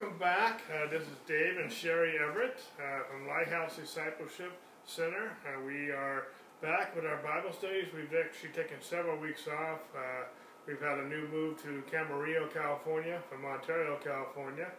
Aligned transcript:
Welcome 0.00 0.20
back. 0.20 0.62
Uh, 0.70 0.88
this 0.88 1.02
is 1.02 1.18
Dave 1.26 1.58
and 1.58 1.72
Sherry 1.72 2.14
Everett 2.22 2.60
uh, 2.78 3.02
from 3.10 3.26
Lighthouse 3.26 3.74
Discipleship 3.74 4.52
Center. 4.86 5.34
Uh, 5.42 5.58
we 5.66 5.90
are 5.90 6.28
back 6.62 6.94
with 6.94 7.04
our 7.04 7.18
Bible 7.18 7.50
studies. 7.50 7.90
We've 7.90 8.14
actually 8.14 8.54
taken 8.54 8.78
several 8.78 9.18
weeks 9.18 9.48
off. 9.48 9.82
Uh, 9.90 10.30
we've 10.68 10.80
had 10.80 11.02
a 11.02 11.08
new 11.08 11.26
move 11.34 11.60
to 11.66 11.82
Camarillo, 11.90 12.46
California 12.54 13.18
from 13.28 13.44
Ontario, 13.44 13.98
California. 13.98 14.70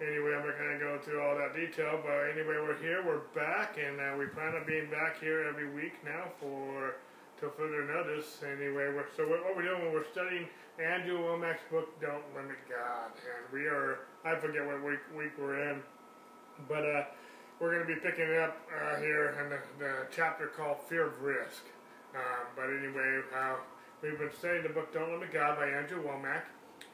Anyway, 0.00 0.32
I'm 0.32 0.46
not 0.48 0.56
going 0.56 0.72
to 0.72 0.80
go 0.80 0.96
through 0.96 1.20
all 1.20 1.36
that 1.36 1.52
detail, 1.52 2.00
but 2.00 2.32
anyway, 2.32 2.56
we're 2.56 2.80
here, 2.80 3.04
we're 3.04 3.28
back, 3.36 3.76
and 3.76 4.00
uh, 4.00 4.16
we 4.16 4.32
plan 4.32 4.56
on 4.56 4.64
being 4.64 4.88
back 4.88 5.20
here 5.20 5.44
every 5.44 5.68
week 5.76 5.92
now 6.06 6.32
for 6.40 6.96
till 7.38 7.50
further 7.50 7.84
notice. 7.84 8.40
Anyway, 8.40 8.88
we're, 8.96 9.04
so 9.14 9.28
what 9.28 9.44
we're 9.54 9.60
doing, 9.60 9.92
we're 9.92 10.08
studying 10.08 10.48
Andrew 10.82 11.18
Wommack's 11.18 11.62
book, 11.70 12.00
Don't 12.00 12.24
Limit 12.34 12.56
God. 12.68 13.12
And 13.14 13.52
we 13.52 13.66
are, 13.66 14.00
I 14.24 14.34
forget 14.34 14.66
what 14.66 14.82
week, 14.82 14.98
week 15.16 15.30
we're 15.38 15.70
in, 15.70 15.80
but 16.68 16.84
uh, 16.84 17.04
we're 17.60 17.74
going 17.74 17.86
to 17.86 17.94
be 17.94 18.00
picking 18.00 18.24
it 18.24 18.38
up 18.38 18.56
uh, 18.74 18.96
here 18.96 19.36
in 19.40 19.50
the, 19.50 19.58
the, 19.78 20.06
chapter 20.10 20.48
called 20.48 20.78
Fear 20.88 21.06
of 21.06 21.22
Risk. 21.22 21.62
Um, 22.16 22.46
but 22.56 22.66
anyway, 22.66 23.20
uh, 23.36 23.54
we've 24.02 24.18
been 24.18 24.34
studying 24.36 24.64
the 24.64 24.68
book 24.68 24.92
Don't 24.92 25.12
Limit 25.12 25.32
God 25.32 25.58
by 25.58 25.68
Andrew 25.68 26.02
Wommack. 26.02 26.42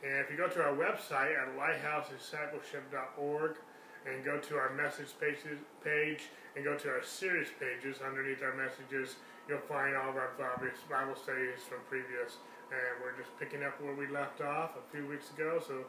And 0.05 0.21
if 0.21 0.31
you 0.31 0.37
go 0.37 0.49
to 0.49 0.63
our 0.63 0.77
website 0.77 1.33
at 1.33 1.57
lighthousediscipleship.org 1.57 3.57
and 4.05 4.25
go 4.25 4.39
to 4.39 4.57
our 4.57 4.75
message 4.75 5.09
pages, 5.19 5.59
page 5.83 6.29
and 6.55 6.65
go 6.65 6.77
to 6.77 6.89
our 6.89 7.03
series 7.03 7.49
pages 7.59 8.03
underneath 8.07 8.43
our 8.43 8.55
messages, 8.55 9.17
you'll 9.49 9.59
find 9.61 9.97
all 9.97 10.11
of 10.11 10.17
our 10.17 10.33
Bible 10.37 11.17
studies 11.17 11.65
from 11.67 11.79
previous 11.89 12.37
and 12.71 13.03
we're 13.03 13.19
just 13.19 13.35
picking 13.39 13.67
up 13.67 13.81
where 13.83 13.95
we 13.95 14.07
left 14.07 14.41
off 14.41 14.79
a 14.79 14.85
few 14.95 15.07
weeks 15.07 15.31
ago. 15.35 15.59
So 15.59 15.85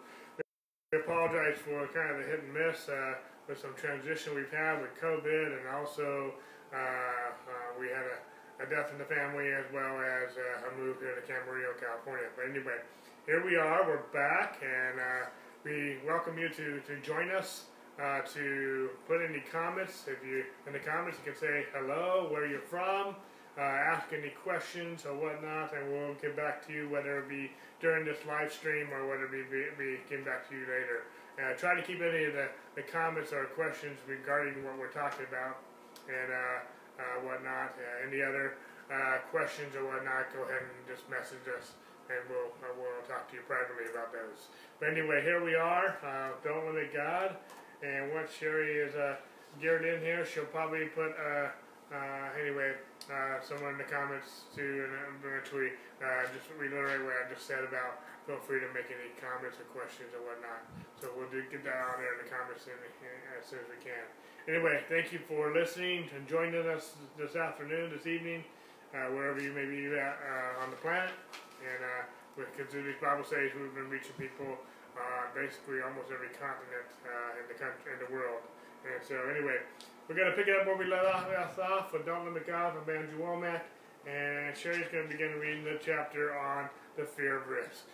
we 0.92 1.00
apologize 1.00 1.62
for 1.62 1.86
kind 1.94 2.10
of 2.12 2.18
the 2.18 2.28
hit 2.28 2.42
and 2.42 2.54
miss 2.54 2.90
uh, 2.90 3.22
with 3.48 3.62
some 3.62 3.74
transition 3.78 4.34
we've 4.34 4.52
had 4.52 4.82
with 4.82 4.90
COVID, 4.98 5.58
and 5.58 5.68
also 5.70 6.34
uh, 6.74 6.78
uh, 6.78 7.70
we 7.80 7.88
had 7.88 8.06
a, 8.10 8.64
a, 8.64 8.66
death 8.66 8.92
in 8.92 8.98
the 8.98 9.06
family 9.06 9.54
as 9.54 9.66
well 9.74 10.02
as 10.02 10.34
uh, 10.38 10.70
a 10.70 10.78
move 10.82 10.98
here 11.00 11.14
to 11.14 11.22
Camarillo, 11.22 11.78
California. 11.80 12.26
But 12.36 12.50
anyway, 12.50 12.82
here 13.26 13.46
we 13.46 13.56
are. 13.56 13.86
We're 13.86 14.10
back, 14.12 14.62
and 14.66 15.00
uh, 15.00 15.30
we 15.64 15.98
welcome 16.06 16.38
you 16.38 16.50
to, 16.50 16.82
to 16.82 17.00
join 17.02 17.30
us. 17.30 17.66
Uh, 18.02 18.22
to 18.22 18.90
put 19.06 19.20
any 19.22 19.44
comments, 19.52 20.06
if 20.08 20.26
you 20.26 20.44
in 20.66 20.74
the 20.74 20.80
comments 20.80 21.20
you 21.24 21.32
can 21.32 21.40
say 21.40 21.66
hello, 21.76 22.30
where 22.32 22.48
you're 22.48 22.62
from, 22.62 23.16
uh, 23.58 23.62
ask 23.62 24.14
any 24.14 24.30
questions 24.30 25.06
or 25.06 25.14
whatnot, 25.14 25.74
and 25.76 25.92
we'll 25.92 26.16
get 26.22 26.36
back 26.36 26.66
to 26.68 26.74
you, 26.74 26.88
whether 26.90 27.20
it 27.20 27.28
be 27.28 27.52
during 27.82 28.06
this 28.06 28.18
live 28.28 28.52
stream 28.52 28.88
or 28.94 29.08
whether 29.08 29.26
it 29.26 29.32
be, 29.32 29.44
be, 29.52 29.66
be 29.78 30.00
getting 30.10 30.24
back 30.24 30.48
to 30.48 30.56
you 30.56 30.62
later. 30.62 31.04
Uh, 31.36 31.54
try 31.58 31.76
to 31.76 31.82
keep 31.82 32.00
any 32.02 32.26
of 32.26 32.34
the, 32.34 32.48
the 32.76 32.82
comments 32.84 33.34
or 33.34 33.46
questions 33.58 33.98
regarding 34.08 34.64
what 34.64 34.78
we're 34.78 34.92
talking 34.92 35.26
about 35.28 35.58
and 36.08 36.32
uh, 36.32 37.02
uh 37.02 37.18
whatnot. 37.26 37.76
Uh, 37.76 38.08
any 38.08 38.22
other 38.22 38.56
uh, 38.94 39.18
questions 39.32 39.76
or 39.76 39.84
whatnot, 39.84 40.32
go 40.34 40.44
ahead 40.44 40.62
and 40.62 40.88
just 40.88 41.10
message 41.10 41.44
us 41.58 41.74
and 42.12 42.20
we'll, 42.28 42.52
we'll 42.76 43.04
talk 43.08 43.30
to 43.32 43.36
you 43.36 43.44
privately 43.48 43.88
about 43.92 44.12
those. 44.12 44.52
But 44.80 44.90
anyway, 44.90 45.24
here 45.24 45.44
we 45.44 45.56
are. 45.56 45.96
Don't 46.44 46.66
limit 46.68 46.94
God. 46.94 47.38
And 47.82 48.12
once 48.12 48.32
Sherry 48.36 48.84
is 48.84 48.94
geared 49.62 49.86
in 49.86 50.02
here, 50.02 50.26
she'll 50.26 50.44
probably 50.52 50.88
put, 50.88 51.16
anyway, 52.40 52.74
uh, 53.12 53.44
somewhere 53.44 53.72
in 53.72 53.78
the 53.78 53.90
comments 53.90 54.48
too, 54.56 54.88
and 54.88 54.92
I'm 54.96 55.20
going 55.20 55.42
to 55.42 55.48
tweet. 55.48 55.76
Uh, 56.00 56.26
just 56.34 56.48
reiterate 56.58 57.04
what 57.04 57.14
I 57.20 57.28
just 57.30 57.46
said 57.46 57.64
about 57.68 58.02
feel 58.26 58.38
free 58.46 58.62
to 58.62 58.70
make 58.72 58.88
any 58.94 59.10
comments 59.18 59.58
or 59.58 59.68
questions 59.74 60.14
or 60.14 60.22
whatnot. 60.22 60.62
So 61.02 61.10
we'll 61.18 61.30
do, 61.34 61.42
get 61.50 61.66
that 61.66 61.82
on 61.90 62.00
there 62.00 62.14
in 62.16 62.20
the 62.22 62.30
comments 62.30 62.70
in, 62.70 62.78
in, 62.78 63.18
as 63.36 63.44
soon 63.50 63.60
as 63.66 63.70
we 63.70 63.80
can. 63.82 64.06
Anyway, 64.46 64.82
thank 64.90 65.12
you 65.14 65.20
for 65.26 65.54
listening 65.54 66.10
and 66.14 66.26
joining 66.30 66.66
us 66.70 66.98
this 67.18 67.36
afternoon, 67.36 67.90
this 67.90 68.06
evening, 68.06 68.46
uh, 68.94 69.10
wherever 69.14 69.42
you 69.42 69.54
may 69.54 69.66
be 69.66 69.90
at 69.98 70.18
uh, 70.22 70.64
on 70.64 70.70
the 70.70 70.80
planet. 70.82 71.14
And 71.62 71.82
uh, 71.82 72.04
with 72.38 72.50
these 72.56 73.02
Bible 73.02 73.26
studies, 73.26 73.54
we've 73.58 73.74
been 73.74 73.90
reaching 73.90 74.16
people 74.18 74.58
uh, 74.98 75.26
basically 75.34 75.82
almost 75.82 76.14
every 76.14 76.32
continent 76.38 76.88
uh, 77.06 77.42
in 77.42 77.46
the 77.50 77.58
country, 77.58 77.90
in 77.94 78.00
the 78.06 78.12
world. 78.14 78.42
And 78.86 79.02
so 79.02 79.18
anyway, 79.30 79.62
we're 80.12 80.18
going 80.18 80.30
to 80.30 80.36
pick 80.36 80.50
it 80.50 80.60
up 80.60 80.68
where 80.68 80.76
we 80.76 80.86
left 80.86 81.58
off 81.58 81.94
with 81.94 82.06
Limit 82.06 82.46
God 82.46 82.74
from 82.74 82.94
Andrew 82.94 83.20
Wommack. 83.20 83.62
And 84.06 84.58
Sherry's 84.58 84.88
going 84.92 85.08
to 85.08 85.10
begin 85.10 85.40
reading 85.40 85.64
the 85.64 85.80
chapter 85.82 86.38
on 86.38 86.68
the 86.98 87.06
fear 87.06 87.38
of 87.38 87.48
risk. 87.48 87.86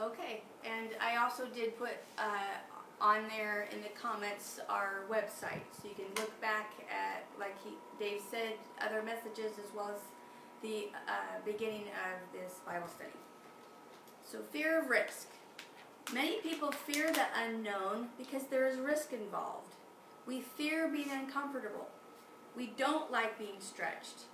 Okay, 0.00 0.42
and 0.64 0.88
I 1.02 1.22
also 1.22 1.44
did 1.46 1.76
put 1.78 1.92
uh, 2.16 2.56
on 2.98 3.24
there 3.36 3.68
in 3.72 3.82
the 3.82 3.90
comments 4.00 4.60
our 4.70 5.02
website, 5.10 5.60
so 5.72 5.88
you 5.88 5.94
can 5.94 6.06
look 6.16 6.40
back 6.40 6.70
at, 6.88 7.26
like 7.38 7.56
he, 7.62 7.72
Dave 8.02 8.22
said, 8.30 8.54
other 8.80 9.02
messages 9.02 9.58
as 9.58 9.74
well 9.76 9.90
as 9.94 10.00
the 10.62 10.88
uh, 11.08 11.40
beginning 11.44 11.88
of 11.88 12.32
this 12.32 12.60
Bible 12.64 12.88
study. 12.88 13.10
So, 14.24 14.38
fear 14.50 14.80
of 14.80 14.88
risk. 14.88 15.28
Many 16.14 16.36
people 16.40 16.70
fear 16.70 17.12
the 17.12 17.26
unknown 17.44 18.08
because 18.16 18.44
there 18.44 18.66
is 18.66 18.78
risk 18.78 19.12
involved. 19.12 19.74
We 20.28 20.42
fear 20.42 20.88
being 20.88 21.10
uncomfortable. 21.10 21.88
We 22.54 22.66
don't 22.76 23.10
like 23.10 23.38
being 23.38 23.60
stretched. 23.60 24.24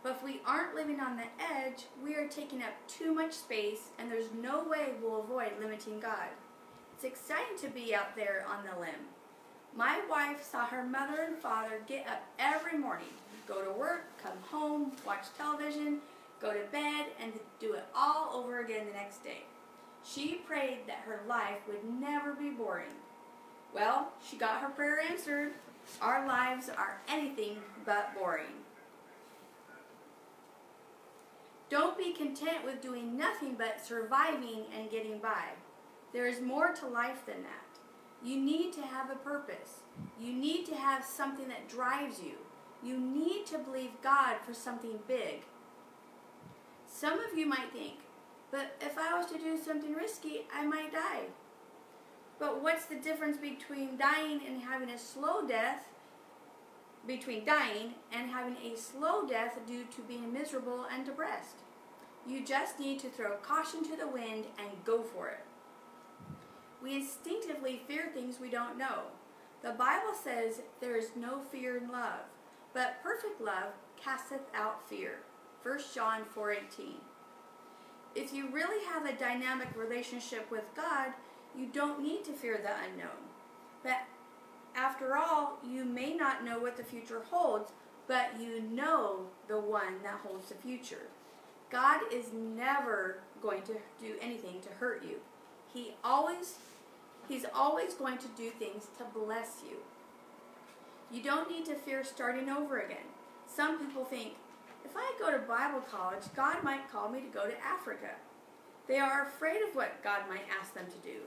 But 0.00 0.12
if 0.12 0.22
we 0.22 0.40
aren't 0.46 0.76
living 0.76 1.00
on 1.00 1.16
the 1.16 1.24
edge, 1.52 1.86
we 2.00 2.14
are 2.14 2.28
taking 2.28 2.62
up 2.62 2.72
too 2.86 3.12
much 3.12 3.32
space 3.32 3.88
and 3.98 4.08
there's 4.08 4.32
no 4.40 4.62
way 4.62 4.92
we'll 5.02 5.22
avoid 5.22 5.50
limiting 5.60 5.98
God. 5.98 6.28
It's 6.94 7.02
exciting 7.02 7.58
to 7.62 7.68
be 7.68 7.92
out 7.92 8.14
there 8.14 8.46
on 8.48 8.64
the 8.64 8.80
limb. 8.80 9.08
My 9.74 10.00
wife 10.08 10.40
saw 10.40 10.66
her 10.66 10.84
mother 10.84 11.22
and 11.26 11.36
father 11.36 11.82
get 11.88 12.06
up 12.06 12.22
every 12.38 12.78
morning, 12.78 13.08
go 13.48 13.64
to 13.64 13.72
work, 13.72 14.04
come 14.22 14.38
home, 14.52 14.92
watch 15.04 15.26
television, 15.36 15.98
go 16.40 16.52
to 16.52 16.70
bed, 16.70 17.06
and 17.20 17.32
do 17.58 17.72
it 17.72 17.86
all 17.92 18.30
over 18.34 18.60
again 18.60 18.86
the 18.86 18.92
next 18.92 19.24
day. 19.24 19.42
She 20.04 20.36
prayed 20.46 20.86
that 20.86 21.02
her 21.06 21.22
life 21.28 21.58
would 21.66 22.00
never 22.00 22.34
be 22.34 22.50
boring. 22.50 22.94
Well, 23.74 24.12
she 24.28 24.36
got 24.36 24.60
her 24.60 24.68
prayer 24.68 25.00
answered. 25.00 25.52
Our 26.02 26.26
lives 26.26 26.68
are 26.68 27.00
anything 27.08 27.58
but 27.84 28.14
boring. 28.14 28.60
Don't 31.68 31.96
be 31.96 32.12
content 32.12 32.64
with 32.64 32.82
doing 32.82 33.16
nothing 33.16 33.54
but 33.56 33.84
surviving 33.84 34.64
and 34.76 34.90
getting 34.90 35.18
by. 35.18 35.44
There 36.12 36.26
is 36.26 36.40
more 36.40 36.72
to 36.72 36.86
life 36.86 37.24
than 37.26 37.42
that. 37.42 37.70
You 38.22 38.36
need 38.36 38.72
to 38.74 38.82
have 38.82 39.10
a 39.10 39.14
purpose. 39.14 39.80
You 40.20 40.32
need 40.32 40.66
to 40.66 40.74
have 40.74 41.04
something 41.04 41.48
that 41.48 41.68
drives 41.68 42.20
you. 42.20 42.32
You 42.82 42.98
need 42.98 43.46
to 43.46 43.58
believe 43.58 43.90
God 44.02 44.36
for 44.44 44.52
something 44.52 44.98
big. 45.06 45.42
Some 46.86 47.20
of 47.20 47.38
you 47.38 47.46
might 47.46 47.72
think, 47.72 48.00
but 48.50 48.76
if 48.80 48.98
I 48.98 49.16
was 49.16 49.26
to 49.26 49.38
do 49.38 49.56
something 49.56 49.94
risky, 49.94 50.46
I 50.52 50.66
might 50.66 50.92
die. 50.92 51.26
But 52.40 52.62
what's 52.62 52.86
the 52.86 52.96
difference 52.96 53.36
between 53.36 53.98
dying 53.98 54.40
and 54.46 54.62
having 54.62 54.88
a 54.88 54.98
slow 54.98 55.46
death, 55.46 55.84
between 57.06 57.44
dying 57.44 57.94
and 58.10 58.30
having 58.30 58.56
a 58.56 58.76
slow 58.76 59.26
death 59.26 59.58
due 59.66 59.84
to 59.84 60.02
being 60.02 60.32
miserable 60.32 60.86
and 60.90 61.04
depressed? 61.04 61.56
You 62.26 62.42
just 62.42 62.80
need 62.80 62.98
to 63.00 63.10
throw 63.10 63.36
caution 63.36 63.84
to 63.84 63.96
the 63.96 64.08
wind 64.08 64.46
and 64.58 64.84
go 64.84 65.02
for 65.02 65.28
it. 65.28 65.44
We 66.82 66.96
instinctively 66.96 67.82
fear 67.86 68.10
things 68.12 68.40
we 68.40 68.48
don't 68.48 68.78
know. 68.78 69.02
The 69.62 69.72
Bible 69.72 70.14
says 70.14 70.62
there 70.80 70.96
is 70.96 71.10
no 71.14 71.40
fear 71.52 71.76
in 71.76 71.92
love, 71.92 72.20
but 72.72 73.02
perfect 73.02 73.40
love 73.40 73.74
casteth 74.02 74.48
out 74.54 74.88
fear. 74.88 75.20
1 75.62 75.78
John 75.94 76.24
4:18. 76.24 77.00
If 78.14 78.32
you 78.32 78.48
really 78.48 78.82
have 78.86 79.04
a 79.04 79.12
dynamic 79.12 79.68
relationship 79.76 80.50
with 80.50 80.64
God, 80.74 81.12
you 81.56 81.66
don't 81.66 82.02
need 82.02 82.24
to 82.24 82.32
fear 82.32 82.58
the 82.62 82.70
unknown. 82.90 83.28
But 83.82 83.98
after 84.74 85.16
all, 85.16 85.58
you 85.66 85.84
may 85.84 86.14
not 86.14 86.44
know 86.44 86.58
what 86.58 86.76
the 86.76 86.84
future 86.84 87.22
holds, 87.30 87.72
but 88.06 88.40
you 88.40 88.62
know 88.62 89.26
the 89.48 89.60
one 89.60 90.02
that 90.02 90.20
holds 90.24 90.48
the 90.48 90.54
future. 90.54 91.08
God 91.70 92.00
is 92.12 92.26
never 92.32 93.20
going 93.40 93.62
to 93.62 93.74
do 94.00 94.14
anything 94.20 94.60
to 94.62 94.68
hurt 94.78 95.04
you. 95.04 95.16
He 95.72 95.94
always 96.02 96.56
he's 97.28 97.46
always 97.54 97.94
going 97.94 98.18
to 98.18 98.26
do 98.36 98.50
things 98.50 98.88
to 98.98 99.04
bless 99.14 99.62
you. 99.68 99.76
You 101.12 101.22
don't 101.22 101.50
need 101.50 101.64
to 101.66 101.74
fear 101.74 102.04
starting 102.04 102.48
over 102.48 102.80
again. 102.80 103.06
Some 103.46 103.78
people 103.78 104.04
think, 104.04 104.34
if 104.84 104.92
I 104.96 105.12
go 105.18 105.30
to 105.30 105.38
Bible 105.38 105.80
college, 105.80 106.22
God 106.34 106.62
might 106.62 106.90
call 106.90 107.08
me 107.08 107.20
to 107.20 107.26
go 107.26 107.46
to 107.46 107.64
Africa. 107.64 108.10
They 108.88 108.98
are 108.98 109.26
afraid 109.26 109.62
of 109.62 109.74
what 109.74 110.02
God 110.02 110.28
might 110.28 110.44
ask 110.60 110.74
them 110.74 110.86
to 110.86 111.08
do. 111.08 111.20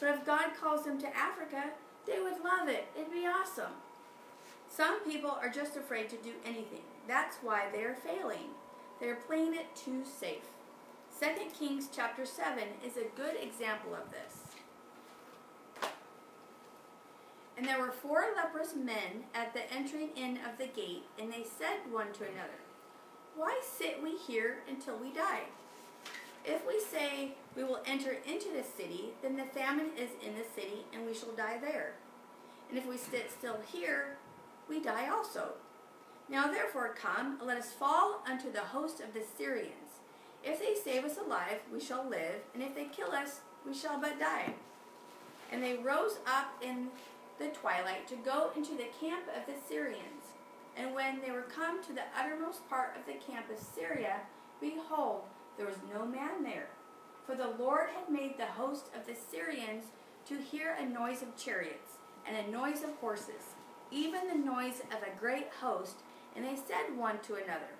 But 0.00 0.08
if 0.08 0.24
God 0.24 0.50
calls 0.58 0.84
them 0.84 0.98
to 1.00 1.16
Africa, 1.16 1.64
they 2.06 2.20
would 2.20 2.42
love 2.42 2.68
it. 2.68 2.86
It'd 2.96 3.12
be 3.12 3.26
awesome. 3.26 3.72
Some 4.68 5.00
people 5.04 5.30
are 5.30 5.50
just 5.50 5.76
afraid 5.76 6.08
to 6.10 6.16
do 6.16 6.32
anything. 6.44 6.82
That's 7.06 7.36
why 7.42 7.66
they're 7.70 7.96
failing. 7.96 8.54
They're 8.98 9.16
playing 9.16 9.54
it 9.54 9.76
too 9.76 10.02
safe. 10.04 10.44
2 11.20 11.26
Kings 11.58 11.88
chapter 11.94 12.24
7 12.24 12.62
is 12.86 12.96
a 12.96 13.14
good 13.14 13.34
example 13.42 13.94
of 13.94 14.10
this. 14.10 14.38
And 17.58 17.66
there 17.66 17.78
were 17.78 17.90
four 17.90 18.24
leprous 18.34 18.74
men 18.74 19.24
at 19.34 19.52
the 19.52 19.70
entering 19.70 20.10
in 20.16 20.38
of 20.38 20.56
the 20.56 20.68
gate, 20.68 21.04
and 21.18 21.30
they 21.30 21.44
said 21.44 21.92
one 21.92 22.12
to 22.14 22.24
another, 22.24 22.60
Why 23.36 23.60
sit 23.62 24.02
we 24.02 24.16
here 24.16 24.60
until 24.66 24.96
we 24.96 25.12
die? 25.12 25.42
If 26.44 26.66
we 26.66 26.80
say 26.80 27.32
we 27.56 27.64
will 27.64 27.80
enter 27.86 28.16
into 28.26 28.48
the 28.48 28.62
city, 28.62 29.10
then 29.22 29.36
the 29.36 29.44
famine 29.44 29.90
is 29.96 30.10
in 30.26 30.34
the 30.34 30.44
city, 30.54 30.84
and 30.94 31.04
we 31.04 31.14
shall 31.14 31.32
die 31.32 31.58
there. 31.60 31.94
And 32.68 32.78
if 32.78 32.86
we 32.86 32.96
sit 32.96 33.30
still 33.30 33.58
here, 33.72 34.16
we 34.68 34.80
die 34.80 35.08
also. 35.08 35.52
Now 36.28 36.50
therefore 36.50 36.94
come, 36.94 37.38
let 37.44 37.58
us 37.58 37.72
fall 37.72 38.22
unto 38.28 38.52
the 38.52 38.60
host 38.60 39.00
of 39.00 39.12
the 39.12 39.22
Syrians. 39.36 39.74
If 40.44 40.60
they 40.60 40.74
save 40.74 41.04
us 41.04 41.18
alive, 41.18 41.58
we 41.72 41.80
shall 41.80 42.08
live, 42.08 42.40
and 42.54 42.62
if 42.62 42.74
they 42.74 42.84
kill 42.84 43.10
us, 43.10 43.40
we 43.66 43.74
shall 43.74 44.00
but 44.00 44.18
die. 44.18 44.54
And 45.52 45.62
they 45.62 45.76
rose 45.76 46.18
up 46.26 46.52
in 46.62 46.88
the 47.38 47.48
twilight 47.48 48.06
to 48.08 48.16
go 48.16 48.50
into 48.56 48.72
the 48.72 48.88
camp 49.00 49.24
of 49.36 49.44
the 49.46 49.60
Syrians. 49.68 50.36
And 50.76 50.94
when 50.94 51.20
they 51.20 51.32
were 51.32 51.42
come 51.42 51.82
to 51.82 51.92
the 51.92 52.04
uttermost 52.16 52.66
part 52.70 52.96
of 52.96 53.04
the 53.04 53.20
camp 53.20 53.50
of 53.50 53.58
Syria, 53.58 54.20
behold, 54.60 55.22
there 55.56 55.66
was 55.66 55.76
no 55.92 56.06
man 56.06 56.42
there. 56.42 56.68
For 57.26 57.34
the 57.34 57.54
Lord 57.58 57.88
had 57.94 58.12
made 58.12 58.38
the 58.38 58.46
host 58.46 58.86
of 58.96 59.06
the 59.06 59.14
Syrians 59.14 59.84
to 60.26 60.38
hear 60.38 60.76
a 60.78 60.86
noise 60.86 61.22
of 61.22 61.36
chariots, 61.36 61.98
and 62.26 62.36
a 62.36 62.50
noise 62.50 62.82
of 62.82 62.94
horses, 62.96 63.54
even 63.90 64.28
the 64.28 64.34
noise 64.34 64.80
of 64.90 65.02
a 65.02 65.18
great 65.18 65.48
host. 65.60 65.96
And 66.36 66.44
they 66.44 66.56
said 66.56 66.96
one 66.96 67.18
to 67.20 67.34
another, 67.34 67.74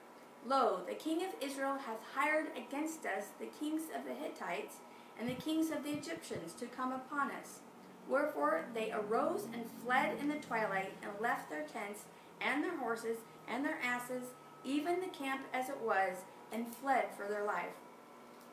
Lo, 0.46 0.80
the 0.88 0.94
king 0.94 1.22
of 1.22 1.34
Israel 1.40 1.78
hath 1.78 2.00
hired 2.14 2.48
against 2.56 3.04
us 3.06 3.26
the 3.38 3.46
kings 3.46 3.82
of 3.96 4.04
the 4.04 4.14
Hittites 4.14 4.76
and 5.18 5.28
the 5.28 5.34
kings 5.34 5.70
of 5.70 5.84
the 5.84 5.90
Egyptians 5.90 6.54
to 6.54 6.66
come 6.66 6.92
upon 6.92 7.30
us. 7.30 7.60
Wherefore 8.08 8.64
they 8.74 8.90
arose 8.90 9.46
and 9.52 9.64
fled 9.84 10.18
in 10.18 10.28
the 10.28 10.36
twilight, 10.36 10.94
and 11.02 11.12
left 11.20 11.50
their 11.50 11.62
tents, 11.62 12.04
and 12.40 12.64
their 12.64 12.76
horses, 12.78 13.18
and 13.46 13.64
their 13.64 13.78
asses, 13.84 14.24
even 14.64 15.00
the 15.00 15.06
camp 15.06 15.42
as 15.52 15.68
it 15.68 15.78
was, 15.80 16.16
and 16.52 16.74
fled 16.74 17.06
for 17.16 17.26
their 17.28 17.44
life. 17.44 17.74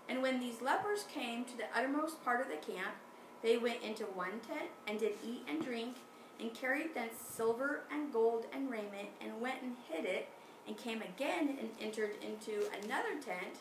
And 0.10 0.22
when 0.22 0.40
these 0.40 0.62
lepers 0.62 1.06
came 1.14 1.44
to 1.46 1.58
the 1.58 1.66
uttermost 1.76 2.24
part 2.24 2.42
of 2.42 2.48
the 2.48 2.74
camp, 2.74 2.96
they 3.44 3.58
went 3.58 3.84
into 3.84 4.04
one 4.04 4.40
tent, 4.48 4.70
and 4.88 5.00
did 5.00 5.14
eat 5.24 5.44
and 5.48 5.64
drink, 5.64 5.98
and 6.40 6.54
carried 6.54 6.94
thence 6.94 7.14
silver 7.20 7.84
and 7.92 8.12
gold 8.12 8.46
and 8.54 8.70
raiment, 8.70 9.10
and 9.22 9.42
went 9.42 9.62
and 9.62 9.76
hid 9.90 10.06
it, 10.06 10.30
and 10.68 10.78
came 10.78 11.02
again 11.02 11.58
and 11.60 11.70
entered 11.80 12.16
into 12.22 12.68
another 12.84 13.14
tent, 13.24 13.58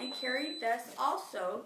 and 0.00 0.14
carried 0.14 0.60
thus 0.60 0.94
also, 0.98 1.62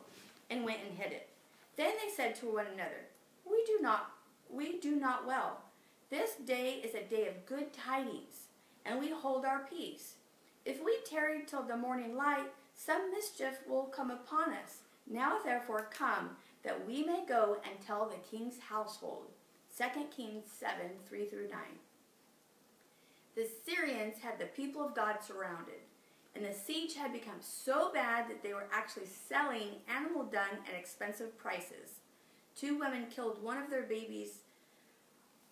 and 0.50 0.64
went 0.64 0.80
and 0.86 0.98
hid 0.98 1.12
it. 1.12 1.28
Then 1.76 1.92
they 2.02 2.12
said 2.14 2.34
to 2.36 2.46
one 2.46 2.66
another, 2.66 3.06
We 3.44 3.64
do 3.66 3.78
not 3.80 4.10
we 4.50 4.78
do 4.78 4.94
not 4.94 5.26
well. 5.26 5.62
This 6.10 6.34
day 6.44 6.80
is 6.84 6.94
a 6.94 7.02
day 7.02 7.26
of 7.26 7.46
good 7.46 7.72
tidings, 7.72 8.46
and 8.84 9.00
we 9.00 9.10
hold 9.10 9.44
our 9.44 9.66
peace. 9.68 10.14
If 10.64 10.82
we 10.82 10.96
tarry 11.04 11.42
till 11.46 11.62
the 11.62 11.76
morning 11.76 12.16
light, 12.16 12.46
some 12.74 13.12
mischief 13.12 13.58
will 13.68 13.84
come 13.84 14.10
upon 14.10 14.52
us. 14.52 14.78
Now 15.06 15.38
therefore 15.44 15.90
come, 15.90 16.30
that 16.62 16.86
we 16.86 17.04
may 17.04 17.24
go 17.26 17.58
and 17.68 17.80
tell 17.80 18.08
the 18.08 18.36
king's 18.36 18.58
household. 18.58 19.26
2 19.76 19.84
Kings 20.16 20.44
7 20.48 20.76
3 21.06 21.24
through 21.26 21.48
9. 21.48 21.58
The 23.36 23.48
Syrians 23.66 24.16
had 24.22 24.38
the 24.38 24.46
people 24.46 24.82
of 24.82 24.94
God 24.94 25.16
surrounded, 25.20 25.82
and 26.34 26.44
the 26.44 26.52
siege 26.52 26.94
had 26.94 27.12
become 27.12 27.40
so 27.40 27.92
bad 27.92 28.28
that 28.28 28.42
they 28.42 28.54
were 28.54 28.68
actually 28.72 29.06
selling 29.06 29.80
animal 29.88 30.24
dung 30.24 30.62
at 30.68 30.78
expensive 30.78 31.36
prices. 31.36 32.00
Two 32.56 32.78
women 32.78 33.06
killed 33.10 33.42
one 33.42 33.58
of 33.58 33.68
their 33.68 33.82
babies 33.82 34.38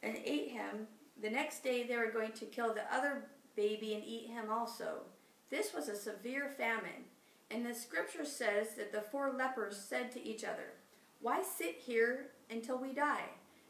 and 0.02 0.16
ate 0.24 0.50
him. 0.50 0.86
The 1.20 1.30
next 1.30 1.62
day, 1.62 1.82
they 1.82 1.96
were 1.96 2.10
going 2.10 2.32
to 2.32 2.46
kill 2.46 2.72
the 2.72 2.92
other 2.94 3.24
baby 3.56 3.94
and 3.94 4.04
eat 4.04 4.28
him 4.28 4.50
also. 4.50 5.02
This 5.50 5.74
was 5.74 5.88
a 5.88 5.96
severe 5.96 6.48
famine, 6.48 7.04
and 7.50 7.64
the 7.64 7.74
scripture 7.74 8.24
says 8.24 8.74
that 8.76 8.92
the 8.92 9.02
four 9.02 9.32
lepers 9.32 9.76
said 9.76 10.10
to 10.12 10.26
each 10.26 10.44
other, 10.44 10.74
Why 11.20 11.42
sit 11.42 11.76
here 11.76 12.30
until 12.50 12.78
we 12.78 12.92
die? 12.92 13.24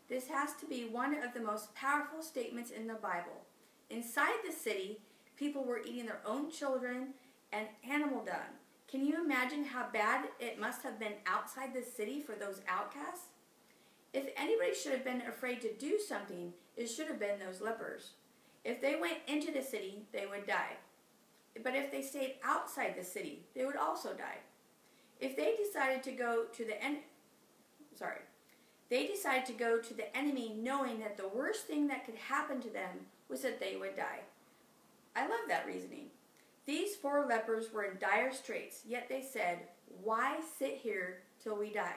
This 0.08 0.28
has 0.28 0.54
to 0.60 0.66
be 0.66 0.84
one 0.84 1.14
of 1.22 1.34
the 1.34 1.40
most 1.40 1.74
powerful 1.74 2.22
statements 2.22 2.70
in 2.70 2.86
the 2.86 2.94
Bible. 2.94 3.46
Inside 3.90 4.38
the 4.46 4.52
city, 4.52 5.00
people 5.36 5.64
were 5.64 5.82
eating 5.84 6.06
their 6.06 6.20
own 6.24 6.50
children 6.50 7.14
and 7.52 7.66
animal 7.88 8.24
dung. 8.24 8.56
Can 8.88 9.04
you 9.04 9.24
imagine 9.24 9.64
how 9.64 9.86
bad 9.92 10.26
it 10.38 10.60
must 10.60 10.82
have 10.82 11.00
been 11.00 11.14
outside 11.26 11.74
the 11.74 11.82
city 11.82 12.20
for 12.20 12.34
those 12.34 12.60
outcasts? 12.68 13.28
If 14.12 14.26
anybody 14.36 14.74
should 14.74 14.92
have 14.92 15.04
been 15.04 15.22
afraid 15.22 15.62
to 15.62 15.72
do 15.72 15.98
something, 15.98 16.52
it 16.76 16.88
should 16.88 17.06
have 17.06 17.18
been 17.18 17.38
those 17.38 17.62
lepers. 17.62 18.10
If 18.64 18.80
they 18.80 18.96
went 19.00 19.18
into 19.26 19.52
the 19.52 19.62
city, 19.62 20.04
they 20.12 20.26
would 20.26 20.46
die. 20.46 20.76
But 21.62 21.74
if 21.74 21.90
they 21.90 22.02
stayed 22.02 22.36
outside 22.44 22.94
the 22.96 23.04
city, 23.04 23.44
they 23.54 23.64
would 23.64 23.76
also 23.76 24.10
die. 24.10 24.38
If 25.20 25.36
they 25.36 25.54
decided 25.56 26.02
to 26.04 26.12
go 26.12 26.44
to 26.52 26.64
the 26.64 26.82
en- 26.82 26.98
sorry, 27.94 28.20
they 28.88 29.06
decided 29.06 29.46
to 29.46 29.52
go 29.52 29.78
to 29.78 29.94
the 29.94 30.14
enemy 30.16 30.54
knowing 30.58 31.00
that 31.00 31.16
the 31.16 31.28
worst 31.28 31.66
thing 31.66 31.88
that 31.88 32.04
could 32.04 32.16
happen 32.16 32.60
to 32.60 32.70
them 32.70 33.06
was 33.28 33.42
that 33.42 33.60
they 33.60 33.76
would 33.76 33.96
die. 33.96 34.20
I 35.14 35.22
love 35.22 35.48
that 35.48 35.66
reasoning. 35.66 36.06
These 36.66 36.96
four 36.96 37.26
lepers 37.26 37.72
were 37.72 37.84
in 37.84 37.98
dire 37.98 38.32
straits, 38.32 38.82
yet 38.86 39.08
they 39.08 39.22
said, 39.22 39.60
Why 40.02 40.40
sit 40.58 40.76
here 40.76 41.22
till 41.42 41.56
we 41.56 41.70
die? 41.72 41.96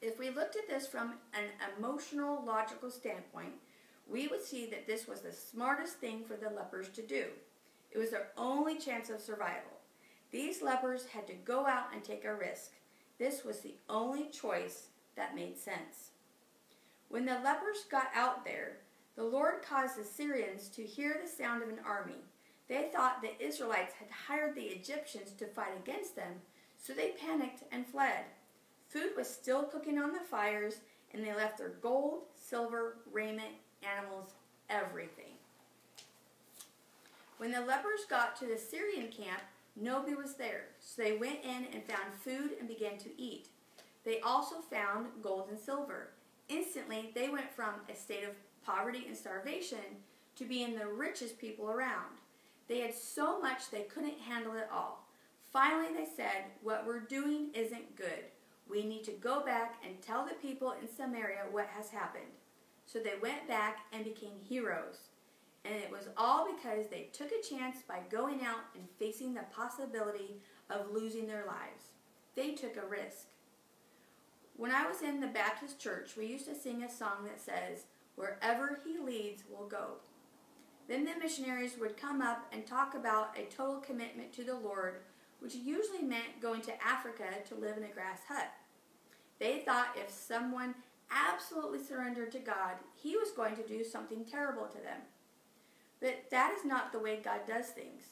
If 0.00 0.18
we 0.18 0.30
looked 0.30 0.56
at 0.56 0.68
this 0.68 0.86
from 0.86 1.14
an 1.34 1.44
emotional, 1.78 2.42
logical 2.44 2.90
standpoint, 2.90 3.52
we 4.12 4.28
would 4.28 4.44
see 4.44 4.66
that 4.66 4.86
this 4.86 5.08
was 5.08 5.22
the 5.22 5.32
smartest 5.32 5.94
thing 5.94 6.22
for 6.22 6.36
the 6.36 6.54
lepers 6.54 6.90
to 6.90 7.02
do. 7.02 7.24
It 7.90 7.98
was 7.98 8.10
their 8.10 8.28
only 8.36 8.76
chance 8.76 9.08
of 9.08 9.20
survival. 9.20 9.80
These 10.30 10.62
lepers 10.62 11.06
had 11.06 11.26
to 11.28 11.34
go 11.34 11.66
out 11.66 11.86
and 11.94 12.04
take 12.04 12.24
a 12.24 12.34
risk. 12.34 12.72
This 13.18 13.44
was 13.44 13.60
the 13.60 13.74
only 13.88 14.26
choice 14.26 14.88
that 15.16 15.34
made 15.34 15.58
sense. 15.58 16.10
When 17.08 17.24
the 17.24 17.40
lepers 17.42 17.84
got 17.90 18.08
out 18.14 18.44
there, 18.44 18.78
the 19.16 19.24
Lord 19.24 19.62
caused 19.62 19.98
the 19.98 20.04
Syrians 20.04 20.68
to 20.70 20.82
hear 20.82 21.20
the 21.22 21.28
sound 21.28 21.62
of 21.62 21.68
an 21.68 21.80
army. 21.86 22.24
They 22.68 22.88
thought 22.92 23.20
the 23.20 23.44
Israelites 23.44 23.94
had 23.94 24.08
hired 24.10 24.54
the 24.54 24.62
Egyptians 24.62 25.32
to 25.32 25.46
fight 25.46 25.76
against 25.76 26.16
them, 26.16 26.34
so 26.78 26.92
they 26.92 27.10
panicked 27.10 27.64
and 27.70 27.86
fled. 27.86 28.24
Food 28.88 29.10
was 29.16 29.28
still 29.28 29.64
cooking 29.64 29.98
on 29.98 30.12
the 30.12 30.20
fires, 30.20 30.76
and 31.12 31.24
they 31.24 31.34
left 31.34 31.58
their 31.58 31.74
gold, 31.82 32.22
silver, 32.34 32.96
raiment, 33.10 33.52
animals, 33.82 34.30
everything. 34.70 35.34
When 37.38 37.50
the 37.50 37.60
lepers 37.60 38.04
got 38.08 38.36
to 38.36 38.46
the 38.46 38.56
Syrian 38.56 39.08
camp, 39.08 39.42
nobody 39.74 40.14
was 40.14 40.34
there, 40.34 40.66
so 40.80 41.02
they 41.02 41.16
went 41.16 41.44
in 41.44 41.66
and 41.72 41.82
found 41.84 42.14
food 42.20 42.52
and 42.58 42.68
began 42.68 42.98
to 42.98 43.20
eat. 43.20 43.48
They 44.04 44.20
also 44.20 44.56
found 44.56 45.08
gold 45.22 45.48
and 45.50 45.58
silver. 45.58 46.10
Instantly, 46.48 47.10
they 47.14 47.28
went 47.28 47.52
from 47.52 47.74
a 47.88 47.96
state 47.96 48.24
of 48.24 48.34
poverty 48.64 49.04
and 49.06 49.16
starvation 49.16 49.78
to 50.36 50.44
being 50.44 50.74
the 50.74 50.86
richest 50.86 51.38
people 51.38 51.70
around. 51.70 52.16
They 52.68 52.80
had 52.80 52.94
so 52.94 53.40
much 53.40 53.70
they 53.70 53.82
couldn't 53.82 54.20
handle 54.20 54.54
it 54.54 54.68
all. 54.72 55.06
Finally, 55.52 55.94
they 55.94 56.06
said, 56.16 56.44
What 56.62 56.86
we're 56.86 57.00
doing 57.00 57.48
isn't 57.54 57.96
good. 57.96 58.24
We 58.68 58.84
need 58.84 59.04
to 59.04 59.12
go 59.12 59.44
back 59.44 59.76
and 59.84 60.00
tell 60.00 60.24
the 60.24 60.34
people 60.34 60.74
in 60.80 60.88
Samaria 60.88 61.46
what 61.50 61.66
has 61.66 61.90
happened. 61.90 62.24
So 62.92 62.98
they 62.98 63.14
went 63.22 63.48
back 63.48 63.86
and 63.92 64.04
became 64.04 64.38
heroes. 64.46 64.96
And 65.64 65.74
it 65.76 65.90
was 65.90 66.08
all 66.16 66.46
because 66.52 66.88
they 66.88 67.08
took 67.12 67.30
a 67.32 67.42
chance 67.42 67.78
by 67.86 68.00
going 68.10 68.42
out 68.42 68.64
and 68.74 68.84
facing 68.98 69.32
the 69.32 69.44
possibility 69.54 70.42
of 70.68 70.92
losing 70.92 71.26
their 71.26 71.46
lives. 71.46 71.84
They 72.34 72.52
took 72.52 72.76
a 72.76 72.86
risk. 72.86 73.28
When 74.56 74.72
I 74.72 74.86
was 74.86 75.00
in 75.00 75.20
the 75.20 75.28
Baptist 75.28 75.78
church, 75.78 76.16
we 76.18 76.26
used 76.26 76.46
to 76.48 76.54
sing 76.54 76.82
a 76.82 76.90
song 76.90 77.24
that 77.24 77.40
says, 77.40 77.86
Wherever 78.16 78.78
he 78.84 78.98
leads, 78.98 79.44
we'll 79.48 79.68
go. 79.68 79.94
Then 80.86 81.06
the 81.06 81.12
missionaries 81.18 81.78
would 81.80 81.96
come 81.96 82.20
up 82.20 82.46
and 82.52 82.66
talk 82.66 82.94
about 82.94 83.38
a 83.38 83.44
total 83.44 83.76
commitment 83.76 84.34
to 84.34 84.44
the 84.44 84.54
Lord, 84.54 85.00
which 85.40 85.54
usually 85.54 86.02
meant 86.02 86.42
going 86.42 86.60
to 86.62 86.84
Africa 86.84 87.24
to 87.48 87.54
live 87.54 87.78
in 87.78 87.84
a 87.84 87.88
grass 87.88 88.20
hut. 88.28 88.50
They 89.38 89.60
thought 89.60 89.96
if 89.96 90.10
someone 90.10 90.74
absolutely 91.12 91.82
surrendered 91.82 92.32
to 92.32 92.38
God, 92.38 92.76
he 92.94 93.16
was 93.16 93.30
going 93.30 93.56
to 93.56 93.66
do 93.66 93.84
something 93.84 94.24
terrible 94.24 94.66
to 94.66 94.78
them. 94.78 95.02
But 96.00 96.24
that 96.30 96.52
is 96.52 96.64
not 96.64 96.92
the 96.92 96.98
way 96.98 97.20
God 97.22 97.40
does 97.46 97.68
things. 97.68 98.04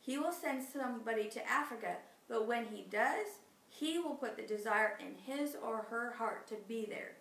He 0.00 0.18
will 0.18 0.32
send 0.32 0.62
somebody 0.62 1.28
to 1.30 1.48
Africa, 1.48 1.96
but 2.28 2.46
when 2.46 2.66
he 2.66 2.86
does, 2.90 3.26
he 3.68 3.98
will 3.98 4.14
put 4.14 4.36
the 4.36 4.42
desire 4.42 4.98
in 5.00 5.14
his 5.14 5.56
or 5.62 5.86
her 5.90 6.14
heart 6.18 6.46
to 6.48 6.56
be 6.68 6.86
there. 6.86 7.12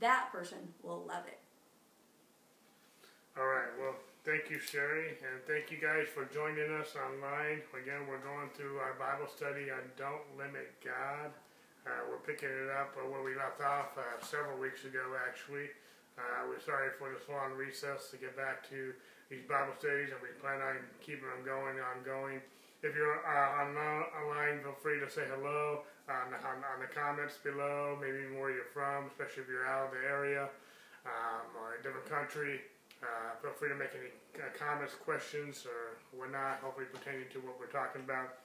That 0.00 0.30
person 0.32 0.58
will 0.82 1.04
love 1.06 1.26
it. 1.26 1.38
All 3.38 3.46
right. 3.46 3.68
Well, 3.78 3.94
thank 4.24 4.50
you, 4.50 4.58
Sherry, 4.58 5.10
and 5.10 5.42
thank 5.46 5.70
you 5.70 5.78
guys 5.78 6.08
for 6.12 6.24
joining 6.24 6.72
us 6.72 6.94
online. 6.96 7.62
Again, 7.72 8.06
we're 8.08 8.18
going 8.18 8.50
through 8.54 8.78
our 8.78 8.94
Bible 8.94 9.30
study 9.30 9.70
on 9.70 9.80
Don't 9.96 10.38
Limit 10.38 10.72
God. 10.84 11.30
Uh, 11.86 12.04
we're 12.12 12.20
picking 12.22 12.48
it 12.48 12.68
up 12.68 12.92
where 12.92 13.24
we 13.24 13.32
left 13.32 13.60
off 13.64 13.96
uh, 13.96 14.04
several 14.20 14.60
weeks 14.60 14.84
ago, 14.84 15.16
actually. 15.16 15.72
Uh, 16.20 16.44
we're 16.44 16.60
sorry 16.60 16.92
for 17.00 17.08
this 17.08 17.24
long 17.32 17.56
recess 17.56 18.12
to 18.12 18.20
get 18.20 18.36
back 18.36 18.60
to 18.68 18.92
these 19.32 19.46
Bible 19.48 19.72
studies, 19.80 20.12
and 20.12 20.20
we 20.20 20.28
plan 20.42 20.60
on 20.60 20.76
keeping 21.00 21.24
them 21.24 21.40
going, 21.40 21.80
ongoing. 21.80 22.44
If 22.84 22.92
you're 22.92 23.24
uh, 23.24 23.64
online, 23.64 24.60
feel 24.60 24.76
free 24.84 25.00
to 25.00 25.08
say 25.08 25.24
hello 25.28 25.84
on, 26.08 26.32
on, 26.36 26.60
on, 26.60 26.76
the 26.80 26.90
comments 26.92 27.40
below, 27.40 27.96
maybe 28.00 28.28
even 28.28 28.40
where 28.40 28.52
you're 28.52 28.72
from, 28.72 29.08
especially 29.08 29.44
if 29.44 29.48
you're 29.48 29.68
out 29.68 29.88
of 29.88 29.92
the 29.96 30.04
area 30.04 30.48
um, 31.08 31.44
or 31.56 31.76
a 31.76 31.80
different 31.80 32.08
country. 32.08 32.60
Uh, 33.00 33.36
feel 33.40 33.56
free 33.56 33.68
to 33.72 33.78
make 33.78 33.92
any 33.96 34.12
uh, 34.36 34.52
comments, 34.52 34.92
questions, 34.96 35.64
or 35.64 35.96
whatnot, 36.12 36.60
hopefully 36.60 36.88
pertaining 36.92 37.28
to 37.32 37.40
what 37.40 37.56
we're 37.56 37.72
talking 37.72 38.04
about. 38.04 38.44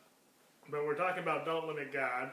But 0.72 0.88
we're 0.88 1.00
talking 1.00 1.24
about 1.24 1.44
Don't 1.44 1.68
Limit 1.68 1.92
God. 1.92 2.32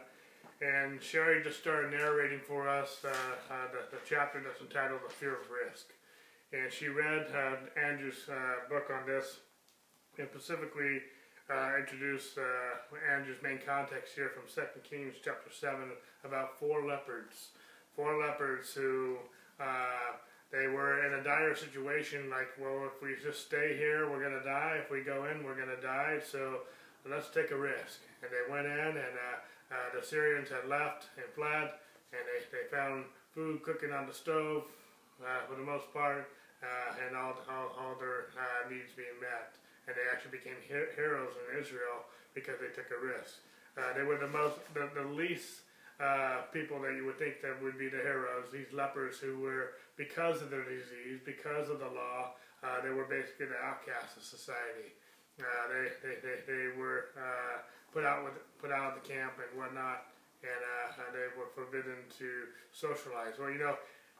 And 0.62 1.02
Sherry 1.02 1.42
just 1.42 1.58
started 1.58 1.90
narrating 1.90 2.38
for 2.38 2.68
us 2.68 3.02
uh, 3.04 3.08
uh, 3.08 3.66
the, 3.72 3.96
the, 3.96 4.02
chapter 4.08 4.40
that's 4.40 4.60
entitled 4.60 5.00
The 5.04 5.12
Fear 5.12 5.34
of 5.42 5.50
Risk. 5.50 5.86
And 6.52 6.72
she 6.72 6.86
read 6.86 7.26
uh, 7.34 7.56
Andrew's 7.74 8.28
uh, 8.30 8.68
book 8.70 8.86
on 8.94 9.04
this 9.04 9.38
and 10.18 10.28
specifically 10.30 11.02
uh, 11.50 11.72
introduced 11.80 12.38
uh, 12.38 13.12
Andrew's 13.12 13.42
main 13.42 13.58
context 13.66 14.14
here 14.14 14.30
from 14.30 14.44
2 14.46 14.62
Kings 14.88 15.16
chapter 15.24 15.50
7 15.50 15.80
about 16.24 16.60
four 16.60 16.86
leopards. 16.86 17.48
Four 17.96 18.22
leopards 18.24 18.72
who 18.72 19.16
they 20.52 20.68
were 20.68 21.06
in 21.06 21.18
a 21.18 21.24
dire 21.24 21.56
situation 21.56 22.30
like, 22.30 22.48
well, 22.60 22.86
if 22.86 23.02
we 23.02 23.16
just 23.20 23.46
stay 23.46 23.74
here, 23.76 24.08
we're 24.08 24.20
going 24.20 24.38
to 24.38 24.46
die. 24.46 24.78
If 24.84 24.92
we 24.92 25.00
go 25.00 25.24
in, 25.24 25.42
we're 25.42 25.56
going 25.56 25.74
to 25.74 25.82
die. 25.82 26.20
So 26.22 26.60
let's 27.08 27.30
take 27.30 27.50
a 27.50 27.56
risk. 27.56 27.98
And 28.22 28.30
they 28.30 28.52
went 28.52 28.66
in 28.66 28.96
and 29.00 29.16
uh, 29.72 29.88
the 29.96 30.04
Syrians 30.04 30.52
had 30.52 30.68
left 30.68 31.08
and 31.16 31.24
fled, 31.32 31.72
and 32.12 32.20
they, 32.28 32.44
they 32.52 32.68
found 32.68 33.08
food 33.32 33.62
cooking 33.64 33.92
on 33.92 34.06
the 34.06 34.12
stove 34.12 34.68
uh, 35.24 35.48
for 35.48 35.56
the 35.56 35.64
most 35.64 35.88
part, 35.92 36.28
uh, 36.60 37.06
and 37.08 37.16
all, 37.16 37.34
all, 37.48 37.72
all 37.80 37.94
their 37.96 38.28
uh, 38.36 38.68
needs 38.68 38.92
being 38.92 39.16
met. 39.20 39.56
And 39.88 39.96
they 39.96 40.06
actually 40.12 40.38
became 40.38 40.60
he- 40.60 40.92
heroes 40.94 41.32
in 41.40 41.58
Israel 41.58 42.04
because 42.36 42.60
they 42.60 42.68
took 42.70 42.92
a 42.92 43.00
risk. 43.00 43.40
Uh, 43.74 43.96
they 43.96 44.04
were 44.04 44.20
the 44.20 44.28
most, 44.28 44.60
the, 44.76 44.92
the 44.92 45.08
least 45.08 45.64
uh, 45.98 46.44
people 46.52 46.78
that 46.84 46.92
you 46.92 47.08
would 47.08 47.18
think 47.18 47.40
that 47.40 47.56
would 47.64 47.78
be 47.78 47.88
the 47.88 48.04
heroes. 48.04 48.52
These 48.52 48.70
lepers 48.72 49.18
who 49.18 49.40
were, 49.40 49.80
because 49.96 50.42
of 50.42 50.50
their 50.50 50.64
disease, 50.64 51.18
because 51.24 51.70
of 51.72 51.80
the 51.80 51.88
law, 51.88 52.36
they 52.84 52.90
were 52.90 53.10
basically 53.10 53.46
the 53.46 53.58
outcasts 53.58 54.16
of 54.16 54.22
society. 54.22 54.94
they, 55.34 55.90
they, 55.98 56.14
they, 56.22 56.36
they 56.46 56.78
were 56.78 57.10
put 57.92 58.04
out 58.04 58.24
with 58.24 58.34
put 58.58 58.72
out 58.72 58.96
of 58.96 59.02
the 59.02 59.08
camp 59.08 59.34
and 59.36 59.58
whatnot, 59.58 60.08
and 60.42 60.60
uh, 60.60 61.12
they 61.12 61.28
were 61.38 61.48
forbidden 61.54 61.96
to 62.18 62.48
socialize. 62.72 63.34
Well, 63.38 63.50
you 63.50 63.58
know, 63.58 63.76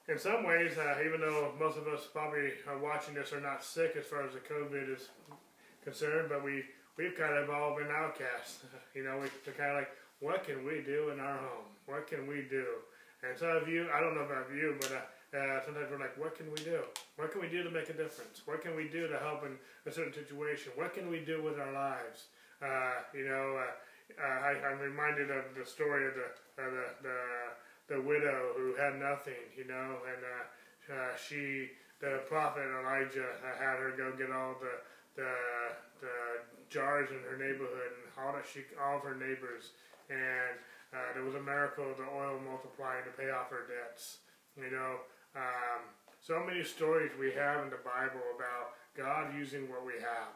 in 0.08 0.18
some 0.18 0.44
ways, 0.44 0.76
uh, 0.76 0.98
even 1.04 1.20
though 1.20 1.52
most 1.58 1.78
of 1.78 1.86
us 1.88 2.06
probably 2.12 2.52
are 2.68 2.78
watching 2.78 3.14
this 3.14 3.32
are 3.32 3.40
not 3.40 3.64
sick 3.64 3.94
as 3.98 4.04
far 4.04 4.26
as 4.26 4.34
the 4.34 4.40
COVID 4.40 4.94
is 4.94 5.08
concerned, 5.84 6.28
but 6.28 6.44
we 6.44 6.64
we've 6.96 7.16
kind 7.16 7.34
of 7.34 7.50
all 7.50 7.76
been 7.76 7.90
outcasts. 7.90 8.64
You 8.94 9.04
know, 9.04 9.16
we're 9.16 9.54
kind 9.54 9.70
of 9.70 9.76
like, 9.78 9.90
what 10.20 10.44
can 10.44 10.66
we 10.66 10.82
do 10.84 11.08
in 11.08 11.18
our 11.18 11.38
home? 11.38 11.64
What 11.86 12.06
can 12.06 12.26
we 12.26 12.44
do? 12.50 12.66
And 13.26 13.38
some 13.38 13.56
of 13.56 13.66
you, 13.66 13.88
I 13.88 14.00
don't 14.00 14.14
know 14.14 14.28
about 14.28 14.52
you, 14.54 14.76
but. 14.80 14.92
Uh, 14.92 15.00
uh, 15.32 15.64
sometimes 15.64 15.88
we're 15.90 15.98
like, 15.98 16.18
what 16.18 16.36
can 16.36 16.44
we 16.52 16.58
do? 16.60 16.80
What 17.16 17.32
can 17.32 17.40
we 17.40 17.48
do 17.48 17.62
to 17.62 17.70
make 17.70 17.88
a 17.88 17.94
difference? 17.94 18.42
What 18.44 18.60
can 18.60 18.76
we 18.76 18.88
do 18.88 19.08
to 19.08 19.16
help 19.16 19.44
in 19.46 19.56
a 19.86 19.90
certain 19.90 20.12
situation? 20.12 20.72
What 20.76 20.92
can 20.92 21.08
we 21.08 21.20
do 21.20 21.42
with 21.42 21.58
our 21.58 21.72
lives? 21.72 22.28
Uh, 22.62 23.02
you 23.12 23.26
know, 23.26 23.58
uh, 23.58 24.22
uh, 24.22 24.38
I, 24.54 24.70
am 24.70 24.78
reminded 24.78 25.30
of 25.30 25.50
the 25.58 25.66
story 25.66 26.06
of 26.06 26.14
the, 26.14 26.28
the, 26.56 26.84
the 27.02 27.18
the 27.90 28.00
widow 28.00 28.54
who 28.56 28.74
had 28.78 28.96
nothing, 29.02 29.42
you 29.58 29.66
know, 29.66 29.98
and 30.06 30.22
she 31.18 31.68
the 32.00 32.22
prophet 32.28 32.62
Elijah 32.62 33.26
had 33.42 33.82
her 33.82 33.92
go 33.98 34.14
get 34.16 34.30
all 34.30 34.54
the 34.62 34.78
the, 35.16 35.32
the 36.00 36.16
jars 36.70 37.10
in 37.10 37.18
her 37.28 37.36
neighborhood 37.36 37.92
and 37.98 38.06
all 38.16 38.32
that 38.32 38.46
she 38.46 38.62
all 38.80 38.96
of 38.98 39.02
her 39.02 39.16
neighbors. 39.16 39.74
And 40.08 40.56
uh, 40.94 41.14
there 41.14 41.24
was 41.24 41.34
a 41.34 41.42
miracle 41.42 41.90
of 41.90 41.96
the 41.98 42.06
oil 42.06 42.38
multiplying 42.44 43.04
to 43.04 43.12
pay 43.16 43.30
off 43.30 43.50
her 43.50 43.66
debts 43.66 44.18
you 44.56 44.70
know. 44.70 45.00
Um, 45.34 45.88
so 46.20 46.44
many 46.44 46.62
stories 46.62 47.10
we 47.18 47.32
have 47.32 47.64
in 47.64 47.70
the 47.70 47.80
bible 47.82 48.20
about 48.36 48.76
god 48.94 49.34
using 49.34 49.68
what 49.68 49.84
we 49.84 49.94
have 49.98 50.30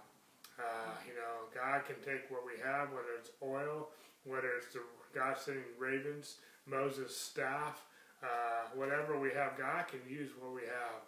uh, 0.59 0.93
you 1.07 1.15
know, 1.15 1.49
God 1.55 1.85
can 1.85 1.97
take 2.05 2.31
what 2.31 2.43
we 2.45 2.61
have, 2.65 2.89
whether 2.91 3.13
it's 3.19 3.31
oil, 3.43 3.89
whether 4.25 4.49
it's 4.57 4.73
the 4.73 4.81
God 5.15 5.37
sending 5.39 5.65
ravens, 5.79 6.37
Moses' 6.67 7.17
staff, 7.17 7.85
uh, 8.23 8.69
whatever 8.75 9.19
we 9.19 9.31
have, 9.31 9.57
God 9.59 9.87
can 9.89 10.01
use 10.09 10.31
what 10.41 10.55
we 10.55 10.63
have. 10.63 11.01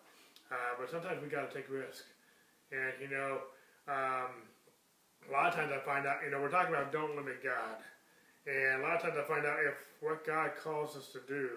Uh, 0.50 0.72
but 0.78 0.90
sometimes 0.90 1.22
we 1.22 1.28
got 1.28 1.50
to 1.50 1.54
take 1.54 1.68
risk. 1.68 2.04
And, 2.72 2.92
you 3.00 3.08
know, 3.08 3.40
um, 3.88 4.48
a 5.28 5.32
lot 5.32 5.48
of 5.48 5.54
times 5.54 5.72
I 5.72 5.80
find 5.84 6.06
out, 6.06 6.20
you 6.24 6.30
know, 6.30 6.40
we're 6.40 6.52
talking 6.52 6.74
about 6.74 6.92
don't 6.92 7.16
limit 7.16 7.42
God. 7.42 7.80
And 8.46 8.80
a 8.80 8.84
lot 8.84 8.96
of 8.96 9.02
times 9.02 9.16
I 9.18 9.24
find 9.28 9.44
out 9.44 9.58
if 9.60 9.76
what 10.00 10.24
God 10.24 10.52
calls 10.62 10.96
us 10.96 11.08
to 11.12 11.20
do 11.28 11.50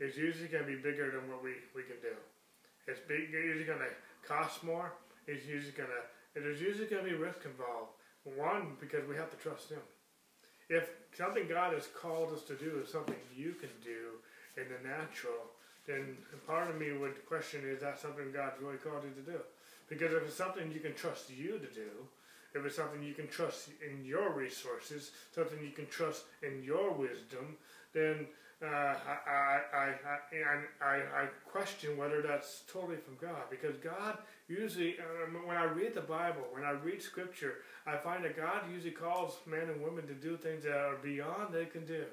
is 0.00 0.16
usually 0.16 0.48
going 0.48 0.64
to 0.64 0.68
be 0.68 0.76
bigger 0.76 1.10
than 1.10 1.28
what 1.30 1.42
we, 1.42 1.52
we 1.74 1.82
can 1.84 1.96
do. 2.02 2.12
It's 2.86 3.00
big, 3.08 3.32
usually 3.32 3.64
going 3.64 3.80
to 3.80 3.92
cost 4.26 4.64
more. 4.64 4.92
It's 5.26 5.46
usually 5.46 5.72
going 5.72 5.88
to 5.88 6.04
there's 6.42 6.60
usually 6.60 6.88
going 6.88 7.04
to 7.04 7.10
be 7.10 7.16
risk 7.16 7.44
involved. 7.44 7.92
One, 8.24 8.76
because 8.80 9.06
we 9.06 9.16
have 9.16 9.30
to 9.30 9.36
trust 9.36 9.70
Him. 9.70 9.84
If 10.68 10.90
something 11.16 11.46
God 11.46 11.74
has 11.74 11.86
called 11.86 12.32
us 12.32 12.42
to 12.44 12.54
do 12.54 12.80
is 12.82 12.90
something 12.90 13.16
you 13.36 13.52
can 13.52 13.70
do 13.82 14.18
in 14.56 14.64
the 14.68 14.88
natural, 14.88 15.52
then 15.86 16.16
part 16.46 16.70
of 16.70 16.80
me 16.80 16.92
would 16.92 17.26
question 17.26 17.60
is 17.64 17.82
that 17.82 18.00
something 18.00 18.32
God's 18.32 18.60
really 18.60 18.78
called 18.78 19.04
you 19.04 19.22
to 19.22 19.30
do? 19.30 19.38
Because 19.88 20.12
if 20.14 20.22
it's 20.24 20.36
something 20.36 20.72
you 20.72 20.80
can 20.80 20.94
trust 20.94 21.30
you 21.30 21.58
to 21.58 21.66
do, 21.74 21.90
if 22.54 22.64
it's 22.64 22.76
something 22.76 23.02
you 23.02 23.14
can 23.14 23.28
trust 23.28 23.68
in 23.86 24.04
your 24.04 24.32
resources, 24.32 25.10
something 25.34 25.58
you 25.62 25.72
can 25.72 25.86
trust 25.86 26.24
in 26.42 26.62
your 26.62 26.92
wisdom, 26.92 27.56
then 27.92 28.26
uh, 28.62 28.66
I, 28.66 29.60
I, 29.72 29.94
I, 30.10 30.84
I, 30.84 30.96
I 30.96 31.26
question 31.44 31.96
whether 31.96 32.22
that's 32.22 32.62
totally 32.72 32.96
from 32.96 33.16
God. 33.20 33.42
Because 33.50 33.76
God 33.76 34.18
usually, 34.48 34.96
um, 34.98 35.46
when 35.46 35.56
I 35.56 35.64
read 35.64 35.94
the 35.94 36.00
Bible, 36.00 36.42
when 36.52 36.64
I 36.64 36.72
read 36.72 37.02
Scripture, 37.02 37.56
I 37.86 37.96
find 37.96 38.24
that 38.24 38.36
God 38.36 38.62
usually 38.72 38.92
calls 38.92 39.38
men 39.46 39.68
and 39.68 39.82
women 39.82 40.06
to 40.06 40.14
do 40.14 40.36
things 40.36 40.64
that 40.64 40.76
are 40.76 40.96
beyond 40.96 41.52
they 41.52 41.66
can 41.66 41.84
do. 41.84 42.04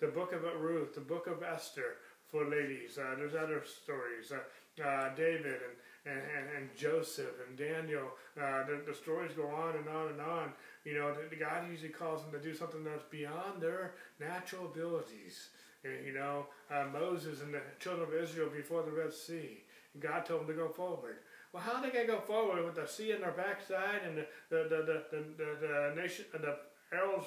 The 0.00 0.08
book 0.08 0.32
of 0.32 0.42
Ruth, 0.60 0.94
the 0.94 1.00
book 1.00 1.26
of 1.26 1.42
Esther 1.42 1.96
for 2.28 2.44
ladies. 2.44 2.98
Uh, 2.98 3.14
there's 3.16 3.34
other 3.34 3.62
stories. 3.64 4.32
Uh, 4.32 4.40
uh, 4.82 5.14
David 5.14 5.60
and, 6.04 6.16
and, 6.16 6.46
and, 6.56 6.76
Joseph 6.76 7.34
and 7.46 7.56
Daniel. 7.56 8.08
Uh, 8.36 8.64
the, 8.64 8.82
the 8.86 8.94
stories 8.94 9.32
go 9.34 9.48
on 9.48 9.76
and 9.76 9.88
on 9.88 10.08
and 10.08 10.20
on. 10.20 10.52
You 10.84 10.94
know, 10.94 11.14
God 11.38 11.70
usually 11.70 11.90
calls 11.90 12.22
them 12.22 12.32
to 12.32 12.40
do 12.40 12.54
something 12.54 12.82
that's 12.82 13.04
beyond 13.04 13.60
their 13.60 13.92
natural 14.18 14.66
abilities. 14.66 15.48
You 15.84 16.14
know, 16.14 16.46
uh, 16.70 16.86
Moses 16.92 17.42
and 17.42 17.52
the 17.52 17.60
children 17.78 18.08
of 18.08 18.14
Israel 18.14 18.48
before 18.54 18.82
the 18.82 18.90
Red 18.90 19.12
Sea. 19.12 19.64
God 20.00 20.24
told 20.24 20.40
them 20.40 20.48
to 20.48 20.54
go 20.54 20.68
forward. 20.68 21.18
Well, 21.52 21.62
how 21.62 21.74
are 21.74 21.82
they 21.82 21.90
going 21.90 22.06
to 22.06 22.12
go 22.12 22.20
forward 22.20 22.64
with 22.64 22.74
the 22.74 22.86
sea 22.86 23.12
in 23.12 23.20
their 23.20 23.32
backside 23.32 24.00
and 24.06 24.16
the 24.16 24.26
the 24.48 24.64
the 24.68 25.04
the, 25.10 25.24
the, 25.36 25.94
the 25.94 26.00
nation 26.00 26.24
the 26.32 26.56
Pharaoh's 26.90 27.26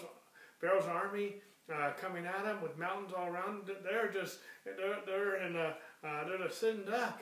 Pharaoh's 0.59 0.85
army 0.85 1.35
uh, 1.73 1.91
coming 1.99 2.25
at 2.25 2.43
them 2.43 2.61
with 2.61 2.77
mountains 2.77 3.13
all 3.15 3.27
around? 3.27 3.69
They're 3.83 4.11
just 4.11 4.39
they're 4.65 4.97
they're 5.05 5.47
in 5.47 5.55
a 5.55 5.75
uh, 6.03 6.25
they're 6.25 6.41
a 6.41 6.51
sitting 6.51 6.83
duck, 6.83 7.21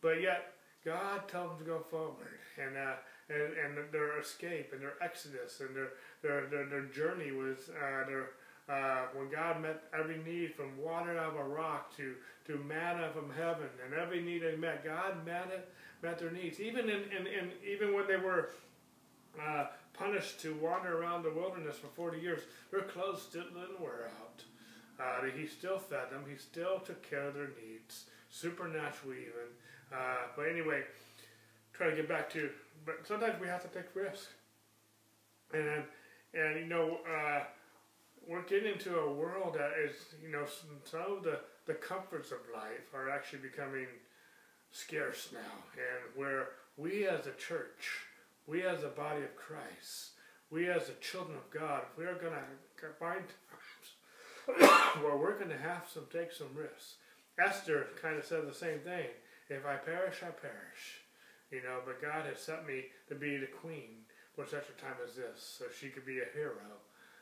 but 0.00 0.20
yet 0.20 0.52
God 0.84 1.26
told 1.28 1.52
them 1.52 1.58
to 1.58 1.64
go 1.64 1.80
forward 1.90 2.38
and. 2.60 2.76
Uh, 2.76 2.94
and, 3.30 3.76
and 3.78 3.92
their 3.92 4.18
escape 4.18 4.72
and 4.72 4.80
their 4.80 4.94
exodus 5.02 5.60
and 5.60 5.76
their 5.76 5.90
their, 6.22 6.46
their, 6.46 6.66
their 6.66 6.84
journey 6.86 7.30
was 7.30 7.68
uh, 7.68 8.06
their 8.06 8.30
uh, 8.68 9.06
when 9.14 9.30
God 9.30 9.62
met 9.62 9.84
every 9.98 10.18
need 10.18 10.54
from 10.54 10.76
water 10.78 11.18
out 11.18 11.34
of 11.34 11.36
a 11.36 11.44
rock 11.44 11.96
to, 11.96 12.14
to 12.46 12.58
manna 12.64 13.10
from 13.12 13.30
heaven, 13.30 13.68
and 13.84 13.94
every 13.94 14.20
need 14.20 14.42
they 14.42 14.56
met, 14.56 14.84
God 14.84 15.24
met 15.24 15.48
it, 15.50 15.68
met 16.02 16.18
their 16.18 16.30
needs. 16.30 16.60
Even 16.60 16.88
in, 16.88 17.02
in, 17.04 17.26
in 17.26 17.50
even 17.66 17.94
when 17.94 18.06
they 18.06 18.16
were 18.16 18.50
uh, 19.42 19.66
punished 19.94 20.40
to 20.40 20.54
wander 20.56 21.00
around 21.00 21.22
the 21.22 21.32
wilderness 21.32 21.76
for 21.76 21.88
40 21.88 22.20
years, 22.20 22.40
their 22.70 22.82
clothes 22.82 23.26
didn't 23.32 23.54
wear 23.80 24.10
out. 24.20 24.42
Uh, 25.00 25.26
he 25.34 25.46
still 25.46 25.78
fed 25.78 26.10
them. 26.10 26.24
He 26.28 26.36
still 26.36 26.80
took 26.80 27.08
care 27.08 27.28
of 27.28 27.34
their 27.34 27.50
needs, 27.62 28.04
supernaturally 28.30 29.18
even. 29.22 29.48
Uh, 29.92 30.26
but 30.36 30.48
anyway, 30.48 30.82
trying 31.72 31.90
to 31.90 31.96
get 31.96 32.08
back 32.08 32.30
to, 32.32 32.50
but 32.84 33.06
sometimes 33.06 33.40
we 33.40 33.46
have 33.46 33.62
to 33.62 33.68
take 33.68 33.94
risks. 33.94 34.28
And 35.54 35.84
and 36.34 36.58
you 36.60 36.66
know, 36.66 36.98
uh, 37.08 37.44
we're 38.28 38.42
getting 38.42 38.72
into 38.72 38.98
a 38.98 39.12
world 39.12 39.54
that 39.54 39.72
is, 39.82 39.96
you 40.22 40.30
know, 40.30 40.44
some 40.84 41.16
of 41.16 41.24
the, 41.24 41.40
the 41.66 41.74
comforts 41.74 42.30
of 42.30 42.38
life 42.54 42.92
are 42.94 43.08
actually 43.08 43.38
becoming 43.38 43.86
scarce 44.70 45.30
now. 45.32 45.64
And 45.72 46.14
where 46.14 46.48
we 46.76 47.08
as 47.08 47.26
a 47.26 47.32
church, 47.32 48.04
we 48.46 48.62
as 48.62 48.84
a 48.84 48.88
body 48.88 49.22
of 49.22 49.34
Christ, 49.34 50.10
we 50.50 50.68
as 50.68 50.86
the 50.86 50.94
children 51.00 51.38
of 51.38 51.50
God, 51.50 51.82
we 51.96 52.04
are 52.04 52.14
going 52.14 52.34
to 52.34 52.86
find 53.00 53.24
times 53.24 54.68
where 55.02 55.16
we're 55.16 55.38
going 55.38 55.50
to 55.50 55.58
have 55.58 55.90
to 55.94 56.00
take 56.12 56.32
some 56.32 56.54
risks. 56.54 56.96
Esther 57.42 57.86
kind 58.00 58.18
of 58.18 58.24
said 58.24 58.46
the 58.46 58.54
same 58.54 58.80
thing. 58.80 59.06
If 59.48 59.64
I 59.64 59.76
perish, 59.76 60.22
I 60.22 60.30
perish. 60.30 61.00
You 61.50 61.62
know, 61.62 61.80
but 61.86 62.02
God 62.02 62.26
has 62.26 62.40
set 62.40 62.66
me 62.66 62.84
to 63.08 63.14
be 63.14 63.38
the 63.38 63.46
queen 63.46 64.04
for 64.34 64.46
such 64.46 64.66
a 64.68 64.80
time 64.80 64.96
as 65.06 65.16
this, 65.16 65.56
so 65.58 65.64
she 65.72 65.88
could 65.88 66.04
be 66.04 66.18
a 66.18 66.34
hero. 66.34 66.52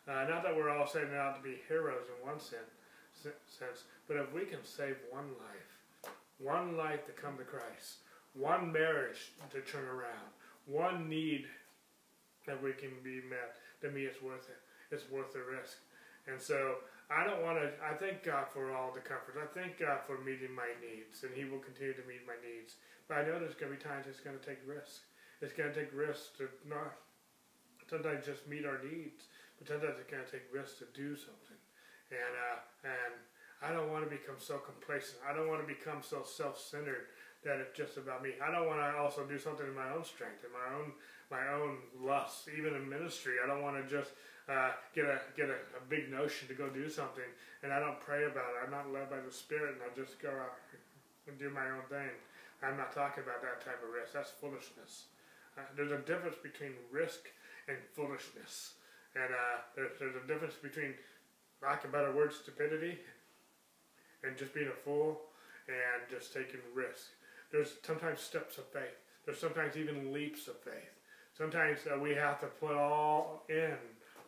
Uh, 0.09 0.25
not 0.29 0.43
that 0.43 0.55
we're 0.55 0.71
all 0.71 0.87
setting 0.87 1.15
out 1.15 1.37
to 1.37 1.43
be 1.43 1.59
heroes 1.69 2.07
in 2.07 2.27
one 2.27 2.39
sense, 2.39 2.71
sense, 3.13 3.85
but 4.07 4.17
if 4.17 4.33
we 4.33 4.45
can 4.45 4.63
save 4.63 4.97
one 5.11 5.29
life, 5.43 6.13
one 6.39 6.77
life 6.77 7.05
to 7.07 7.13
come 7.13 7.37
to 7.37 7.45
Christ, 7.45 8.07
one 8.35 8.71
marriage 8.71 9.33
to 9.51 9.61
turn 9.63 9.85
around, 9.85 10.31
one 10.67 11.09
need 11.09 11.47
that 12.47 12.63
we 12.63 12.73
can 12.73 12.91
be 13.03 13.21
met, 13.29 13.59
to 13.83 13.91
me 13.91 14.03
it's 14.03 14.23
worth 14.23 14.49
it. 14.49 14.61
It's 14.95 15.11
worth 15.11 15.33
the 15.33 15.43
risk. 15.43 15.79
And 16.31 16.41
so 16.41 16.77
I 17.11 17.27
don't 17.27 17.43
want 17.43 17.59
to, 17.59 17.71
I 17.83 17.95
thank 17.95 18.23
God 18.23 18.47
for 18.53 18.75
all 18.75 18.93
the 18.95 19.03
comforts. 19.03 19.39
I 19.39 19.47
thank 19.59 19.79
God 19.79 19.99
for 20.07 20.19
meeting 20.23 20.55
my 20.55 20.71
needs, 20.79 21.23
and 21.23 21.35
He 21.35 21.45
will 21.45 21.59
continue 21.59 21.95
to 21.95 22.07
meet 22.07 22.27
my 22.27 22.39
needs. 22.43 22.75
But 23.09 23.19
I 23.19 23.23
know 23.23 23.39
there's 23.39 23.59
going 23.59 23.71
to 23.71 23.79
be 23.79 23.83
times 23.83 24.07
it's 24.07 24.23
going 24.23 24.39
to 24.39 24.47
take 24.47 24.63
risks. 24.67 25.07
It's 25.43 25.53
going 25.55 25.71
to 25.73 25.77
take 25.79 25.95
risks 25.95 26.31
to 26.39 26.47
not 26.67 26.95
sometimes 27.87 28.27
just 28.27 28.47
meet 28.51 28.67
our 28.67 28.83
needs, 28.83 29.31
but 29.59 29.69
sometimes 29.69 29.97
it's 30.01 30.11
going 30.11 30.25
to 30.25 30.31
take 30.31 30.47
risks 30.53 30.79
to 30.85 30.89
do 30.93 31.17
something. 31.17 31.61
And, 32.13 32.33
uh, 32.37 32.59
and 32.87 33.13
I 33.65 33.73
don't 33.73 33.91
want 33.91 34.05
to 34.05 34.11
become 34.11 34.39
so 34.39 34.59
complacent. 34.59 35.19
I 35.25 35.35
don't 35.35 35.49
want 35.49 35.65
to 35.65 35.69
become 35.69 36.05
so 36.05 36.23
self-centered 36.23 37.11
that 37.45 37.59
it's 37.63 37.77
just 37.77 37.97
about 37.97 38.23
me. 38.23 38.37
I 38.43 38.51
don't 38.51 38.67
want 38.67 38.81
to 38.81 38.99
also 38.99 39.25
do 39.25 39.39
something 39.39 39.67
in 39.67 39.75
my 39.75 39.91
own 39.91 40.05
strength, 40.05 40.43
in 40.45 40.53
my 40.53 40.67
own 40.77 40.93
my 41.31 41.43
own 41.59 41.83
lusts, 41.99 42.47
even 42.47 42.75
in 42.75 42.89
ministry. 42.89 43.43
I 43.43 43.47
don't 43.51 43.63
want 43.63 43.75
to 43.75 43.85
just 43.91 44.15
uh, 44.49 44.71
get 44.95 45.07
a 45.07 45.19
get 45.37 45.51
a, 45.51 45.59
a, 45.75 45.83
big 45.89 46.11
notion 46.11 46.47
to 46.49 46.55
go 46.55 46.69
do 46.71 46.89
something, 46.89 47.27
and 47.63 47.73
I 47.73 47.81
don't 47.81 47.99
pray 47.99 48.25
about 48.31 48.55
it. 48.55 48.63
I'm 48.63 48.71
not 48.71 48.93
led 48.93 49.11
by 49.11 49.19
the 49.19 49.33
Spirit, 49.33 49.75
and 49.75 49.83
I 49.83 49.91
just 49.91 50.23
go 50.23 50.31
out 50.31 50.55
and 51.27 51.39
do 51.39 51.51
my 51.51 51.67
own 51.67 51.83
thing. 51.91 52.15
I'm 52.63 52.77
not 52.77 52.95
talking 52.95 53.25
about 53.27 53.43
that 53.43 53.59
type 53.65 53.83
of 53.83 53.91
risk. 53.91 54.15
That's 54.15 54.31
foolishness. 54.31 55.11
Uh, 55.59 55.67
there's 55.75 55.91
a 55.91 55.99
difference 56.07 56.37
between 56.39 56.79
risk 56.93 57.27
and 57.67 57.77
foolishness, 57.95 58.76
and 59.17 59.33
uh, 59.33 59.57
there's, 59.75 59.99
there's 59.99 60.17
a 60.17 60.27
difference 60.27 60.55
between, 60.55 60.95
lack 61.63 61.85
of 61.85 61.93
better 61.93 62.13
word, 62.13 62.33
stupidity, 62.33 62.99
and 64.23 64.37
just 64.37 64.55
being 64.55 64.69
a 64.69 64.85
fool, 64.85 65.21
and 65.69 66.05
just 66.11 66.33
taking 66.33 66.61
risk. 66.75 67.09
There's 67.51 67.75
sometimes 67.83 68.21
steps 68.21 68.59
of 68.59 68.67
faith. 68.67 69.01
There's 69.25 69.41
sometimes 69.41 69.77
even 69.77 70.13
leaps 70.13 70.47
of 70.47 70.59
faith. 70.61 70.95
Sometimes 71.37 71.81
uh, 71.87 71.99
we 71.99 72.15
have 72.15 72.41
to 72.41 72.47
put 72.47 72.77
all 72.77 73.45
in 73.49 73.75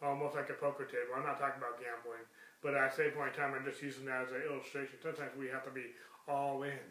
almost 0.03 0.35
like 0.35 0.51
a 0.51 0.55
poker 0.55 0.85
table. 0.85 1.17
I'm 1.17 1.25
not 1.25 1.39
talking 1.39 1.59
about 1.59 1.81
gambling, 1.81 2.25
but 2.63 2.75
at 2.75 2.91
the 2.91 2.97
same 2.97 3.11
point 3.13 3.35
in 3.35 3.41
time, 3.41 3.55
I'm 3.55 3.65
just 3.65 3.83
using 3.83 4.05
that 4.07 4.27
as 4.27 4.33
an 4.33 4.43
illustration. 4.51 4.97
Sometimes 5.03 5.31
we 5.39 5.49
have 5.49 5.65
to 5.65 5.71
be 5.71 5.95
all 6.27 6.63
in. 6.63 6.87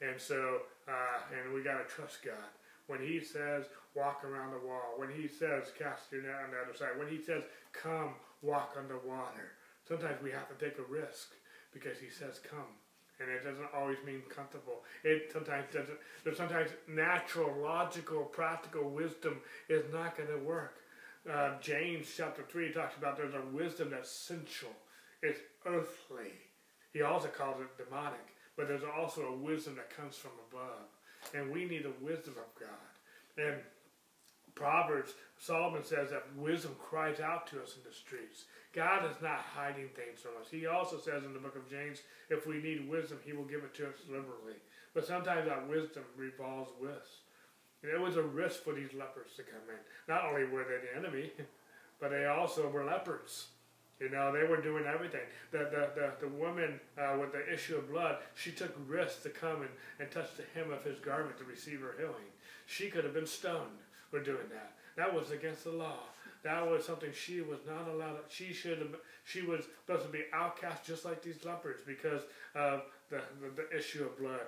And 0.00 0.20
so, 0.20 0.62
uh, 0.88 1.18
and 1.30 1.54
we 1.54 1.62
got 1.62 1.78
to 1.78 1.94
trust 1.94 2.22
God. 2.24 2.50
When 2.86 3.00
He 3.00 3.20
says, 3.20 3.66
walk 3.94 4.24
around 4.24 4.52
the 4.52 4.66
wall, 4.66 4.94
when 4.96 5.10
He 5.10 5.28
says, 5.28 5.72
cast 5.78 6.12
your 6.12 6.22
net 6.22 6.42
on 6.44 6.50
the 6.50 6.58
other 6.58 6.76
side, 6.76 6.98
when 6.98 7.08
He 7.08 7.22
says, 7.22 7.42
come, 7.72 8.14
walk 8.40 8.74
on 8.78 8.88
the 8.88 8.98
water, 9.06 9.52
sometimes 9.86 10.22
we 10.22 10.30
have 10.30 10.48
to 10.48 10.64
take 10.64 10.78
a 10.78 10.92
risk 10.92 11.32
because 11.72 11.98
He 11.98 12.10
says, 12.10 12.38
come. 12.38 12.78
And 13.20 13.30
it 13.30 13.44
doesn't 13.44 13.68
always 13.76 13.98
mean 14.04 14.22
comfortable. 14.34 14.82
It 15.04 15.30
sometimes 15.32 15.66
doesn't. 15.72 15.98
There's 16.24 16.36
sometimes 16.36 16.70
natural, 16.88 17.54
logical, 17.62 18.24
practical 18.24 18.90
wisdom 18.90 19.38
is 19.68 19.84
not 19.92 20.16
going 20.16 20.30
to 20.30 20.44
work 20.44 20.82
uh, 21.30 21.50
James 21.60 22.12
chapter 22.16 22.42
3 22.42 22.72
talks 22.72 22.96
about 22.96 23.16
there's 23.16 23.34
a 23.34 23.56
wisdom 23.56 23.90
that's 23.90 24.10
sensual, 24.10 24.72
it's 25.22 25.40
earthly. 25.66 26.32
He 26.92 27.02
also 27.02 27.28
calls 27.28 27.60
it 27.60 27.84
demonic, 27.84 28.34
but 28.56 28.68
there's 28.68 28.82
also 28.82 29.22
a 29.22 29.36
wisdom 29.36 29.76
that 29.76 29.96
comes 29.96 30.16
from 30.16 30.32
above. 30.50 30.88
And 31.34 31.52
we 31.52 31.64
need 31.64 31.84
the 31.84 32.04
wisdom 32.04 32.34
of 32.36 32.60
God. 32.60 32.92
And 33.38 33.60
Proverbs, 34.54 35.14
Solomon 35.38 35.84
says 35.84 36.10
that 36.10 36.36
wisdom 36.36 36.76
cries 36.78 37.20
out 37.20 37.46
to 37.48 37.62
us 37.62 37.76
in 37.76 37.88
the 37.88 37.94
streets. 37.94 38.44
God 38.72 39.10
is 39.10 39.16
not 39.22 39.38
hiding 39.38 39.88
things 39.88 40.20
from 40.20 40.32
us. 40.40 40.48
He 40.50 40.66
also 40.66 40.98
says 40.98 41.24
in 41.24 41.32
the 41.32 41.38
book 41.38 41.56
of 41.56 41.70
James, 41.70 42.02
if 42.30 42.46
we 42.46 42.62
need 42.62 42.88
wisdom, 42.88 43.18
he 43.24 43.32
will 43.32 43.44
give 43.44 43.64
it 43.64 43.74
to 43.74 43.88
us 43.88 43.96
liberally. 44.08 44.56
But 44.94 45.06
sometimes 45.06 45.46
that 45.46 45.68
wisdom 45.68 46.04
revolves 46.16 46.70
with 46.80 47.08
it 47.82 48.00
was 48.00 48.16
a 48.16 48.22
risk 48.22 48.62
for 48.62 48.72
these 48.72 48.94
lepers 48.94 49.32
to 49.36 49.42
come 49.42 49.62
in. 49.68 49.78
Not 50.06 50.24
only 50.24 50.44
were 50.44 50.64
they 50.64 50.78
the 50.78 50.96
enemy, 50.96 51.32
but 52.00 52.10
they 52.10 52.26
also 52.26 52.68
were 52.68 52.84
lepers. 52.84 53.48
You 53.98 54.08
know, 54.08 54.32
they 54.32 54.46
were 54.48 54.60
doing 54.60 54.84
everything. 54.86 55.26
The 55.50 55.58
the, 55.58 55.90
the, 55.94 56.12
the 56.20 56.28
woman 56.28 56.80
uh, 56.98 57.16
with 57.20 57.32
the 57.32 57.52
issue 57.52 57.76
of 57.76 57.90
blood, 57.90 58.18
she 58.34 58.50
took 58.50 58.74
risks 58.86 59.22
to 59.22 59.30
come 59.30 59.62
and, 59.62 59.70
and 59.98 60.10
touch 60.10 60.36
the 60.36 60.44
hem 60.54 60.72
of 60.72 60.84
his 60.84 60.98
garment 61.00 61.38
to 61.38 61.44
receive 61.44 61.80
her 61.80 61.94
healing. 61.96 62.30
She 62.66 62.88
could 62.88 63.04
have 63.04 63.14
been 63.14 63.26
stoned 63.26 63.82
for 64.12 64.20
doing 64.22 64.48
that. 64.50 64.72
That 64.96 65.12
was 65.12 65.30
against 65.30 65.64
the 65.64 65.70
law. 65.72 65.96
That 66.44 66.68
was 66.68 66.84
something 66.84 67.10
she 67.12 67.40
was 67.40 67.60
not 67.66 67.88
allowed. 67.88 68.18
She 68.28 68.52
should 68.52 68.78
have. 68.78 68.94
She 69.24 69.42
was 69.42 69.64
supposed 69.86 70.04
to 70.04 70.12
be 70.12 70.24
outcast 70.32 70.84
just 70.84 71.04
like 71.04 71.22
these 71.22 71.44
lepers 71.44 71.80
because 71.86 72.22
of 72.54 72.82
the, 73.10 73.22
the, 73.40 73.62
the 73.62 73.76
issue 73.76 74.04
of 74.04 74.18
blood. 74.18 74.40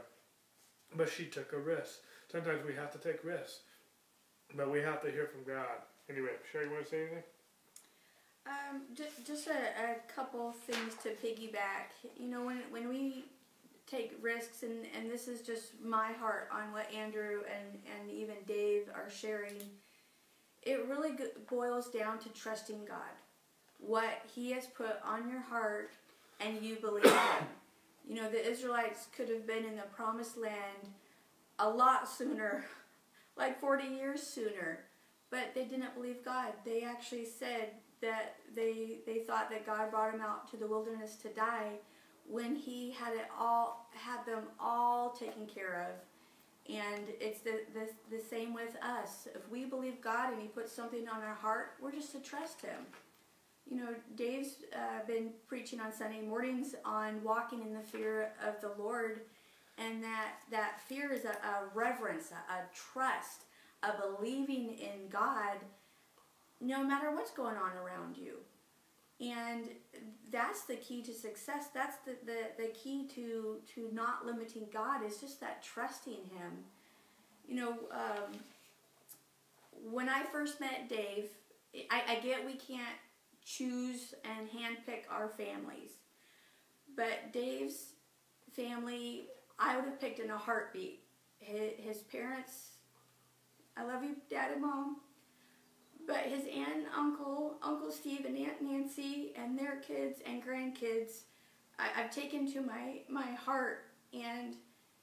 But 0.94 1.09
she 1.09 1.27
took 1.27 1.53
a 1.53 1.59
risk. 1.59 2.00
Sometimes 2.31 2.64
we 2.66 2.74
have 2.74 2.92
to 2.92 2.98
take 2.98 3.24
risks, 3.24 3.61
but 4.55 4.70
we 4.70 4.81
have 4.81 5.00
to 5.03 5.11
hear 5.11 5.27
from 5.27 5.44
God. 5.50 5.83
Anyway, 6.11 6.31
Sherry, 6.50 6.66
you 6.66 6.72
want 6.72 6.85
to 6.85 6.90
say 6.90 7.00
anything? 7.03 7.22
Um, 8.46 8.83
just 8.94 9.27
just 9.27 9.46
a, 9.46 9.53
a 9.53 10.12
couple 10.14 10.53
things 10.53 10.94
to 11.05 11.11
piggyback. 11.11 11.94
You 12.18 12.29
know, 12.29 12.44
when 12.44 12.59
when 12.70 12.88
we 12.88 13.24
take 13.86 14.16
risks, 14.20 14.62
and, 14.62 14.86
and 14.96 15.10
this 15.10 15.28
is 15.28 15.42
just 15.42 15.80
my 15.82 16.12
heart 16.12 16.48
on 16.52 16.72
what 16.72 16.92
Andrew 16.92 17.40
and, 17.52 17.78
and 17.98 18.10
even 18.10 18.36
Dave 18.46 18.88
are 18.94 19.10
sharing, 19.10 19.62
it 20.62 20.86
really 20.88 21.10
boils 21.50 21.88
down 21.88 22.18
to 22.20 22.28
trusting 22.30 22.84
God. 22.86 23.14
What 23.78 24.22
He 24.34 24.52
has 24.52 24.66
put 24.66 24.98
on 25.04 25.28
your 25.28 25.40
heart, 25.40 25.90
and 26.40 26.62
you 26.62 26.76
believe 26.76 27.04
Him. 27.04 27.46
You 28.08 28.16
know, 28.16 28.30
the 28.30 28.50
Israelites 28.50 29.08
could 29.16 29.28
have 29.28 29.46
been 29.46 29.64
in 29.64 29.76
the 29.76 29.82
promised 29.94 30.36
land 30.36 30.88
a 31.58 31.68
lot 31.68 32.08
sooner, 32.08 32.64
like 33.36 33.60
40 33.60 33.84
years 33.84 34.22
sooner. 34.22 34.80
But 35.30 35.54
they 35.54 35.64
didn't 35.64 35.94
believe 35.94 36.24
God. 36.24 36.52
They 36.64 36.82
actually 36.82 37.26
said 37.26 37.70
that 38.00 38.36
they 38.54 38.98
they 39.06 39.20
thought 39.20 39.50
that 39.50 39.66
God 39.66 39.90
brought 39.90 40.12
them 40.12 40.20
out 40.20 40.50
to 40.50 40.56
the 40.56 40.66
wilderness 40.66 41.16
to 41.16 41.28
die 41.28 41.78
when 42.28 42.56
he 42.56 42.90
had 42.92 43.14
it 43.14 43.28
all 43.38 43.88
had 43.92 44.24
them 44.26 44.44
all 44.58 45.10
taken 45.10 45.46
care 45.46 45.88
of. 45.90 46.74
And 46.74 47.04
it's 47.20 47.40
the, 47.40 47.60
the, 47.74 48.16
the 48.16 48.22
same 48.22 48.54
with 48.54 48.74
us. 48.82 49.28
If 49.34 49.48
we 49.50 49.66
believe 49.66 50.00
God 50.00 50.32
and 50.32 50.40
he 50.40 50.48
puts 50.48 50.72
something 50.72 51.06
on 51.08 51.22
our 51.22 51.34
heart, 51.34 51.72
we're 51.80 51.92
just 51.92 52.12
to 52.12 52.20
trust 52.20 52.62
him. 52.62 52.87
You 53.70 53.76
know, 53.76 53.94
Dave's 54.16 54.56
uh, 54.74 55.06
been 55.06 55.30
preaching 55.46 55.80
on 55.80 55.92
Sunday 55.92 56.22
mornings 56.22 56.74
on 56.84 57.22
walking 57.22 57.62
in 57.62 57.74
the 57.74 57.80
fear 57.80 58.32
of 58.46 58.60
the 58.60 58.72
Lord 58.82 59.20
and 59.78 60.02
that 60.02 60.34
that 60.50 60.80
fear 60.80 61.12
is 61.12 61.24
a, 61.24 61.30
a 61.30 61.68
reverence, 61.74 62.30
a, 62.30 62.52
a, 62.52 62.62
trust, 62.72 63.44
a 63.82 63.90
believing 64.00 64.74
in 64.78 65.08
God, 65.10 65.58
no 66.60 66.84
matter 66.84 67.10
what's 67.10 67.30
going 67.30 67.56
on 67.56 67.72
around 67.76 68.16
you. 68.16 68.37
And 69.20 69.68
that's 70.33 70.62
the 70.62 70.77
key 70.77 71.03
to 71.03 71.12
success. 71.12 71.68
That's 71.72 71.96
the, 72.05 72.16
the, 72.27 72.62
the 72.62 72.68
key 72.70 73.07
to, 73.14 73.59
to 73.74 73.88
not 73.92 74.27
limiting 74.27 74.66
God 74.72 75.05
is 75.07 75.18
just 75.18 75.40
that 75.40 75.62
trusting 75.62 76.31
Him. 76.37 76.64
You 77.46 77.57
know, 77.57 77.70
um, 77.92 78.33
when 79.90 80.09
I 80.09 80.24
first 80.24 80.61
met 80.61 80.88
Dave, 80.88 81.29
I, 81.90 82.03
I 82.09 82.14
get 82.20 82.44
we 82.44 82.55
can't 82.55 82.96
choose 83.44 84.14
and 84.24 84.48
handpick 84.48 85.05
our 85.11 85.29
families. 85.29 85.90
But 86.96 87.33
Dave's 87.33 87.92
family 88.55 89.27
I 89.59 89.77
would 89.77 89.85
have 89.85 90.00
picked 90.00 90.18
in 90.18 90.31
a 90.31 90.37
heartbeat. 90.37 91.00
His, 91.38 91.72
his 91.79 91.98
parents, 91.98 92.70
I 93.77 93.85
love 93.85 94.03
you, 94.03 94.16
Dad 94.31 94.53
and 94.53 94.62
Mom, 94.62 94.96
but 96.06 96.18
his 96.18 96.44
aunt 96.44 96.76
and 96.76 96.86
uncle, 96.96 97.56
Uncle 97.62 97.90
Steve 97.90 98.24
and 98.26 98.36
Aunt 98.36 98.60
Nancy, 98.60 99.32
and 99.36 99.58
their 99.58 99.76
kids 99.76 100.20
and 100.26 100.44
grandkids, 100.44 101.22
I, 101.78 101.86
have 102.00 102.10
taken 102.10 102.50
to 102.52 102.60
my, 102.60 103.00
my 103.08 103.32
heart. 103.32 103.84
And 104.12 104.54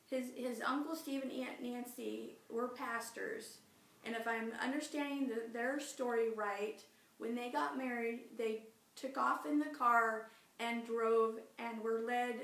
his, 0.09 0.25
his 0.35 0.61
Uncle 0.65 0.95
Steve 0.95 1.23
and 1.23 1.31
Aunt 1.31 1.61
Nancy 1.61 2.37
were 2.49 2.69
pastors. 2.69 3.57
And 4.05 4.15
if 4.15 4.27
I'm 4.27 4.51
understanding 4.61 5.27
the, 5.27 5.51
their 5.51 5.79
story 5.79 6.29
right, 6.35 6.81
when 7.17 7.35
they 7.35 7.49
got 7.49 7.77
married, 7.77 8.21
they 8.37 8.63
took 8.95 9.17
off 9.17 9.45
in 9.45 9.59
the 9.59 9.65
car 9.77 10.29
and 10.59 10.85
drove 10.85 11.35
and 11.59 11.81
were 11.81 12.01
led 12.05 12.35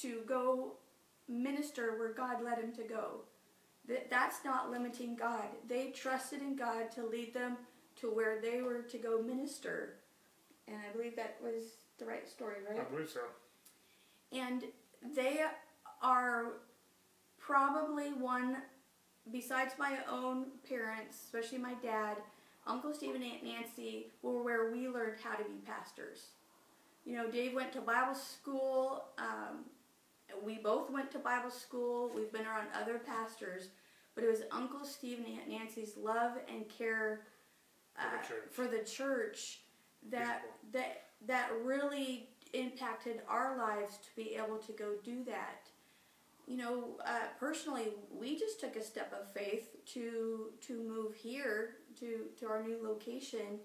to 0.00 0.20
go 0.26 0.74
minister 1.28 1.98
where 1.98 2.12
God 2.12 2.42
led 2.42 2.58
him 2.58 2.72
to 2.72 2.82
go. 2.82 3.22
That 3.90 4.08
that's 4.08 4.44
not 4.44 4.70
limiting 4.70 5.16
God. 5.16 5.44
They 5.68 5.90
trusted 5.90 6.40
in 6.40 6.56
God 6.56 6.90
to 6.92 7.04
lead 7.04 7.34
them 7.34 7.56
to 8.00 8.06
where 8.06 8.40
they 8.40 8.62
were 8.62 8.82
to 8.82 8.98
go 8.98 9.20
minister. 9.20 9.96
And 10.68 10.76
I 10.76 10.96
believe 10.96 11.16
that 11.16 11.36
was 11.42 11.64
the 11.98 12.06
right 12.06 12.28
story, 12.28 12.56
right? 12.68 12.80
I 12.80 12.84
believe 12.84 13.10
so. 13.10 13.20
And 14.32 14.64
they 15.14 15.40
are 16.02 16.52
probably 17.38 18.12
one, 18.12 18.58
besides 19.32 19.74
my 19.76 19.98
own 20.08 20.46
parents, 20.68 21.18
especially 21.24 21.58
my 21.58 21.74
dad, 21.82 22.16
Uncle 22.66 22.94
Steve 22.94 23.16
and 23.16 23.24
Aunt 23.24 23.42
Nancy 23.42 24.06
were 24.22 24.42
where 24.42 24.70
we 24.70 24.88
learned 24.88 25.16
how 25.22 25.34
to 25.34 25.44
be 25.44 25.56
pastors. 25.66 26.26
You 27.04 27.16
know, 27.16 27.30
Dave 27.30 27.54
went 27.54 27.72
to 27.72 27.80
Bible 27.80 28.14
school. 28.14 29.04
Um, 29.18 29.64
we 30.44 30.58
both 30.58 30.90
went 30.90 31.10
to 31.12 31.18
Bible 31.18 31.50
school. 31.50 32.10
We've 32.14 32.32
been 32.32 32.46
around 32.46 32.68
other 32.80 32.98
pastors, 32.98 33.68
but 34.20 34.26
it 34.26 34.30
was 34.30 34.42
Uncle 34.52 34.84
Steve 34.84 35.18
and 35.18 35.38
Aunt 35.38 35.48
Nancy's 35.48 35.96
love 35.96 36.32
and 36.52 36.68
care 36.68 37.22
uh, 37.98 38.18
for, 38.22 38.34
the 38.34 38.70
for 38.70 38.76
the 38.76 38.84
church 38.84 39.60
that 40.10 40.42
that 40.72 41.04
that 41.26 41.50
really 41.64 42.28
impacted 42.52 43.20
our 43.28 43.56
lives 43.56 43.98
to 43.98 44.08
be 44.16 44.34
able 44.34 44.58
to 44.58 44.72
go 44.72 44.94
do 45.02 45.24
that. 45.24 45.68
You 46.46 46.56
know, 46.56 46.84
uh, 47.06 47.28
personally, 47.38 47.88
we 48.12 48.38
just 48.38 48.60
took 48.60 48.76
a 48.76 48.82
step 48.82 49.12
of 49.18 49.32
faith 49.32 49.68
to 49.94 50.50
to 50.66 50.82
move 50.82 51.14
here 51.14 51.76
to 52.00 52.26
to 52.38 52.46
our 52.46 52.62
new 52.62 52.78
location. 52.82 53.60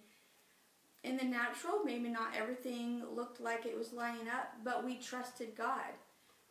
In 1.04 1.18
the 1.18 1.26
natural, 1.26 1.84
maybe 1.84 2.10
not 2.10 2.30
everything 2.36 3.04
looked 3.14 3.42
like 3.42 3.66
it 3.66 3.78
was 3.78 3.94
lining 3.94 4.28
up, 4.28 4.54
but 4.64 4.86
we 4.86 4.96
trusted 4.96 5.56
God. 5.56 5.94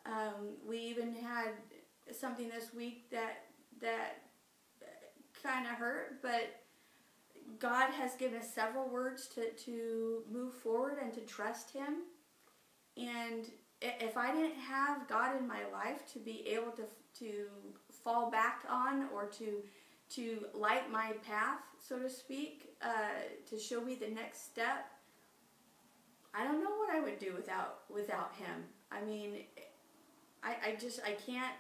Um, 0.07 0.57
we 0.65 0.79
even 0.79 1.15
had 1.15 1.53
something 2.13 2.49
this 2.51 2.75
week 2.75 3.11
that 3.11 3.44
that 3.85 4.23
kind 5.43 5.67
of 5.67 5.73
hurt, 5.73 6.23
but 6.23 6.63
God 7.59 7.91
has 7.91 8.15
given 8.15 8.41
us 8.41 8.53
several 8.53 8.89
words 8.89 9.29
to, 9.29 9.51
to 9.53 10.23
move 10.31 10.55
forward 10.55 10.99
and 11.03 11.13
to 11.15 11.21
trust 11.21 11.71
Him. 11.71 12.03
And 12.97 13.51
if 13.81 14.17
I 14.17 14.33
didn't 14.33 14.59
have 14.59 15.09
God 15.09 15.37
in 15.39 15.47
my 15.47 15.61
life 15.73 16.11
to 16.13 16.19
be 16.19 16.47
able 16.49 16.73
to, 16.73 16.85
to 17.21 17.47
fall 18.03 18.31
back 18.31 18.65
on 18.69 19.09
or 19.15 19.27
to, 19.27 19.63
to 20.11 20.47
light 20.55 20.91
my 20.91 21.13
path, 21.27 21.61
so 21.79 21.99
to 21.99 22.09
speak, 22.09 22.71
uh, 22.83 22.89
to 23.51 23.59
show 23.59 23.81
me 23.81 23.95
the 23.95 24.09
next 24.09 24.47
step, 24.47 24.91
I 26.35 26.45
don't 26.45 26.63
know 26.65 26.71
what 26.71 26.95
I 26.95 27.01
would 27.01 27.21
do 27.21 27.33
without 27.35 27.83
without 27.89 28.33
Him. 28.35 28.65
I 28.91 29.05
mean, 29.05 29.45
I, 30.43 30.71
I 30.71 30.75
just 30.75 31.01
I 31.07 31.13
can't 31.13 31.55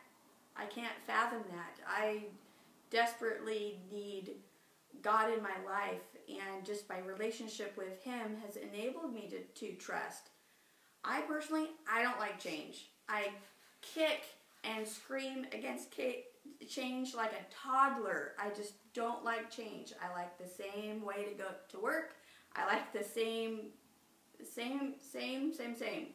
I 0.57 0.67
can't 0.67 0.95
fathom 1.07 1.43
that. 1.51 1.85
I 1.87 2.25
desperately 2.90 3.81
need 3.93 4.37
God 5.03 5.33
in 5.33 5.43
my 5.43 5.57
life, 5.67 6.03
and 6.29 6.64
just 6.64 6.88
my 6.88 6.99
relationship 6.99 7.77
with 7.77 8.03
Him 8.03 8.37
has 8.47 8.57
enabled 8.57 9.12
me 9.12 9.29
to, 9.31 9.40
to 9.61 9.75
trust. 9.77 10.31
I 11.05 11.21
personally, 11.23 11.69
I 11.90 12.03
don't 12.03 12.19
like 12.19 12.38
change. 12.38 12.90
I 13.09 13.29
kick 13.83 14.25
and 14.64 14.87
scream 14.87 15.47
against 15.53 15.95
change 16.69 17.14
like 17.14 17.33
a 17.33 17.55
toddler. 17.55 18.33
I 18.38 18.49
just 18.51 18.75
don't 18.95 19.25
like 19.25 19.51
change. 19.51 19.93
I 20.03 20.17
like 20.19 20.38
the 20.38 20.49
same 20.49 21.05
way 21.05 21.25
to 21.25 21.35
go 21.35 21.49
to 21.71 21.79
work. 21.79 22.14
I 22.57 22.64
like 22.67 22.93
the 22.93 23.05
same, 23.05 23.71
same, 24.55 24.95
same, 25.12 25.53
same, 25.53 25.77
same. 25.77 26.07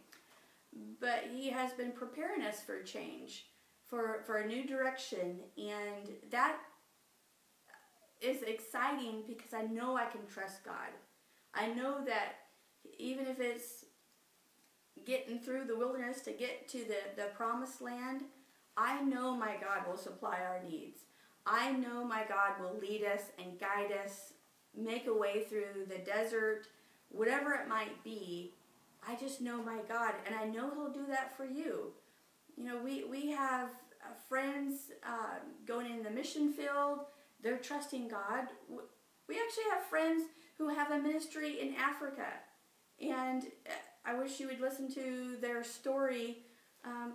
But 1.00 1.26
He 1.32 1.50
has 1.50 1.74
been 1.74 1.92
preparing 1.92 2.42
us 2.42 2.62
for 2.62 2.82
change, 2.82 3.46
for, 3.90 4.22
for 4.26 4.38
a 4.38 4.48
new 4.48 4.66
direction, 4.66 5.40
and 5.58 6.10
that 6.32 6.58
is 8.22 8.42
exciting 8.44 9.24
because 9.28 9.54
I 9.54 9.64
know 9.64 9.96
I 9.96 10.06
can 10.06 10.22
trust 10.32 10.64
God. 10.64 10.90
I 11.54 11.68
know 11.68 12.04
that 12.06 12.36
even 12.98 13.26
if 13.26 13.40
it's 13.40 13.86
getting 15.06 15.40
through 15.40 15.66
the 15.66 15.78
wilderness 15.78 16.22
to 16.22 16.32
get 16.32 16.68
to 16.70 16.80
the, 16.80 17.22
the 17.22 17.30
promised 17.36 17.82
land, 17.82 18.24
I 18.78 19.02
know 19.02 19.36
my 19.36 19.56
God 19.60 19.88
will 19.88 19.98
supply 19.98 20.40
our 20.40 20.62
needs. 20.70 21.02
I 21.46 21.72
know 21.72 22.04
my 22.04 22.24
God 22.28 22.62
will 22.62 22.80
lead 22.80 23.04
us 23.04 23.24
and 23.40 23.60
guide 23.60 23.92
us, 24.04 24.34
make 24.78 25.08
a 25.08 25.14
way 25.14 25.46
through 25.46 25.86
the 25.88 25.98
desert, 25.98 26.68
whatever 27.10 27.54
it 27.54 27.68
might 27.68 28.04
be. 28.04 28.54
I 29.08 29.16
just 29.16 29.42
know 29.42 29.64
my 29.64 29.80
God, 29.88 30.14
and 30.26 30.36
I 30.36 30.46
know 30.46 30.70
He'll 30.72 30.92
do 30.92 31.08
that 31.10 31.36
for 31.36 31.46
you. 31.46 31.94
You 32.60 32.66
know, 32.66 32.78
we, 32.84 33.06
we 33.06 33.32
have 33.32 33.70
uh, 34.04 34.14
friends 34.28 34.92
uh, 35.04 35.40
going 35.66 35.90
in 35.92 36.04
the 36.04 36.12
mission 36.12 36.54
field 36.54 37.00
they're 37.42 37.58
trusting 37.58 38.08
God. 38.08 38.48
We 39.28 39.36
actually 39.36 39.70
have 39.72 39.84
friends 39.86 40.24
who 40.58 40.70
have 40.70 40.92
a 40.92 41.00
ministry 41.00 41.62
in 41.62 41.76
Africa, 41.76 42.28
and 43.02 43.44
uh, 43.68 43.72
I 44.06 44.16
wish 44.16 44.40
you 44.40 44.48
would 44.48 44.60
listen 44.60 44.94
to 44.96 45.38
their 45.40 45.64
story. 45.64 46.40
Um, 46.84 47.14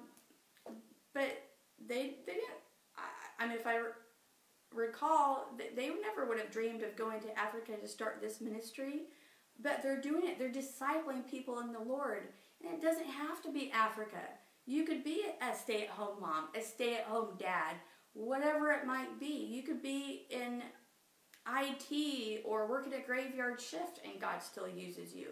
but 1.12 1.42
they 1.86 2.16
they 2.26 2.34
didn't. 2.34 2.60
I, 2.96 3.44
I 3.44 3.48
mean, 3.48 3.56
if 3.56 3.66
I 3.66 3.80
recall, 4.72 5.46
they 5.58 5.90
never 6.02 6.26
would 6.26 6.38
have 6.38 6.50
dreamed 6.50 6.82
of 6.82 6.96
going 6.96 7.20
to 7.20 7.38
Africa 7.38 7.72
to 7.80 7.88
start 7.88 8.20
this 8.20 8.40
ministry, 8.40 9.02
but 9.60 9.82
they're 9.82 10.00
doing 10.00 10.26
it. 10.26 10.38
They're 10.38 10.50
discipling 10.50 11.28
people 11.28 11.60
in 11.60 11.72
the 11.72 11.80
Lord, 11.80 12.28
and 12.64 12.72
it 12.72 12.80
doesn't 12.80 13.06
have 13.06 13.42
to 13.42 13.52
be 13.52 13.70
Africa. 13.72 14.22
You 14.66 14.84
could 14.84 15.04
be 15.04 15.24
a 15.40 15.54
stay-at-home 15.54 16.20
mom, 16.20 16.48
a 16.58 16.62
stay-at-home 16.62 17.36
dad, 17.38 17.76
whatever 18.14 18.70
it 18.70 18.86
might 18.86 19.20
be. 19.20 19.48
You 19.50 19.62
could 19.62 19.82
be 19.82 20.26
in 20.30 20.62
IT 21.46 22.42
or 22.44 22.66
working 22.66 22.94
at 22.94 23.00
a 23.00 23.06
graveyard 23.06 23.60
shift 23.60 24.00
and 24.04 24.20
God 24.20 24.42
still 24.42 24.68
uses 24.68 25.14
you. 25.14 25.28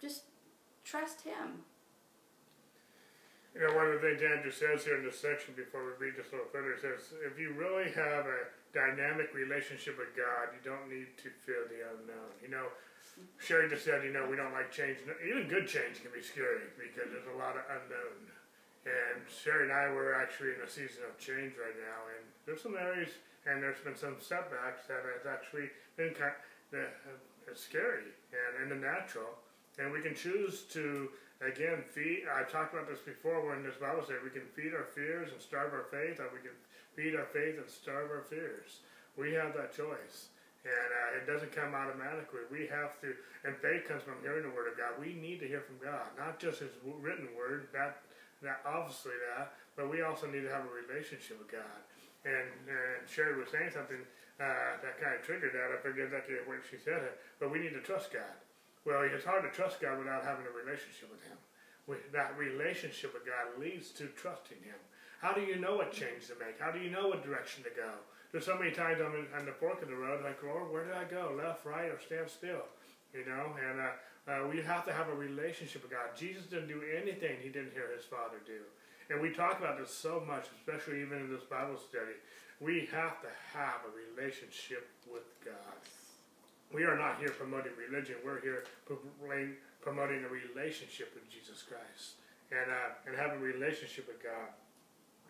Just 0.00 0.24
trust 0.84 1.22
Him. 1.22 1.62
You 3.54 3.62
know, 3.62 3.76
one 3.76 3.86
of 3.86 4.02
the 4.02 4.02
things 4.02 4.18
Andrew 4.18 4.50
says 4.50 4.82
here 4.82 4.98
in 4.98 5.04
this 5.06 5.20
section 5.20 5.54
before 5.54 5.86
we 5.86 6.06
read 6.06 6.18
this 6.18 6.26
little 6.34 6.50
further 6.50 6.74
says, 6.74 7.14
if 7.22 7.38
you 7.38 7.54
really 7.54 7.86
have 7.94 8.26
a 8.26 8.50
dynamic 8.74 9.30
relationship 9.30 9.94
with 9.94 10.10
God, 10.18 10.50
you 10.50 10.58
don't 10.66 10.90
need 10.90 11.14
to 11.22 11.30
fear 11.46 11.70
the 11.70 11.86
unknown. 11.86 12.34
You 12.42 12.50
know, 12.50 12.66
Sherry 13.38 13.68
just 13.68 13.84
said, 13.84 14.02
you 14.02 14.12
know, 14.12 14.26
we 14.28 14.36
don't 14.36 14.52
like 14.52 14.72
change. 14.72 14.98
Even 15.22 15.48
good 15.48 15.68
change 15.68 16.02
can 16.02 16.10
be 16.10 16.22
scary 16.22 16.66
because 16.74 17.12
there's 17.12 17.30
a 17.30 17.38
lot 17.38 17.54
of 17.56 17.64
unknown. 17.68 18.30
And 18.84 19.24
Sherry 19.28 19.70
and 19.70 19.72
I 19.72 19.88
were 19.92 20.12
actually 20.14 20.52
in 20.52 20.60
a 20.60 20.68
season 20.68 21.08
of 21.08 21.16
change 21.16 21.56
right 21.56 21.76
now, 21.78 22.00
and 22.12 22.24
there's 22.44 22.60
some 22.60 22.76
areas, 22.76 23.08
and 23.48 23.62
there's 23.62 23.80
been 23.80 23.96
some 23.96 24.16
setbacks 24.20 24.84
that 24.88 25.00
has 25.08 25.24
actually 25.24 25.72
been 25.96 26.12
kind 26.12 26.36
of, 26.72 26.90
it's 27.48 27.64
scary 27.64 28.12
and 28.32 28.64
in 28.64 28.68
the 28.68 28.80
natural. 28.80 29.40
And 29.78 29.92
we 29.92 30.00
can 30.00 30.14
choose 30.14 30.64
to 30.76 31.08
again 31.40 31.82
feed. 31.82 32.24
I've 32.28 32.50
talked 32.50 32.74
about 32.74 32.88
this 32.88 33.00
before 33.00 33.46
when 33.46 33.62
this 33.62 33.76
Bible 33.80 34.04
said 34.06 34.16
we 34.22 34.30
can 34.30 34.46
feed 34.54 34.74
our 34.74 34.84
fears 34.84 35.32
and 35.32 35.40
starve 35.40 35.72
our 35.72 35.88
faith, 35.90 36.20
or 36.20 36.28
we 36.32 36.40
can 36.44 36.56
feed 36.94 37.16
our 37.16 37.26
faith 37.26 37.56
and 37.58 37.68
starve 37.68 38.10
our 38.10 38.22
fears. 38.22 38.80
We 39.16 39.32
have 39.34 39.54
that 39.56 39.74
choice. 39.74 40.28
And 40.64 40.88
uh, 40.90 41.18
it 41.20 41.24
doesn't 41.28 41.52
come 41.52 41.76
automatically. 41.76 42.48
We 42.48 42.64
have 42.72 42.96
to, 43.04 43.12
and 43.44 43.52
faith 43.60 43.84
comes 43.84 44.00
from 44.00 44.16
hearing 44.24 44.48
the 44.48 44.54
Word 44.56 44.72
of 44.72 44.80
God. 44.80 44.96
We 44.96 45.12
need 45.12 45.44
to 45.44 45.48
hear 45.48 45.60
from 45.60 45.76
God, 45.76 46.08
not 46.16 46.40
just 46.40 46.64
His 46.64 46.72
written 46.82 47.28
Word. 47.36 47.68
That 47.76 48.00
that 48.44 48.60
obviously 48.64 49.16
that, 49.32 49.56
but 49.76 49.90
we 49.90 50.04
also 50.04 50.28
need 50.28 50.44
to 50.44 50.52
have 50.52 50.68
a 50.68 50.72
relationship 50.72 51.40
with 51.40 51.50
God. 51.50 51.80
And, 52.24 52.48
and 52.68 53.04
Sherry 53.08 53.36
was 53.36 53.48
saying 53.52 53.72
something 53.72 54.00
uh, 54.40 54.80
that 54.80 55.00
kind 55.00 55.16
of 55.16 55.24
triggered 55.24 55.52
that. 55.56 55.72
I 55.72 55.80
forget 55.80 56.12
exactly 56.12 56.36
when 56.44 56.60
she 56.64 56.76
said 56.76 57.04
it, 57.04 57.20
but 57.40 57.52
we 57.52 57.58
need 57.58 57.76
to 57.76 57.84
trust 57.84 58.12
God. 58.12 58.36
Well, 58.84 59.00
it's 59.04 59.24
hard 59.24 59.44
to 59.44 59.52
trust 59.52 59.80
God 59.80 59.96
without 59.96 60.24
having 60.24 60.44
a 60.44 60.52
relationship 60.52 61.08
with 61.08 61.24
Him. 61.24 61.40
that 62.12 62.36
relationship 62.36 63.16
with 63.16 63.24
God 63.24 63.56
leads 63.56 63.90
to 64.00 64.12
trusting 64.12 64.60
Him. 64.60 64.76
How 65.20 65.32
do 65.32 65.40
you 65.40 65.56
know 65.56 65.76
what 65.76 65.92
change 65.92 66.28
to 66.28 66.36
make? 66.36 66.60
How 66.60 66.70
do 66.70 66.80
you 66.80 66.92
know 66.92 67.08
what 67.08 67.24
direction 67.24 67.64
to 67.64 67.72
go? 67.72 67.96
There's 68.34 68.50
so 68.50 68.58
many 68.58 68.74
times 68.74 68.98
I'm 68.98 69.14
on 69.38 69.46
the 69.46 69.54
fork 69.54 69.78
of 69.80 69.86
the 69.86 69.94
road, 69.94 70.26
like, 70.26 70.42
Lord, 70.42 70.66
where 70.74 70.82
did 70.82 70.98
I 70.98 71.06
go? 71.06 71.38
Left, 71.38 71.64
right, 71.64 71.86
or 71.86 72.02
stand 72.02 72.26
still? 72.26 72.66
You 73.14 73.22
know, 73.30 73.54
and 73.62 73.78
uh, 73.78 73.94
uh, 74.26 74.48
we 74.50 74.58
have 74.58 74.84
to 74.86 74.92
have 74.92 75.06
a 75.06 75.14
relationship 75.14 75.86
with 75.86 75.92
God. 75.92 76.18
Jesus 76.18 76.42
didn't 76.50 76.66
do 76.66 76.82
anything 76.82 77.38
he 77.38 77.48
didn't 77.48 77.70
hear 77.70 77.94
his 77.94 78.02
Father 78.02 78.42
do. 78.44 78.58
And 79.06 79.22
we 79.22 79.30
talk 79.30 79.62
about 79.62 79.78
this 79.78 79.94
so 79.94 80.18
much, 80.26 80.50
especially 80.58 81.00
even 81.02 81.22
in 81.22 81.30
this 81.30 81.46
Bible 81.46 81.78
study. 81.78 82.18
We 82.58 82.90
have 82.90 83.22
to 83.22 83.30
have 83.54 83.86
a 83.86 83.92
relationship 83.94 84.90
with 85.06 85.30
God. 85.44 85.78
We 86.74 86.82
are 86.82 86.98
not 86.98 87.22
here 87.22 87.30
promoting 87.30 87.78
religion. 87.78 88.16
We're 88.24 88.42
here 88.42 88.64
promoting 89.78 90.26
a 90.26 90.28
relationship 90.28 91.14
with 91.14 91.30
Jesus 91.30 91.62
Christ 91.62 92.18
and, 92.50 92.66
uh, 92.66 92.98
and 93.06 93.14
have 93.14 93.38
a 93.38 93.38
relationship 93.38 94.08
with 94.10 94.18
God. 94.18 94.50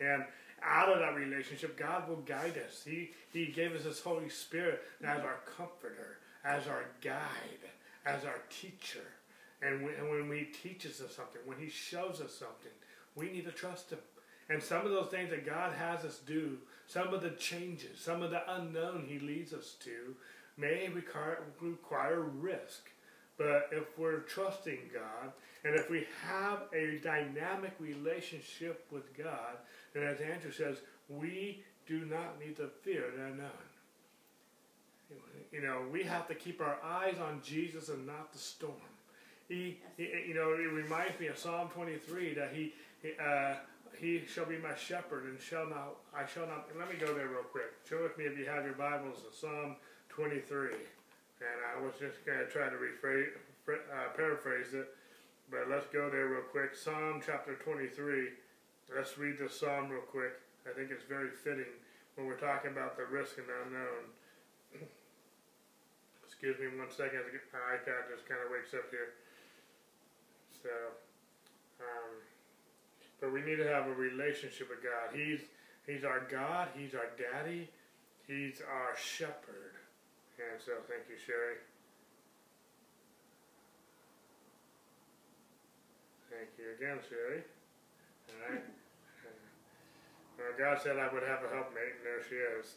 And 0.01 0.25
out 0.63 0.91
of 0.91 0.99
that 1.01 1.15
relationship, 1.15 1.79
God 1.79 2.09
will 2.09 2.17
guide 2.17 2.61
us. 2.67 2.83
He, 2.85 3.11
he 3.33 3.47
gave 3.47 3.75
us 3.75 3.85
His 3.85 4.01
Holy 4.01 4.29
Spirit 4.29 4.83
as 5.03 5.21
our 5.21 5.41
comforter, 5.57 6.19
as 6.45 6.67
our 6.67 6.85
guide 7.01 7.71
as 8.05 8.25
our 8.25 8.41
teacher. 8.51 9.05
And 9.63 9.83
when 9.83 10.29
when 10.29 10.39
he 10.39 10.45
teaches 10.45 11.01
us 11.01 11.15
something, 11.15 11.41
when 11.45 11.59
he 11.59 11.69
shows 11.69 12.21
us 12.21 12.35
something, 12.35 12.73
we 13.15 13.31
need 13.31 13.45
to 13.47 13.53
trust 13.53 13.91
him. 13.91 13.99
And 14.51 14.63
some 14.63 14.85
of 14.85 14.93
those 14.93 15.09
things 15.09 15.31
that 15.31 15.47
God 15.47 15.73
has 15.73 16.05
us 16.05 16.19
do, 16.27 16.59
some 16.87 17.15
of 17.15 17.23
the 17.23 17.31
changes, 17.31 17.99
some 17.99 18.23
of 18.23 18.31
the 18.31 18.43
unknown 18.55 19.07
he 19.09 19.19
leads 19.19 19.55
us 19.55 19.77
to, 19.85 20.15
may 20.59 20.89
require, 20.89 21.43
require 21.61 22.21
risk. 22.21 22.91
But 23.39 23.71
if 23.73 23.99
we're 23.99 24.21
trusting 24.21 24.79
God, 24.93 25.33
and 25.65 25.75
if 25.75 25.91
we 25.91 26.07
have 26.27 26.65
a 26.75 27.01
dynamic 27.03 27.73
relationship 27.81 28.87
with 28.91 29.17
God, 29.17 29.57
then 29.95 30.03
as 30.05 30.21
Andrew 30.21 30.51
says, 30.51 30.79
we 31.09 31.63
do 31.87 32.05
not 32.05 32.39
need 32.39 32.57
to 32.57 32.69
fear 32.83 33.05
the 33.17 33.25
unknown. 33.25 33.51
You 35.53 35.63
know, 35.63 35.83
we 35.93 36.03
have 36.03 36.27
to 36.29 36.35
keep 36.35 36.61
our 36.61 36.79
eyes 36.83 37.17
on 37.19 37.41
Jesus 37.43 37.89
and 37.89 38.07
not 38.07 38.33
the 38.33 38.39
storm. 38.39 38.75
He, 39.49 39.79
he 39.97 40.25
you 40.29 40.35
know, 40.35 40.53
it 40.53 40.73
reminds 40.73 41.19
me 41.21 41.29
of 41.29 41.39
Psalm 41.39 41.69
23 41.69 42.35
that 42.35 42.51
he, 42.53 42.73
he, 43.03 43.13
uh, 43.23 43.55
he 43.97 44.25
shall 44.27 44.47
be 44.47 44.59
my 44.59 44.75
shepherd 44.75 45.25
and 45.25 45.39
shall 45.39 45.69
not, 45.69 45.97
I 46.17 46.27
shall 46.27 46.47
not. 46.47 46.67
Let 46.77 46.89
me 46.89 46.97
go 46.99 47.15
there 47.15 47.29
real 47.29 47.45
quick. 47.45 47.73
Show 47.89 48.03
with 48.03 48.19
me 48.19 48.25
if 48.25 48.37
you 48.37 48.47
have 48.47 48.65
your 48.65 48.75
Bibles, 48.75 49.23
Psalm 49.39 49.77
23. 50.09 50.71
And 50.73 51.61
I 51.71 51.81
was 51.81 51.93
just 52.01 52.25
going 52.25 52.39
to 52.39 52.47
try 52.47 52.69
to 52.69 52.77
rephrase, 52.77 53.29
uh, 53.69 54.17
paraphrase 54.17 54.73
it, 54.73 54.89
but 55.51 55.69
let's 55.71 55.87
go 55.93 56.11
there 56.11 56.27
real 56.27 56.43
quick. 56.51 56.75
Psalm 56.75 57.21
chapter 57.25 57.55
23. 57.55 58.31
Let's 58.93 59.17
read 59.17 59.39
this 59.39 59.59
psalm 59.59 59.89
real 59.89 60.03
quick. 60.03 60.37
I 60.69 60.73
think 60.73 60.91
it's 60.91 61.05
very 61.05 61.31
fitting 61.31 61.73
when 62.17 62.27
we're 62.27 62.41
talking 62.41 62.71
about 62.71 62.97
the 62.97 63.05
risk 63.05 63.39
and 63.39 63.47
unknown. 63.49 64.05
Excuse 66.27 66.59
me 66.59 66.67
one 66.77 66.91
second. 66.91 67.21
My 67.53 67.77
iPad 67.77 68.13
just 68.13 68.29
kind 68.29 68.41
of 68.45 68.53
wakes 68.53 68.75
up 68.75 68.89
here. 68.91 69.17
So, 70.63 70.73
um, 71.81 72.11
but 73.21 73.33
we 73.33 73.41
need 73.41 73.57
to 73.57 73.69
have 73.69 73.87
a 73.87 73.95
relationship 73.95 74.69
with 74.69 74.83
God. 74.83 75.17
He's 75.17 75.41
He's 75.87 76.05
our 76.05 76.21
God. 76.31 76.69
He's 76.77 76.95
our 76.95 77.13
daddy. 77.19 77.69
He's 78.27 78.61
our 78.61 78.97
shepherd. 78.97 79.77
And 80.41 80.61
so, 80.65 80.73
thank 80.89 81.05
you, 81.09 81.17
Sherry. 81.21 81.61
Thank 86.31 86.49
you 86.59 86.73
again, 86.75 86.99
Sherry. 87.09 87.45
Right. 88.43 88.63
Well, 90.39 90.53
God 90.59 90.83
said 90.83 90.99
I 90.99 91.13
would 91.13 91.23
have 91.23 91.45
a 91.45 91.55
helpmate, 91.55 91.97
and 91.99 92.05
there 92.05 92.23
she 92.29 92.37
is. 92.37 92.75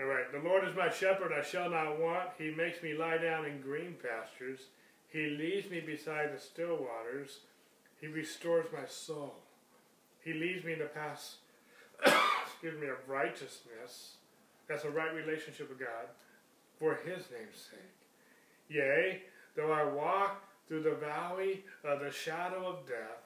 All 0.00 0.06
right. 0.06 0.30
The 0.32 0.46
Lord 0.46 0.66
is 0.66 0.76
my 0.76 0.90
shepherd; 0.90 1.32
I 1.32 1.42
shall 1.42 1.70
not 1.70 2.00
want. 2.00 2.30
He 2.38 2.50
makes 2.50 2.82
me 2.82 2.94
lie 2.94 3.18
down 3.18 3.44
in 3.44 3.60
green 3.60 3.96
pastures. 4.02 4.60
He 5.08 5.28
leads 5.30 5.70
me 5.70 5.80
beside 5.80 6.34
the 6.34 6.40
still 6.40 6.76
waters. 6.76 7.40
He 8.00 8.06
restores 8.06 8.66
my 8.72 8.86
soul. 8.86 9.34
He 10.22 10.32
leads 10.32 10.64
me 10.64 10.72
in 10.72 10.80
the 10.80 10.86
paths, 10.86 11.36
excuse 12.04 12.80
me, 12.80 12.88
of 12.88 13.08
righteousness. 13.08 14.16
That's 14.68 14.84
a 14.84 14.90
right 14.90 15.14
relationship 15.14 15.68
with 15.68 15.78
God, 15.78 16.08
for 16.78 16.96
His 16.96 17.24
name's 17.30 17.56
sake. 17.70 17.80
Yea, 18.68 19.22
though 19.54 19.72
I 19.72 19.84
walk 19.84 20.42
through 20.66 20.82
the 20.82 20.96
valley 20.96 21.64
of 21.84 22.00
the 22.00 22.10
shadow 22.10 22.66
of 22.66 22.86
death, 22.86 23.25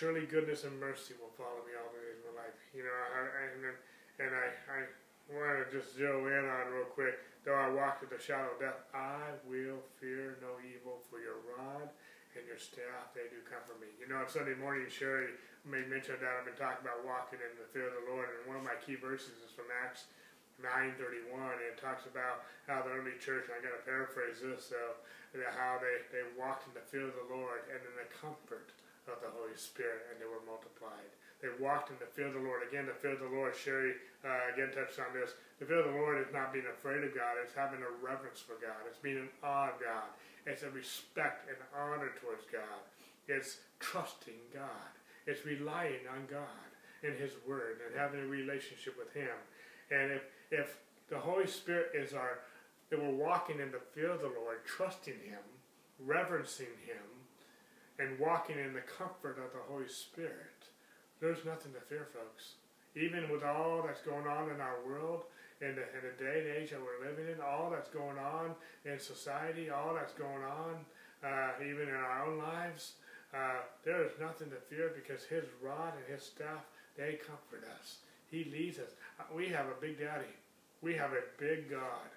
Surely 0.00 0.24
goodness 0.24 0.64
and 0.64 0.80
mercy 0.80 1.12
will 1.20 1.28
follow 1.36 1.60
me 1.68 1.76
all 1.76 1.92
the 1.92 2.00
days 2.00 2.24
of 2.24 2.32
my 2.32 2.48
life. 2.48 2.56
You 2.72 2.88
know, 2.88 2.96
I, 3.12 3.20
and, 3.52 3.68
and 4.16 4.32
I, 4.32 4.48
I 4.72 4.78
want 5.28 5.60
to 5.60 5.68
just 5.68 5.92
zero 5.92 6.24
in 6.24 6.40
on 6.40 6.72
real 6.72 6.88
quick. 6.88 7.20
Though 7.44 7.60
I 7.60 7.68
walk 7.68 8.00
through 8.00 8.16
the 8.16 8.16
shadow 8.16 8.48
of 8.48 8.64
death, 8.64 8.80
I 8.96 9.36
will 9.44 9.84
fear 10.00 10.40
no 10.40 10.56
evil, 10.64 11.04
for 11.12 11.20
your 11.20 11.44
rod 11.52 11.92
and 12.32 12.48
your 12.48 12.56
staff, 12.56 13.12
they 13.12 13.28
do 13.28 13.44
comfort 13.44 13.76
me. 13.76 13.92
You 14.00 14.08
know, 14.08 14.24
on 14.24 14.28
Sunday 14.32 14.56
morning, 14.56 14.88
Sherry 14.88 15.36
made 15.68 15.92
mention 15.92 16.16
that 16.16 16.32
I've 16.32 16.48
been 16.48 16.56
talking 16.56 16.80
about 16.80 17.04
walking 17.04 17.44
in 17.44 17.52
the 17.60 17.68
fear 17.68 17.92
of 17.92 18.00
the 18.00 18.08
Lord, 18.08 18.32
and 18.32 18.48
one 18.48 18.56
of 18.56 18.64
my 18.64 18.80
key 18.80 18.96
verses 18.96 19.36
is 19.44 19.52
from 19.52 19.68
Acts 19.84 20.08
9.31, 20.64 21.28
and 21.28 21.60
it 21.60 21.76
talks 21.76 22.08
about 22.08 22.48
how 22.64 22.80
the 22.80 22.96
early 22.96 23.20
church, 23.20 23.52
and 23.52 23.60
I 23.60 23.60
got 23.60 23.76
to 23.76 23.84
paraphrase 23.84 24.40
this, 24.40 24.64
so, 24.64 24.96
how 25.36 25.76
they, 25.76 26.08
they 26.08 26.24
walked 26.40 26.64
in 26.64 26.72
the 26.72 26.88
fear 26.88 27.04
of 27.04 27.12
the 27.20 27.28
Lord 27.28 27.68
and 27.68 27.84
in 27.84 27.94
the 28.00 28.08
comfort 28.16 28.72
of 29.08 29.22
the 29.22 29.32
Holy 29.32 29.56
Spirit, 29.56 30.10
and 30.10 30.20
they 30.20 30.28
were 30.28 30.42
multiplied. 30.44 31.12
They 31.40 31.48
walked 31.56 31.88
in 31.88 31.96
the 31.96 32.10
fear 32.10 32.28
of 32.28 32.36
the 32.36 32.44
Lord. 32.44 32.60
Again, 32.60 32.84
the 32.84 32.96
fear 32.96 33.16
of 33.16 33.24
the 33.24 33.32
Lord, 33.32 33.56
Sherry 33.56 33.96
uh, 34.20 34.52
again 34.52 34.76
touched 34.76 35.00
on 35.00 35.16
this. 35.16 35.32
The 35.56 35.64
fear 35.64 35.80
of 35.80 35.88
the 35.88 35.96
Lord 35.96 36.20
is 36.20 36.28
not 36.32 36.52
being 36.52 36.68
afraid 36.68 37.00
of 37.04 37.16
God, 37.16 37.40
it's 37.40 37.56
having 37.56 37.80
a 37.80 37.92
reverence 38.04 38.40
for 38.40 38.60
God, 38.60 38.84
it's 38.84 39.00
being 39.00 39.16
in 39.16 39.28
awe 39.40 39.72
of 39.72 39.80
God, 39.80 40.12
it's 40.44 40.62
a 40.62 40.70
respect 40.70 41.48
and 41.48 41.56
honor 41.72 42.12
towards 42.20 42.44
God, 42.52 42.84
it's 43.28 43.64
trusting 43.80 44.40
God, 44.52 44.92
it's 45.26 45.44
relying 45.44 46.04
on 46.12 46.28
God 46.28 46.68
and 47.02 47.16
His 47.16 47.32
Word 47.46 47.80
and 47.86 47.98
having 47.98 48.20
a 48.20 48.26
relationship 48.26 48.96
with 48.98 49.12
Him. 49.12 49.36
And 49.90 50.12
if, 50.12 50.22
if 50.50 50.76
the 51.08 51.18
Holy 51.18 51.46
Spirit 51.46 51.92
is 51.94 52.12
our, 52.12 52.40
that 52.90 53.00
we're 53.00 53.10
walking 53.10 53.60
in 53.60 53.70
the 53.70 53.80
fear 53.94 54.10
of 54.10 54.20
the 54.20 54.28
Lord, 54.28 54.64
trusting 54.66 55.14
Him, 55.14 55.44
reverencing 55.98 56.72
Him, 56.86 57.19
and 58.00 58.18
walking 58.18 58.58
in 58.58 58.72
the 58.72 58.80
comfort 58.80 59.38
of 59.38 59.52
the 59.52 59.62
Holy 59.68 59.88
Spirit, 59.88 60.64
there's 61.20 61.44
nothing 61.44 61.72
to 61.72 61.80
fear, 61.80 62.08
folks. 62.14 62.54
Even 62.96 63.30
with 63.30 63.44
all 63.44 63.82
that's 63.86 64.00
going 64.00 64.26
on 64.26 64.50
in 64.50 64.60
our 64.60 64.78
world, 64.86 65.22
in 65.60 65.76
the, 65.76 65.82
in 65.82 66.02
the 66.02 66.24
day 66.24 66.40
and 66.40 66.56
age 66.56 66.70
that 66.70 66.80
we're 66.80 67.06
living 67.06 67.26
in, 67.28 67.40
all 67.40 67.68
that's 67.70 67.90
going 67.90 68.18
on 68.18 68.54
in 68.86 68.98
society, 68.98 69.68
all 69.68 69.94
that's 69.94 70.14
going 70.14 70.42
on 70.42 70.80
uh, 71.24 71.50
even 71.62 71.88
in 71.88 71.94
our 71.94 72.26
own 72.26 72.38
lives, 72.38 72.94
uh, 73.34 73.60
there 73.84 74.04
is 74.04 74.12
nothing 74.20 74.50
to 74.50 74.56
fear 74.56 74.92
because 74.94 75.24
His 75.24 75.44
rod 75.62 75.92
and 75.94 76.14
His 76.14 76.24
staff, 76.24 76.64
they 76.96 77.18
comfort 77.26 77.68
us. 77.78 77.98
He 78.30 78.44
leads 78.44 78.78
us. 78.78 78.90
Uh, 79.18 79.24
we 79.34 79.48
have 79.48 79.66
a 79.66 79.80
big 79.80 80.00
daddy. 80.00 80.32
We 80.82 80.94
have 80.94 81.12
a 81.12 81.22
big 81.38 81.70
God. 81.70 82.08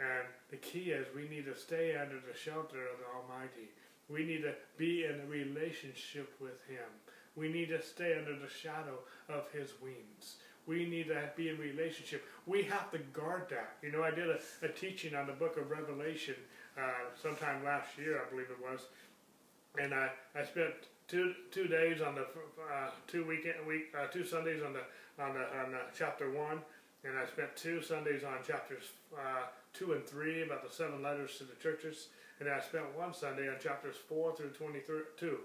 And 0.00 0.26
the 0.50 0.56
key 0.56 0.90
is 0.90 1.06
we 1.14 1.28
need 1.28 1.44
to 1.46 1.56
stay 1.56 1.96
under 1.96 2.16
the 2.16 2.36
shelter 2.36 2.86
of 2.88 2.98
the 2.98 3.08
Almighty. 3.14 3.68
We 4.08 4.24
need 4.24 4.42
to 4.42 4.54
be 4.76 5.04
in 5.04 5.20
a 5.20 5.26
relationship 5.26 6.32
with 6.40 6.64
Him. 6.68 6.88
We 7.36 7.48
need 7.48 7.68
to 7.68 7.82
stay 7.82 8.16
under 8.18 8.38
the 8.38 8.48
shadow 8.48 8.98
of 9.28 9.50
His 9.52 9.72
wings. 9.82 10.36
We 10.66 10.84
need 10.86 11.08
to 11.08 11.30
be 11.36 11.48
in 11.48 11.58
relationship. 11.58 12.24
We 12.46 12.62
have 12.64 12.90
to 12.92 12.98
guard 12.98 13.48
that. 13.50 13.76
You 13.82 13.92
know, 13.92 14.02
I 14.02 14.10
did 14.10 14.28
a, 14.28 14.38
a 14.62 14.68
teaching 14.68 15.14
on 15.14 15.26
the 15.26 15.32
book 15.32 15.56
of 15.56 15.70
Revelation 15.70 16.34
uh, 16.78 17.10
sometime 17.20 17.64
last 17.64 17.98
year, 17.98 18.20
I 18.24 18.30
believe 18.30 18.46
it 18.50 18.62
was, 18.62 18.86
and 19.80 19.92
I, 19.92 20.10
I 20.34 20.44
spent 20.44 20.74
two 21.08 21.34
two 21.50 21.66
days 21.66 22.00
on 22.00 22.14
the 22.14 22.22
uh, 22.22 22.90
two 23.06 23.26
weekend 23.26 23.66
week 23.66 23.94
uh, 23.98 24.06
two 24.06 24.24
Sundays 24.24 24.62
on 24.62 24.74
the 24.74 24.82
on 25.22 25.34
the 25.34 25.40
on 25.58 25.72
the 25.72 25.80
chapter 25.96 26.30
one, 26.30 26.60
and 27.04 27.18
I 27.18 27.26
spent 27.26 27.56
two 27.56 27.82
Sundays 27.82 28.22
on 28.22 28.44
chapters 28.46 28.84
uh, 29.14 29.46
two 29.72 29.94
and 29.94 30.06
three 30.06 30.42
about 30.42 30.68
the 30.68 30.72
seven 30.72 31.02
letters 31.02 31.38
to 31.38 31.44
the 31.44 31.56
churches, 31.60 32.08
and 32.40 32.48
I 32.48 32.60
spent 32.60 32.84
one 32.96 33.12
Sunday 33.12 33.48
on 33.48 33.58
chapters 33.60 33.96
four 33.96 34.34
through 34.34 34.50
twenty 34.50 34.80
two, 35.16 35.38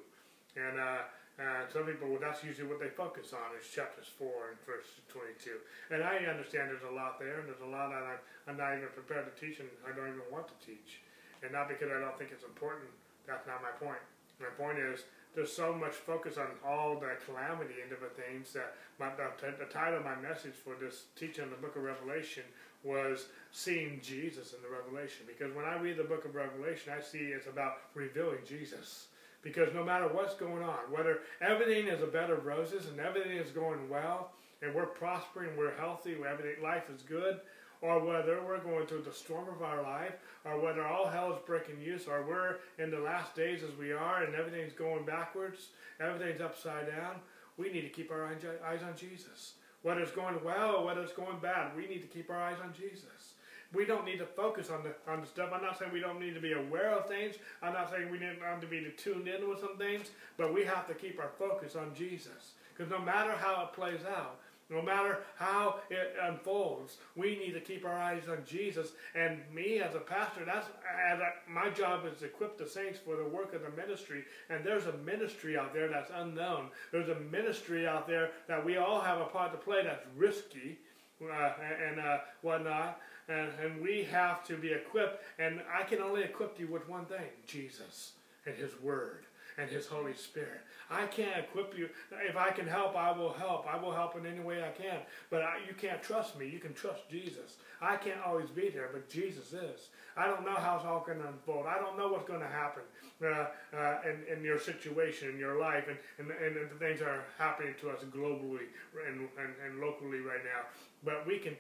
and 0.56 0.80
uh, 0.80 1.04
uh, 1.42 1.66
some 1.74 1.90
people, 1.90 2.06
well, 2.14 2.22
that's 2.22 2.46
usually 2.46 2.70
what 2.70 2.78
they 2.78 2.94
focus 2.94 3.34
on 3.34 3.58
is 3.58 3.66
chapters 3.66 4.06
4 4.06 4.54
and 4.54 4.58
verse 4.70 4.86
22. 5.10 5.58
And 5.90 6.06
I 6.06 6.30
understand 6.30 6.70
there's 6.70 6.86
a 6.86 6.94
lot 6.94 7.18
there, 7.18 7.42
and 7.42 7.50
there's 7.50 7.66
a 7.66 7.74
lot 7.74 7.90
that 7.90 8.06
I'm, 8.06 8.22
I'm 8.46 8.58
not 8.58 8.78
even 8.78 8.94
prepared 8.94 9.26
to 9.26 9.34
teach, 9.34 9.58
and 9.58 9.66
I 9.82 9.98
don't 9.98 10.14
even 10.14 10.30
want 10.30 10.46
to 10.54 10.58
teach. 10.62 11.02
And 11.42 11.50
not 11.50 11.74
because 11.74 11.90
I 11.90 11.98
don't 11.98 12.14
think 12.22 12.30
it's 12.30 12.46
important, 12.46 12.86
that's 13.26 13.50
not 13.50 13.66
my 13.66 13.74
point. 13.82 14.02
My 14.38 14.54
point 14.54 14.78
is, 14.78 15.10
there's 15.34 15.50
so 15.50 15.74
much 15.74 15.98
focus 15.98 16.38
on 16.38 16.54
all 16.62 17.02
the 17.02 17.18
calamity 17.26 17.82
and 17.82 17.90
different 17.90 18.14
things 18.14 18.54
that 18.54 18.78
my, 19.02 19.10
the, 19.18 19.34
the 19.58 19.66
title 19.74 19.98
of 19.98 20.06
my 20.06 20.14
message 20.22 20.54
for 20.54 20.78
this 20.78 21.10
teaching 21.18 21.46
on 21.46 21.50
the 21.50 21.58
book 21.58 21.74
of 21.74 21.82
Revelation 21.82 22.46
was 22.84 23.28
seeing 23.52 24.00
Jesus 24.02 24.54
in 24.54 24.62
the 24.62 24.70
Revelation. 24.70 25.26
Because 25.26 25.56
when 25.56 25.66
I 25.66 25.80
read 25.80 25.98
the 25.98 26.04
book 26.04 26.26
of 26.26 26.36
Revelation, 26.36 26.92
I 26.96 27.02
see 27.02 27.20
it's 27.20 27.48
about 27.48 27.78
revealing 27.94 28.40
Jesus 28.48 29.08
because 29.44 29.74
no 29.74 29.84
matter 29.84 30.08
what's 30.08 30.36
going 30.36 30.64
on, 30.64 30.80
whether 30.90 31.20
everything 31.42 31.88
is 31.88 32.02
a 32.02 32.08
bed 32.08 32.30
of 32.30 32.46
roses 32.46 32.88
and 32.88 33.00
everything 33.00 33.38
is 33.38 33.52
going 33.52 33.90
well, 33.90 34.32
and 34.62 34.74
we're 34.74 34.86
prospering, 34.86 35.56
we're 35.58 35.76
healthy, 35.76 36.16
everything, 36.28 36.64
life 36.64 36.90
is 36.94 37.02
good, 37.02 37.42
or 37.82 38.00
whether 38.00 38.42
we're 38.42 38.60
going 38.60 38.88
through 38.88 39.02
the 39.02 39.12
storm 39.12 39.50
of 39.50 39.62
our 39.62 39.84
life, 39.84 40.14
or 40.46 40.62
whether 40.62 40.86
all 40.86 41.08
hell 41.08 41.34
is 41.34 41.40
breaking 41.46 41.76
loose, 41.86 42.08
or 42.08 42.26
we're 42.26 42.56
in 42.80 42.90
the 42.90 43.00
last 43.00 43.36
days 43.36 43.62
as 43.62 43.78
we 43.78 43.92
are 43.92 44.24
and 44.24 44.34
everything's 44.34 44.72
going 44.72 45.06
backwards, 45.06 45.68
everything's 46.00 46.40
upside 46.40 46.88
down, 46.88 47.16
we 47.58 47.72
need 47.72 47.82
to 47.82 47.90
keep 47.90 48.10
our 48.10 48.26
eyes 48.26 48.82
on 48.82 48.96
Jesus. 48.96 49.56
Whether 49.84 50.02
it's 50.02 50.12
going 50.12 50.44
well 50.44 50.86
whether 50.86 51.02
it's 51.02 51.14
going 51.14 51.40
bad, 51.42 51.76
we 51.76 51.88
need 51.88 52.02
to 52.02 52.08
keep 52.08 52.30
our 52.30 52.42
eyes 52.42 52.58
on 52.64 52.74
Jesus. 52.74 53.36
we 53.74 53.86
don't 53.86 54.06
need 54.06 54.20
to 54.20 54.26
focus 54.26 54.70
on 54.70 54.84
the 54.84 54.94
on 55.12 55.22
the 55.22 55.28
stuff. 55.28 55.52
I'm 55.54 55.62
not 55.62 55.78
saying 55.78 55.92
we 55.92 56.00
don't 56.00 56.20
need 56.20 56.34
to 56.36 56.42
be 56.42 56.54
aware 56.54 56.92
of 56.92 57.08
things. 57.08 57.36
I'm 57.62 57.74
not 57.74 57.92
saying 57.92 58.10
we 58.10 58.20
need 58.20 58.38
to 58.62 58.68
be 58.68 58.92
tuned 58.98 59.28
in 59.28 59.50
with 59.50 59.60
some 59.60 59.78
things, 59.78 60.12
but 60.38 60.54
we 60.54 60.64
have 60.64 60.88
to 60.88 60.94
keep 60.94 61.20
our 61.20 61.32
focus 61.38 61.76
on 61.76 61.94
Jesus. 61.96 62.54
Because 62.76 62.92
no 62.92 63.00
matter 63.00 63.32
how 63.32 63.64
it 63.64 63.74
plays 63.74 64.02
out, 64.06 64.40
no 64.70 64.82
matter 64.82 65.20
how 65.36 65.80
it 65.90 66.16
unfolds, 66.22 66.98
we 67.16 67.38
need 67.38 67.54
to 67.54 67.60
keep 67.60 67.86
our 67.86 67.98
eyes 67.98 68.24
on 68.30 68.44
Jesus. 68.46 68.92
And 69.16 69.40
me 69.54 69.80
as 69.80 69.96
a 69.96 70.00
pastor, 70.00 70.46
that's 70.46 70.68
as 71.12 71.20
my 71.48 71.70
job 71.70 72.06
is 72.12 72.20
to 72.20 72.26
equip 72.26 72.58
the 72.58 72.68
saints 72.68 73.00
for 73.00 73.16
the 73.16 73.24
work 73.24 73.54
of 73.54 73.62
the 73.62 73.70
ministry. 73.72 74.24
And 74.50 74.64
there's 74.64 74.86
a 74.86 74.98
ministry 74.98 75.58
out 75.58 75.74
there 75.74 75.90
that's 75.90 76.12
unknown. 76.14 76.70
There's 76.92 77.10
a 77.10 77.20
ministry 77.20 77.88
out 77.88 78.08
there 78.08 78.32
that 78.48 78.64
we 78.64 78.78
all 78.78 79.02
have 79.02 79.20
a 79.20 79.26
part 79.26 79.52
to 79.52 79.58
play 79.58 79.84
that's 79.84 80.06
risky 80.16 80.80
uh, 81.22 81.52
and 81.88 82.00
uh, 82.00 82.18
whatnot. 82.42 83.00
And, 83.30 83.50
and 83.64 83.82
we 83.82 84.04
have 84.12 84.44
to 84.46 84.58
be 84.58 84.74
equipped. 84.74 85.24
And 85.40 85.62
I 85.74 85.84
can 85.84 86.00
only 86.00 86.24
equip 86.24 86.60
you 86.60 86.68
with 86.68 86.88
one 86.90 87.06
thing 87.06 87.30
Jesus 87.48 88.14
and 88.46 88.56
His 88.56 88.72
Word 88.82 89.26
and 89.58 89.70
His 89.70 89.88
Holy 89.88 90.14
Spirit. 90.14 90.62
I 90.90 91.06
can't 91.08 91.40
equip 91.40 91.78
you. 91.78 91.90
If 92.28 92.36
I 92.36 92.52
can 92.52 92.68
help, 92.68 92.96
I 92.96 93.12
will 93.12 93.34
help. 93.34 93.66
I 93.68 93.78
will 93.82 93.92
help 93.92 94.16
in 94.18 94.26
any 94.26 94.40
way 94.40 94.64
I 94.64 94.70
can. 94.70 95.00
But 95.30 95.42
I, 95.42 95.58
you 95.68 95.74
can't 95.74 96.02
trust 96.02 96.38
me. 96.38 96.48
You 96.48 96.60
can 96.60 96.74
trust 96.74 97.10
Jesus. 97.10 97.58
I 97.82 97.96
can't 97.98 98.22
always 98.26 98.50
be 98.50 98.70
there, 98.70 98.90
but 98.92 99.10
Jesus 99.10 99.54
is. 99.54 99.90
I 100.16 100.28
don't 100.28 100.46
know 100.46 100.56
how 100.56 100.78
it's 100.78 100.86
all 100.86 101.04
going 101.06 101.20
to 101.20 101.28
unfold. 101.28 101.66
I 101.68 101.80
don't 101.80 101.98
know 101.98 102.10
what's 102.10 102.28
going 102.28 102.42
to 102.42 102.48
happen 102.48 102.84
uh, 103.24 103.48
uh, 103.76 103.98
in, 104.06 104.38
in 104.38 104.44
your 104.44 104.60
situation, 104.60 105.30
in 105.30 105.40
your 105.40 105.60
life, 105.60 105.86
and, 105.88 105.98
and, 106.20 106.30
and 106.30 106.70
the 106.70 106.76
things 106.76 107.00
that 107.00 107.08
are 107.08 107.24
happening 107.38 107.74
to 107.82 107.90
us 107.90 108.00
globally 108.16 108.68
and, 109.08 109.22
and, 109.38 109.54
and 109.66 109.80
locally 109.82 110.20
right 110.20 110.44
now. 110.44 110.68
But 111.04 111.26
we 111.28 111.40
can, 111.40 111.56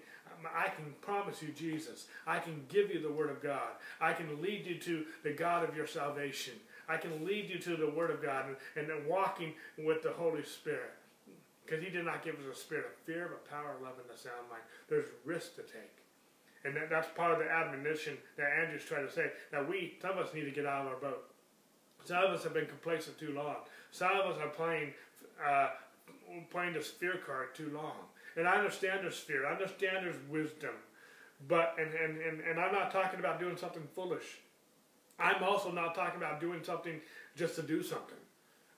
I 0.56 0.70
can 0.70 0.94
promise 1.02 1.42
you 1.42 1.50
Jesus. 1.50 2.06
I 2.28 2.40
can 2.40 2.64
give 2.70 2.92
you 2.92 3.02
the 3.02 3.12
Word 3.12 3.30
of 3.30 3.42
God. 3.42 3.72
I 4.00 4.14
can 4.14 4.42
lead 4.42 4.66
you 4.66 4.78
to 4.80 5.06
the 5.24 5.32
God 5.32 5.68
of 5.68 5.76
your 5.76 5.88
salvation. 5.88 6.54
I 6.88 6.98
can 6.98 7.26
lead 7.26 7.50
you 7.50 7.60
to 7.60 7.76
the 7.76 7.90
Word 7.90 8.12
of 8.12 8.22
God 8.22 8.46
and, 8.76 8.90
and 8.90 9.08
walking 9.08 9.54
with 9.78 10.04
the 10.04 10.12
Holy 10.12 10.44
Spirit. 10.44 10.94
Because 11.66 11.84
He 11.84 11.90
did 11.90 12.06
not 12.06 12.24
give 12.24 12.36
us 12.36 12.42
a 12.52 12.56
spirit 12.56 12.86
of 12.86 13.06
fear, 13.06 13.30
but 13.32 13.50
power, 13.50 13.76
love, 13.82 13.94
and 14.02 14.14
a 14.14 14.18
sound 14.18 14.50
mind. 14.50 14.64
There's 14.90 15.08
risk 15.26 15.56
to 15.56 15.62
take. 15.62 16.04
And 16.66 16.76
that, 16.76 16.90
that's 16.90 17.08
part 17.16 17.32
of 17.32 17.40
the 17.40 17.50
admonition 17.50 18.18
that 18.38 18.52
Andrew's 18.62 18.86
trying 18.86 19.06
to 19.06 19.12
say. 19.12 19.32
That 19.52 19.68
we, 19.68 19.98
some 20.02 20.12
of 20.12 20.28
us 20.28 20.34
need 20.34 20.46
to 20.46 20.52
get 20.52 20.66
out 20.66 20.86
of 20.86 20.94
our 20.94 21.00
boat. 21.00 21.30
Some 22.06 22.24
of 22.24 22.32
us 22.32 22.44
have 22.44 22.54
been 22.54 22.66
complacent 22.66 23.18
too 23.18 23.34
long. 23.34 23.58
Some 23.92 24.12
of 24.12 24.32
us 24.32 24.38
are 24.42 24.50
playing, 24.50 24.94
uh, 25.46 25.70
playing 26.52 26.74
this 26.74 26.90
fear 26.90 27.20
card 27.26 27.56
too 27.56 27.72
long. 27.74 27.96
And 28.36 28.48
I 28.48 28.58
understand 28.58 29.02
there's 29.04 29.18
fear. 29.18 29.46
I 29.46 29.54
understand 29.54 30.06
there's 30.06 30.22
wisdom. 30.30 30.74
But, 31.48 31.76
and, 31.78 31.94
and, 31.94 32.22
and, 32.22 32.42
and 32.42 32.60
I'm 32.60 32.74
not 32.74 32.92
talking 32.92 33.20
about 33.20 33.40
doing 33.40 33.58
something 33.58 33.84
foolish. 33.94 34.40
I'm 35.24 35.42
also 35.42 35.72
not 35.72 35.96
talking 35.96 36.18
about 36.18 36.42
doing 36.42 36.62
something 36.64 37.00
just 37.36 37.56
to 37.56 37.62
do 37.62 37.82
something. 37.82 38.18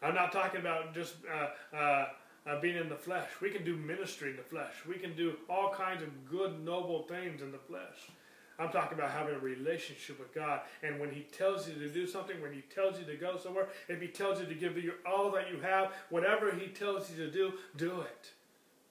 I'm 0.02 0.14
not 0.14 0.32
talking 0.32 0.60
about 0.62 0.94
just 0.94 1.16
uh, 1.34 1.76
uh, 1.76 2.06
uh, 2.46 2.62
being 2.62 2.78
in 2.78 2.88
the 2.88 2.96
flesh. 2.96 3.28
We 3.42 3.50
can 3.50 3.66
do 3.66 3.76
ministry 3.76 4.30
in 4.30 4.38
the 4.38 4.44
flesh. 4.44 4.74
We 4.88 4.96
can 4.96 5.16
do 5.16 5.34
all 5.50 5.74
kinds 5.74 6.04
of 6.04 6.30
good, 6.30 6.64
noble 6.64 7.04
things 7.04 7.42
in 7.42 7.52
the 7.52 7.58
flesh. 7.58 8.12
I'm 8.60 8.70
talking 8.70 8.98
about 8.98 9.12
having 9.12 9.36
a 9.36 9.40
relationship 9.40 10.20
with 10.20 10.34
God. 10.34 10.62
And 10.84 11.00
when 11.00 11.10
He 11.10 11.22
tells 11.24 11.68
you 11.68 11.74
to 11.76 11.90
do 11.90 12.06
something, 12.06 12.40
when 12.42 12.54
He 12.54 12.62
tells 12.62 13.00
you 13.00 13.06
to 13.06 13.16
go 13.16 13.38
somewhere, 13.38 13.68
if 13.90 14.00
He 14.00 14.08
tells 14.08 14.40
you 14.40 14.46
to 14.46 14.54
give 14.54 14.78
you 14.78 14.94
all 15.06 15.32
that 15.32 15.52
you 15.52 15.60
have, 15.62 15.92
whatever 16.10 16.54
He 16.54 16.68
tells 16.68 17.10
you 17.10 17.18
to 17.26 17.32
do, 17.32 17.54
do 17.76 18.02
it. 18.02 18.32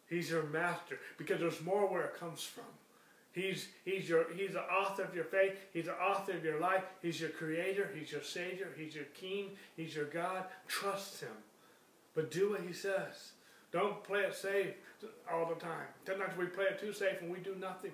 He's 0.08 0.28
your 0.28 0.42
master 0.42 0.98
because 1.16 1.40
there's 1.40 1.62
more 1.62 1.86
where 1.86 2.02
it 2.02 2.18
comes 2.18 2.42
from. 2.42 2.64
He's, 3.34 3.68
he's, 3.84 4.08
your, 4.08 4.26
he's 4.32 4.52
the 4.52 4.62
author 4.62 5.02
of 5.02 5.14
your 5.14 5.24
faith. 5.24 5.56
He's 5.72 5.86
the 5.86 5.94
author 5.94 6.32
of 6.32 6.44
your 6.44 6.60
life. 6.60 6.84
He's 7.02 7.20
your 7.20 7.30
creator. 7.30 7.90
He's 7.98 8.12
your 8.12 8.22
savior. 8.22 8.68
He's 8.76 8.94
your 8.94 9.06
king. 9.06 9.50
He's 9.76 9.94
your 9.94 10.04
God. 10.04 10.44
Trust 10.68 11.20
him. 11.20 11.36
But 12.14 12.30
do 12.30 12.50
what 12.50 12.60
he 12.60 12.72
says. 12.72 13.32
Don't 13.72 14.04
play 14.04 14.20
it 14.20 14.36
safe 14.36 14.74
all 15.30 15.46
the 15.48 15.56
time. 15.56 15.88
Sometimes 16.06 16.38
we 16.38 16.46
play 16.46 16.66
it 16.66 16.78
too 16.78 16.92
safe 16.92 17.20
and 17.20 17.30
we 17.30 17.38
do 17.38 17.56
nothing. 17.56 17.90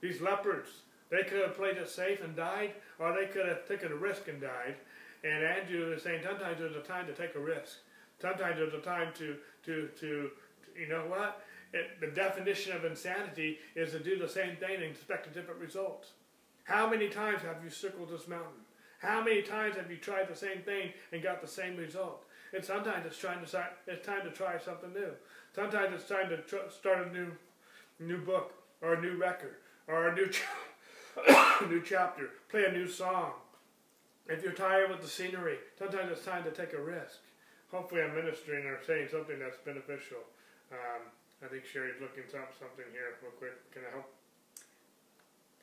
These 0.00 0.20
leopards, 0.20 0.68
they 1.10 1.22
could 1.22 1.40
have 1.40 1.56
played 1.56 1.76
it 1.76 1.88
safe 1.88 2.20
and 2.22 2.34
died, 2.34 2.74
or 2.98 3.14
they 3.14 3.26
could 3.26 3.46
have 3.46 3.68
taken 3.68 3.92
a 3.92 3.96
risk 3.96 4.26
and 4.26 4.40
died. 4.40 4.74
And 5.22 5.44
Andrew 5.44 5.92
is 5.92 6.02
saying 6.02 6.22
sometimes 6.24 6.58
there's 6.58 6.76
a 6.76 6.80
time 6.80 7.06
to 7.06 7.14
take 7.14 7.36
a 7.36 7.38
risk. 7.38 7.76
Sometimes 8.20 8.56
there's 8.56 8.74
a 8.74 8.80
time 8.80 9.12
to, 9.14 9.36
to, 9.64 9.88
to 10.00 10.30
you 10.76 10.88
know 10.88 11.04
what? 11.06 11.43
It, 11.74 12.00
the 12.00 12.06
definition 12.06 12.74
of 12.76 12.84
insanity 12.84 13.58
is 13.74 13.90
to 13.90 13.98
do 13.98 14.16
the 14.16 14.28
same 14.28 14.54
thing 14.56 14.76
and 14.76 14.84
expect 14.84 15.26
a 15.26 15.30
different 15.30 15.60
result. 15.60 16.06
How 16.62 16.88
many 16.88 17.08
times 17.08 17.42
have 17.42 17.64
you 17.64 17.68
circled 17.68 18.10
this 18.10 18.28
mountain? 18.28 18.62
How 19.00 19.22
many 19.22 19.42
times 19.42 19.76
have 19.76 19.90
you 19.90 19.96
tried 19.96 20.28
the 20.28 20.36
same 20.36 20.62
thing 20.62 20.92
and 21.10 21.20
got 21.20 21.42
the 21.42 21.48
same 21.48 21.76
result? 21.76 22.24
And 22.54 22.64
sometimes 22.64 23.04
it's 23.04 23.18
trying 23.18 23.44
to 23.44 23.66
it's 23.88 24.06
time 24.06 24.22
to 24.22 24.30
try 24.30 24.56
something 24.56 24.92
new. 24.92 25.10
Sometimes 25.52 25.92
it's 25.94 26.08
time 26.08 26.28
to 26.28 26.36
tr- 26.38 26.70
start 26.70 27.08
a 27.08 27.12
new 27.12 27.32
new 27.98 28.18
book 28.18 28.54
or 28.80 28.94
a 28.94 29.02
new 29.02 29.16
record 29.16 29.56
or 29.88 30.08
a 30.08 30.14
new 30.14 30.30
new 31.68 31.82
chapter. 31.82 32.30
Play 32.48 32.66
a 32.66 32.72
new 32.72 32.86
song. 32.86 33.32
If 34.28 34.44
you're 34.44 34.52
tired 34.52 34.90
with 34.90 35.02
the 35.02 35.08
scenery, 35.08 35.58
sometimes 35.76 36.12
it's 36.12 36.24
time 36.24 36.44
to 36.44 36.52
take 36.52 36.72
a 36.72 36.80
risk. 36.80 37.18
Hopefully, 37.72 38.02
I'm 38.02 38.14
ministering 38.14 38.64
or 38.64 38.78
saying 38.86 39.08
something 39.10 39.40
that's 39.40 39.58
beneficial. 39.58 40.22
Um, 40.72 41.02
I 41.44 41.48
think 41.48 41.66
Sherry's 41.66 42.00
looking 42.00 42.24
up 42.40 42.54
something 42.58 42.86
here 42.92 43.20
real 43.22 43.32
quick. 43.32 43.70
Can 43.72 43.82
I 43.86 43.90
help? 43.90 44.10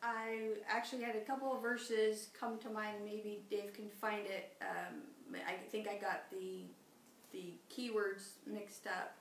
I 0.03 0.49
actually 0.69 1.03
had 1.03 1.15
a 1.15 1.21
couple 1.21 1.53
of 1.53 1.61
verses 1.61 2.29
come 2.39 2.59
to 2.59 2.69
mind. 2.69 2.97
Maybe 3.03 3.43
Dave 3.49 3.73
can 3.73 3.89
find 3.89 4.25
it. 4.27 4.53
Um, 4.61 5.01
I 5.47 5.53
think 5.71 5.87
I 5.87 5.95
got 5.95 6.29
the 6.31 6.65
the 7.31 7.53
keywords 7.73 8.33
mixed 8.45 8.85
up, 8.87 9.15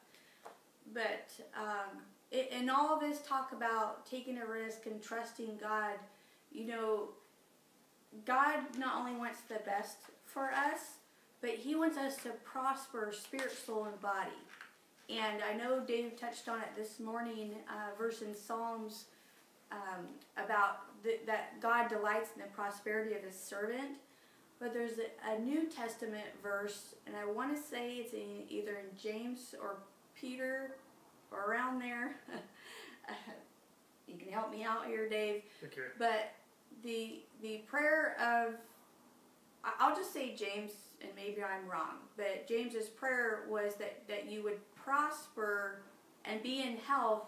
but 0.93 1.31
um, 1.57 2.03
it, 2.33 2.51
in 2.51 2.69
all 2.69 2.95
of 2.95 3.01
this 3.01 3.21
talk 3.21 3.53
about 3.53 4.05
taking 4.05 4.39
a 4.39 4.47
risk 4.47 4.87
and 4.87 5.01
trusting 5.01 5.59
God, 5.61 5.95
you 6.51 6.67
know, 6.67 7.11
God 8.25 8.59
not 8.77 8.97
only 8.97 9.17
wants 9.17 9.43
the 9.49 9.61
best 9.65 9.99
for 10.27 10.51
us, 10.51 10.97
but 11.41 11.51
He 11.51 11.75
wants 11.75 11.97
us 11.97 12.17
to 12.25 12.31
prosper 12.45 13.13
spirit, 13.17 13.53
soul, 13.53 13.85
and 13.85 14.01
body. 14.01 14.31
And 15.11 15.43
I 15.43 15.55
know 15.57 15.81
Dave 15.81 16.17
touched 16.17 16.49
on 16.49 16.61
it 16.61 16.69
this 16.77 17.01
morning, 17.01 17.55
uh, 17.69 17.97
verse 17.99 18.23
in 18.23 18.35
Psalms 18.35 19.07
um, 19.73 20.07
about 20.37 21.03
the, 21.03 21.19
that 21.27 21.61
God 21.61 21.89
delights 21.89 22.31
in 22.37 22.43
the 22.43 22.49
prosperity 22.49 23.17
of 23.17 23.23
his 23.23 23.39
servant. 23.39 23.99
But 24.61 24.73
there's 24.73 24.99
a, 24.99 25.35
a 25.37 25.39
New 25.41 25.69
Testament 25.69 26.27
verse, 26.43 26.95
and 27.07 27.17
I 27.17 27.25
want 27.25 27.57
to 27.57 27.61
say 27.61 27.97
it's 27.97 28.13
in, 28.13 28.45
either 28.49 28.73
in 28.73 28.97
James 29.01 29.55
or 29.61 29.79
Peter 30.15 30.77
or 31.33 31.51
around 31.51 31.81
there. 31.81 32.17
you 34.07 34.17
can 34.17 34.31
help 34.31 34.53
me 34.53 34.63
out 34.63 34.87
here, 34.87 35.09
Dave. 35.09 35.43
Okay. 35.65 35.81
But 35.99 36.33
the 36.85 37.21
the 37.43 37.59
prayer 37.67 38.17
of 38.21 38.55
I'll 39.79 39.95
just 39.95 40.13
say 40.13 40.35
James, 40.35 40.73
and 41.01 41.11
maybe 41.17 41.43
I'm 41.43 41.69
wrong, 41.69 41.97
but 42.17 42.47
James's 42.47 42.89
prayer 42.89 43.45
was 43.49 43.75
that, 43.77 44.07
that 44.09 44.31
you 44.31 44.43
would 44.43 44.59
prosper 44.85 45.83
and 46.25 46.43
be 46.43 46.63
in 46.63 46.77
health. 46.77 47.25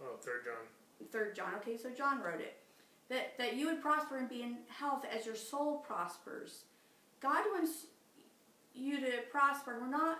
Oh, 0.00 0.16
third 0.20 0.44
John. 0.44 1.08
Third 1.10 1.34
John. 1.34 1.54
Okay, 1.56 1.76
so 1.76 1.90
John 1.90 2.22
wrote 2.22 2.40
it. 2.40 2.58
That 3.08 3.36
that 3.38 3.56
you 3.56 3.66
would 3.66 3.82
prosper 3.82 4.16
and 4.16 4.28
be 4.28 4.42
in 4.42 4.58
health 4.68 5.04
as 5.10 5.26
your 5.26 5.34
soul 5.34 5.78
prospers. 5.78 6.64
God 7.20 7.44
wants 7.52 7.86
you 8.74 9.00
to 9.00 9.10
prosper. 9.30 9.78
We're 9.80 9.88
not 9.88 10.18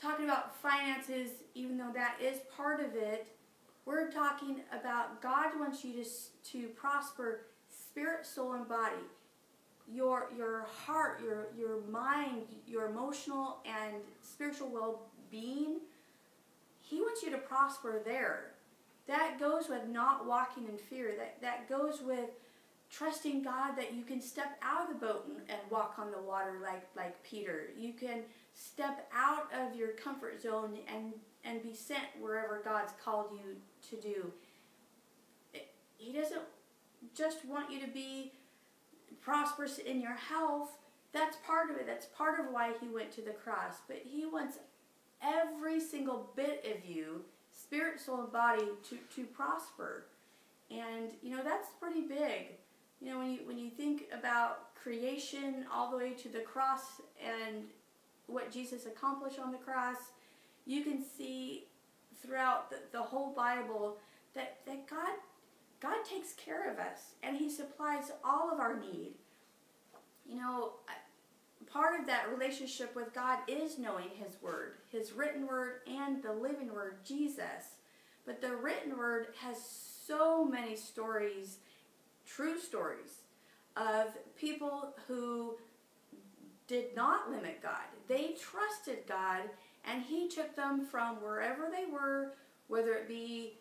talking 0.00 0.24
about 0.24 0.56
finances, 0.56 1.30
even 1.54 1.76
though 1.76 1.92
that 1.94 2.16
is 2.20 2.38
part 2.56 2.80
of 2.80 2.94
it. 2.94 3.26
We're 3.84 4.10
talking 4.10 4.60
about 4.72 5.20
God 5.22 5.58
wants 5.58 5.84
you 5.84 5.92
to 6.02 6.08
to 6.52 6.68
prosper 6.68 7.46
spirit, 7.68 8.26
soul, 8.26 8.52
and 8.52 8.68
body. 8.68 8.96
Your 9.90 10.30
your 10.36 10.66
heart, 10.86 11.20
your 11.24 11.46
your 11.58 11.80
mind, 11.90 12.42
your 12.66 12.88
emotional 12.88 13.58
and 13.64 13.94
spiritual 14.22 14.68
well 14.68 15.02
being, 15.30 15.80
He 16.80 17.00
wants 17.00 17.22
you 17.22 17.30
to 17.30 17.38
prosper 17.38 18.00
there. 18.04 18.52
That 19.06 19.38
goes 19.40 19.68
with 19.68 19.88
not 19.88 20.26
walking 20.26 20.66
in 20.68 20.76
fear. 20.76 21.14
That, 21.16 21.40
that 21.40 21.68
goes 21.68 22.00
with 22.02 22.30
trusting 22.90 23.42
God 23.42 23.76
that 23.76 23.94
you 23.94 24.02
can 24.02 24.20
step 24.20 24.58
out 24.62 24.82
of 24.82 24.88
the 24.88 25.06
boat 25.06 25.26
and, 25.28 25.38
and 25.48 25.58
walk 25.70 25.94
on 25.98 26.10
the 26.10 26.20
water 26.20 26.58
like, 26.62 26.86
like 26.96 27.22
Peter. 27.22 27.68
You 27.76 27.92
can 27.92 28.22
step 28.54 29.10
out 29.14 29.48
of 29.52 29.76
your 29.76 29.88
comfort 29.88 30.42
zone 30.42 30.78
and, 30.94 31.12
and 31.44 31.62
be 31.62 31.74
sent 31.74 32.04
wherever 32.20 32.60
God's 32.64 32.92
called 33.02 33.30
you 33.32 33.56
to 33.90 34.02
do. 34.02 34.32
He 35.96 36.12
doesn't 36.12 36.42
just 37.14 37.44
want 37.44 37.70
you 37.70 37.80
to 37.80 37.88
be 37.88 38.32
prosperous 39.20 39.78
in 39.78 40.00
your 40.00 40.14
health. 40.14 40.70
That's 41.12 41.36
part 41.46 41.70
of 41.70 41.76
it. 41.76 41.86
That's 41.86 42.06
part 42.06 42.40
of 42.40 42.46
why 42.52 42.72
he 42.80 42.88
went 42.88 43.10
to 43.12 43.22
the 43.22 43.32
cross. 43.32 43.76
But 43.86 44.02
he 44.04 44.26
wants 44.26 44.58
every 45.22 45.80
single 45.80 46.30
bit 46.36 46.64
of 46.64 46.88
you, 46.88 47.22
spirit, 47.52 48.00
soul, 48.00 48.22
and 48.22 48.32
body, 48.32 48.66
to, 48.88 48.96
to 49.16 49.24
prosper. 49.24 50.04
And 50.70 51.10
you 51.22 51.34
know 51.34 51.42
that's 51.42 51.68
pretty 51.80 52.02
big. 52.02 52.56
You 53.00 53.10
know 53.10 53.18
when 53.18 53.32
you 53.32 53.38
when 53.44 53.58
you 53.58 53.70
think 53.70 54.04
about 54.12 54.74
creation 54.74 55.66
all 55.72 55.90
the 55.90 55.96
way 55.96 56.10
to 56.10 56.28
the 56.28 56.40
cross 56.40 57.00
and 57.22 57.64
what 58.26 58.52
Jesus 58.52 58.86
accomplished 58.86 59.38
on 59.38 59.50
the 59.50 59.58
cross, 59.58 59.96
you 60.66 60.84
can 60.84 61.02
see 61.02 61.64
throughout 62.22 62.70
the, 62.70 62.76
the 62.92 63.00
whole 63.02 63.32
Bible 63.32 63.96
that, 64.34 64.58
that 64.66 64.88
God 64.88 65.16
God 65.80 66.04
takes 66.04 66.32
care 66.32 66.70
of 66.70 66.78
us 66.78 67.14
and 67.22 67.36
He 67.36 67.50
supplies 67.50 68.12
all 68.24 68.52
of 68.52 68.60
our 68.60 68.78
need. 68.78 69.12
You 70.28 70.36
know, 70.36 70.72
part 71.72 71.98
of 71.98 72.06
that 72.06 72.30
relationship 72.30 72.94
with 72.94 73.14
God 73.14 73.38
is 73.48 73.78
knowing 73.78 74.08
His 74.14 74.40
Word, 74.42 74.74
His 74.90 75.12
written 75.12 75.46
Word, 75.46 75.80
and 75.86 76.22
the 76.22 76.32
living 76.32 76.72
Word, 76.72 77.04
Jesus. 77.04 77.76
But 78.26 78.40
the 78.40 78.54
written 78.56 78.96
Word 78.96 79.28
has 79.40 79.56
so 80.06 80.44
many 80.44 80.76
stories, 80.76 81.58
true 82.26 82.58
stories, 82.58 83.22
of 83.76 84.08
people 84.36 84.94
who 85.06 85.56
did 86.66 86.94
not 86.96 87.30
limit 87.30 87.62
God. 87.62 87.84
They 88.08 88.34
trusted 88.40 89.06
God, 89.06 89.42
and 89.84 90.02
He 90.02 90.28
took 90.28 90.54
them 90.56 90.84
from 90.84 91.16
wherever 91.16 91.68
they 91.70 91.90
were, 91.90 92.32
whether 92.68 92.92
it 92.94 93.08
be 93.08 93.58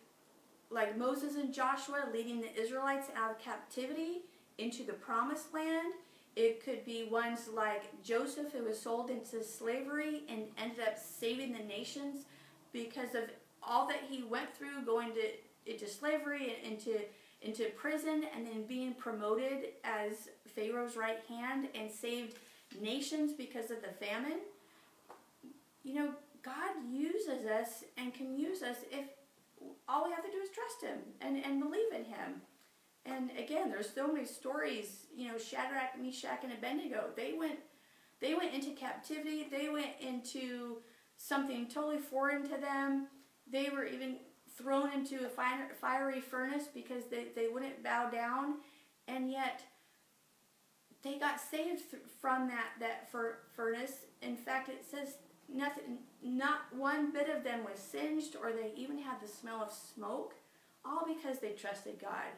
like 0.69 0.97
Moses 0.97 1.35
and 1.35 1.53
Joshua 1.53 2.09
leading 2.11 2.41
the 2.41 2.53
Israelites 2.59 3.07
out 3.15 3.31
of 3.31 3.39
captivity 3.39 4.21
into 4.57 4.83
the 4.83 4.93
promised 4.93 5.53
land. 5.53 5.93
It 6.37 6.63
could 6.63 6.85
be 6.85 7.05
ones 7.05 7.49
like 7.51 8.03
Joseph, 8.03 8.53
who 8.53 8.65
was 8.65 8.79
sold 8.79 9.09
into 9.09 9.43
slavery 9.43 10.21
and 10.29 10.43
ended 10.59 10.81
up 10.87 10.99
saving 10.99 11.51
the 11.51 11.63
nations 11.63 12.25
because 12.71 13.15
of 13.15 13.23
all 13.63 13.87
that 13.87 14.01
he 14.07 14.21
went 14.21 14.55
through, 14.55 14.85
going 14.85 15.13
to 15.15 15.21
into 15.65 15.87
slavery 15.87 16.55
and 16.63 16.73
into 16.73 16.99
into 17.41 17.65
prison, 17.75 18.25
and 18.35 18.45
then 18.45 18.67
being 18.67 18.93
promoted 18.93 19.69
as 19.83 20.29
Pharaoh's 20.53 20.95
right 20.95 21.19
hand 21.27 21.69
and 21.73 21.89
saved 21.89 22.37
nations 22.79 23.33
because 23.33 23.71
of 23.71 23.77
the 23.81 24.05
famine. 24.05 24.39
You 25.83 25.95
know, 25.95 26.11
God 26.43 26.71
uses 26.87 27.47
us 27.47 27.83
and 27.97 28.13
can 28.13 28.37
use 28.37 28.61
us 28.61 28.77
if 28.91 29.05
all 29.89 30.05
we 30.05 30.11
have 30.11 30.23
to 30.23 30.31
do 30.31 30.37
is 30.37 30.49
trust 30.49 30.83
Him 30.83 30.99
and, 31.19 31.43
and 31.43 31.59
believe 31.59 31.91
in 31.95 32.05
Him. 32.05 32.41
And 33.07 33.31
again, 33.37 33.69
there's 33.69 33.89
so 33.93 34.11
many 34.11 34.25
stories. 34.25 35.05
You 35.15 35.29
know, 35.29 35.37
Shadrach, 35.37 35.99
Meshach, 35.99 36.43
and 36.43 36.51
Abednego. 36.51 37.05
They 37.15 37.33
went, 37.37 37.59
they 38.19 38.33
went 38.33 38.53
into 38.53 38.71
captivity. 38.71 39.47
They 39.49 39.69
went 39.69 39.91
into 39.99 40.77
something 41.17 41.67
totally 41.67 41.99
foreign 41.99 42.43
to 42.43 42.57
them. 42.57 43.07
They 43.49 43.69
were 43.69 43.85
even 43.85 44.17
thrown 44.57 44.91
into 44.91 45.25
a 45.25 45.29
fiery 45.79 46.21
furnace 46.21 46.67
because 46.73 47.05
they, 47.05 47.27
they 47.35 47.47
wouldn't 47.47 47.83
bow 47.83 48.09
down, 48.09 48.55
and 49.07 49.31
yet 49.31 49.61
they 51.03 51.17
got 51.19 51.39
saved 51.39 51.81
from 52.19 52.47
that 52.47 52.71
that 52.79 53.09
furnace. 53.55 54.05
In 54.21 54.35
fact, 54.35 54.69
it 54.69 54.83
says 54.89 55.17
nothing, 55.47 55.99
not 56.23 56.61
one 56.75 57.11
bit 57.11 57.29
of 57.29 57.43
them 57.43 57.63
was 57.63 57.79
singed, 57.79 58.35
or 58.35 58.51
they 58.51 58.71
even 58.75 58.97
had 58.97 59.21
the 59.21 59.27
smell 59.27 59.61
of 59.61 59.71
smoke, 59.71 60.33
all 60.83 61.05
because 61.05 61.39
they 61.39 61.51
trusted 61.51 61.99
God. 62.01 62.33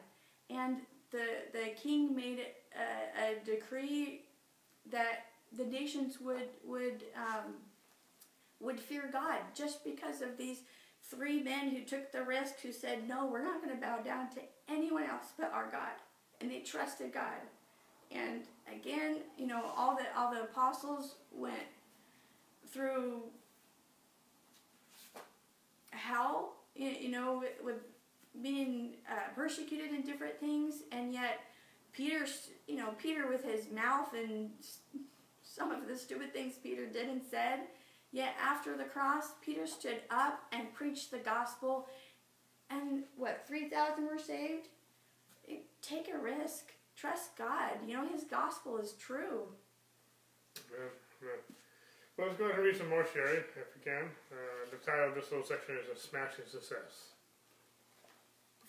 And 0.49 0.77
the 1.11 1.25
the 1.53 1.71
king 1.81 2.15
made 2.15 2.45
a, 2.75 3.31
a 3.31 3.45
decree 3.45 4.23
that 4.91 5.25
the 5.55 5.65
nations 5.65 6.19
would 6.19 6.49
would 6.63 7.03
um, 7.15 7.55
would 8.59 8.79
fear 8.79 9.09
God 9.11 9.39
just 9.53 9.83
because 9.83 10.21
of 10.21 10.37
these 10.37 10.61
three 11.03 11.41
men 11.41 11.69
who 11.69 11.81
took 11.81 12.11
the 12.11 12.23
risk, 12.23 12.59
who 12.61 12.71
said, 12.71 13.07
"No, 13.07 13.25
we're 13.25 13.43
not 13.43 13.61
going 13.63 13.75
to 13.75 13.81
bow 13.81 13.99
down 13.99 14.29
to 14.31 14.41
anyone 14.67 15.03
else 15.03 15.33
but 15.37 15.51
our 15.53 15.69
God," 15.71 15.93
and 16.41 16.51
they 16.51 16.59
trusted 16.59 17.13
God. 17.13 17.41
And 18.11 18.41
again, 18.73 19.17
you 19.37 19.47
know, 19.47 19.71
all 19.75 19.95
the 19.95 20.05
all 20.17 20.33
the 20.33 20.43
apostles 20.43 21.15
went 21.31 21.67
through 22.71 23.23
hell, 25.91 26.53
you 26.75 27.09
know, 27.09 27.39
with, 27.39 27.63
with 27.63 27.75
being 28.41 28.95
uh, 29.09 29.33
persecuted 29.35 29.91
in 29.91 30.01
different 30.01 30.39
things, 30.39 30.83
and 30.91 31.13
yet 31.13 31.41
Peter, 31.91 32.25
you 32.67 32.77
know, 32.77 32.93
Peter 32.97 33.27
with 33.27 33.43
his 33.43 33.69
mouth 33.71 34.13
and 34.13 34.51
some 35.43 35.71
of 35.71 35.87
the 35.87 35.97
stupid 35.97 36.31
things 36.33 36.55
Peter 36.61 36.85
did 36.85 37.09
and 37.09 37.21
said, 37.29 37.61
yet 38.11 38.35
after 38.41 38.77
the 38.77 38.83
cross, 38.83 39.31
Peter 39.41 39.65
stood 39.65 40.01
up 40.09 40.41
and 40.51 40.73
preached 40.73 41.11
the 41.11 41.17
gospel, 41.17 41.87
and 42.69 43.03
what, 43.17 43.45
3,000 43.47 44.05
were 44.05 44.19
saved? 44.19 44.67
Take 45.81 46.09
a 46.13 46.17
risk. 46.17 46.71
Trust 46.95 47.35
God. 47.37 47.79
You 47.87 47.95
know, 47.95 48.07
His 48.07 48.23
gospel 48.25 48.77
is 48.77 48.93
true. 48.93 49.47
Yeah, 50.69 50.91
yeah. 51.21 51.27
Well, 52.17 52.27
let's 52.27 52.37
go 52.37 52.45
ahead 52.45 52.57
and 52.57 52.65
read 52.65 52.75
some 52.75 52.89
more, 52.89 53.07
Sherry, 53.13 53.37
if 53.37 53.71
you 53.75 53.81
can. 53.83 54.11
Uh, 54.29 54.69
the 54.69 54.77
title 54.85 55.07
of 55.07 55.15
this 55.15 55.31
little 55.31 55.45
section 55.45 55.75
is 55.79 55.87
A 55.87 55.97
Smashing 55.97 56.45
Success. 56.45 57.15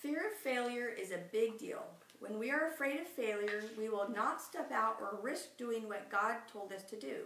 Fear 0.00 0.28
of 0.28 0.38
failure 0.42 0.88
is 0.88 1.10
a 1.10 1.18
big 1.30 1.58
deal. 1.58 1.84
When 2.20 2.38
we 2.38 2.50
are 2.50 2.68
afraid 2.68 3.00
of 3.00 3.06
failure, 3.06 3.62
we 3.76 3.90
will 3.90 4.08
not 4.08 4.40
step 4.40 4.72
out 4.72 4.96
or 4.98 5.20
risk 5.20 5.58
doing 5.58 5.86
what 5.86 6.10
God 6.10 6.36
told 6.50 6.72
us 6.72 6.84
to 6.84 6.98
do. 6.98 7.24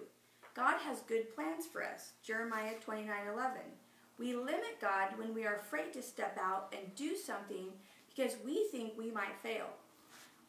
God 0.56 0.78
has 0.80 0.98
good 1.02 1.32
plans 1.36 1.66
for 1.66 1.84
us. 1.84 2.14
Jeremiah 2.24 2.74
29:11. 2.80 3.78
We 4.18 4.34
limit 4.34 4.80
God 4.80 5.16
when 5.16 5.34
we 5.34 5.46
are 5.46 5.54
afraid 5.54 5.92
to 5.92 6.02
step 6.02 6.36
out 6.36 6.74
and 6.76 6.96
do 6.96 7.14
something 7.14 7.72
because 8.08 8.38
we 8.44 8.66
think 8.72 8.98
we 8.98 9.12
might 9.12 9.40
fail. 9.40 9.68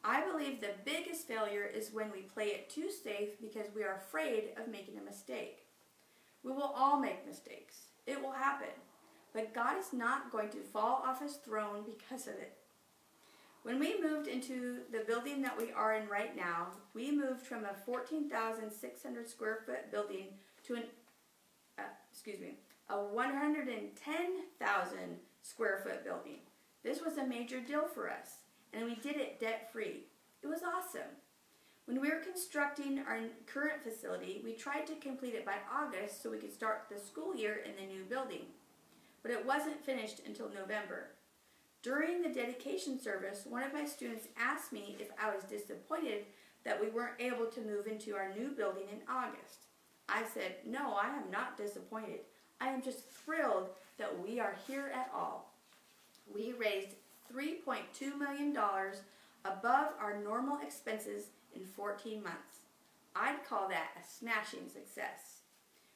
I 0.04 0.26
believe 0.26 0.62
the 0.62 0.74
biggest 0.84 1.28
failure 1.28 1.66
is 1.66 1.94
when 1.94 2.12
we 2.12 2.24
play 2.24 2.48
it 2.48 2.72
too 2.72 2.90
safe 2.90 3.40
because 3.40 3.68
we 3.76 3.84
are 3.84 3.98
afraid 3.98 4.54
of 4.58 4.68
making 4.68 4.98
a 4.98 5.02
mistake. 5.02 5.68
We 6.42 6.52
will 6.52 6.74
all 6.76 7.00
make 7.00 7.28
mistakes. 7.28 7.82
It 8.08 8.20
will 8.20 8.32
happen. 8.32 8.74
But 9.36 9.54
God 9.54 9.78
is 9.78 9.92
not 9.92 10.32
going 10.32 10.50
to 10.52 10.62
fall 10.62 11.04
off 11.06 11.22
his 11.22 11.34
throne 11.34 11.84
because 11.86 12.28
of 12.28 12.36
it. 12.36 12.54
When 13.64 13.80
we 13.80 14.02
moved 14.02 14.30
into 14.30 14.78
the 14.94 15.04
building 15.06 15.42
that 15.42 15.58
we 15.58 15.74
are 15.74 15.96
in 15.96 16.08
right 16.08 16.34
now, 16.38 16.68
we 16.94 17.12
moved 17.12 17.42
from 17.42 17.66
a 17.66 17.74
14,600 17.86 19.30
square 19.30 19.60
foot 19.66 19.92
building 19.92 20.28
to 20.68 20.76
an, 20.76 20.84
uh, 21.78 21.82
excuse 22.10 22.40
me, 22.40 22.60
a 22.90 22.96
110,000 22.96 25.20
square 25.42 25.82
foot 25.84 26.06
building. 26.06 26.40
This 26.84 27.02
was 27.04 27.18
a 27.18 27.28
major 27.28 27.60
deal 27.60 27.90
for 27.94 28.10
us, 28.10 28.36
and 28.72 28.86
we 28.86 28.96
did 28.96 29.18
it 29.18 29.42
debt 29.42 29.70
free. 29.74 30.06
It 30.44 30.48
was 30.48 30.62
awesome. 30.64 31.12
When 31.86 32.00
we 32.00 32.10
were 32.10 32.20
constructing 32.20 33.00
our 33.00 33.20
current 33.48 33.84
facility, 33.84 34.40
we 34.46 34.54
tried 34.54 34.88
to 34.88 34.96
complete 34.96 35.36
it 35.36 35.46
by 35.46 35.58
August 35.74 36.24
so 36.24 36.32
we 36.32 36.38
could 36.38 36.54
start 36.54 36.86
the 36.90 36.98
school 37.00 37.36
year 37.36 37.60
in 37.66 37.76
the 37.76 37.86
new 37.92 38.06
building. 38.06 38.46
But 39.26 39.34
it 39.34 39.44
wasn't 39.44 39.84
finished 39.84 40.22
until 40.28 40.52
November. 40.52 41.08
During 41.82 42.22
the 42.22 42.30
dedication 42.30 43.02
service, 43.02 43.48
one 43.50 43.64
of 43.64 43.74
my 43.74 43.84
students 43.84 44.28
asked 44.38 44.72
me 44.72 44.98
if 45.00 45.08
I 45.20 45.34
was 45.34 45.44
disappointed 45.46 46.26
that 46.64 46.80
we 46.80 46.92
weren't 46.92 47.20
able 47.20 47.48
to 47.48 47.62
move 47.62 47.88
into 47.88 48.16
our 48.16 48.32
new 48.38 48.50
building 48.50 48.84
in 48.92 49.00
August. 49.10 49.66
I 50.08 50.26
said, 50.32 50.58
No, 50.64 50.94
I 50.94 51.08
am 51.08 51.32
not 51.32 51.58
disappointed. 51.58 52.20
I 52.62 52.68
am 52.68 52.84
just 52.84 53.00
thrilled 53.10 53.70
that 53.98 54.16
we 54.24 54.40
are 54.40 54.56
here 54.68 54.92
at 54.94 55.10
all. 55.12 55.56
We 56.32 56.54
raised 56.54 56.94
$3.2 57.34 58.20
million 58.20 58.56
above 59.44 59.88
our 60.00 60.22
normal 60.24 60.60
expenses 60.62 61.30
in 61.56 61.66
14 61.66 62.22
months. 62.22 62.60
I'd 63.16 63.44
call 63.50 63.70
that 63.70 63.90
a 64.00 64.08
smashing 64.08 64.70
success. 64.72 65.40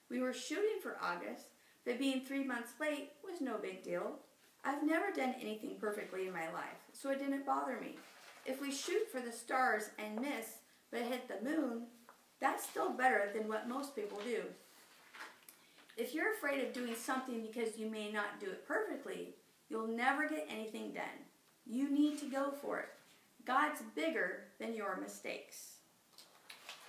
We 0.10 0.20
were 0.20 0.34
shooting 0.34 0.80
for 0.82 0.98
August, 1.00 1.46
but 1.86 2.00
being 2.00 2.22
three 2.22 2.44
months 2.44 2.72
late 2.80 3.12
was 3.24 3.42
no 3.42 3.58
big 3.58 3.84
deal. 3.84 4.20
I've 4.64 4.84
never 4.84 5.12
done 5.12 5.36
anything 5.42 5.76
perfectly 5.80 6.28
in 6.28 6.34
my 6.34 6.52
life, 6.52 6.80
so 6.92 7.10
it 7.10 7.20
didn't 7.20 7.46
bother 7.46 7.80
me. 7.80 7.98
If 8.46 8.62
we 8.62 8.72
shoot 8.72 9.10
for 9.12 9.22
the 9.22 9.32
stars 9.32 9.90
and 9.98 10.20
miss, 10.20 10.58
but 10.92 11.02
hit 11.02 11.28
the 11.28 11.48
moon, 11.48 11.84
that's 12.40 12.64
still 12.64 12.90
better 12.90 13.30
than 13.34 13.48
what 13.48 13.70
most 13.70 13.96
people 13.96 14.20
do. 14.24 14.42
If 15.98 16.14
you're 16.14 16.34
afraid 16.34 16.64
of 16.64 16.74
doing 16.74 16.96
something 16.96 17.42
because 17.42 17.78
you 17.78 17.90
may 17.90 18.12
not 18.12 18.40
do 18.40 18.48
it 18.48 18.68
perfectly, 18.68 19.36
you'll 19.70 19.88
never 19.88 20.28
get 20.28 20.48
anything 20.50 20.94
done. 20.94 21.04
You 21.66 21.90
need 21.90 22.18
to 22.20 22.26
go 22.26 22.52
for 22.62 22.80
it. 22.80 22.90
God's 23.46 23.82
bigger 23.96 24.46
than 24.60 24.74
your 24.74 24.98
mistakes. 25.00 25.76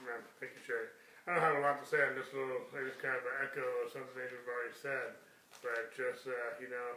Amen. 0.03 0.22
Thank 0.38 0.53
you, 0.55 0.61
Sherry. 0.66 0.86
I 1.29 1.37
don't 1.37 1.45
have 1.45 1.59
a 1.61 1.64
lot 1.64 1.77
to 1.81 1.87
say 1.87 2.01
on 2.01 2.16
this 2.16 2.33
little, 2.33 2.64
I 2.73 2.81
just 2.89 3.01
kind 3.01 3.12
of 3.12 3.25
an 3.25 3.37
echo 3.45 3.64
of 3.85 3.93
some 3.93 4.09
things 4.16 4.33
we've 4.33 4.49
already 4.49 4.73
said, 4.73 5.21
but 5.61 5.93
just, 5.93 6.25
uh, 6.25 6.57
you 6.57 6.73
know, 6.73 6.97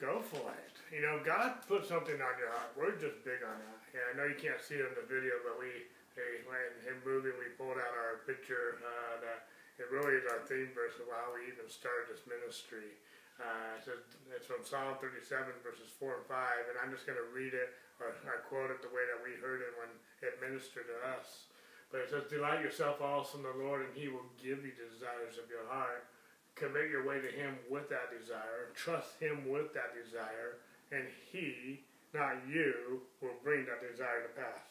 go 0.00 0.24
for 0.24 0.48
it. 0.56 0.76
You 0.88 1.04
know, 1.04 1.20
God 1.20 1.60
put 1.68 1.84
something 1.84 2.16
on 2.16 2.34
your 2.40 2.50
heart. 2.50 2.72
We're 2.74 2.96
just 2.96 3.20
big 3.22 3.44
on 3.44 3.54
that. 3.60 3.80
Yeah, 3.92 4.04
I 4.08 4.12
know 4.16 4.24
you 4.24 4.40
can't 4.40 4.58
see 4.58 4.80
it 4.80 4.88
in 4.88 4.96
the 4.96 5.04
video, 5.04 5.36
but 5.44 5.60
we, 5.60 5.84
hey, 6.16 6.42
when 6.48 6.72
him 6.82 6.98
moving, 7.04 7.36
we 7.36 7.52
pulled 7.60 7.76
out 7.76 7.92
our 7.92 8.24
picture. 8.24 8.80
Uh, 8.80 9.20
that 9.20 9.52
it 9.76 9.92
really 9.92 10.16
is 10.16 10.24
our 10.28 10.40
theme 10.48 10.72
verse 10.72 10.96
of 10.96 11.08
how 11.12 11.36
we 11.36 11.48
even 11.52 11.68
started 11.68 12.08
this 12.08 12.24
ministry. 12.24 12.96
Uh, 13.40 13.80
it 13.80 13.82
says, 13.84 14.00
it's 14.32 14.44
from 14.44 14.60
Psalm 14.64 15.00
37, 15.00 15.48
verses 15.64 15.88
4 15.96 16.20
and 16.20 16.26
5, 16.28 16.72
and 16.72 16.76
I'm 16.80 16.92
just 16.92 17.08
going 17.08 17.16
to 17.16 17.28
read 17.32 17.56
it 17.56 17.72
or, 17.96 18.12
or 18.28 18.44
quote 18.48 18.68
it 18.68 18.84
the 18.84 18.92
way 18.92 19.04
that 19.08 19.20
we 19.24 19.36
heard 19.40 19.64
it 19.64 19.72
when 19.80 19.88
it 20.20 20.36
ministered 20.44 20.88
to 20.92 20.98
us. 21.16 21.48
But 21.90 22.06
it 22.06 22.10
says, 22.10 22.30
Delight 22.30 22.62
yourself 22.62 23.02
also 23.02 23.38
in 23.38 23.44
the 23.44 23.58
Lord, 23.58 23.82
and 23.82 23.94
he 23.94 24.08
will 24.08 24.26
give 24.38 24.62
you 24.62 24.70
the 24.70 24.90
desires 24.94 25.38
of 25.42 25.50
your 25.50 25.66
heart. 25.66 26.06
Commit 26.54 26.90
your 26.90 27.06
way 27.06 27.18
to 27.20 27.30
him 27.30 27.58
with 27.68 27.88
that 27.90 28.14
desire. 28.14 28.70
Trust 28.74 29.18
him 29.18 29.50
with 29.50 29.74
that 29.74 29.94
desire, 29.94 30.62
and 30.92 31.06
he, 31.32 31.82
not 32.14 32.46
you, 32.46 33.02
will 33.20 33.38
bring 33.42 33.66
that 33.66 33.82
desire 33.82 34.22
to 34.22 34.32
pass. 34.38 34.62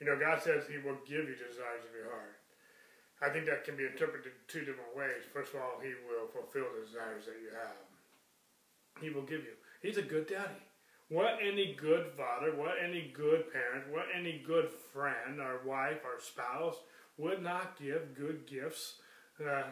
You 0.00 0.06
know, 0.06 0.18
God 0.18 0.42
says 0.42 0.64
he 0.68 0.76
will 0.76 1.00
give 1.08 1.24
you 1.24 1.36
desires 1.36 1.84
of 1.88 1.96
your 1.96 2.12
heart. 2.12 2.36
I 3.22 3.32
think 3.32 3.46
that 3.46 3.64
can 3.64 3.76
be 3.76 3.88
interpreted 3.88 4.32
two 4.48 4.60
different 4.60 4.92
ways. 4.92 5.24
First 5.32 5.54
of 5.54 5.60
all, 5.60 5.80
he 5.80 5.96
will 6.04 6.28
fulfill 6.28 6.68
the 6.76 6.84
desires 6.84 7.24
that 7.24 7.40
you 7.40 7.48
have. 7.56 7.80
He 9.00 9.08
will 9.08 9.24
give 9.24 9.40
you. 9.40 9.56
He's 9.80 9.96
a 9.96 10.02
good 10.02 10.26
daddy. 10.26 10.65
What 11.08 11.38
any 11.40 11.74
good 11.74 12.06
father, 12.16 12.56
what 12.56 12.74
any 12.82 13.12
good 13.14 13.52
parent, 13.52 13.92
what 13.92 14.06
any 14.16 14.42
good 14.44 14.68
friend 14.92 15.40
or 15.40 15.60
wife 15.64 15.98
or 16.04 16.20
spouse 16.20 16.76
would 17.16 17.42
not 17.42 17.78
give 17.78 18.16
good 18.16 18.46
gifts. 18.46 18.94
Uh, 19.40 19.62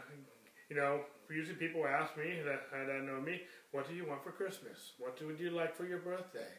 you 0.71 0.77
know, 0.77 1.01
usually 1.29 1.57
people 1.57 1.87
ask 1.87 2.17
me 2.17 2.41
that, 2.45 2.71
that 2.71 3.03
know 3.03 3.21
me, 3.21 3.43
what 3.73 3.89
do 3.89 3.95
you 3.95 4.07
want 4.07 4.23
for 4.23 4.31
Christmas? 4.31 4.93
What 4.99 5.21
would 5.27 5.41
you 5.41 5.51
like 5.51 5.77
for 5.77 5.85
your 5.87 5.99
birthday? 5.99 6.55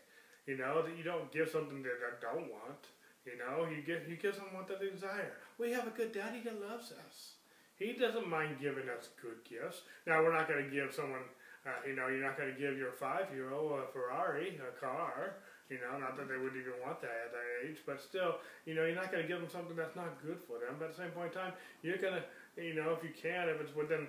You 0.46 0.58
know, 0.58 0.84
that 0.84 0.98
you 0.98 1.04
don't 1.04 1.32
give 1.32 1.50
something 1.50 1.82
that 1.82 1.98
I 2.06 2.20
don't 2.22 2.52
want. 2.52 2.92
You 3.26 3.38
know, 3.38 3.66
you 3.66 3.82
give 3.82 4.08
you 4.08 4.18
give 4.18 4.36
someone 4.36 4.54
what 4.54 4.68
they 4.68 4.90
desire. 4.90 5.34
We 5.58 5.72
have 5.72 5.88
a 5.88 5.98
good 5.98 6.12
daddy 6.12 6.42
that 6.44 6.62
loves 6.62 6.92
us. 6.92 7.32
He 7.78 7.94
doesn't 7.94 8.30
mind 8.30 8.58
giving 8.62 8.88
us 8.88 9.10
good 9.20 9.44
gifts. 9.50 9.82
Now 10.06 10.22
we're 10.22 10.34
not 10.34 10.48
going 10.48 10.64
to 10.64 10.70
give 10.70 10.94
someone 10.94 11.26
uh, 11.66 11.82
you 11.88 11.96
know, 11.96 12.08
you're 12.08 12.24
not 12.24 12.38
going 12.38 12.54
to 12.54 12.60
give 12.60 12.78
your 12.78 12.92
five-year-old 12.92 13.80
a 13.80 13.92
Ferrari, 13.92 14.60
a 14.62 14.80
car. 14.80 15.42
You 15.70 15.82
know, 15.82 15.98
not 15.98 16.16
that 16.18 16.30
they 16.30 16.38
would 16.38 16.54
even 16.54 16.78
want 16.86 17.02
that 17.02 17.10
at 17.26 17.32
that 17.34 17.48
age, 17.66 17.82
but 17.88 18.00
still, 18.00 18.38
you 18.70 18.76
know, 18.76 18.86
you're 18.86 18.94
not 18.94 19.12
going 19.12 19.24
to 19.24 19.28
give 19.28 19.42
them 19.42 19.50
something 19.50 19.76
that's 19.76 19.96
not 19.96 20.22
good 20.22 20.38
for 20.46 20.62
them. 20.62 20.78
But 20.78 20.94
at 20.94 20.96
the 20.96 21.02
same 21.02 21.10
point 21.10 21.34
in 21.34 21.42
time, 21.42 21.54
you're 21.82 21.98
going 21.98 22.22
to, 22.22 22.24
you 22.62 22.76
know, 22.76 22.94
if 22.94 23.02
you 23.02 23.10
can, 23.10 23.50
if 23.50 23.60
it's 23.60 23.76
within 23.76 24.06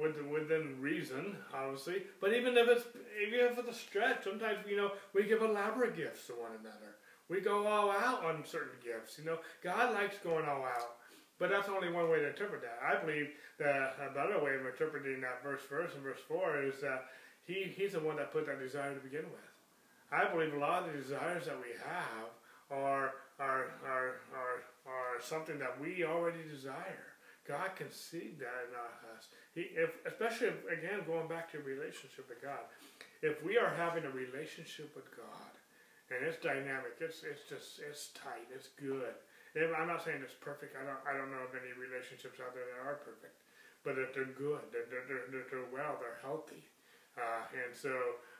within, 0.00 0.30
within 0.30 0.80
reason, 0.80 1.36
obviously. 1.54 2.02
But 2.20 2.32
even 2.34 2.56
if 2.56 2.68
it's 2.68 2.84
even 3.26 3.40
if 3.46 3.58
it's 3.58 3.68
a 3.68 3.80
stretch, 3.80 4.24
sometimes 4.24 4.58
you 4.68 4.76
know 4.76 4.92
we 5.14 5.24
give 5.24 5.42
elaborate 5.42 5.96
gifts 5.96 6.26
to 6.26 6.32
one 6.32 6.52
another. 6.60 6.96
We 7.28 7.40
go 7.40 7.66
all 7.66 7.90
out 7.90 8.24
on 8.24 8.44
certain 8.44 8.78
gifts. 8.84 9.18
You 9.18 9.24
know, 9.24 9.38
God 9.62 9.94
likes 9.94 10.16
going 10.18 10.44
all 10.44 10.64
out. 10.64 10.96
But 11.42 11.50
that's 11.50 11.68
only 11.68 11.90
one 11.90 12.08
way 12.08 12.20
to 12.20 12.28
interpret 12.28 12.62
that. 12.62 12.78
I 12.78 13.02
believe 13.02 13.26
that 13.58 13.98
a 13.98 14.14
better 14.14 14.38
way 14.38 14.54
of 14.54 14.64
interpreting 14.64 15.20
that 15.22 15.42
verse 15.42 15.62
verse 15.68 15.90
and 15.92 16.00
verse 16.04 16.22
four 16.28 16.62
is 16.62 16.80
that 16.82 17.06
he 17.42 17.66
he's 17.76 17.94
the 17.94 17.98
one 17.98 18.14
that 18.14 18.32
put 18.32 18.46
that 18.46 18.60
desire 18.60 18.94
to 18.94 19.00
begin 19.00 19.26
with. 19.26 19.50
I 20.12 20.30
believe 20.30 20.54
a 20.54 20.58
lot 20.62 20.86
of 20.86 20.92
the 20.92 21.02
desires 21.02 21.46
that 21.46 21.58
we 21.58 21.74
have 21.82 22.30
are 22.70 23.14
are 23.40 23.74
are 23.82 24.22
are, 24.30 24.62
are 24.86 25.18
something 25.20 25.58
that 25.58 25.80
we 25.80 26.04
already 26.04 26.46
desire. 26.48 27.10
God 27.48 27.74
can 27.74 27.90
see 27.90 28.38
that 28.38 28.70
in 28.70 28.78
us. 29.18 29.26
He, 29.52 29.62
if, 29.74 29.90
especially 30.06 30.46
if, 30.46 30.62
again 30.70 31.02
going 31.08 31.26
back 31.26 31.50
to 31.50 31.58
relationship 31.58 32.28
with 32.28 32.40
God. 32.40 32.70
If 33.20 33.42
we 33.42 33.58
are 33.58 33.74
having 33.74 34.04
a 34.04 34.10
relationship 34.10 34.94
with 34.94 35.10
God, 35.16 35.50
and 36.08 36.24
it's 36.24 36.38
dynamic, 36.38 37.02
it's 37.02 37.24
it's 37.24 37.42
just 37.50 37.80
it's 37.82 38.10
tight, 38.14 38.46
it's 38.54 38.68
good 38.78 39.18
I'm 39.52 39.84
not 39.84 40.00
saying 40.00 40.24
it's 40.24 40.36
perfect. 40.36 40.72
I 40.80 40.82
don't. 40.84 41.00
I 41.04 41.12
don't 41.12 41.28
know 41.28 41.44
of 41.44 41.52
any 41.52 41.76
relationships 41.76 42.40
out 42.40 42.56
there 42.56 42.64
that 42.64 42.80
are 42.88 43.04
perfect, 43.04 43.36
but 43.84 44.00
that 44.00 44.16
they're 44.16 44.32
good, 44.32 44.64
they're 44.72 44.88
they're, 44.88 45.04
they're, 45.28 45.44
they're 45.44 45.68
well, 45.68 46.00
they're 46.00 46.16
healthy, 46.24 46.64
uh, 47.20 47.44
and 47.52 47.68
so 47.76 47.92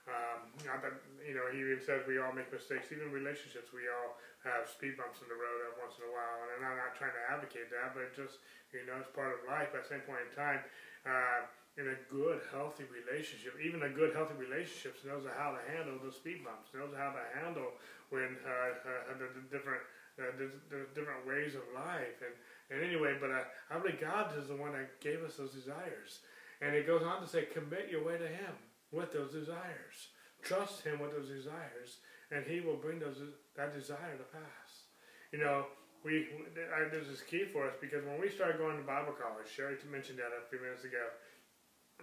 um, 0.08 0.48
not 0.64 0.80
that 0.80 0.96
you 1.20 1.36
know. 1.36 1.44
He 1.52 1.60
even 1.60 1.84
says 1.84 2.08
we 2.08 2.16
all 2.16 2.32
make 2.32 2.48
mistakes. 2.48 2.88
Even 2.88 3.12
relationships, 3.12 3.76
we 3.76 3.84
all 3.92 4.16
have 4.40 4.64
speed 4.64 4.96
bumps 4.96 5.20
in 5.20 5.28
the 5.28 5.36
road 5.36 5.68
every 5.68 5.84
once 5.84 6.00
in 6.00 6.08
a 6.08 6.12
while. 6.16 6.48
And 6.56 6.64
I'm 6.64 6.80
not 6.80 6.96
trying 6.96 7.12
to 7.12 7.24
advocate 7.28 7.68
that, 7.68 7.92
but 7.92 8.08
just 8.16 8.40
you 8.72 8.88
know, 8.88 8.96
it's 8.96 9.12
part 9.12 9.36
of 9.36 9.44
life. 9.44 9.76
At 9.76 9.84
the 9.84 9.90
same 9.92 10.04
point 10.08 10.24
in 10.24 10.32
time. 10.32 10.64
Uh, 11.04 11.44
in 11.80 11.88
a 11.88 11.96
good, 12.12 12.36
healthy 12.52 12.84
relationship, 12.92 13.56
even 13.56 13.80
a 13.80 13.88
good, 13.88 14.12
healthy 14.12 14.36
relationship 14.36 14.92
knows 15.08 15.24
how 15.40 15.56
to 15.56 15.60
handle 15.72 15.96
the 16.04 16.12
speed 16.12 16.44
bumps, 16.44 16.68
knows 16.76 16.92
how 16.92 17.16
to 17.16 17.24
handle 17.32 17.72
when 18.12 18.36
uh, 18.44 18.76
uh, 18.84 19.16
the, 19.16 19.24
the 19.32 19.44
different 19.48 19.80
uh, 20.18 20.32
there's, 20.36 20.52
there's 20.70 20.88
different 20.94 21.26
ways 21.26 21.54
of 21.54 21.62
life. 21.74 22.20
And, 22.20 22.34
and 22.70 22.84
anyway, 22.84 23.16
but 23.20 23.30
uh, 23.30 23.44
I 23.70 23.78
believe 23.78 24.00
God 24.00 24.32
is 24.38 24.48
the 24.48 24.56
one 24.56 24.72
that 24.72 25.00
gave 25.00 25.22
us 25.22 25.36
those 25.36 25.52
desires. 25.52 26.20
And 26.60 26.74
it 26.74 26.86
goes 26.86 27.02
on 27.02 27.20
to 27.20 27.26
say, 27.26 27.48
commit 27.52 27.88
your 27.90 28.04
way 28.04 28.18
to 28.18 28.28
Him 28.28 28.54
with 28.92 29.12
those 29.12 29.32
desires. 29.32 30.12
Trust 30.42 30.82
Him 30.82 31.00
with 31.00 31.12
those 31.12 31.28
desires, 31.28 32.02
and 32.30 32.44
He 32.44 32.60
will 32.60 32.76
bring 32.76 32.98
those 32.98 33.18
that 33.56 33.74
desire 33.74 34.16
to 34.18 34.26
pass. 34.30 34.90
You 35.32 35.38
know, 35.38 35.66
we 36.04 36.26
I, 36.74 36.88
this 36.90 37.06
is 37.06 37.22
key 37.22 37.44
for 37.44 37.66
us 37.66 37.74
because 37.80 38.04
when 38.04 38.20
we 38.20 38.28
started 38.28 38.58
going 38.58 38.76
to 38.76 38.82
Bible 38.82 39.14
college, 39.14 39.46
Sherry 39.46 39.76
mentioned 39.90 40.18
that 40.18 40.34
a 40.34 40.48
few 40.50 40.60
minutes 40.60 40.84
ago. 40.84 41.02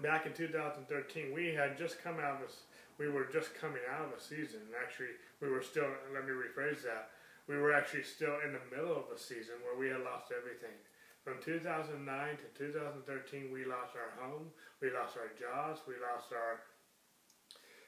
Back 0.02 0.26
in 0.26 0.32
2013, 0.32 1.34
we 1.34 1.52
had 1.52 1.78
just 1.78 2.02
come 2.02 2.24
out 2.24 2.40
of 2.40 2.52
we 2.98 3.10
were 3.10 3.28
just 3.32 3.56
coming 3.56 3.84
out 3.92 4.08
of 4.08 4.16
a 4.16 4.22
season. 4.22 4.60
Actually, 4.76 5.20
we 5.42 5.50
were 5.50 5.62
still. 5.62 5.88
Let 6.14 6.24
me 6.24 6.32
rephrase 6.32 6.84
that 6.84 7.12
we 7.50 7.58
were 7.58 7.74
actually 7.74 8.06
still 8.06 8.38
in 8.46 8.54
the 8.54 8.62
middle 8.70 8.94
of 8.94 9.10
a 9.10 9.18
season 9.18 9.58
where 9.66 9.74
we 9.74 9.90
had 9.90 10.06
lost 10.06 10.30
everything. 10.30 10.78
From 11.26 11.42
2009 11.42 11.98
to 11.98 12.48
2013, 12.54 13.50
we 13.50 13.66
lost 13.66 13.98
our 13.98 14.14
home, 14.22 14.54
we 14.78 14.94
lost 14.94 15.18
our 15.18 15.34
jobs, 15.34 15.82
we 15.90 15.98
lost 15.98 16.30
our 16.30 16.62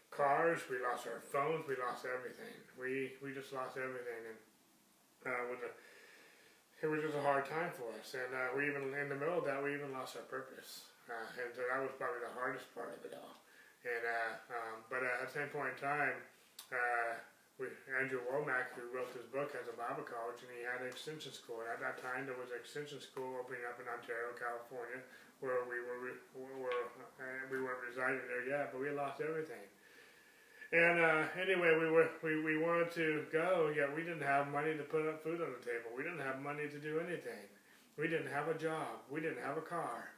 cars, 0.10 0.66
we 0.66 0.82
lost 0.82 1.06
our 1.06 1.22
phones, 1.22 1.70
we 1.70 1.78
lost 1.78 2.10
everything. 2.10 2.52
We 2.74 3.16
we 3.22 3.38
just 3.38 3.54
lost 3.54 3.78
everything, 3.78 4.34
and 4.34 4.40
uh, 5.30 5.54
a, 5.54 5.70
it 6.82 6.90
was 6.90 7.06
just 7.06 7.16
a 7.16 7.24
hard 7.24 7.46
time 7.46 7.70
for 7.78 7.94
us. 8.02 8.18
And 8.18 8.34
uh, 8.34 8.58
we 8.58 8.66
even 8.66 8.92
in 8.98 9.14
the 9.14 9.16
middle 9.16 9.38
of 9.38 9.46
that, 9.46 9.62
we 9.62 9.78
even 9.78 9.94
lost 9.94 10.18
our 10.18 10.26
purpose, 10.26 10.90
uh, 11.06 11.38
and 11.38 11.54
so 11.54 11.62
that 11.70 11.80
was 11.80 11.94
probably 12.02 12.26
the 12.26 12.34
hardest 12.34 12.66
part 12.74 12.98
of 12.98 13.02
it 13.06 13.14
all. 13.14 13.38
And 13.86 14.04
uh, 14.04 14.58
um, 14.58 14.76
but 14.90 15.06
at 15.06 15.22
the 15.22 15.30
same 15.30 15.54
point 15.54 15.78
in 15.78 15.86
time. 15.86 16.18
Uh, 17.62 18.02
Andrew 18.02 18.26
Wommack, 18.26 18.74
who 18.74 18.90
wrote 18.90 19.14
this 19.14 19.30
book, 19.30 19.54
has 19.54 19.70
a 19.70 19.78
Bible 19.78 20.02
college, 20.02 20.42
and 20.42 20.50
he 20.50 20.66
had 20.66 20.82
an 20.82 20.90
extension 20.90 21.30
school. 21.30 21.62
And 21.62 21.70
at 21.70 21.80
that 21.86 22.02
time, 22.02 22.26
there 22.26 22.38
was 22.38 22.50
an 22.50 22.58
extension 22.58 22.98
school 22.98 23.38
opening 23.38 23.62
up 23.70 23.78
in 23.78 23.86
Ontario, 23.86 24.34
California, 24.34 25.06
where 25.46 25.62
we 25.70 25.78
were, 25.86 26.18
were 26.38 26.90
uh, 27.22 27.46
we 27.54 27.62
weren't 27.62 27.82
residing 27.86 28.26
there 28.26 28.46
yet, 28.50 28.74
but 28.74 28.82
we 28.82 28.90
lost 28.90 29.22
everything. 29.22 29.62
And 30.72 31.04
uh, 31.04 31.28
anyway, 31.36 31.76
we 31.78 31.92
were 31.92 32.10
we, 32.24 32.42
we 32.42 32.58
wanted 32.58 32.92
to 32.96 33.26
go, 33.30 33.74
yet 33.76 33.94
we 33.94 34.02
didn't 34.08 34.24
have 34.24 34.48
money 34.50 34.74
to 34.74 34.84
put 34.84 35.06
up 35.06 35.22
food 35.22 35.42
on 35.42 35.52
the 35.52 35.62
table. 35.62 35.92
We 35.94 36.04
didn't 36.04 36.24
have 36.24 36.40
money 36.40 36.66
to 36.70 36.80
do 36.80 36.98
anything. 37.00 37.46
We 37.98 38.08
didn't 38.08 38.32
have 38.32 38.48
a 38.48 38.58
job. 38.58 39.04
We 39.12 39.20
didn't 39.20 39.44
have 39.44 39.58
a 39.58 39.66
car, 39.68 40.10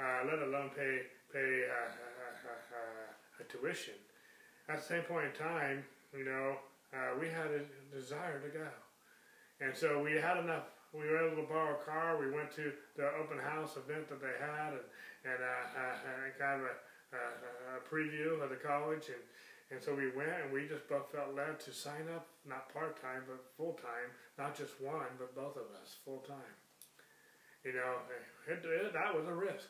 uh, 0.00 0.24
let 0.24 0.40
alone 0.40 0.70
pay 0.74 1.06
pay 1.30 1.68
uh, 1.68 1.92
uh, 1.92 2.56
uh, 2.72 3.42
a 3.42 3.44
tuition. 3.44 4.00
At 4.68 4.78
the 4.78 4.84
same 4.84 5.02
point 5.02 5.26
in 5.26 5.32
time, 5.32 5.84
you 6.16 6.24
know, 6.24 6.56
uh, 6.92 7.18
we 7.20 7.28
had 7.28 7.50
a 7.52 7.62
desire 7.94 8.40
to 8.40 8.48
go. 8.48 8.68
And 9.60 9.76
so 9.76 10.02
we 10.02 10.12
had 10.12 10.38
enough. 10.38 10.64
We 10.94 11.04
were 11.04 11.28
able 11.28 11.42
to 11.42 11.48
borrow 11.48 11.76
a 11.76 11.84
car. 11.84 12.16
We 12.16 12.30
went 12.30 12.50
to 12.56 12.72
the 12.96 13.12
open 13.20 13.38
house 13.38 13.76
event 13.76 14.08
that 14.08 14.22
they 14.22 14.36
had 14.40 14.72
and, 14.72 14.88
and 15.28 15.40
uh, 15.42 15.64
uh, 15.76 16.32
kind 16.38 16.62
of 16.62 16.66
a, 16.68 16.76
a, 17.76 17.80
preview 17.84 18.40
of 18.40 18.48
the 18.48 18.56
college. 18.56 19.12
And, 19.12 19.20
and 19.70 19.82
so 19.82 19.92
we 19.94 20.08
went 20.16 20.32
and 20.44 20.52
we 20.52 20.66
just 20.66 20.88
both 20.88 21.12
felt 21.12 21.36
led 21.36 21.60
to 21.60 21.72
sign 21.74 22.08
up, 22.14 22.26
not 22.48 22.72
part 22.72 23.02
time, 23.02 23.28
but 23.28 23.44
full 23.58 23.74
time. 23.74 24.08
Not 24.38 24.56
just 24.56 24.80
one, 24.80 25.12
but 25.18 25.34
both 25.34 25.56
of 25.56 25.68
us, 25.82 25.96
full 26.04 26.24
time. 26.24 26.56
You 27.64 27.74
know, 27.74 28.00
it, 28.48 28.64
it, 28.64 28.92
that 28.94 29.12
was 29.14 29.26
a 29.26 29.34
risk. 29.34 29.68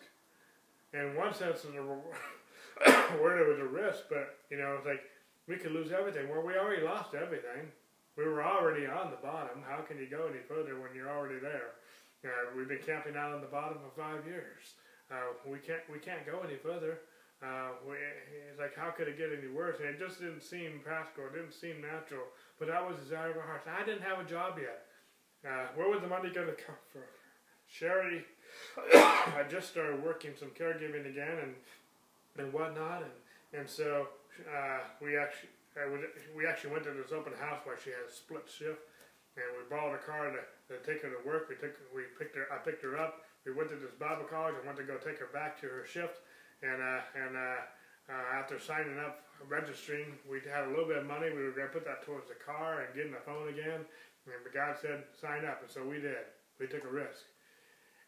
In 0.94 1.16
one 1.16 1.34
sense, 1.34 1.64
of 1.64 1.72
the 1.72 1.82
word, 3.20 3.40
it 3.42 3.48
was 3.48 3.58
a 3.58 3.66
risk, 3.66 4.04
but, 4.08 4.38
you 4.50 4.58
know, 4.58 4.76
it's 4.78 4.86
like, 4.86 5.02
we 5.48 5.56
could 5.56 5.72
lose 5.72 5.90
everything. 5.90 6.28
Well, 6.28 6.42
we 6.42 6.54
already 6.56 6.82
lost 6.82 7.14
everything. 7.14 7.72
We 8.16 8.24
were 8.24 8.44
already 8.44 8.86
on 8.86 9.10
the 9.10 9.16
bottom. 9.16 9.64
How 9.66 9.80
can 9.80 9.96
you 9.98 10.06
go 10.06 10.28
any 10.28 10.44
further 10.46 10.78
when 10.78 10.94
you're 10.94 11.10
already 11.10 11.40
there? 11.40 11.78
Uh, 12.24 12.52
we've 12.56 12.68
been 12.68 12.84
camping 12.84 13.16
out 13.16 13.32
on 13.32 13.40
the 13.40 13.46
bottom 13.46 13.78
for 13.78 13.94
five 14.00 14.26
years. 14.26 14.74
Uh, 15.10 15.32
we 15.46 15.58
can't 15.58 15.80
we 15.90 15.98
can't 15.98 16.26
go 16.26 16.42
any 16.46 16.56
further. 16.56 16.98
Uh, 17.40 17.70
we, 17.86 17.94
it's 18.50 18.58
like 18.58 18.76
how 18.76 18.90
could 18.90 19.08
it 19.08 19.16
get 19.16 19.30
any 19.30 19.48
worse? 19.48 19.78
And 19.78 19.88
it 19.88 19.98
just 19.98 20.20
didn't 20.20 20.42
seem 20.42 20.80
practical. 20.84 21.30
It 21.30 21.34
didn't 21.38 21.54
seem 21.54 21.80
natural. 21.80 22.26
But 22.58 22.68
that 22.68 22.86
was 22.86 22.98
the 22.98 23.04
desire 23.04 23.30
of 23.30 23.36
our 23.38 23.46
hearts. 23.46 23.66
I 23.70 23.86
didn't 23.86 24.02
have 24.02 24.18
a 24.18 24.28
job 24.28 24.58
yet. 24.58 24.84
Uh, 25.46 25.68
where 25.76 25.88
was 25.88 26.02
the 26.02 26.08
money 26.08 26.30
going 26.34 26.48
to 26.48 26.58
come 26.60 26.76
from? 26.92 27.06
Sherry, 27.70 28.24
I 28.94 29.44
just 29.48 29.70
started 29.70 30.02
working 30.02 30.32
some 30.38 30.50
caregiving 30.50 31.08
again 31.08 31.38
and 31.40 31.54
and 32.36 32.52
whatnot, 32.52 33.02
and 33.02 33.60
and 33.60 33.70
so 33.70 34.08
uh, 34.46 34.80
we 35.02 35.16
actually 35.16 35.50
uh, 35.74 35.90
we 36.36 36.46
actually 36.46 36.72
went 36.72 36.84
to 36.84 36.94
this 36.94 37.12
open 37.12 37.32
house 37.38 37.62
where 37.64 37.78
she 37.78 37.90
had 37.90 38.06
a 38.06 38.12
split 38.12 38.46
shift, 38.46 38.82
and 39.36 39.46
we 39.54 39.62
borrowed 39.70 39.94
a 39.94 40.02
car 40.02 40.30
to, 40.30 40.42
to 40.70 40.74
take 40.86 41.02
her 41.02 41.10
to 41.10 41.22
work. 41.26 41.48
We 41.48 41.56
took 41.56 41.74
we 41.94 42.06
picked 42.18 42.36
her 42.36 42.46
I 42.52 42.58
picked 42.58 42.82
her 42.82 42.98
up. 42.98 43.26
We 43.46 43.54
went 43.54 43.70
to 43.70 43.78
this 43.78 43.94
Bible 43.98 44.26
college. 44.28 44.54
I 44.58 44.66
went 44.66 44.78
to 44.78 44.86
go 44.86 44.98
take 44.98 45.18
her 45.18 45.30
back 45.32 45.58
to 45.62 45.66
her 45.66 45.86
shift, 45.86 46.20
and 46.62 46.82
uh, 46.82 47.00
and 47.14 47.36
uh, 47.36 47.62
after 48.08 48.58
signing 48.58 48.98
up, 48.98 49.28
registering, 49.48 50.16
we 50.28 50.40
had 50.40 50.64
a 50.64 50.70
little 50.70 50.88
bit 50.88 50.96
of 50.96 51.06
money. 51.06 51.28
We 51.30 51.44
were 51.44 51.52
going 51.52 51.68
to 51.68 51.74
put 51.74 51.84
that 51.84 52.02
towards 52.04 52.28
the 52.28 52.40
car 52.40 52.80
and 52.80 52.94
getting 52.96 53.12
the 53.12 53.22
phone 53.24 53.48
again. 53.48 53.84
And 54.24 54.40
but 54.42 54.52
God 54.52 54.76
said, 54.80 55.04
sign 55.20 55.44
up, 55.44 55.60
and 55.62 55.70
so 55.70 55.84
we 55.84 56.00
did. 56.00 56.24
We 56.58 56.66
took 56.66 56.84
a 56.84 56.92
risk. 56.92 57.28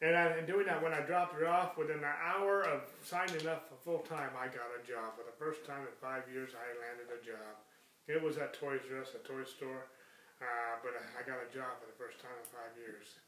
And 0.00 0.16
in 0.40 0.48
doing 0.48 0.64
that, 0.64 0.80
when 0.80 0.96
I 0.96 1.04
dropped 1.04 1.36
her 1.36 1.44
off, 1.44 1.76
within 1.76 2.00
an 2.00 2.16
hour 2.24 2.64
of 2.64 2.88
signing 3.04 3.44
up 3.44 3.68
for 3.68 3.76
full 3.84 4.00
time, 4.08 4.32
I 4.32 4.48
got 4.48 4.72
a 4.72 4.80
job. 4.80 5.12
For 5.20 5.28
the 5.28 5.36
first 5.36 5.68
time 5.68 5.84
in 5.84 5.92
five 6.00 6.24
years, 6.32 6.56
I 6.56 6.64
landed 6.80 7.12
a 7.12 7.20
job. 7.20 7.60
It 8.08 8.16
was 8.16 8.40
at 8.40 8.56
Toys 8.56 8.80
R 8.88 9.04
Us, 9.04 9.12
a 9.12 9.20
toy 9.20 9.44
store, 9.44 9.92
uh, 10.40 10.74
but 10.80 10.96
I 10.96 11.20
got 11.28 11.36
a 11.36 11.48
job 11.52 11.84
for 11.84 11.86
the 11.86 11.98
first 12.00 12.16
time 12.24 12.32
in 12.32 12.48
five 12.48 12.72
years. 12.80 13.20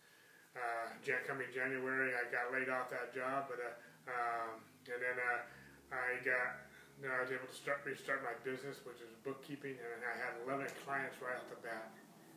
Uh, 0.56 0.96
coming 1.28 1.48
January, 1.52 2.16
I 2.16 2.24
got 2.32 2.52
laid 2.56 2.72
off 2.72 2.88
that 2.88 3.12
job, 3.12 3.52
but 3.52 3.60
uh, 3.60 3.72
um, 4.08 4.64
and 4.88 5.00
then 5.00 5.16
uh, 5.16 5.96
I 5.96 6.20
got 6.24 6.72
you 7.00 7.08
I 7.08 7.18
was 7.24 7.32
able 7.34 7.48
to 7.48 7.56
start 7.56 7.82
restart 7.82 8.22
my 8.22 8.36
business, 8.46 8.78
which 8.84 9.00
is 9.00 9.10
bookkeeping, 9.26 9.74
and 9.74 10.00
I 10.06 10.14
had 10.22 10.32
11 10.44 10.70
clients 10.86 11.18
right 11.18 11.34
off 11.34 11.48
the 11.50 11.58
bat. 11.58 11.90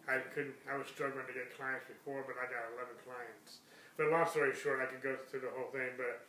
I 0.09 0.21
couldn't. 0.33 0.55
I 0.69 0.77
was 0.77 0.87
struggling 0.89 1.25
to 1.25 1.35
get 1.35 1.53
clients 1.53 1.85
before, 1.85 2.23
but 2.23 2.37
I 2.37 2.45
got 2.49 2.73
11 2.77 2.97
clients. 3.05 3.61
But 3.97 4.11
long 4.11 4.27
story 4.27 4.53
short, 4.53 4.81
I 4.81 4.91
could 4.91 5.01
go 5.01 5.15
through 5.29 5.41
the 5.41 5.53
whole 5.55 5.71
thing. 5.71 5.95
But 5.97 6.27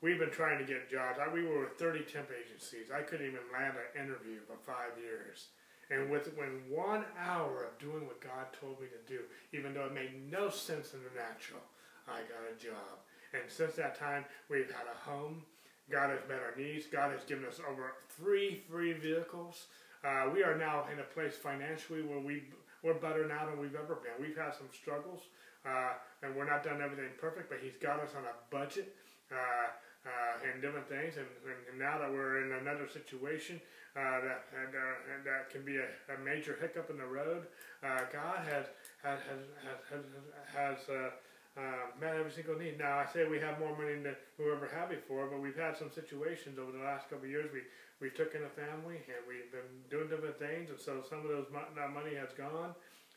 we've 0.00 0.18
been 0.18 0.30
trying 0.30 0.58
to 0.58 0.64
get 0.64 0.90
jobs. 0.90 1.18
I, 1.18 1.32
we 1.32 1.44
were 1.44 1.60
with 1.60 1.78
30 1.78 2.04
temp 2.04 2.28
agencies. 2.30 2.90
I 2.94 3.02
couldn't 3.02 3.26
even 3.26 3.46
land 3.52 3.74
an 3.78 4.04
interview 4.04 4.40
for 4.46 4.58
five 4.66 4.98
years. 4.98 5.48
And 5.90 6.10
with 6.10 6.32
when 6.36 6.62
one 6.68 7.04
hour 7.18 7.64
of 7.64 7.78
doing 7.78 8.06
what 8.06 8.20
God 8.20 8.46
told 8.58 8.80
me 8.80 8.86
to 8.88 9.12
do, 9.12 9.20
even 9.52 9.74
though 9.74 9.86
it 9.86 9.94
made 9.94 10.30
no 10.30 10.48
sense 10.48 10.94
in 10.94 11.00
the 11.04 11.14
natural, 11.14 11.60
I 12.08 12.20
got 12.24 12.48
a 12.50 12.56
job. 12.58 13.04
And 13.32 13.42
since 13.48 13.74
that 13.74 13.98
time, 13.98 14.24
we've 14.48 14.70
had 14.70 14.86
a 14.88 15.10
home. 15.10 15.42
God 15.90 16.10
has 16.10 16.20
met 16.28 16.38
our 16.38 16.56
needs. 16.56 16.86
God 16.86 17.12
has 17.12 17.24
given 17.24 17.44
us 17.44 17.60
over 17.68 17.92
three 18.08 18.62
free 18.70 18.94
vehicles. 18.94 19.66
Uh, 20.04 20.30
we 20.32 20.42
are 20.42 20.56
now 20.56 20.84
in 20.92 21.00
a 21.00 21.02
place 21.02 21.34
financially 21.34 22.02
where 22.02 22.20
we 22.20 22.44
we're 22.82 22.94
better 22.94 23.26
now 23.26 23.46
than 23.46 23.58
we've 23.58 23.74
ever 23.74 23.96
been. 23.96 24.12
We've 24.20 24.36
had 24.36 24.54
some 24.54 24.68
struggles, 24.70 25.22
uh, 25.64 25.94
and 26.24 26.34
we're 26.34 26.48
not 26.48 26.64
done 26.64 26.80
everything 26.80 27.12
perfect, 27.20 27.50
but 27.50 27.58
He's 27.62 27.76
got 27.80 28.00
us 28.00 28.10
on 28.16 28.24
a 28.24 28.34
budget. 28.50 28.96
Uh, 29.30 29.68
uh, 30.04 30.36
and 30.44 30.60
different 30.60 30.88
things. 30.88 31.16
And, 31.16 31.26
and, 31.48 31.78
now 31.80 31.98
that 31.98 32.12
we're 32.12 32.44
in 32.44 32.52
another 32.60 32.86
situation 32.88 33.60
uh, 33.96 34.20
that 34.20 34.44
and, 34.52 34.72
uh, 34.74 35.12
and 35.16 35.20
that 35.24 35.50
can 35.50 35.64
be 35.64 35.76
a, 35.80 35.88
a, 36.12 36.18
major 36.20 36.56
hiccup 36.60 36.90
in 36.90 36.98
the 36.98 37.06
road, 37.06 37.48
uh, 37.82 38.04
God 38.12 38.44
has 38.44 38.66
has 39.02 39.18
has 39.24 39.40
has, 39.88 40.04
has 40.52 40.78
uh, 40.88 41.10
uh, 41.56 41.88
met 42.00 42.16
every 42.16 42.32
single 42.32 42.58
need. 42.58 42.78
Now 42.78 42.98
I 42.98 43.06
say 43.06 43.24
we 43.26 43.40
have 43.40 43.58
more 43.58 43.76
money 43.76 43.96
than 43.96 44.16
we 44.38 44.50
ever 44.52 44.68
had 44.68 44.90
before, 44.90 45.26
but 45.26 45.40
we've 45.40 45.56
had 45.56 45.76
some 45.76 45.90
situations 45.90 46.58
over 46.58 46.72
the 46.72 46.84
last 46.84 47.08
couple 47.08 47.24
of 47.24 47.30
years. 47.30 47.48
We 47.52 47.62
we 48.00 48.10
took 48.10 48.34
in 48.34 48.42
a 48.44 48.52
family 48.52 49.00
and 49.08 49.22
we've 49.24 49.50
been 49.54 49.72
doing 49.88 50.10
different 50.10 50.38
things, 50.38 50.70
and 50.70 50.78
so 50.78 51.00
some 51.08 51.24
of 51.24 51.28
those 51.28 51.46
that 51.48 51.90
money 51.92 52.14
has 52.14 52.34
gone. 52.36 52.74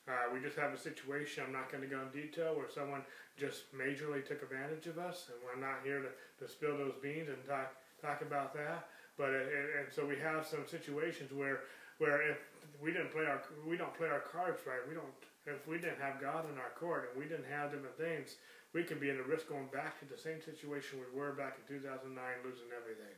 Uh, 0.08 0.32
we 0.34 0.40
just 0.40 0.56
have 0.56 0.72
a 0.72 0.78
situation, 0.78 1.44
I'm 1.46 1.52
not 1.52 1.70
going 1.70 1.84
to 1.84 1.90
go 1.90 2.00
in 2.00 2.10
detail, 2.16 2.56
where 2.56 2.70
someone 2.72 3.04
just 3.36 3.76
majorly 3.76 4.26
took 4.26 4.42
advantage 4.42 4.88
of 4.88 4.98
us, 4.98 5.28
and 5.28 5.38
we're 5.44 5.60
not 5.60 5.84
here 5.84 6.00
to, 6.00 6.10
to 6.10 6.50
spill 6.50 6.78
those 6.78 6.96
beans 7.04 7.28
and 7.28 7.38
talk, 7.46 7.76
talk 8.02 8.22
about 8.22 8.54
that. 8.56 8.88
But 9.18 9.34
and 9.34 9.90
so 9.90 10.06
we 10.06 10.16
have 10.22 10.46
some 10.46 10.66
situations 10.70 11.34
where 11.34 11.66
where 11.98 12.22
if 12.22 12.38
we 12.80 12.94
didn't 12.94 13.12
play 13.12 13.26
our 13.26 13.42
we 13.66 13.76
don't 13.76 13.94
play 13.98 14.08
our 14.08 14.22
cards 14.22 14.62
right, 14.70 14.86
we 14.88 14.94
don't 14.94 15.10
if 15.48 15.68
we 15.68 15.82
didn't 15.82 16.00
have 16.00 16.22
God 16.22 16.46
in 16.46 16.58
our 16.62 16.70
court 16.78 17.10
and 17.10 17.18
we 17.18 17.28
didn't 17.28 17.50
have 17.50 17.72
different 17.72 17.98
things, 17.98 18.38
we 18.74 18.84
could 18.84 19.02
be 19.02 19.10
in 19.10 19.18
a 19.18 19.24
risk 19.24 19.50
going 19.50 19.66
back 19.74 19.98
to 20.00 20.06
the 20.06 20.18
same 20.18 20.38
situation 20.38 21.00
we 21.02 21.18
were 21.18 21.34
back 21.34 21.58
in 21.58 21.66
2009, 21.66 22.14
losing 22.46 22.70
everything. 22.78 23.18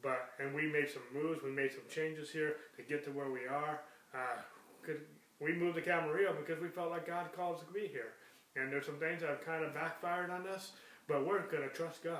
But 0.00 0.32
and 0.40 0.54
we 0.56 0.64
made 0.72 0.88
some 0.88 1.04
moves, 1.12 1.44
we 1.44 1.52
made 1.52 1.72
some 1.72 1.84
changes 1.92 2.30
here 2.30 2.56
to 2.76 2.82
get 2.82 3.04
to 3.04 3.10
where 3.10 3.30
we 3.30 3.44
are. 3.44 3.80
Uh, 4.14 4.40
could, 4.80 5.04
we 5.40 5.52
moved 5.52 5.76
to 5.76 5.82
Camarillo 5.82 6.36
because 6.36 6.60
we 6.60 6.68
felt 6.68 6.90
like 6.90 7.06
God 7.06 7.32
called 7.34 7.56
us 7.56 7.64
to 7.66 7.72
be 7.72 7.86
here. 7.86 8.12
And 8.56 8.72
there's 8.72 8.86
some 8.86 8.98
things 8.98 9.20
that 9.20 9.30
have 9.30 9.44
kind 9.44 9.64
of 9.64 9.74
backfired 9.74 10.30
on 10.30 10.46
us, 10.46 10.72
but 11.06 11.26
we're 11.26 11.42
going 11.46 11.68
to 11.68 11.74
trust 11.74 12.02
God. 12.02 12.18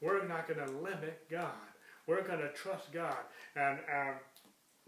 We're 0.00 0.26
not 0.26 0.48
going 0.48 0.66
to 0.66 0.72
limit 0.78 1.26
God. 1.30 1.52
We're 2.06 2.22
going 2.22 2.40
to 2.40 2.52
trust 2.52 2.92
God. 2.92 3.16
And, 3.56 3.78
um, 3.92 4.14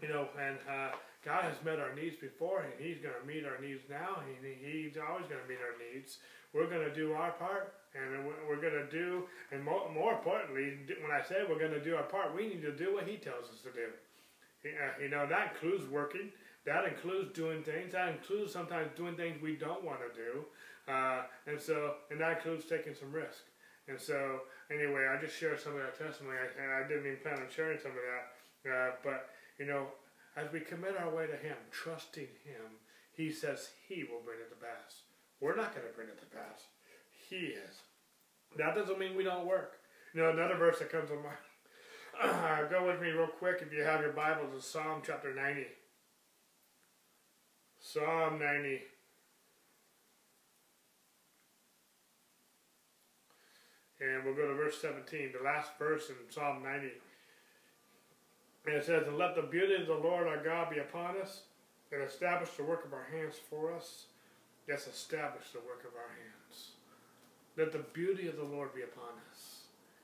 you 0.01 0.09
know, 0.09 0.27
and 0.39 0.57
uh, 0.69 0.95
God 1.25 1.43
has 1.43 1.55
met 1.65 1.79
our 1.79 1.93
needs 1.93 2.15
before, 2.15 2.61
and 2.61 2.73
He's 2.77 2.99
going 2.99 3.15
to 3.19 3.27
meet 3.27 3.45
our 3.45 3.59
needs 3.59 3.81
now. 3.89 4.21
He, 4.25 4.53
he's 4.53 4.97
always 4.97 5.25
going 5.27 5.41
to 5.41 5.49
meet 5.49 5.59
our 5.59 5.77
needs. 5.77 6.17
We're 6.53 6.69
going 6.69 6.87
to 6.87 6.93
do 6.93 7.13
our 7.13 7.31
part, 7.31 7.73
and 7.93 8.25
we're 8.47 8.61
going 8.61 8.73
to 8.73 8.89
do, 8.89 9.25
and 9.51 9.63
more, 9.63 9.91
more 9.91 10.13
importantly, 10.13 10.77
when 11.01 11.11
I 11.11 11.21
say 11.21 11.43
we're 11.47 11.59
going 11.59 11.75
to 11.75 11.83
do 11.83 11.95
our 11.95 12.03
part, 12.03 12.35
we 12.35 12.47
need 12.47 12.61
to 12.61 12.71
do 12.71 12.93
what 12.93 13.07
He 13.07 13.17
tells 13.17 13.49
us 13.49 13.61
to 13.63 13.71
do. 13.71 13.89
Uh, 14.65 15.01
you 15.01 15.09
know, 15.09 15.27
that 15.27 15.53
includes 15.53 15.85
working. 15.89 16.29
That 16.67 16.83
includes 16.83 17.31
doing 17.31 17.63
things. 17.63 17.93
That 17.93 18.09
includes 18.09 18.51
sometimes 18.51 18.91
doing 18.97 19.15
things 19.15 19.41
we 19.41 19.55
don't 19.55 19.85
want 19.85 19.99
to 20.03 20.11
do. 20.11 20.43
Uh, 20.91 21.23
and 21.47 21.59
so, 21.59 21.95
and 22.11 22.19
that 22.19 22.37
includes 22.37 22.65
taking 22.65 22.93
some 22.93 23.11
risk. 23.11 23.47
And 23.87 23.99
so, 23.99 24.41
anyway, 24.69 25.07
I 25.07 25.19
just 25.19 25.39
shared 25.39 25.61
some 25.61 25.73
of 25.73 25.79
that 25.79 25.97
testimony, 25.97 26.35
I 26.35 26.85
didn't 26.85 27.07
even 27.07 27.19
plan 27.23 27.39
on 27.39 27.47
sharing 27.49 27.79
some 27.79 27.91
of 27.91 28.03
that. 28.03 28.69
Uh, 28.69 28.91
but, 29.01 29.29
you 29.57 29.65
know, 29.65 29.87
as 30.35 30.51
we 30.51 30.59
commit 30.59 30.99
our 30.99 31.09
way 31.09 31.25
to 31.25 31.37
Him, 31.37 31.55
trusting 31.71 32.27
Him, 32.43 32.83
He 33.13 33.31
says 33.31 33.69
He 33.87 34.03
will 34.03 34.19
bring 34.25 34.39
it 34.43 34.49
to 34.49 34.59
pass. 34.59 35.07
We're 35.39 35.55
not 35.55 35.73
going 35.73 35.87
to 35.87 35.93
bring 35.95 36.09
it 36.09 36.19
to 36.19 36.25
pass. 36.25 36.67
He 37.29 37.55
is. 37.55 37.79
That 38.57 38.75
doesn't 38.75 38.99
mean 38.99 39.15
we 39.15 39.23
don't 39.23 39.47
work. 39.47 39.79
You 40.13 40.21
know, 40.21 40.31
another 40.31 40.57
verse 40.57 40.79
that 40.79 40.91
comes 40.91 41.09
to 41.09 41.15
mind. 41.15 41.37
Uh, 42.19 42.63
go 42.67 42.83
with 42.87 42.99
me 42.99 43.09
real 43.09 43.27
quick 43.27 43.61
if 43.61 43.71
you 43.71 43.83
have 43.83 44.01
your 44.01 44.11
Bibles 44.11 44.51
to 44.51 44.59
Psalm 44.59 45.03
chapter 45.05 45.35
90. 45.35 45.67
Psalm 47.97 48.37
90. 48.39 48.81
And 53.99 54.23
we'll 54.23 54.35
go 54.35 54.47
to 54.47 54.53
verse 54.53 54.79
17, 54.79 55.33
the 55.37 55.43
last 55.43 55.71
verse 55.79 56.09
in 56.09 56.15
Psalm 56.29 56.61
90. 56.61 56.89
And 58.67 58.75
it 58.75 58.85
says, 58.85 59.07
And 59.07 59.17
let 59.17 59.35
the 59.35 59.41
beauty 59.41 59.75
of 59.81 59.87
the 59.87 59.95
Lord 59.95 60.27
our 60.27 60.43
God 60.43 60.69
be 60.69 60.77
upon 60.77 61.17
us, 61.17 61.41
and 61.91 62.03
establish 62.03 62.51
the 62.51 62.63
work 62.63 62.85
of 62.85 62.93
our 62.93 63.07
hands 63.11 63.35
for 63.49 63.73
us. 63.73 64.05
Yes, 64.67 64.87
establish 64.87 65.49
the 65.51 65.59
work 65.59 65.81
of 65.87 65.95
our 65.95 66.09
hands. 66.09 66.71
Let 67.55 67.71
the 67.71 67.85
beauty 67.93 68.27
of 68.27 68.35
the 68.35 68.43
Lord 68.43 68.75
be 68.75 68.81
upon 68.83 69.13
us. 69.31 69.56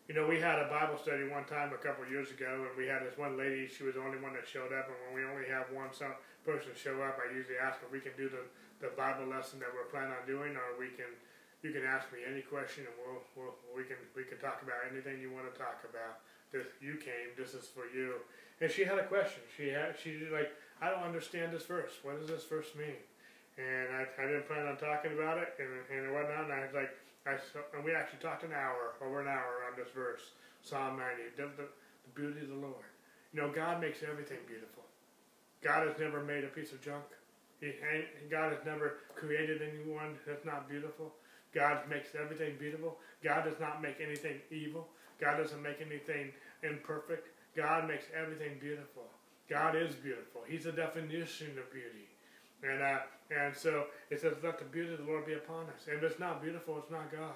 You 0.07 0.15
know, 0.15 0.27
we 0.27 0.35
had 0.35 0.59
a 0.59 0.67
Bible 0.67 0.99
study 0.99 1.23
one 1.31 1.47
time 1.47 1.71
a 1.71 1.79
couple 1.79 2.03
years 2.11 2.27
ago, 2.27 2.67
and 2.67 2.75
we 2.75 2.91
had 2.91 3.07
this 3.07 3.15
one 3.15 3.39
lady. 3.39 3.71
She 3.71 3.87
was 3.87 3.95
the 3.95 4.03
only 4.03 4.19
one 4.19 4.35
that 4.35 4.43
showed 4.43 4.75
up, 4.75 4.91
and 4.91 4.99
when 5.07 5.15
we 5.15 5.23
only 5.23 5.47
have 5.47 5.71
one 5.71 5.95
some 5.95 6.11
person 6.43 6.75
show 6.75 6.99
up, 6.99 7.15
I 7.23 7.31
usually 7.31 7.55
ask 7.55 7.79
if 7.79 7.87
we 7.87 8.03
can 8.03 8.11
do 8.19 8.27
the, 8.27 8.43
the 8.83 8.91
Bible 8.99 9.31
lesson 9.31 9.63
that 9.63 9.71
we're 9.71 9.87
planning 9.87 10.11
on 10.11 10.27
doing, 10.27 10.59
or 10.59 10.75
we 10.75 10.91
can 10.91 11.07
you 11.63 11.71
can 11.71 11.87
ask 11.87 12.11
me 12.11 12.19
any 12.27 12.43
question, 12.43 12.83
and 12.83 12.95
we'll, 12.99 13.23
we'll 13.39 13.55
we 13.71 13.87
can 13.87 13.95
we 14.11 14.27
can 14.27 14.35
talk 14.43 14.59
about 14.59 14.83
anything 14.91 15.23
you 15.23 15.31
want 15.31 15.47
to 15.47 15.55
talk 15.55 15.79
about. 15.87 16.19
This 16.51 16.67
you 16.83 16.99
came. 16.99 17.31
This 17.39 17.55
is 17.55 17.71
for 17.71 17.87
you. 17.87 18.19
And 18.59 18.67
she 18.67 18.83
had 18.83 18.99
a 18.99 19.07
question. 19.07 19.39
She 19.55 19.71
had 19.71 19.95
she 19.95 20.27
like 20.35 20.51
I 20.83 20.91
don't 20.91 21.07
understand 21.07 21.55
this 21.55 21.63
verse. 21.63 21.95
What 22.03 22.19
does 22.19 22.27
this 22.27 22.43
verse 22.43 22.75
mean? 22.75 22.99
And 23.55 23.95
I, 23.95 24.03
I 24.19 24.27
didn't 24.27 24.51
plan 24.51 24.67
on 24.67 24.75
talking 24.75 25.15
about 25.15 25.39
it 25.39 25.55
and, 25.63 25.71
and 25.87 26.11
whatnot. 26.11 26.51
And 26.51 26.53
I 26.53 26.67
was 26.67 26.75
like, 26.75 26.91
I, 27.26 27.39
and 27.76 27.86
we 27.86 27.95
actually 27.95 28.19
talked 28.19 28.43
an 28.43 28.51
hour, 28.51 28.95
over 29.01 29.21
an 29.21 29.28
hour 29.28 29.63
on 29.69 29.78
this 29.78 29.91
verse, 29.95 30.32
Psalm 30.61 30.97
90, 30.97 31.38
the, 31.38 31.43
the, 31.55 31.67
the 31.67 32.13
beauty 32.15 32.41
of 32.41 32.49
the 32.49 32.59
Lord. 32.59 32.91
You 33.32 33.41
know, 33.41 33.51
God 33.51 33.82
makes 33.82 34.03
everything 34.03 34.39
beautiful. 34.47 34.84
God 35.63 35.88
has 35.88 35.97
never 35.99 36.21
made 36.24 36.43
a 36.43 36.47
piece 36.47 36.71
of 36.74 36.82
junk. 36.82 37.05
He, 37.61 37.71
God 38.30 38.51
has 38.51 38.65
never 38.65 38.97
created 39.15 39.61
anyone 39.61 40.17
that's 40.28 40.45
not 40.45 40.67
beautiful. 40.67 41.13
God 41.53 41.88
makes 41.89 42.09
everything 42.19 42.57
beautiful. 42.59 42.97
God 43.24 43.45
does 43.45 43.59
not 43.59 43.82
make 43.82 43.97
anything 44.01 44.41
evil. 44.51 44.88
God 45.21 45.38
doesn't 45.38 45.61
make 45.61 45.80
anything 45.80 46.32
imperfect. 46.63 47.30
God 47.55 47.88
makes 47.88 48.05
everything 48.13 48.57
beautiful. 48.59 49.03
God 49.49 49.76
is 49.76 49.95
beautiful. 49.95 50.41
He's 50.47 50.63
the 50.65 50.71
definition 50.71 51.57
of 51.57 51.71
beauty. 51.71 52.09
And 52.64 52.82
uh, 52.82 52.99
and 53.30 53.55
so 53.55 53.86
it 54.09 54.22
says, 54.22 54.36
"Let 54.43 54.59
the 54.59 54.66
beauty 54.66 54.93
of 54.93 54.99
the 54.99 55.05
Lord 55.05 55.26
be 55.26 55.34
upon 55.34 55.66
us." 55.66 55.88
And 55.88 55.97
if 55.97 56.03
it's 56.03 56.20
not 56.20 56.41
beautiful, 56.41 56.78
it's 56.78 56.91
not 56.91 57.11
God. 57.11 57.36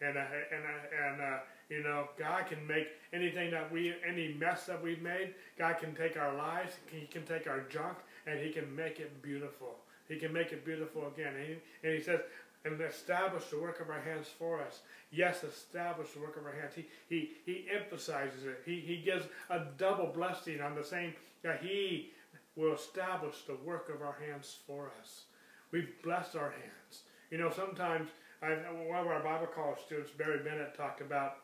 And 0.00 0.16
uh, 0.16 0.20
and 0.20 0.64
uh, 0.64 1.04
and 1.06 1.20
uh, 1.20 1.38
you 1.68 1.82
know, 1.82 2.08
God 2.18 2.46
can 2.46 2.66
make 2.66 2.88
anything 3.12 3.50
that 3.52 3.70
we 3.70 3.94
any 4.06 4.34
mess 4.34 4.66
that 4.66 4.82
we've 4.82 5.02
made. 5.02 5.34
God 5.58 5.78
can 5.78 5.94
take 5.94 6.16
our 6.16 6.34
lives, 6.34 6.74
He 6.90 7.06
can 7.06 7.24
take 7.24 7.46
our 7.46 7.60
junk, 7.68 7.98
and 8.26 8.40
He 8.40 8.50
can 8.50 8.74
make 8.74 8.98
it 8.98 9.22
beautiful. 9.22 9.76
He 10.08 10.16
can 10.16 10.32
make 10.32 10.52
it 10.52 10.64
beautiful 10.64 11.06
again. 11.06 11.34
And 11.36 11.46
He, 11.46 11.52
and 11.84 11.96
he 11.96 12.02
says, 12.02 12.20
and 12.64 12.80
establish 12.80 13.44
the 13.46 13.58
work 13.58 13.80
of 13.80 13.88
our 13.88 14.00
hands 14.00 14.26
for 14.38 14.60
us. 14.60 14.80
Yes, 15.10 15.44
establish 15.44 16.10
the 16.10 16.20
work 16.20 16.36
of 16.36 16.44
our 16.44 16.52
hands. 16.52 16.74
He, 16.74 16.86
he, 17.08 17.30
he 17.46 17.66
emphasizes 17.74 18.44
it. 18.44 18.62
He, 18.66 18.80
he 18.80 18.98
gives 18.98 19.24
a 19.48 19.62
double 19.78 20.08
blessing 20.08 20.60
on 20.60 20.74
the 20.74 20.84
same 20.84 21.14
that 21.42 21.62
He 21.62 22.10
will 22.56 22.74
establish 22.74 23.42
the 23.46 23.56
work 23.64 23.88
of 23.88 24.02
our 24.02 24.16
hands 24.26 24.58
for 24.66 24.90
us. 25.00 25.24
We 25.70 25.88
bless 26.02 26.34
our 26.34 26.50
hands. 26.50 27.02
You 27.30 27.38
know, 27.38 27.50
sometimes 27.50 28.10
I, 28.42 28.48
one 28.88 28.98
of 28.98 29.06
our 29.06 29.22
Bible 29.22 29.46
college 29.46 29.78
students, 29.84 30.10
Barry 30.10 30.42
Bennett, 30.42 30.76
talked 30.76 31.00
about 31.00 31.38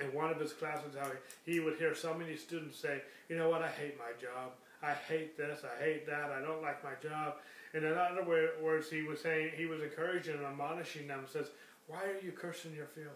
in 0.00 0.12
one 0.14 0.30
of 0.30 0.40
his 0.40 0.52
classes 0.52 0.94
how 0.98 1.10
he 1.44 1.60
would 1.60 1.76
hear 1.76 1.94
so 1.94 2.14
many 2.14 2.36
students 2.36 2.78
say, 2.78 3.02
you 3.28 3.36
know 3.36 3.48
what, 3.48 3.62
I 3.62 3.68
hate 3.68 3.98
my 3.98 4.12
job. 4.20 4.52
I 4.82 4.92
hate 4.92 5.36
this, 5.36 5.60
I 5.62 5.82
hate 5.82 6.06
that, 6.06 6.30
I 6.30 6.40
don't 6.40 6.62
like 6.62 6.82
my 6.82 6.94
job. 7.02 7.34
And 7.74 7.84
in 7.84 7.92
other 7.92 8.24
words, 8.24 8.90
he 8.90 9.02
was 9.02 9.20
saying, 9.20 9.52
he 9.56 9.66
was 9.66 9.82
encouraging 9.82 10.34
and 10.34 10.44
admonishing 10.44 11.06
them, 11.06 11.26
says, 11.30 11.48
why 11.86 12.02
are 12.04 12.24
you 12.24 12.32
cursing 12.32 12.74
your 12.74 12.86
field? 12.86 13.08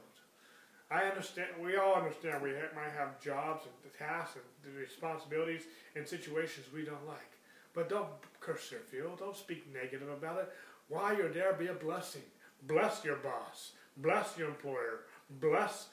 I 0.95 1.09
understand, 1.09 1.49
we 1.61 1.76
all 1.76 1.97
understand 1.97 2.40
we 2.40 2.53
might 2.53 2.92
have 2.97 3.20
jobs 3.20 3.64
and 3.64 3.92
tasks 3.99 4.38
and 4.64 4.76
responsibilities 4.76 5.62
and 5.97 6.07
situations 6.07 6.66
we 6.72 6.84
don't 6.84 7.05
like. 7.09 7.32
But 7.74 7.88
don't 7.88 8.07
curse 8.40 8.70
your 8.70 8.80
field, 8.80 9.18
don't 9.18 9.36
speak 9.36 9.66
negative 9.74 10.09
about 10.09 10.38
it. 10.38 10.53
While 10.88 11.16
you're 11.16 11.32
there, 11.32 11.53
be 11.55 11.66
a 11.66 11.74
blessing. 11.74 12.22
Bless 12.68 13.05
your 13.05 13.16
boss, 13.16 13.72
bless 13.97 14.38
your 14.38 14.49
employer, 14.49 15.01
bless, 15.40 15.88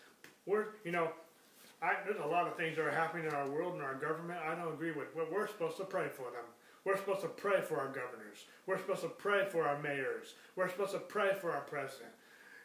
we're, 0.46 0.66
you 0.86 0.92
know, 0.92 1.10
I, 1.82 1.96
there's 2.06 2.22
a 2.24 2.28
lot 2.28 2.48
of 2.48 2.56
things 2.56 2.78
that 2.78 2.86
are 2.86 2.92
happening 2.92 3.26
in 3.26 3.34
our 3.34 3.50
world 3.50 3.74
and 3.74 3.82
our 3.82 3.96
government 3.96 4.40
I 4.48 4.54
don't 4.54 4.74
agree 4.74 4.92
with, 4.92 5.16
but 5.16 5.32
we're 5.32 5.48
supposed 5.48 5.78
to 5.78 5.84
pray 5.84 6.10
for 6.10 6.30
them. 6.30 6.46
We're 6.86 6.98
supposed 6.98 7.22
to 7.22 7.28
pray 7.28 7.62
for 7.62 7.80
our 7.80 7.88
governors. 7.88 8.46
We're 8.68 8.78
supposed 8.78 9.02
to 9.02 9.10
pray 9.10 9.48
for 9.50 9.68
our 9.68 9.82
mayors. 9.82 10.36
We're 10.56 10.70
supposed 10.70 10.94
to 10.94 11.00
pray 11.00 11.32
for 11.40 11.52
our 11.52 11.62
president. 11.62 12.12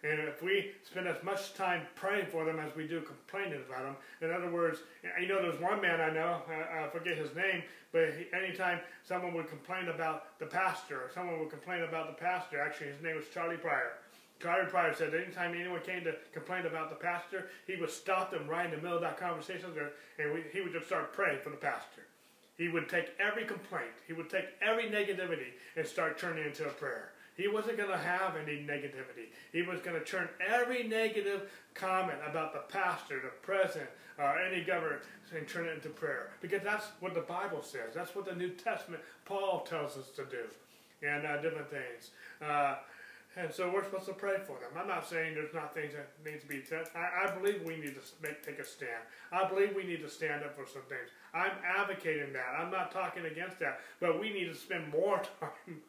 And 0.09 0.21
if 0.29 0.41
we 0.43 0.71
spend 0.85 1.09
as 1.09 1.21
much 1.25 1.55
time 1.55 1.83
praying 1.97 2.27
for 2.27 2.45
them 2.45 2.61
as 2.61 2.75
we 2.77 2.87
do 2.87 3.01
complaining 3.01 3.61
about 3.69 3.83
them, 3.83 3.97
in 4.21 4.31
other 4.31 4.49
words, 4.49 4.79
you 5.21 5.27
know, 5.27 5.43
there's 5.43 5.61
one 5.61 5.81
man 5.81 6.01
I 6.01 6.11
know, 6.11 6.43
I, 6.49 6.89
forget 6.89 7.17
his 7.17 7.35
name, 7.35 7.63
but 7.91 8.15
anytime 8.33 8.79
someone 9.03 9.35
would 9.35 9.49
complain 9.49 9.89
about 9.89 10.39
the 10.39 10.47
pastor, 10.47 10.97
or 10.97 11.11
someone 11.13 11.41
would 11.41 11.51
complain 11.51 11.83
about 11.83 12.07
the 12.07 12.23
pastor, 12.23 12.61
actually 12.61 12.89
his 12.89 13.03
name 13.03 13.17
was 13.17 13.25
Charlie 13.35 13.57
Pryor. 13.57 13.95
Charlie 14.41 14.71
Pryor 14.71 14.95
said 14.95 15.15
anytime 15.15 15.55
anyone 15.59 15.81
came 15.81 16.05
to 16.05 16.15
complain 16.33 16.67
about 16.67 16.91
the 16.91 16.97
pastor, 16.97 17.49
he 17.67 17.75
would 17.77 17.91
stop 17.91 18.31
them 18.31 18.47
right 18.47 18.67
in 18.67 18.71
the 18.73 18.77
middle 18.77 18.97
of 18.97 19.03
that 19.03 19.19
conversation 19.19 19.71
and 20.19 20.45
he 20.53 20.61
would 20.61 20.73
just 20.73 20.87
start 20.87 21.13
praying 21.15 21.41
for 21.43 21.51
the 21.51 21.57
pastor. 21.57 22.03
He 22.59 22.69
would 22.69 22.89
take 22.89 23.11
every 23.19 23.45
complaint, 23.45 23.97
he 24.07 24.13
would 24.13 24.31
take 24.31 24.47
every 24.63 24.85
negativity 24.85 25.53
and 25.77 25.87
start 25.87 26.19
turning 26.19 26.45
it 26.45 26.49
into 26.49 26.67
a 26.67 26.71
prayer. 26.71 27.13
He 27.37 27.49
wasn't 27.49 27.77
going 27.77 27.91
to 27.91 27.99
have 27.99 28.35
any 28.37 28.57
negativity. 28.57 29.29
He 29.53 29.63
was 29.63 29.81
going 29.81 29.99
to 29.99 30.05
turn 30.05 30.29
every 30.47 30.85
negative 30.85 31.51
comment 31.75 32.19
about 32.29 32.53
the 32.53 32.73
pastor, 32.73 33.21
the 33.21 33.29
president, 33.43 33.91
or 34.19 34.39
any 34.39 34.65
governor, 34.65 35.01
and 35.37 35.47
turn 35.47 35.67
it 35.67 35.75
into 35.75 35.91
prayer. 35.91 36.31
Because 36.41 36.63
that's 36.63 36.87
what 37.01 37.15
the 37.15 37.21
Bible 37.21 37.63
says. 37.63 37.93
That's 37.95 38.15
what 38.15 38.25
the 38.25 38.35
New 38.35 38.51
Testament, 38.51 39.03
Paul 39.27 39.67
tells 39.69 39.99
us 39.99 40.09
to 40.17 40.25
do. 40.25 40.45
And 41.07 41.27
uh, 41.27 41.43
different 41.43 41.71
things. 41.71 42.11
Uh, 42.41 42.77
and 43.37 43.53
so 43.53 43.71
we're 43.71 43.85
supposed 43.85 44.07
to 44.07 44.15
pray 44.15 44.39
for 44.47 44.59
them. 44.59 44.71
I'm 44.79 44.89
not 44.89 45.07
saying 45.07 45.35
there's 45.35 45.53
not 45.53 45.75
things 45.75 45.93
that 45.93 46.09
need 46.25 46.41
to 46.41 46.47
be 46.47 46.63
said. 46.65 46.87
I, 46.95 47.27
I 47.27 47.37
believe 47.37 47.63
we 47.67 47.77
need 47.77 47.95
to 47.95 48.01
make, 48.23 48.43
take 48.43 48.59
a 48.59 48.65
stand. 48.65 49.05
I 49.31 49.47
believe 49.47 49.77
we 49.77 49.85
need 49.85 50.01
to 50.01 50.09
stand 50.09 50.43
up 50.43 50.57
for 50.57 50.67
some 50.67 50.83
things. 50.89 51.11
I'm 51.35 51.53
advocating 51.63 52.33
that. 52.33 52.57
I'm 52.59 52.71
not 52.71 52.91
talking 52.91 53.27
against 53.27 53.59
that. 53.59 53.81
But 54.01 54.19
we 54.19 54.33
need 54.33 54.47
to 54.47 54.55
spend 54.55 54.91
more 54.91 55.21
time 55.41 55.83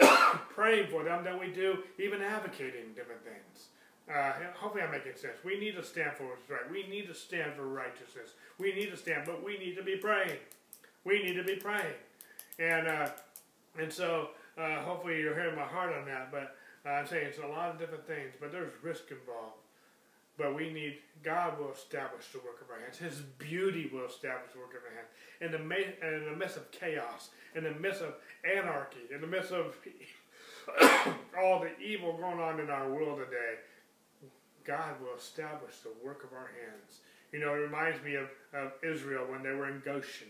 praying 0.54 0.88
for 0.88 1.04
them 1.04 1.24
than 1.24 1.38
we 1.38 1.48
do 1.48 1.78
even 1.98 2.22
advocating 2.22 2.92
different 2.94 3.22
things. 3.24 3.68
Uh, 4.08 4.32
hopefully 4.54 4.82
I'm 4.82 4.90
making 4.90 5.16
sense. 5.16 5.34
We 5.44 5.58
need 5.58 5.76
to 5.76 5.84
stand 5.84 6.16
for 6.16 6.24
what's 6.24 6.48
right. 6.48 6.70
We 6.70 6.86
need 6.88 7.08
to 7.08 7.14
stand 7.14 7.54
for 7.54 7.66
righteousness. 7.66 8.30
We 8.58 8.72
need 8.72 8.90
to 8.90 8.96
stand, 8.96 9.24
but 9.26 9.44
we 9.44 9.58
need 9.58 9.76
to 9.76 9.82
be 9.82 9.96
praying. 9.96 10.38
We 11.04 11.22
need 11.22 11.34
to 11.34 11.44
be 11.44 11.56
praying. 11.56 11.94
And, 12.58 12.88
uh, 12.88 13.10
and 13.78 13.92
so 13.92 14.30
uh, 14.56 14.80
hopefully 14.80 15.20
you're 15.20 15.34
hearing 15.34 15.56
my 15.56 15.62
heart 15.62 15.94
on 15.94 16.06
that. 16.06 16.32
But 16.32 16.56
I'm 16.88 17.06
saying 17.06 17.26
it's 17.26 17.38
a 17.38 17.46
lot 17.46 17.70
of 17.70 17.78
different 17.78 18.06
things, 18.06 18.32
but 18.40 18.50
there's 18.50 18.72
risk 18.82 19.10
involved. 19.10 19.58
But 20.38 20.54
we 20.54 20.72
need, 20.72 20.98
God 21.24 21.58
will 21.58 21.72
establish 21.72 22.28
the 22.28 22.38
work 22.38 22.62
of 22.62 22.70
our 22.70 22.80
hands. 22.80 22.96
His 22.96 23.20
beauty 23.38 23.90
will 23.92 24.06
establish 24.06 24.52
the 24.52 24.60
work 24.60 24.70
of 24.70 24.82
our 24.86 24.94
hands. 24.94 25.10
In 25.40 25.50
the, 25.50 26.16
in 26.16 26.30
the 26.30 26.36
midst 26.36 26.56
of 26.56 26.70
chaos, 26.70 27.30
in 27.56 27.64
the 27.64 27.72
midst 27.72 28.02
of 28.02 28.14
anarchy, 28.44 29.00
in 29.12 29.20
the 29.20 29.26
midst 29.26 29.50
of 29.50 29.76
all 31.38 31.60
the 31.60 31.76
evil 31.78 32.16
going 32.16 32.38
on 32.38 32.60
in 32.60 32.70
our 32.70 32.88
world 32.88 33.18
today, 33.18 34.30
God 34.64 35.00
will 35.00 35.16
establish 35.16 35.78
the 35.78 35.92
work 36.04 36.24
of 36.24 36.32
our 36.32 36.50
hands. 36.62 37.00
You 37.32 37.40
know, 37.40 37.54
it 37.54 37.58
reminds 37.58 38.02
me 38.04 38.14
of, 38.14 38.28
of 38.54 38.72
Israel 38.82 39.26
when 39.28 39.42
they 39.42 39.50
were 39.50 39.68
in 39.68 39.82
Goshen 39.84 40.28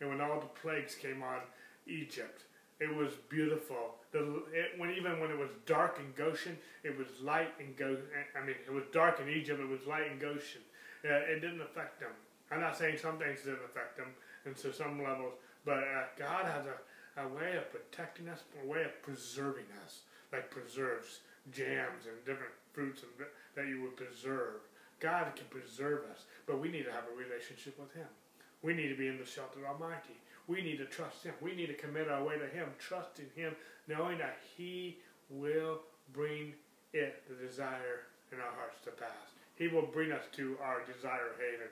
and 0.00 0.08
when 0.08 0.20
all 0.20 0.40
the 0.40 0.46
plagues 0.46 0.94
came 0.94 1.22
on 1.22 1.40
Egypt. 1.86 2.44
It 2.80 2.94
was 2.94 3.12
beautiful. 3.28 3.94
The 4.12 4.42
it, 4.52 4.78
when 4.78 4.90
even 4.90 5.20
when 5.20 5.30
it 5.30 5.38
was 5.38 5.50
dark 5.66 6.00
in 6.00 6.12
Goshen, 6.16 6.56
it 6.82 6.96
was 6.96 7.06
light 7.22 7.52
in 7.60 7.74
Go. 7.74 7.96
I 8.34 8.44
mean, 8.44 8.56
it 8.66 8.72
was 8.72 8.84
dark 8.92 9.20
in 9.20 9.28
Egypt. 9.28 9.60
It 9.60 9.68
was 9.68 9.86
light 9.86 10.10
in 10.10 10.18
Goshen. 10.18 10.62
Uh, 11.04 11.12
it 11.28 11.40
didn't 11.40 11.60
affect 11.60 12.00
them. 12.00 12.10
I'm 12.50 12.60
not 12.60 12.76
saying 12.76 12.98
some 12.98 13.18
things 13.18 13.40
didn't 13.40 13.64
affect 13.64 13.96
them, 13.96 14.08
and 14.44 14.56
to 14.56 14.72
some 14.72 15.02
levels, 15.02 15.34
but 15.64 15.78
uh, 15.78 16.04
God 16.18 16.46
has 16.46 16.64
a, 16.66 17.22
a 17.22 17.28
way 17.28 17.56
of 17.56 17.70
protecting 17.70 18.28
us, 18.28 18.42
a 18.64 18.66
way 18.66 18.82
of 18.82 19.00
preserving 19.02 19.68
us, 19.84 20.00
like 20.32 20.50
preserves 20.50 21.20
jams 21.52 22.06
and 22.06 22.16
different 22.24 22.52
fruits 22.72 23.02
and, 23.02 23.26
that 23.54 23.66
you 23.66 23.82
would 23.82 23.96
preserve. 23.96 24.60
God 25.00 25.32
can 25.34 25.46
preserve 25.46 26.04
us, 26.10 26.24
but 26.46 26.60
we 26.60 26.68
need 26.68 26.84
to 26.84 26.92
have 26.92 27.04
a 27.04 27.16
relationship 27.16 27.78
with 27.78 27.92
Him. 27.94 28.08
We 28.62 28.74
need 28.74 28.88
to 28.88 28.96
be 28.96 29.08
in 29.08 29.18
the 29.18 29.24
shelter 29.24 29.60
of 29.60 29.80
Almighty. 29.80 30.20
We 30.50 30.62
need 30.62 30.78
to 30.78 30.84
trust 30.84 31.22
Him. 31.22 31.34
We 31.40 31.54
need 31.54 31.68
to 31.68 31.74
commit 31.74 32.08
our 32.08 32.24
way 32.24 32.34
to 32.34 32.46
Him, 32.46 32.66
trusting 32.80 33.30
Him, 33.36 33.54
knowing 33.86 34.18
that 34.18 34.38
He 34.56 34.98
will 35.28 35.82
bring 36.12 36.54
it, 36.92 37.22
the 37.28 37.46
desire 37.46 38.10
in 38.32 38.40
our 38.40 38.52
hearts 38.58 38.82
to 38.84 38.90
pass. 38.90 39.30
He 39.54 39.68
will 39.68 39.86
bring 39.86 40.10
us 40.10 40.24
to 40.32 40.56
our 40.60 40.82
desire 40.92 41.38
haven. 41.38 41.70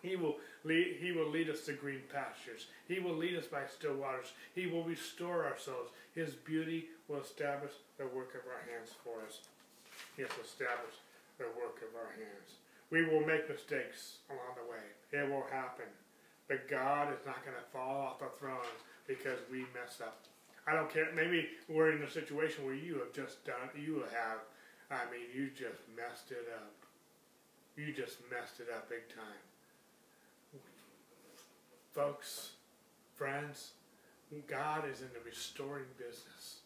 He 0.00 0.14
will 0.14 0.36
lead, 0.62 0.98
He 1.00 1.10
will 1.10 1.28
lead 1.28 1.50
us 1.50 1.62
to 1.62 1.72
green 1.72 2.02
pastures. 2.12 2.66
He 2.86 3.00
will 3.00 3.16
lead 3.16 3.36
us 3.36 3.46
by 3.46 3.66
still 3.66 3.94
waters. 3.94 4.30
He 4.54 4.68
will 4.68 4.84
restore 4.84 5.44
our 5.44 5.58
souls. 5.58 5.88
His 6.14 6.34
beauty 6.34 6.86
will 7.08 7.20
establish 7.20 7.72
the 7.98 8.04
work 8.04 8.36
of 8.36 8.46
our 8.46 8.62
hands 8.70 8.94
for 9.02 9.26
us. 9.26 9.40
He 10.14 10.22
has 10.22 10.30
established 10.44 11.02
the 11.38 11.46
work 11.58 11.82
of 11.82 11.90
our 11.98 12.12
hands. 12.14 12.62
We 12.90 13.06
will 13.06 13.26
make 13.26 13.50
mistakes 13.50 14.18
along 14.30 14.54
the 14.54 14.70
way. 14.70 14.86
It 15.10 15.28
will 15.28 15.46
happen. 15.50 15.86
But 16.48 16.68
God 16.68 17.12
is 17.12 17.24
not 17.24 17.44
going 17.44 17.56
to 17.56 17.70
fall 17.72 18.00
off 18.00 18.18
the 18.18 18.26
throne 18.38 18.74
because 19.06 19.38
we 19.50 19.60
mess 19.72 20.00
up. 20.02 20.24
I 20.66 20.74
don't 20.74 20.92
care. 20.92 21.08
Maybe 21.14 21.48
we're 21.68 21.92
in 21.92 22.02
a 22.02 22.10
situation 22.10 22.64
where 22.64 22.74
you 22.74 22.98
have 22.98 23.12
just 23.12 23.44
done, 23.44 23.68
you 23.76 24.04
have, 24.12 24.38
I 24.90 25.10
mean, 25.10 25.28
you 25.34 25.48
just 25.50 25.80
messed 25.96 26.30
it 26.30 26.48
up. 26.54 26.72
You 27.76 27.92
just 27.92 28.18
messed 28.30 28.60
it 28.60 28.68
up 28.74 28.88
big 28.88 29.08
time. 29.08 30.60
Folks, 31.92 32.52
friends, 33.14 33.72
God 34.48 34.84
is 34.90 35.00
in 35.00 35.08
the 35.12 35.20
restoring 35.24 35.84
business. 35.98 36.60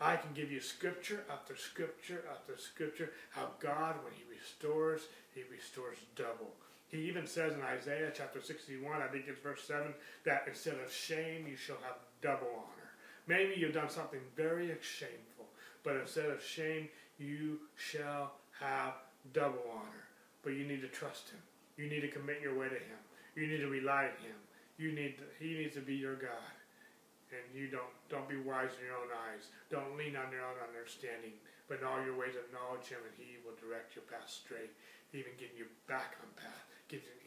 I 0.00 0.16
can 0.16 0.32
give 0.34 0.50
you 0.50 0.60
scripture 0.60 1.24
after 1.30 1.56
scripture 1.56 2.24
after 2.30 2.56
scripture 2.56 3.10
how 3.30 3.50
God, 3.60 3.96
when 4.02 4.12
He 4.14 4.24
restores, 4.30 5.02
He 5.34 5.42
restores 5.50 5.98
double. 6.16 6.54
He 6.90 7.06
even 7.06 7.26
says 7.26 7.54
in 7.54 7.62
Isaiah 7.62 8.10
chapter 8.12 8.42
61, 8.42 9.00
I 9.00 9.06
think 9.06 9.26
it's 9.28 9.38
verse 9.40 9.62
7, 9.62 9.94
that 10.24 10.44
instead 10.48 10.74
of 10.74 10.92
shame, 10.92 11.46
you 11.46 11.56
shall 11.56 11.78
have 11.86 12.02
double 12.20 12.50
honor. 12.50 12.90
Maybe 13.28 13.54
you've 13.56 13.74
done 13.74 13.88
something 13.88 14.18
very 14.34 14.74
shameful, 14.82 15.46
but 15.84 15.94
instead 15.94 16.30
of 16.30 16.42
shame, 16.42 16.88
you 17.16 17.60
shall 17.76 18.32
have 18.58 18.94
double 19.32 19.62
honor. 19.70 20.04
But 20.42 20.54
you 20.54 20.66
need 20.66 20.82
to 20.82 20.88
trust 20.88 21.30
Him. 21.30 21.38
You 21.78 21.88
need 21.88 22.00
to 22.00 22.10
commit 22.10 22.42
your 22.42 22.58
way 22.58 22.66
to 22.66 22.74
Him. 22.74 22.98
You 23.36 23.46
need 23.46 23.62
to 23.62 23.70
rely 23.70 24.10
on 24.10 24.18
Him. 24.26 24.34
You 24.76 24.90
need 24.90 25.18
to, 25.18 25.24
He 25.38 25.54
needs 25.54 25.76
to 25.76 25.84
be 25.84 25.94
your 25.94 26.16
God. 26.16 26.54
And 27.30 27.46
you 27.54 27.70
don't 27.70 27.94
don't 28.10 28.26
be 28.26 28.42
wise 28.42 28.74
in 28.82 28.90
your 28.90 28.98
own 28.98 29.14
eyes. 29.30 29.46
Don't 29.70 29.94
lean 29.94 30.18
on 30.18 30.34
your 30.34 30.42
own 30.42 30.58
understanding, 30.66 31.38
but 31.70 31.78
in 31.78 31.86
all 31.86 32.02
your 32.02 32.18
ways 32.18 32.34
acknowledge 32.34 32.90
Him, 32.90 32.98
and 33.06 33.14
He 33.14 33.38
will 33.46 33.54
direct 33.62 33.94
your 33.94 34.02
path 34.10 34.26
straight, 34.26 34.74
even 35.14 35.30
getting 35.38 35.54
you 35.54 35.70
back 35.86 36.18
on 36.18 36.26
path 36.34 36.69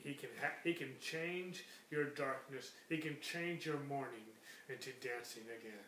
he 0.04 0.14
can 0.14 0.30
he 0.64 0.74
can 0.74 0.92
change 1.00 1.64
your 1.90 2.06
darkness. 2.06 2.72
He 2.90 2.98
can 2.98 3.16
change 3.22 3.66
your 3.66 3.80
mourning 3.88 4.28
into 4.70 4.92
dancing 5.00 5.44
again. 5.48 5.86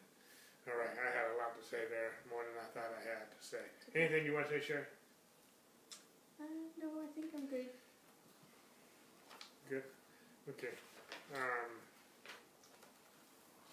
All 0.67 0.73
right, 0.73 0.89
I 0.89 1.09
had 1.13 1.29
a 1.29 1.37
lot 1.37 1.53
to 1.53 1.63
say 1.63 1.85
there, 1.91 2.17
more 2.25 2.41
than 2.41 2.57
I 2.57 2.65
thought 2.73 2.89
I 2.89 3.03
had 3.05 3.29
to 3.29 3.37
say. 3.37 3.61
Anything 3.93 4.25
you 4.25 4.33
want 4.33 4.49
to 4.49 4.57
say, 4.57 4.65
Sherry? 4.65 4.89
Uh, 6.41 6.43
no, 6.81 6.89
I 7.05 7.07
think 7.13 7.29
I'm 7.35 7.45
good. 7.45 7.69
Good. 9.69 9.83
Okay. 10.49 10.73
Um, 11.35 11.69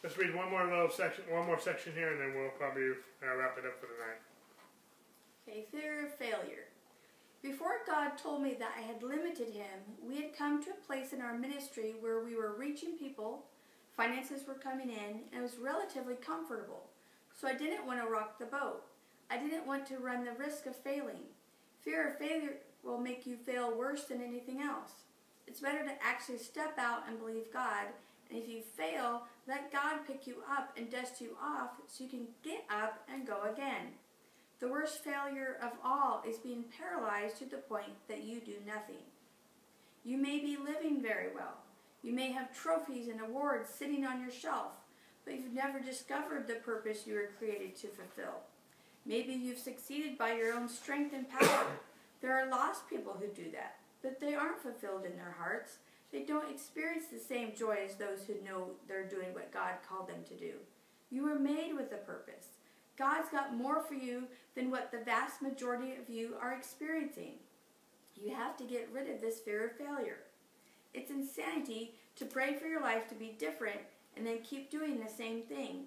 let's 0.04 0.18
read 0.18 0.34
one 0.34 0.50
more 0.50 0.64
little 0.64 0.90
section, 0.90 1.24
one 1.30 1.46
more 1.46 1.58
section 1.58 1.94
here, 1.94 2.12
and 2.12 2.20
then 2.20 2.34
we'll 2.36 2.52
probably 2.60 2.92
uh, 3.24 3.36
wrap 3.36 3.56
it 3.56 3.64
up 3.64 3.80
for 3.80 3.88
the 3.88 3.98
night. 4.04 4.20
Okay, 5.48 5.64
fear 5.72 6.06
of 6.06 6.14
failure. 6.14 6.68
Before 7.42 7.82
God 7.86 8.16
told 8.16 8.40
me 8.40 8.54
that 8.60 8.74
I 8.78 8.82
had 8.82 9.02
limited 9.02 9.48
him, 9.48 9.80
we 10.00 10.16
had 10.16 10.36
come 10.36 10.62
to 10.62 10.70
a 10.70 10.86
place 10.86 11.12
in 11.12 11.20
our 11.20 11.36
ministry 11.36 11.94
where 12.00 12.24
we 12.24 12.36
were 12.36 12.54
reaching 12.56 12.96
people, 12.96 13.46
finances 13.96 14.46
were 14.46 14.54
coming 14.54 14.90
in, 14.90 15.22
and 15.32 15.40
it 15.40 15.42
was 15.42 15.58
relatively 15.60 16.14
comfortable. 16.14 16.84
So 17.40 17.48
I 17.48 17.54
didn't 17.54 17.84
want 17.84 18.00
to 18.00 18.06
rock 18.06 18.38
the 18.38 18.46
boat. 18.46 18.84
I 19.28 19.38
didn't 19.38 19.66
want 19.66 19.86
to 19.86 19.98
run 19.98 20.24
the 20.24 20.32
risk 20.32 20.66
of 20.66 20.76
failing. 20.76 21.24
Fear 21.82 22.10
of 22.10 22.18
failure, 22.18 22.58
will 22.84 22.98
make 22.98 23.26
you 23.26 23.36
fail 23.36 23.76
worse 23.76 24.04
than 24.04 24.20
anything 24.20 24.60
else. 24.60 24.90
It's 25.46 25.60
better 25.60 25.84
to 25.84 26.02
actually 26.02 26.38
step 26.38 26.78
out 26.78 27.04
and 27.08 27.18
believe 27.18 27.52
God, 27.52 27.86
and 28.30 28.38
if 28.38 28.48
you 28.48 28.62
fail, 28.76 29.22
let 29.46 29.72
God 29.72 30.06
pick 30.06 30.26
you 30.26 30.36
up 30.50 30.76
and 30.76 30.90
dust 30.90 31.20
you 31.20 31.36
off 31.42 31.70
so 31.86 32.04
you 32.04 32.10
can 32.10 32.26
get 32.42 32.64
up 32.70 33.06
and 33.12 33.26
go 33.26 33.42
again. 33.52 33.94
The 34.62 34.68
worst 34.68 35.02
failure 35.02 35.56
of 35.60 35.72
all 35.84 36.22
is 36.24 36.38
being 36.38 36.66
paralyzed 36.78 37.36
to 37.38 37.46
the 37.46 37.56
point 37.56 37.98
that 38.06 38.22
you 38.22 38.38
do 38.38 38.54
nothing. 38.64 39.02
You 40.04 40.16
may 40.16 40.38
be 40.38 40.56
living 40.56 41.02
very 41.02 41.34
well. 41.34 41.56
You 42.04 42.12
may 42.12 42.30
have 42.30 42.56
trophies 42.56 43.08
and 43.08 43.20
awards 43.20 43.68
sitting 43.68 44.06
on 44.06 44.20
your 44.20 44.30
shelf, 44.30 44.70
but 45.24 45.34
you've 45.34 45.52
never 45.52 45.80
discovered 45.80 46.46
the 46.46 46.54
purpose 46.54 47.08
you 47.08 47.14
were 47.14 47.32
created 47.40 47.74
to 47.74 47.88
fulfill. 47.88 48.38
Maybe 49.04 49.32
you've 49.32 49.58
succeeded 49.58 50.16
by 50.16 50.34
your 50.34 50.54
own 50.54 50.68
strength 50.68 51.12
and 51.12 51.28
power. 51.28 51.66
There 52.20 52.38
are 52.38 52.48
lost 52.48 52.88
people 52.88 53.16
who 53.18 53.26
do 53.34 53.50
that, 53.50 53.78
but 54.00 54.20
they 54.20 54.36
aren't 54.36 54.62
fulfilled 54.62 55.04
in 55.04 55.16
their 55.16 55.34
hearts. 55.40 55.78
They 56.12 56.22
don't 56.22 56.48
experience 56.48 57.06
the 57.12 57.18
same 57.18 57.56
joy 57.56 57.78
as 57.84 57.96
those 57.96 58.22
who 58.28 58.34
know 58.48 58.68
they're 58.86 59.08
doing 59.08 59.34
what 59.34 59.52
God 59.52 59.72
called 59.88 60.08
them 60.08 60.22
to 60.28 60.36
do. 60.36 60.52
You 61.10 61.24
were 61.24 61.36
made 61.36 61.74
with 61.74 61.90
a 61.90 61.96
purpose. 61.96 62.51
God's 62.98 63.30
got 63.30 63.56
more 63.56 63.82
for 63.82 63.94
you 63.94 64.24
than 64.54 64.70
what 64.70 64.90
the 64.90 65.04
vast 65.04 65.42
majority 65.42 65.92
of 65.92 66.08
you 66.08 66.34
are 66.40 66.52
experiencing. 66.52 67.34
You 68.14 68.34
have 68.34 68.56
to 68.58 68.64
get 68.64 68.90
rid 68.92 69.08
of 69.08 69.20
this 69.20 69.40
fear 69.40 69.66
of 69.66 69.76
failure. 69.76 70.18
It's 70.94 71.10
insanity 71.10 71.94
to 72.16 72.24
pray 72.24 72.54
for 72.54 72.66
your 72.66 72.82
life 72.82 73.08
to 73.08 73.14
be 73.14 73.34
different 73.38 73.80
and 74.16 74.26
then 74.26 74.40
keep 74.42 74.70
doing 74.70 75.00
the 75.00 75.10
same 75.10 75.42
thing. 75.42 75.86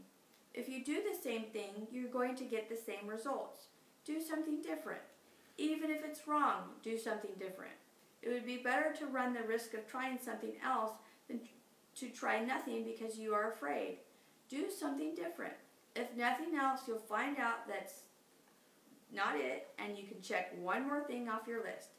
If 0.53 0.67
you 0.67 0.83
do 0.83 1.01
the 1.03 1.21
same 1.21 1.43
thing, 1.53 1.87
you're 1.91 2.09
going 2.09 2.35
to 2.35 2.43
get 2.43 2.69
the 2.69 2.77
same 2.77 3.07
results. 3.07 3.67
Do 4.03 4.19
something 4.21 4.61
different. 4.61 5.01
Even 5.57 5.91
if 5.91 6.03
it's 6.03 6.27
wrong, 6.27 6.63
do 6.81 6.97
something 6.97 7.31
different. 7.39 7.73
It 8.21 8.29
would 8.29 8.45
be 8.45 8.57
better 8.57 8.93
to 8.97 9.05
run 9.05 9.33
the 9.33 9.43
risk 9.43 9.73
of 9.73 9.87
trying 9.87 10.17
something 10.17 10.53
else 10.65 10.93
than 11.27 11.41
to 11.95 12.09
try 12.09 12.43
nothing 12.43 12.83
because 12.83 13.17
you 13.17 13.33
are 13.33 13.51
afraid. 13.51 13.99
Do 14.49 14.65
something 14.69 15.13
different. 15.13 15.53
If 15.95 16.15
nothing 16.17 16.55
else, 16.55 16.81
you'll 16.87 16.99
find 16.99 17.37
out 17.37 17.67
that's 17.67 18.03
not 19.13 19.35
it, 19.37 19.67
and 19.79 19.97
you 19.97 20.03
can 20.05 20.21
check 20.21 20.51
one 20.61 20.87
more 20.87 21.03
thing 21.03 21.29
off 21.29 21.47
your 21.47 21.63
list. 21.63 21.89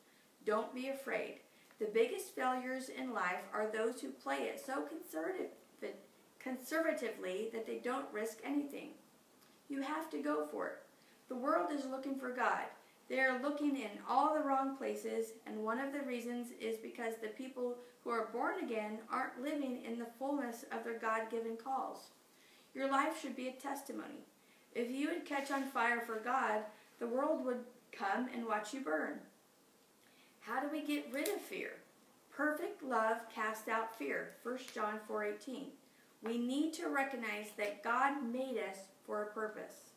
Don't 0.44 0.74
be 0.74 0.88
afraid. 0.88 1.40
The 1.78 1.86
biggest 1.92 2.34
failures 2.34 2.88
in 2.90 3.12
life 3.12 3.42
are 3.53 3.70
those 3.70 4.01
who 4.01 4.11
play 4.11 4.44
it 4.44 4.62
so 4.64 4.82
conservative, 4.82 5.51
conservatively 6.38 7.49
that 7.53 7.66
they 7.66 7.78
don't 7.78 8.12
risk 8.12 8.38
anything. 8.44 8.90
You 9.68 9.82
have 9.82 10.11
to 10.11 10.18
go 10.18 10.47
for 10.47 10.66
it. 10.68 10.78
The 11.28 11.36
world 11.36 11.72
is 11.72 11.86
looking 11.86 12.18
for 12.18 12.30
God. 12.30 12.64
They 13.09 13.20
are 13.20 13.40
looking 13.42 13.76
in 13.76 13.90
all 14.09 14.34
the 14.34 14.40
wrong 14.40 14.76
places, 14.76 15.32
and 15.47 15.62
one 15.62 15.78
of 15.78 15.92
the 15.92 16.01
reasons 16.01 16.49
is 16.61 16.76
because 16.78 17.14
the 17.20 17.28
people 17.28 17.76
who 18.03 18.11
are 18.11 18.28
born 18.32 18.62
again 18.62 18.99
aren't 19.11 19.42
living 19.42 19.82
in 19.84 19.99
the 19.99 20.07
fullness 20.18 20.64
of 20.72 20.84
their 20.84 20.99
God 20.99 21.30
given 21.30 21.57
calls. 21.57 22.11
Your 22.77 22.91
life 22.91 23.18
should 23.22 23.35
be 23.35 23.49
a 23.49 23.53
testimony. 23.53 24.27
If 24.74 24.91
you 24.91 25.09
would 25.09 25.24
catch 25.24 25.51
on 25.51 25.64
fire 25.64 26.03
for 26.03 26.16
God, 26.16 26.61
the 26.99 27.07
world 27.07 27.43
would 27.47 27.64
come 27.91 28.29
and 28.35 28.47
watch 28.47 28.74
you 28.74 28.81
burn. 28.81 29.14
How 30.41 30.61
do 30.61 30.68
we 30.70 30.83
get 30.83 31.11
rid 31.11 31.29
of 31.29 31.41
fear? 31.41 31.70
Perfect 32.31 32.83
love 32.83 33.16
casts 33.35 33.66
out 33.66 33.97
fear. 33.99 34.35
1 34.43 34.74
John 34.74 35.01
4:18. 35.09 35.72
We 36.22 36.37
need 36.37 36.74
to 36.74 36.89
recognize 36.89 37.51
that 37.57 37.83
God 37.83 38.22
made 38.22 38.59
us 38.59 38.81
for 39.07 39.22
a 39.22 39.33
purpose. 39.33 39.93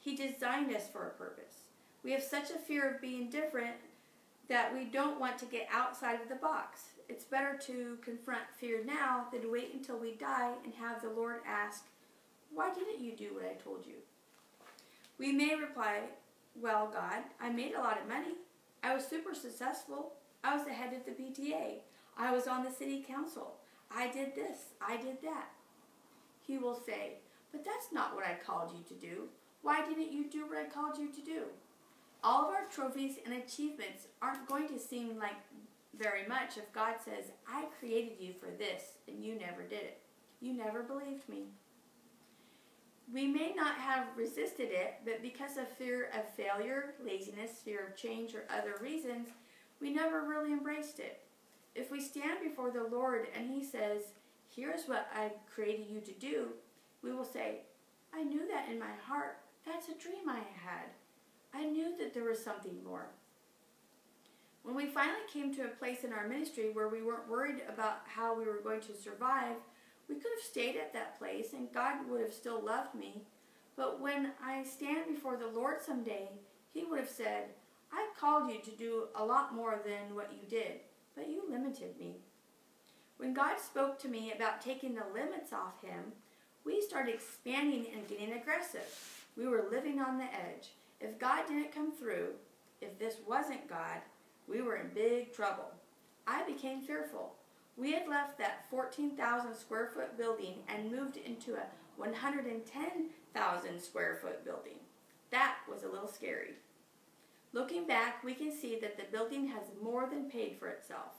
He 0.00 0.16
designed 0.16 0.74
us 0.74 0.88
for 0.88 1.06
a 1.06 1.10
purpose. 1.10 1.68
We 2.02 2.12
have 2.12 2.22
such 2.22 2.50
a 2.50 2.58
fear 2.58 2.88
of 2.88 3.02
being 3.02 3.28
different 3.28 3.76
that 4.48 4.72
we 4.72 4.86
don't 4.86 5.20
want 5.20 5.36
to 5.38 5.44
get 5.44 5.68
outside 5.70 6.22
of 6.22 6.30
the 6.30 6.34
box. 6.34 6.91
It's 7.12 7.24
better 7.24 7.58
to 7.66 7.98
confront 8.02 8.40
fear 8.58 8.82
now 8.86 9.26
than 9.30 9.42
to 9.42 9.50
wait 9.50 9.74
until 9.74 9.98
we 9.98 10.14
die 10.14 10.52
and 10.64 10.72
have 10.72 11.02
the 11.02 11.10
Lord 11.10 11.40
ask, 11.46 11.84
Why 12.54 12.72
didn't 12.72 13.04
you 13.04 13.14
do 13.14 13.34
what 13.34 13.44
I 13.44 13.62
told 13.62 13.84
you? 13.86 13.96
We 15.18 15.30
may 15.30 15.54
reply, 15.54 16.04
Well, 16.58 16.90
God, 16.90 17.24
I 17.38 17.50
made 17.50 17.74
a 17.74 17.80
lot 17.80 18.00
of 18.00 18.08
money. 18.08 18.36
I 18.82 18.94
was 18.94 19.06
super 19.06 19.34
successful. 19.34 20.14
I 20.42 20.56
was 20.56 20.64
the 20.64 20.72
head 20.72 20.94
of 20.94 21.04
the 21.04 21.10
PTA. 21.10 21.80
I 22.16 22.32
was 22.32 22.46
on 22.46 22.64
the 22.64 22.70
city 22.70 23.04
council. 23.06 23.56
I 23.94 24.10
did 24.10 24.34
this. 24.34 24.70
I 24.80 24.96
did 24.96 25.20
that. 25.20 25.50
He 26.40 26.56
will 26.56 26.80
say, 26.86 27.16
But 27.52 27.62
that's 27.62 27.92
not 27.92 28.14
what 28.14 28.24
I 28.24 28.38
called 28.42 28.72
you 28.72 28.82
to 28.88 28.94
do. 28.94 29.28
Why 29.60 29.86
didn't 29.86 30.12
you 30.12 30.30
do 30.30 30.46
what 30.46 30.56
I 30.56 30.64
called 30.64 30.96
you 30.96 31.12
to 31.12 31.20
do? 31.20 31.42
All 32.24 32.46
of 32.46 32.54
our 32.54 32.64
trophies 32.70 33.16
and 33.26 33.34
achievements 33.34 34.06
aren't 34.22 34.48
going 34.48 34.68
to 34.68 34.78
seem 34.78 35.18
like 35.18 35.36
very 35.98 36.26
much 36.26 36.56
if 36.56 36.72
God 36.72 36.94
says, 37.04 37.32
I 37.46 37.66
created 37.78 38.18
you 38.18 38.32
for 38.32 38.50
this 38.58 38.98
and 39.08 39.24
you 39.24 39.34
never 39.38 39.62
did 39.62 39.82
it. 39.82 40.00
You 40.40 40.54
never 40.54 40.82
believed 40.82 41.28
me. 41.28 41.44
We 43.12 43.26
may 43.26 43.52
not 43.54 43.74
have 43.76 44.06
resisted 44.16 44.70
it, 44.70 44.94
but 45.04 45.22
because 45.22 45.56
of 45.56 45.68
fear 45.68 46.10
of 46.14 46.32
failure, 46.34 46.94
laziness, 47.04 47.60
fear 47.64 47.86
of 47.88 47.96
change, 47.96 48.34
or 48.34 48.44
other 48.50 48.74
reasons, 48.80 49.28
we 49.80 49.92
never 49.92 50.26
really 50.26 50.52
embraced 50.52 50.98
it. 50.98 51.20
If 51.74 51.90
we 51.90 52.00
stand 52.00 52.38
before 52.42 52.70
the 52.70 52.84
Lord 52.84 53.26
and 53.36 53.50
He 53.50 53.62
says, 53.64 54.02
Here's 54.54 54.84
what 54.84 55.08
I 55.14 55.32
created 55.52 55.86
you 55.88 56.00
to 56.00 56.12
do, 56.12 56.48
we 57.02 57.12
will 57.12 57.24
say, 57.24 57.60
I 58.14 58.22
knew 58.22 58.46
that 58.48 58.68
in 58.70 58.78
my 58.78 58.92
heart. 59.06 59.38
That's 59.66 59.88
a 59.88 59.94
dream 59.94 60.28
I 60.28 60.40
had. 60.64 60.90
I 61.54 61.64
knew 61.64 61.96
that 61.98 62.12
there 62.12 62.24
was 62.24 62.42
something 62.42 62.82
more. 62.84 63.06
When 64.62 64.76
we 64.76 64.86
finally 64.86 65.24
came 65.32 65.54
to 65.54 65.64
a 65.64 65.68
place 65.68 66.04
in 66.04 66.12
our 66.12 66.28
ministry 66.28 66.70
where 66.72 66.88
we 66.88 67.02
weren't 67.02 67.28
worried 67.28 67.62
about 67.68 68.02
how 68.06 68.36
we 68.36 68.44
were 68.44 68.60
going 68.62 68.80
to 68.82 68.94
survive, 68.96 69.56
we 70.08 70.14
could 70.14 70.30
have 70.36 70.44
stayed 70.44 70.76
at 70.76 70.92
that 70.92 71.18
place 71.18 71.52
and 71.52 71.72
God 71.72 72.08
would 72.08 72.20
have 72.20 72.32
still 72.32 72.60
loved 72.60 72.94
me. 72.94 73.22
But 73.76 74.00
when 74.00 74.32
I 74.44 74.62
stand 74.62 75.06
before 75.08 75.36
the 75.36 75.48
Lord 75.48 75.82
someday, 75.82 76.28
He 76.72 76.84
would 76.84 77.00
have 77.00 77.08
said, 77.08 77.46
I 77.92 78.08
called 78.18 78.50
you 78.50 78.60
to 78.60 78.70
do 78.70 79.08
a 79.16 79.24
lot 79.24 79.54
more 79.54 79.80
than 79.84 80.14
what 80.14 80.32
you 80.32 80.48
did, 80.48 80.80
but 81.16 81.28
you 81.28 81.42
limited 81.48 81.98
me. 81.98 82.16
When 83.16 83.34
God 83.34 83.58
spoke 83.58 83.98
to 84.00 84.08
me 84.08 84.32
about 84.34 84.60
taking 84.60 84.94
the 84.94 85.04
limits 85.12 85.52
off 85.52 85.82
Him, 85.82 86.12
we 86.64 86.80
started 86.80 87.14
expanding 87.14 87.86
and 87.92 88.06
getting 88.06 88.32
aggressive. 88.32 88.86
We 89.36 89.48
were 89.48 89.68
living 89.70 90.00
on 90.00 90.18
the 90.18 90.24
edge. 90.24 90.70
If 91.00 91.18
God 91.18 91.46
didn't 91.48 91.74
come 91.74 91.92
through, 91.92 92.28
if 92.80 92.98
this 92.98 93.16
wasn't 93.26 93.68
God, 93.68 94.00
we 94.48 94.60
were 94.62 94.76
in 94.76 94.88
big 94.94 95.32
trouble. 95.32 95.70
I 96.26 96.44
became 96.44 96.82
fearful. 96.82 97.34
We 97.76 97.92
had 97.92 98.08
left 98.08 98.38
that 98.38 98.66
14,000 98.70 99.54
square 99.54 99.90
foot 99.94 100.16
building 100.18 100.56
and 100.68 100.92
moved 100.92 101.16
into 101.16 101.54
a 101.54 101.66
110,000 101.96 103.80
square 103.80 104.18
foot 104.20 104.44
building. 104.44 104.78
That 105.30 105.56
was 105.70 105.82
a 105.82 105.88
little 105.88 106.08
scary. 106.08 106.54
Looking 107.54 107.86
back, 107.86 108.22
we 108.24 108.34
can 108.34 108.52
see 108.52 108.78
that 108.80 108.96
the 108.96 109.04
building 109.10 109.46
has 109.48 109.64
more 109.82 110.08
than 110.08 110.30
paid 110.30 110.56
for 110.58 110.68
itself. 110.68 111.16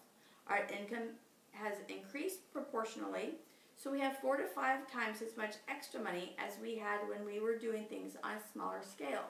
Our 0.48 0.68
income 0.80 1.10
has 1.52 1.78
increased 1.88 2.52
proportionally, 2.52 3.36
so 3.76 3.92
we 3.92 4.00
have 4.00 4.18
four 4.18 4.38
to 4.38 4.46
five 4.46 4.92
times 4.92 5.22
as 5.22 5.38
much 5.38 5.56
extra 5.68 6.00
money 6.00 6.36
as 6.40 6.54
we 6.62 6.76
had 6.76 7.08
when 7.08 7.26
we 7.26 7.40
were 7.40 7.58
doing 7.58 7.86
things 7.86 8.16
on 8.24 8.34
a 8.34 8.52
smaller 8.52 8.82
scale. 8.84 9.26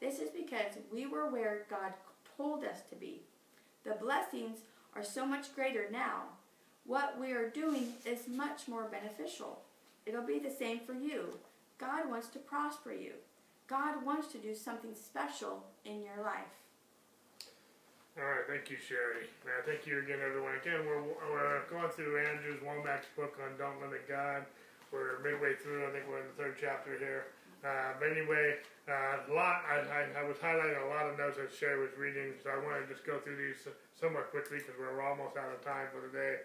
This 0.00 0.18
is 0.18 0.30
because 0.30 0.78
we 0.92 1.06
were 1.06 1.30
where 1.30 1.66
God 1.70 1.92
told 2.42 2.64
us 2.64 2.82
to 2.90 2.96
be. 2.96 3.22
The 3.84 3.94
blessings 3.94 4.58
are 4.96 5.04
so 5.04 5.24
much 5.24 5.54
greater 5.54 5.86
now. 5.90 6.22
What 6.84 7.18
we 7.20 7.32
are 7.32 7.48
doing 7.48 7.94
is 8.04 8.26
much 8.26 8.66
more 8.66 8.90
beneficial. 8.90 9.60
It'll 10.06 10.26
be 10.26 10.40
the 10.40 10.50
same 10.50 10.80
for 10.80 10.94
you. 10.94 11.38
God 11.78 12.10
wants 12.10 12.26
to 12.28 12.40
prosper 12.40 12.92
you. 12.92 13.12
God 13.68 14.04
wants 14.04 14.28
to 14.32 14.38
do 14.38 14.54
something 14.54 14.94
special 14.94 15.64
in 15.84 16.02
your 16.02 16.24
life. 16.24 16.54
All 18.18 18.24
right, 18.24 18.44
thank 18.46 18.68
you, 18.68 18.76
Sherry. 18.76 19.30
Uh, 19.46 19.62
thank 19.64 19.86
you 19.86 20.00
again, 20.00 20.18
everyone. 20.20 20.52
Again, 20.60 20.84
we're, 20.84 21.00
we're 21.00 21.62
going 21.70 21.90
through 21.90 22.18
Andrew's 22.18 22.60
Wommack's 22.60 23.08
book 23.16 23.38
on 23.40 23.56
Don't 23.56 23.80
Limit 23.80 24.06
God. 24.08 24.44
We're 24.92 25.22
midway 25.22 25.54
through. 25.62 25.86
I 25.86 25.90
think 25.92 26.04
we're 26.10 26.20
in 26.20 26.26
the 26.36 26.42
third 26.42 26.56
chapter 26.60 26.98
here. 26.98 27.26
Uh, 27.62 27.94
but 27.98 28.10
anyway, 28.10 28.58
uh, 28.90 29.22
a 29.22 29.30
lot. 29.30 29.62
I, 29.70 29.86
I, 29.86 30.00
I, 30.18 30.22
was 30.26 30.34
highlighting 30.42 30.82
a 30.82 30.90
lot 30.90 31.06
of 31.06 31.14
notes 31.14 31.38
that 31.38 31.54
Sherry 31.54 31.78
was 31.78 31.94
reading, 31.94 32.34
so 32.42 32.50
I 32.50 32.58
want 32.58 32.82
to 32.82 32.90
just 32.90 33.06
go 33.06 33.22
through 33.22 33.38
these 33.38 33.62
somewhat 33.94 34.34
quickly 34.34 34.58
because 34.58 34.74
we're 34.74 34.98
almost 34.98 35.38
out 35.38 35.54
of 35.54 35.62
time 35.62 35.86
for 35.94 36.02
today. 36.10 36.42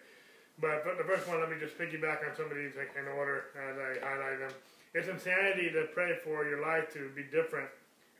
But, 0.61 0.86
but 0.86 1.01
the 1.01 1.05
first 1.05 1.26
one, 1.26 1.41
let 1.41 1.49
me 1.49 1.57
just 1.57 1.78
piggyback 1.78 2.22
on 2.22 2.38
some 2.38 2.49
of 2.49 2.57
these 2.57 2.78
in 2.78 3.05
order 3.18 3.49
as 3.57 3.78
I 3.78 3.97
highlight 4.05 4.45
them. 4.45 4.53
It's 4.93 5.09
insanity 5.09 5.74
to 5.74 5.89
pray 5.93 6.18
for 6.24 6.45
your 6.45 6.61
life 6.61 6.93
to 6.93 7.09
be 7.18 7.26
different 7.26 7.70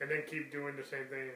and 0.02 0.10
then 0.10 0.22
keep 0.30 0.52
doing 0.52 0.76
the 0.78 0.86
same 0.86 1.06
thing. 1.10 1.30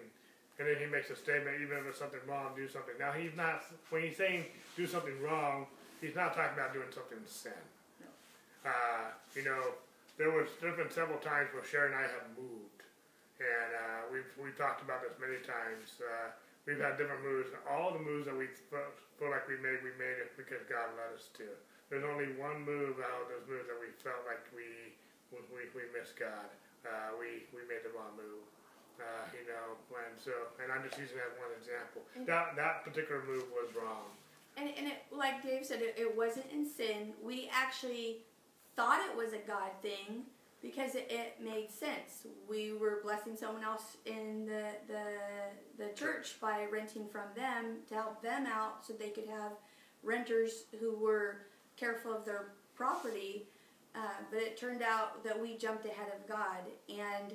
And 0.57 0.69
then 0.69 0.77
he 0.77 0.85
makes 0.85 1.09
a 1.09 1.15
statement, 1.15 1.57
even 1.61 1.77
if 1.77 1.85
it's 1.89 1.97
something 1.97 2.21
wrong, 2.27 2.53
do 2.55 2.69
something. 2.69 2.93
Now 2.99 3.11
he's 3.13 3.33
not 3.37 3.65
when 3.89 4.03
he's 4.03 4.17
saying 4.17 4.45
do 4.77 4.85
something 4.85 5.17
wrong, 5.21 5.65
he's 6.01 6.13
not 6.13 6.35
talking 6.35 6.53
about 6.53 6.73
doing 6.73 6.89
something 6.93 7.17
sin. 7.25 7.57
No. 8.01 8.69
Uh, 8.69 9.09
you 9.33 9.43
know, 9.45 9.73
there 10.17 10.31
was 10.31 10.49
there's 10.59 10.77
been 10.77 10.91
several 10.91 11.19
times 11.19 11.49
where 11.53 11.63
Sherry 11.63 11.91
and 11.91 11.95
I 11.95 12.05
have 12.07 12.27
moved, 12.37 12.81
and 13.39 13.69
uh, 13.75 14.01
we've 14.11 14.27
we've 14.39 14.57
talked 14.57 14.81
about 14.81 15.01
this 15.01 15.15
many 15.19 15.39
times. 15.43 15.99
Uh, 16.01 16.31
We've 16.65 16.77
had 16.77 16.97
different 16.97 17.25
moves. 17.25 17.49
And 17.49 17.61
all 17.65 17.89
the 17.93 18.03
moves 18.03 18.29
that 18.29 18.37
we 18.37 18.45
felt, 18.69 18.93
feel 19.17 19.33
like 19.33 19.49
we 19.49 19.57
made, 19.57 19.81
we 19.81 19.93
made 19.97 20.21
it 20.21 20.37
because 20.37 20.61
God 20.69 20.93
led 20.93 21.17
us 21.17 21.33
to. 21.41 21.47
There's 21.89 22.05
only 22.05 22.37
one 22.37 22.61
move 22.63 23.01
out 23.01 23.25
of 23.25 23.27
those 23.33 23.45
moves 23.49 23.67
that 23.67 23.79
we 23.81 23.91
felt 23.99 24.23
like 24.29 24.45
we 24.55 24.93
we, 25.31 25.63
we 25.73 25.83
missed 25.91 26.15
God. 26.19 26.47
Uh, 26.85 27.17
we 27.19 27.49
we 27.51 27.65
made 27.67 27.83
the 27.83 27.91
wrong 27.91 28.13
move. 28.15 28.45
Uh, 29.01 29.25
you 29.33 29.49
know, 29.49 29.81
and 29.97 30.13
so, 30.21 30.29
and 30.61 30.69
I'm 30.69 30.85
just 30.85 31.01
using 31.01 31.17
that 31.17 31.33
one 31.41 31.49
example. 31.57 32.05
That 32.29 32.53
that 32.55 32.85
particular 32.85 33.25
move 33.25 33.49
was 33.49 33.73
wrong. 33.73 34.13
And, 34.55 34.69
and 34.77 34.85
it, 34.87 35.01
like 35.09 35.41
Dave 35.41 35.65
said, 35.65 35.81
it, 35.81 35.95
it 35.97 36.15
wasn't 36.15 36.45
in 36.53 36.67
sin. 36.67 37.15
We 37.23 37.49
actually 37.51 38.21
thought 38.81 38.99
it 39.07 39.15
was 39.15 39.33
a 39.33 39.47
God 39.47 39.69
thing 39.83 40.23
because 40.61 40.95
it, 40.95 41.07
it 41.09 41.37
made 41.43 41.69
sense. 41.69 42.25
We 42.49 42.73
were 42.73 42.99
blessing 43.03 43.35
someone 43.35 43.63
else 43.63 43.97
in 44.05 44.47
the, 44.47 44.69
the, 44.87 45.83
the 45.83 45.93
church 45.93 46.39
by 46.41 46.65
renting 46.71 47.07
from 47.07 47.25
them 47.35 47.77
to 47.89 47.93
help 47.93 48.23
them 48.23 48.47
out 48.47 48.85
so 48.85 48.93
they 48.93 49.09
could 49.09 49.27
have 49.27 49.51
renters 50.03 50.63
who 50.79 50.95
were 50.95 51.45
careful 51.77 52.11
of 52.11 52.25
their 52.25 52.53
property. 52.75 53.45
Uh, 53.93 53.99
but 54.31 54.41
it 54.41 54.57
turned 54.57 54.81
out 54.81 55.23
that 55.23 55.39
we 55.39 55.57
jumped 55.57 55.85
ahead 55.85 56.07
of 56.15 56.27
God, 56.27 56.61
and 56.87 57.33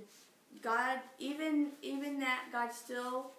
God, 0.62 1.00
even 1.18 1.72
even 1.82 2.18
that, 2.20 2.44
God 2.50 2.72
still 2.72 3.32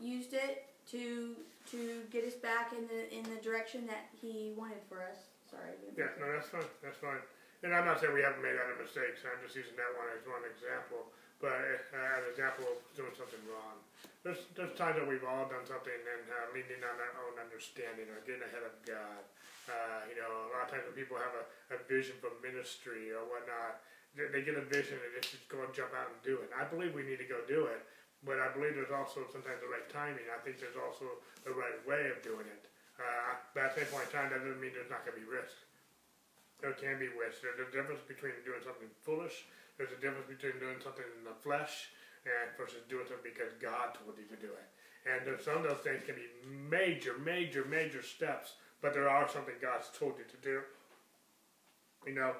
used 0.00 0.32
it 0.34 0.66
to 0.90 1.36
to 1.70 2.00
get 2.10 2.24
us 2.24 2.34
back 2.34 2.72
in 2.76 2.88
the 2.88 3.16
in 3.16 3.22
the 3.32 3.40
direction 3.40 3.86
that 3.86 4.08
He 4.20 4.54
wanted 4.56 4.82
for 4.88 5.04
us. 5.04 5.18
Sorry. 5.48 5.70
Yeah, 5.96 6.06
no, 6.18 6.32
that's 6.32 6.48
fine. 6.48 6.62
That's 6.82 6.98
fine. 6.98 7.20
And 7.64 7.72
I'm 7.72 7.88
not 7.88 7.96
saying 7.96 8.12
we 8.12 8.20
haven't 8.20 8.44
made 8.44 8.60
other 8.60 8.76
mistakes. 8.76 9.24
I'm 9.24 9.40
just 9.40 9.56
using 9.56 9.72
that 9.80 9.88
one 9.96 10.04
as 10.12 10.20
one 10.28 10.44
example. 10.44 11.08
But 11.40 11.56
uh, 11.96 12.20
an 12.20 12.28
example 12.28 12.68
of 12.68 12.76
doing 12.92 13.16
something 13.16 13.40
wrong. 13.48 13.80
There's 14.20 14.44
there's 14.52 14.76
times 14.76 15.00
that 15.00 15.08
we've 15.08 15.24
all 15.24 15.48
done 15.48 15.64
something 15.64 15.96
and 15.96 16.24
uh, 16.28 16.52
leaning 16.52 16.84
on 16.84 16.96
our 17.00 17.12
own 17.24 17.40
understanding 17.40 18.12
or 18.12 18.20
getting 18.28 18.44
ahead 18.44 18.68
of 18.68 18.76
God. 18.84 19.24
Uh, 19.64 20.04
you 20.12 20.16
know, 20.20 20.28
a 20.28 20.50
lot 20.52 20.68
of 20.68 20.76
times 20.76 20.84
when 20.84 20.92
people 20.92 21.16
have 21.16 21.32
a, 21.32 21.44
a 21.72 21.78
vision 21.88 22.12
for 22.20 22.36
ministry 22.44 23.16
or 23.16 23.24
whatnot, 23.32 23.80
they, 24.12 24.28
they 24.28 24.44
get 24.44 24.60
a 24.60 24.64
vision 24.68 25.00
and 25.00 25.10
they 25.16 25.24
just 25.24 25.48
go 25.48 25.64
and 25.64 25.72
jump 25.72 25.96
out 25.96 26.12
and 26.12 26.20
do 26.20 26.44
it. 26.44 26.52
I 26.52 26.68
believe 26.68 26.92
we 26.92 27.00
need 27.00 27.20
to 27.24 27.28
go 27.28 27.40
do 27.48 27.64
it, 27.72 27.80
but 28.28 28.44
I 28.44 28.52
believe 28.52 28.76
there's 28.76 28.92
also 28.92 29.24
sometimes 29.32 29.64
the 29.64 29.72
right 29.72 29.88
timing. 29.88 30.28
I 30.28 30.36
think 30.44 30.60
there's 30.60 30.76
also 30.76 31.08
the 31.48 31.56
right 31.56 31.80
way 31.88 32.12
of 32.12 32.20
doing 32.20 32.44
it. 32.44 32.68
Uh, 33.00 33.40
but 33.56 33.68
at 33.68 33.70
the 33.72 33.84
same 33.84 33.88
point 33.88 34.04
in 34.08 34.12
time, 34.12 34.28
that 34.36 34.44
doesn't 34.44 34.60
mean 34.60 34.76
there's 34.76 34.92
not 34.92 35.00
going 35.08 35.16
to 35.16 35.24
be 35.24 35.28
risk 35.28 35.56
there 36.64 36.72
can 36.72 36.96
be 36.96 37.12
waste. 37.12 37.44
There's 37.44 37.60
a 37.60 37.68
difference 37.68 38.00
between 38.08 38.32
doing 38.48 38.64
something 38.64 38.88
foolish. 39.04 39.44
There's 39.76 39.92
a 39.92 40.00
difference 40.00 40.24
between 40.24 40.56
doing 40.56 40.80
something 40.80 41.04
in 41.04 41.28
the 41.28 41.36
flesh 41.44 41.92
and 42.24 42.48
versus 42.56 42.80
doing 42.88 43.04
something 43.04 43.28
because 43.36 43.52
God 43.60 43.92
told 43.92 44.16
you 44.16 44.24
to 44.32 44.40
do 44.40 44.48
it. 44.48 44.68
And 45.04 45.28
some 45.44 45.60
of 45.60 45.68
those 45.68 45.84
things 45.84 46.00
can 46.08 46.16
be 46.16 46.24
major, 46.48 47.20
major, 47.20 47.68
major 47.68 48.00
steps, 48.00 48.56
but 48.80 48.96
there 48.96 49.12
are 49.12 49.28
something 49.28 49.52
God's 49.60 49.92
told 49.92 50.16
you 50.16 50.24
to 50.24 50.40
do. 50.40 50.64
You 52.08 52.16
know, 52.16 52.32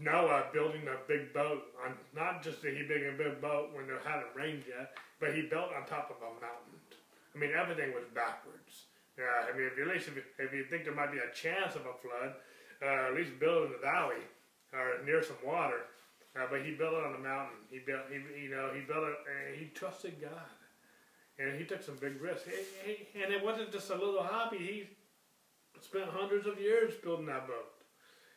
Noah 0.00 0.48
building 0.56 0.88
a 0.88 0.96
big 1.04 1.36
boat 1.36 1.68
on 1.84 1.92
not 2.16 2.40
just 2.40 2.64
that 2.64 2.72
he 2.72 2.88
built 2.88 3.04
a 3.04 3.20
big 3.20 3.36
boat 3.44 3.76
when 3.76 3.84
there 3.84 4.00
hadn't 4.00 4.32
rained 4.32 4.64
yet, 4.64 4.96
but 5.20 5.36
he 5.36 5.44
built 5.44 5.76
on 5.76 5.84
top 5.84 6.08
of 6.08 6.24
a 6.24 6.32
mountain. 6.40 6.80
I 6.88 7.36
mean, 7.36 7.52
everything 7.52 7.92
was 7.92 8.08
backwards. 8.16 8.88
Yeah, 9.20 9.44
I 9.44 9.52
mean, 9.52 9.68
if 9.68 9.76
you, 9.76 9.84
at 9.84 9.92
least 9.92 10.08
if 10.08 10.16
if 10.38 10.54
you 10.56 10.64
think 10.64 10.88
there 10.88 10.94
might 10.94 11.12
be 11.12 11.18
a 11.18 11.34
chance 11.34 11.74
of 11.74 11.84
a 11.84 11.92
flood, 12.00 12.38
uh, 12.82 13.08
at 13.08 13.14
least 13.14 13.38
build 13.38 13.66
in 13.66 13.72
the 13.72 13.78
valley 13.78 14.22
or 14.72 15.04
near 15.04 15.22
some 15.22 15.36
water. 15.44 15.80
Uh, 16.36 16.46
but 16.50 16.62
he 16.62 16.72
built 16.72 16.94
it 16.94 17.04
on 17.04 17.12
the 17.12 17.18
mountain. 17.18 17.56
He 17.70 17.80
built, 17.80 18.02
he, 18.10 18.44
you 18.44 18.50
know, 18.50 18.70
he 18.74 18.80
built 18.82 19.04
it, 19.04 19.16
and 19.26 19.56
he 19.58 19.66
trusted 19.74 20.20
God, 20.20 20.50
and 21.38 21.58
he 21.58 21.64
took 21.64 21.82
some 21.82 21.96
big 21.96 22.20
risks. 22.20 22.46
He, 22.84 23.08
he, 23.12 23.22
and 23.22 23.32
it 23.32 23.42
wasn't 23.42 23.72
just 23.72 23.90
a 23.90 23.94
little 23.94 24.22
hobby. 24.22 24.58
He 24.58 24.88
spent 25.80 26.10
hundreds 26.10 26.46
of 26.46 26.60
years 26.60 26.94
building 27.02 27.26
that 27.26 27.46
boat. 27.48 27.72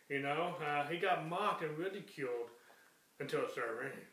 You 0.09 0.19
know, 0.19 0.55
uh, 0.65 0.87
he 0.87 0.97
got 0.97 1.27
mocked 1.27 1.63
and 1.63 1.77
ridiculed 1.77 2.49
until 3.19 3.41
it 3.41 3.51
started 3.51 3.75
raining, 3.79 4.09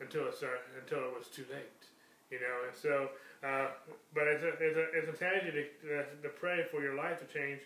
until 0.00 0.28
it 0.28 0.36
started, 0.36 0.60
until 0.80 0.98
it 0.98 1.12
was 1.16 1.28
too 1.28 1.44
late. 1.50 1.82
You 2.30 2.40
know, 2.40 2.66
and 2.66 2.76
so, 2.76 3.10
uh, 3.42 3.68
but 4.14 4.26
it's 4.26 4.42
a, 4.42 4.48
it's 4.60 4.76
a, 4.76 4.86
it's 4.98 5.08
a 5.08 5.18
tragedy 5.18 5.66
to, 5.82 6.04
to 6.22 6.28
pray 6.40 6.64
for 6.70 6.82
your 6.82 6.96
life 6.96 7.20
to 7.20 7.26
change 7.26 7.60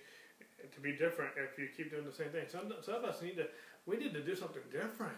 to 0.75 0.81
be 0.81 0.93
different 0.93 1.33
if 1.37 1.59
you 1.59 1.69
keep 1.77 1.91
doing 1.91 2.05
the 2.05 2.13
same 2.13 2.29
thing. 2.29 2.45
Some, 2.49 2.73
some 2.83 2.95
of 2.95 3.05
us 3.05 3.23
need 3.23 3.37
to, 3.37 3.47
we 3.87 3.97
need 3.97 4.15
to 4.15 4.23
do 4.23 4.35
something 4.35 4.63
different. 4.71 5.15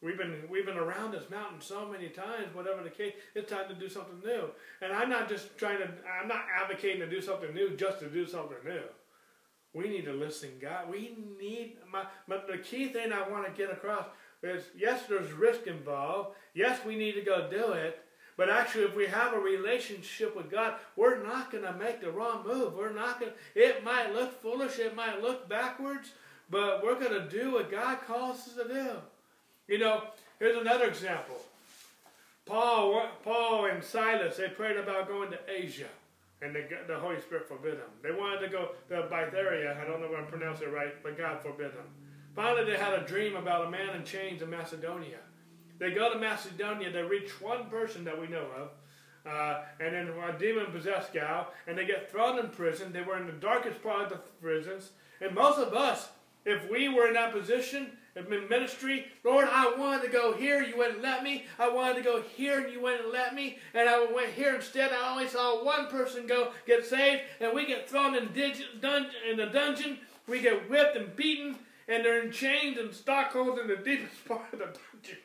We've 0.00 0.16
been, 0.16 0.42
we've 0.48 0.66
been 0.66 0.78
around 0.78 1.12
this 1.12 1.28
mountain 1.28 1.60
so 1.60 1.84
many 1.86 2.08
times, 2.08 2.54
whatever 2.54 2.84
the 2.84 2.90
case, 2.90 3.14
it's 3.34 3.50
time 3.50 3.68
to 3.68 3.74
do 3.74 3.88
something 3.88 4.20
new. 4.24 4.44
And 4.80 4.92
I'm 4.92 5.10
not 5.10 5.28
just 5.28 5.58
trying 5.58 5.78
to, 5.78 5.88
I'm 6.20 6.28
not 6.28 6.44
advocating 6.56 7.00
to 7.00 7.10
do 7.10 7.20
something 7.20 7.52
new 7.52 7.76
just 7.76 7.98
to 8.00 8.08
do 8.08 8.26
something 8.26 8.58
new. 8.64 8.82
We 9.74 9.88
need 9.88 10.04
to 10.04 10.12
listen, 10.12 10.50
God. 10.60 10.88
We 10.88 11.16
need, 11.40 11.78
my, 11.90 12.04
but 12.28 12.46
the 12.46 12.58
key 12.58 12.88
thing 12.88 13.12
I 13.12 13.28
want 13.28 13.46
to 13.46 13.52
get 13.52 13.72
across 13.72 14.06
is 14.42 14.64
yes, 14.76 15.02
there's 15.08 15.32
risk 15.32 15.66
involved. 15.66 16.36
Yes, 16.54 16.80
we 16.86 16.96
need 16.96 17.12
to 17.12 17.22
go 17.22 17.50
do 17.50 17.72
it. 17.72 17.98
But 18.38 18.48
actually, 18.48 18.84
if 18.84 18.94
we 18.94 19.06
have 19.06 19.34
a 19.34 19.40
relationship 19.40 20.36
with 20.36 20.48
God, 20.48 20.74
we're 20.94 21.20
not 21.24 21.50
going 21.50 21.64
to 21.64 21.72
make 21.72 22.00
the 22.00 22.12
wrong 22.12 22.46
move. 22.46 22.74
We're 22.74 22.92
not 22.92 23.18
going. 23.18 23.32
It 23.56 23.82
might 23.82 24.14
look 24.14 24.40
foolish. 24.40 24.78
It 24.78 24.94
might 24.94 25.20
look 25.20 25.48
backwards, 25.48 26.12
but 26.48 26.84
we're 26.84 27.00
going 27.00 27.20
to 27.20 27.28
do 27.28 27.54
what 27.54 27.68
God 27.68 27.98
calls 28.06 28.36
us 28.46 28.54
to 28.54 28.72
do. 28.72 28.90
You 29.66 29.78
know, 29.78 30.04
here's 30.38 30.56
another 30.56 30.86
example. 30.86 31.34
Paul, 32.46 33.08
Paul 33.24 33.66
and 33.66 33.82
Silas, 33.82 34.36
they 34.36 34.48
prayed 34.48 34.76
about 34.76 35.08
going 35.08 35.32
to 35.32 35.38
Asia, 35.48 35.88
and 36.40 36.54
the, 36.54 36.64
the 36.86 36.96
Holy 36.96 37.20
Spirit 37.20 37.48
forbid 37.48 37.74
them. 37.74 37.90
They 38.04 38.12
wanted 38.12 38.38
to 38.42 38.48
go 38.48 38.68
to 38.88 39.08
Bytheria. 39.08 39.76
I 39.76 39.84
don't 39.84 40.00
know 40.00 40.12
if 40.12 40.16
I 40.16 40.22
pronounced 40.22 40.62
it 40.62 40.72
right, 40.72 40.94
but 41.02 41.18
God 41.18 41.42
forbid 41.42 41.72
them. 41.72 41.86
Finally, 42.36 42.70
they 42.70 42.78
had 42.78 42.94
a 42.94 43.04
dream 43.04 43.34
about 43.34 43.66
a 43.66 43.70
man 43.70 43.96
in 43.96 44.04
chains 44.04 44.42
in 44.42 44.48
Macedonia. 44.48 45.18
They 45.78 45.92
go 45.92 46.12
to 46.12 46.18
Macedonia. 46.18 46.90
They 46.90 47.02
reach 47.02 47.40
one 47.40 47.66
person 47.66 48.04
that 48.04 48.20
we 48.20 48.26
know 48.26 48.46
of. 48.56 48.70
Uh, 49.26 49.62
and 49.80 49.94
then 49.94 50.08
a 50.08 50.38
demon 50.38 50.66
possessed 50.72 51.12
gal, 51.12 51.52
and 51.66 51.76
they 51.76 51.84
get 51.84 52.10
thrown 52.10 52.38
in 52.38 52.48
prison. 52.48 52.92
They 52.92 53.02
were 53.02 53.18
in 53.18 53.26
the 53.26 53.32
darkest 53.32 53.82
part 53.82 54.04
of 54.04 54.08
the 54.10 54.18
prisons. 54.40 54.90
And 55.20 55.34
most 55.34 55.58
of 55.58 55.74
us, 55.74 56.08
if 56.46 56.70
we 56.70 56.88
were 56.88 57.08
in 57.08 57.14
that 57.14 57.32
position, 57.32 57.88
in 58.16 58.48
ministry, 58.48 59.06
Lord, 59.24 59.46
I 59.50 59.74
wanted 59.76 60.06
to 60.06 60.12
go 60.12 60.32
here, 60.32 60.62
you 60.62 60.76
wouldn't 60.76 61.02
let 61.02 61.22
me. 61.22 61.44
I 61.58 61.68
wanted 61.68 61.96
to 61.96 62.02
go 62.02 62.22
here, 62.22 62.60
and 62.60 62.72
you 62.72 62.80
wouldn't 62.80 63.12
let 63.12 63.34
me. 63.34 63.58
And 63.74 63.88
I 63.88 64.10
went 64.12 64.30
here 64.30 64.54
instead. 64.54 64.92
I 64.92 65.12
only 65.12 65.28
saw 65.28 65.64
one 65.64 65.86
person 65.88 66.26
go 66.26 66.52
get 66.66 66.84
saved, 66.84 67.22
and 67.40 67.54
we 67.54 67.66
get 67.66 67.88
thrown 67.88 68.16
in, 68.16 68.28
in 68.34 69.36
the 69.36 69.50
dungeon. 69.52 69.98
We 70.26 70.40
get 70.40 70.68
whipped 70.68 70.96
and 70.96 71.14
beaten, 71.14 71.56
and 71.86 72.04
they're 72.04 72.22
in 72.22 72.32
chains 72.32 72.78
and 72.78 72.92
stockholds 72.92 73.60
in 73.60 73.68
the 73.68 73.76
deepest 73.76 74.24
part 74.28 74.52
of 74.52 74.58
the 74.58 74.64
dungeon. 74.66 75.18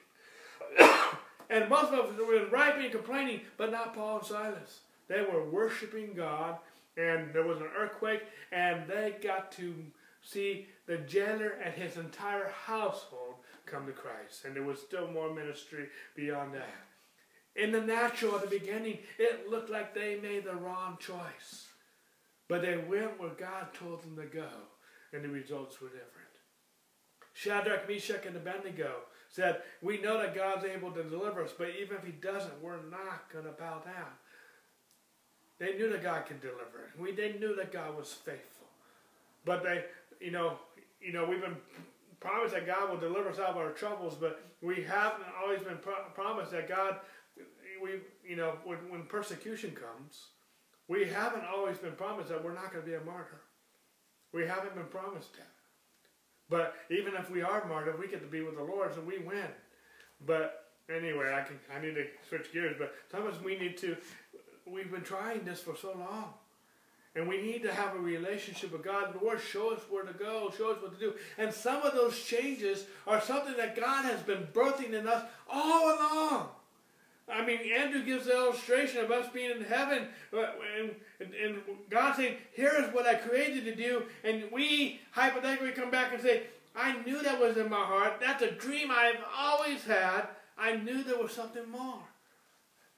and 1.49 1.69
most 1.69 1.91
of 1.93 2.17
them 2.17 2.27
were 2.27 2.45
griping 2.49 2.83
and 2.83 2.91
complaining, 2.91 3.41
but 3.57 3.71
not 3.71 3.95
Paul 3.95 4.19
and 4.19 4.25
Silas. 4.25 4.79
They 5.07 5.21
were 5.21 5.49
worshiping 5.49 6.13
God, 6.15 6.57
and 6.97 7.33
there 7.33 7.45
was 7.45 7.59
an 7.59 7.69
earthquake, 7.77 8.23
and 8.51 8.87
they 8.87 9.15
got 9.21 9.51
to 9.53 9.73
see 10.21 10.67
the 10.85 10.97
jailer 10.97 11.57
and 11.63 11.73
his 11.73 11.97
entire 11.97 12.49
household 12.65 13.35
come 13.65 13.85
to 13.85 13.91
Christ. 13.91 14.45
And 14.45 14.55
there 14.55 14.63
was 14.63 14.79
still 14.79 15.07
more 15.07 15.33
ministry 15.33 15.87
beyond 16.15 16.53
that. 16.53 16.69
In 17.55 17.71
the 17.71 17.81
natural, 17.81 18.35
at 18.35 18.41
the 18.41 18.59
beginning, 18.59 18.99
it 19.19 19.49
looked 19.49 19.69
like 19.69 19.93
they 19.93 20.19
made 20.19 20.45
the 20.45 20.55
wrong 20.55 20.97
choice. 20.99 21.67
But 22.47 22.61
they 22.61 22.77
went 22.77 23.19
where 23.19 23.29
God 23.29 23.73
told 23.73 24.03
them 24.03 24.15
to 24.15 24.25
go, 24.25 24.49
and 25.11 25.23
the 25.23 25.29
results 25.29 25.79
were 25.79 25.89
different. 25.89 26.22
Shadrach, 27.33 27.89
Meshach, 27.89 28.25
and 28.25 28.35
Abednego 28.35 28.91
said, 29.29 29.61
We 29.81 29.99
know 29.99 30.19
that 30.19 30.35
God's 30.35 30.65
able 30.65 30.91
to 30.91 31.03
deliver 31.03 31.43
us, 31.43 31.51
but 31.57 31.69
even 31.79 31.97
if 31.97 32.05
He 32.05 32.11
doesn't, 32.11 32.61
we're 32.61 32.81
not 32.89 33.31
going 33.31 33.45
to 33.45 33.51
bow 33.51 33.81
down. 33.83 34.13
They 35.59 35.77
knew 35.77 35.89
that 35.89 36.03
God 36.03 36.25
could 36.25 36.41
deliver. 36.41 36.91
We, 36.99 37.11
they 37.11 37.33
knew 37.33 37.55
that 37.55 37.71
God 37.71 37.95
was 37.95 38.11
faithful. 38.11 38.67
But 39.45 39.63
they, 39.63 39.85
you 40.19 40.31
know, 40.31 40.57
you 41.01 41.13
know, 41.13 41.25
we've 41.25 41.41
been 41.41 41.57
promised 42.19 42.53
that 42.53 42.65
God 42.65 42.89
will 42.89 42.97
deliver 42.97 43.29
us 43.29 43.39
out 43.39 43.49
of 43.49 43.57
our 43.57 43.71
troubles, 43.71 44.15
but 44.15 44.41
we 44.61 44.81
haven't 44.83 45.25
always 45.41 45.61
been 45.61 45.77
pro- 45.77 46.05
promised 46.13 46.51
that 46.51 46.69
God, 46.69 46.97
we, 47.81 47.99
you 48.27 48.35
know, 48.35 48.57
when, 48.63 48.77
when 48.89 49.03
persecution 49.03 49.71
comes, 49.71 50.27
we 50.87 51.05
haven't 51.05 51.43
always 51.45 51.77
been 51.77 51.93
promised 51.93 52.29
that 52.29 52.43
we're 52.43 52.53
not 52.53 52.71
going 52.71 52.83
to 52.83 52.89
be 52.89 52.95
a 52.95 53.01
martyr. 53.01 53.41
We 54.31 54.43
haven't 54.43 54.75
been 54.75 54.85
promised 54.85 55.33
that. 55.33 55.52
But 56.49 56.75
even 56.89 57.13
if 57.15 57.29
we 57.29 57.41
are 57.41 57.65
martyred, 57.67 57.99
we 57.99 58.07
get 58.07 58.21
to 58.21 58.27
be 58.27 58.41
with 58.41 58.57
the 58.57 58.63
Lord, 58.63 58.93
so 58.93 59.01
we 59.01 59.19
win. 59.19 59.47
But 60.25 60.65
anyway, 60.89 61.33
I 61.33 61.41
can 61.41 61.59
I 61.75 61.81
need 61.81 61.95
to 61.95 62.05
switch 62.27 62.51
gears. 62.51 62.75
But 62.77 62.93
sometimes 63.11 63.41
we 63.43 63.57
need 63.57 63.77
to. 63.77 63.97
We've 64.65 64.91
been 64.91 65.03
trying 65.03 65.43
this 65.43 65.59
for 65.61 65.75
so 65.75 65.93
long. 65.97 66.33
And 67.15 67.27
we 67.27 67.39
need 67.41 67.61
to 67.61 67.71
have 67.71 67.95
a 67.95 67.99
relationship 67.99 68.71
with 68.71 68.83
God. 68.83 69.15
Lord, 69.21 69.39
show 69.39 69.71
us 69.71 69.81
where 69.87 70.03
to 70.03 70.13
go, 70.13 70.51
show 70.57 70.71
us 70.71 70.81
what 70.81 70.93
to 70.93 70.99
do. 70.99 71.13
And 71.37 71.53
some 71.53 71.83
of 71.83 71.93
those 71.93 72.19
changes 72.23 72.85
are 73.05 73.21
something 73.21 73.55
that 73.57 73.75
God 73.75 74.05
has 74.05 74.21
been 74.21 74.47
birthing 74.51 74.93
in 74.93 75.07
us 75.07 75.23
all 75.47 75.95
along. 75.95 76.49
I 77.31 77.45
mean, 77.45 77.59
Andrew 77.73 78.03
gives 78.03 78.25
the 78.25 78.33
illustration 78.33 79.03
of 79.03 79.11
us 79.11 79.29
being 79.33 79.51
in 79.51 79.63
heaven, 79.63 80.07
uh, 80.33 80.45
and, 80.79 80.91
and, 81.19 81.33
and 81.33 81.55
God 81.89 82.15
saying, 82.15 82.35
Here 82.53 82.73
is 82.77 82.93
what 82.93 83.05
I 83.05 83.15
created 83.15 83.63
to 83.65 83.75
do. 83.75 84.03
And 84.23 84.43
we 84.51 84.99
hypothetically 85.11 85.71
come 85.71 85.89
back 85.89 86.13
and 86.13 86.21
say, 86.21 86.43
I 86.75 87.01
knew 87.03 87.21
that 87.21 87.39
was 87.39 87.57
in 87.57 87.69
my 87.69 87.77
heart. 87.77 88.19
That's 88.19 88.41
a 88.41 88.51
dream 88.51 88.89
I've 88.91 89.23
always 89.37 89.83
had. 89.83 90.27
I 90.57 90.75
knew 90.75 91.03
there 91.03 91.17
was 91.17 91.31
something 91.31 91.69
more. 91.69 91.99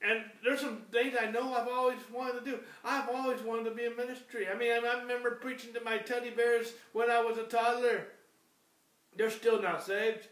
And 0.01 0.23
there's 0.43 0.61
some 0.61 0.83
things 0.91 1.15
I 1.19 1.31
know 1.31 1.53
I've 1.53 1.67
always 1.67 1.99
wanted 2.13 2.43
to 2.43 2.51
do. 2.51 2.59
I've 2.83 3.09
always 3.09 3.41
wanted 3.41 3.65
to 3.65 3.71
be 3.71 3.85
in 3.85 3.95
ministry. 3.95 4.47
I 4.47 4.55
mean, 4.55 4.71
I 4.71 4.99
remember 4.99 5.31
preaching 5.31 5.73
to 5.73 5.81
my 5.81 5.97
teddy 5.97 6.29
bears 6.29 6.73
when 6.93 7.09
I 7.09 7.21
was 7.21 7.37
a 7.37 7.43
toddler. 7.43 8.07
They're 9.15 9.29
still 9.29 9.61
not 9.61 9.83
saved. 9.83 10.27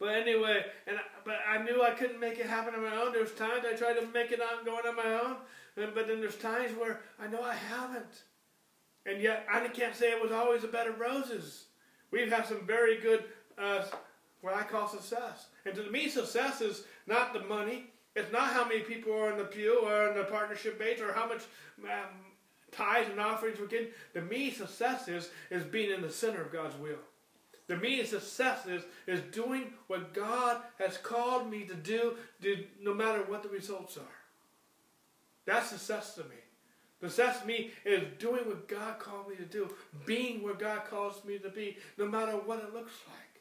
But 0.00 0.14
anyway, 0.14 0.64
and 0.86 0.96
but 1.26 1.36
I 1.46 1.62
knew 1.62 1.82
I 1.82 1.90
couldn't 1.90 2.18
make 2.18 2.38
it 2.38 2.46
happen 2.46 2.74
on 2.74 2.82
my 2.82 2.96
own. 2.96 3.12
There's 3.12 3.32
times 3.32 3.64
I 3.70 3.76
tried 3.76 4.00
to 4.00 4.06
make 4.06 4.32
it 4.32 4.40
on 4.40 4.64
going 4.64 4.86
on 4.86 4.96
my 4.96 5.20
own, 5.20 5.36
and, 5.76 5.94
but 5.94 6.08
then 6.08 6.20
there's 6.20 6.36
times 6.36 6.72
where 6.76 7.00
I 7.20 7.26
know 7.26 7.42
I 7.42 7.54
haven't. 7.54 8.22
And 9.04 9.20
yet 9.20 9.46
I 9.52 9.66
can't 9.68 9.94
say 9.94 10.10
it 10.10 10.22
was 10.22 10.32
always 10.32 10.64
a 10.64 10.68
bed 10.68 10.86
of 10.86 10.98
roses. 10.98 11.66
We've 12.10 12.32
had 12.32 12.46
some 12.46 12.66
very 12.66 12.98
good, 12.98 13.24
uh, 13.58 13.84
what 14.40 14.54
I 14.54 14.62
call 14.62 14.88
success. 14.88 15.46
And 15.66 15.74
to 15.74 15.90
me, 15.90 16.08
success 16.08 16.62
is 16.62 16.84
not 17.06 17.34
the 17.34 17.40
money. 17.40 17.90
It's 18.16 18.32
not 18.32 18.52
how 18.52 18.66
many 18.66 18.80
people 18.80 19.12
are 19.12 19.30
in 19.30 19.38
the 19.38 19.44
pew 19.44 19.82
or 19.84 20.08
in 20.08 20.16
the 20.16 20.24
partnership 20.24 20.78
base 20.78 21.00
or 21.00 21.12
how 21.12 21.28
much 21.28 21.42
um, 21.84 22.08
tithes 22.72 23.10
and 23.10 23.20
offerings 23.20 23.60
we're 23.60 23.66
getting. 23.66 23.88
To 24.14 24.22
me, 24.22 24.50
success 24.50 25.08
is, 25.08 25.30
is 25.50 25.62
being 25.64 25.90
in 25.90 26.02
the 26.02 26.10
center 26.10 26.42
of 26.42 26.52
God's 26.52 26.76
will. 26.76 26.98
To 27.70 27.76
me, 27.76 28.04
success 28.04 28.66
is, 28.66 28.82
is 29.06 29.20
doing 29.30 29.72
what 29.86 30.12
God 30.12 30.56
has 30.80 30.96
called 30.96 31.48
me 31.48 31.66
to 31.66 31.74
do, 31.74 32.16
no 32.82 32.92
matter 32.92 33.22
what 33.28 33.44
the 33.44 33.48
results 33.48 33.96
are. 33.96 34.16
That's 35.46 35.70
success 35.70 36.16
to 36.16 36.22
me. 36.22 36.34
Success 37.00 37.42
to 37.42 37.46
me 37.46 37.70
is 37.84 38.02
doing 38.18 38.44
what 38.48 38.66
God 38.66 38.98
called 38.98 39.28
me 39.28 39.36
to 39.36 39.44
do, 39.44 39.72
being 40.04 40.42
where 40.42 40.54
God 40.54 40.84
calls 40.90 41.24
me 41.24 41.38
to 41.38 41.48
be, 41.48 41.76
no 41.96 42.08
matter 42.08 42.32
what 42.32 42.58
it 42.58 42.74
looks 42.74 42.94
like. 43.06 43.40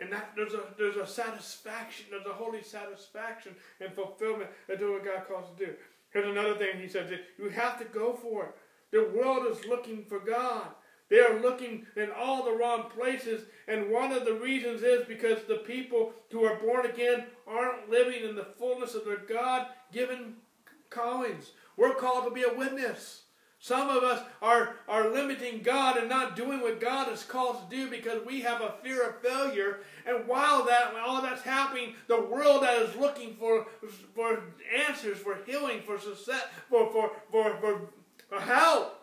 And 0.00 0.12
that 0.12 0.32
there's 0.36 0.52
a 0.52 0.64
there's 0.76 0.96
a 0.96 1.06
satisfaction, 1.06 2.04
there's 2.10 2.26
a 2.26 2.34
holy 2.34 2.62
satisfaction 2.62 3.54
and 3.80 3.94
fulfillment 3.94 4.50
of 4.68 4.78
doing 4.78 4.92
what 4.92 5.06
God 5.06 5.26
calls 5.26 5.46
to 5.56 5.64
do. 5.64 5.72
Here's 6.10 6.28
another 6.28 6.54
thing 6.56 6.78
he 6.78 6.86
said: 6.86 7.18
you 7.38 7.48
have 7.48 7.78
to 7.78 7.86
go 7.86 8.12
for 8.12 8.44
it. 8.44 8.54
The 8.90 9.10
world 9.18 9.46
is 9.50 9.64
looking 9.66 10.04
for 10.04 10.18
God. 10.20 10.66
They 11.10 11.20
are 11.20 11.40
looking 11.40 11.86
in 11.96 12.10
all 12.10 12.44
the 12.44 12.56
wrong 12.56 12.90
places, 12.90 13.46
and 13.66 13.90
one 13.90 14.12
of 14.12 14.24
the 14.24 14.34
reasons 14.34 14.82
is 14.82 15.06
because 15.06 15.38
the 15.44 15.56
people 15.56 16.12
who 16.30 16.44
are 16.44 16.56
born 16.56 16.86
again 16.86 17.24
aren't 17.46 17.90
living 17.90 18.28
in 18.28 18.36
the 18.36 18.44
fullness 18.58 18.94
of 18.94 19.04
their 19.04 19.16
God-given 19.16 20.34
callings. 20.90 21.52
We're 21.76 21.94
called 21.94 22.24
to 22.24 22.30
be 22.30 22.42
a 22.42 22.52
witness. 22.52 23.22
Some 23.60 23.88
of 23.88 24.04
us 24.04 24.22
are, 24.40 24.76
are 24.86 25.10
limiting 25.10 25.62
God 25.62 25.96
and 25.96 26.08
not 26.08 26.36
doing 26.36 26.60
what 26.60 26.80
God 26.80 27.08
has 27.08 27.24
called 27.24 27.68
to 27.68 27.76
do 27.76 27.90
because 27.90 28.24
we 28.24 28.40
have 28.42 28.60
a 28.60 28.74
fear 28.84 29.08
of 29.08 29.20
failure. 29.20 29.80
And 30.06 30.28
while 30.28 30.64
that 30.66 30.94
all 31.04 31.20
that's 31.22 31.42
happening, 31.42 31.94
the 32.06 32.20
world 32.20 32.62
that 32.62 32.80
is 32.82 32.94
looking 32.94 33.34
for, 33.34 33.66
for 34.14 34.44
answers, 34.88 35.18
for 35.18 35.38
healing, 35.44 35.80
for 35.84 35.98
success, 35.98 36.44
for, 36.70 36.92
for, 36.92 37.10
for, 37.32 37.90
for 38.28 38.40
help, 38.40 38.94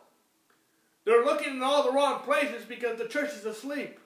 they're 1.05 1.23
looking 1.23 1.55
in 1.55 1.63
all 1.63 1.83
the 1.83 1.91
wrong 1.91 2.21
places 2.21 2.65
because 2.65 2.97
the 2.97 3.07
church 3.07 3.29
is 3.29 3.45
asleep. 3.45 3.99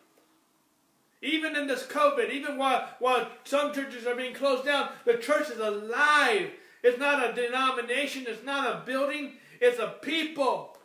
Even 1.22 1.56
in 1.56 1.68
this 1.68 1.84
COVID, 1.86 2.30
even 2.32 2.58
while, 2.58 2.88
while 3.00 3.28
some 3.44 3.74
churches 3.74 4.06
are 4.06 4.16
being 4.16 4.34
closed 4.34 4.66
down, 4.66 4.90
the 5.06 5.18
church 5.18 5.50
is 5.50 5.60
alive. 5.60 6.52
It's 6.84 7.00
not 7.00 7.30
a 7.30 7.34
denomination, 7.34 8.26
it's 8.28 8.46
not 8.46 8.72
a 8.72 8.86
building, 8.86 9.34
it's 9.60 9.80
a 9.80 9.96
people. 10.02 10.78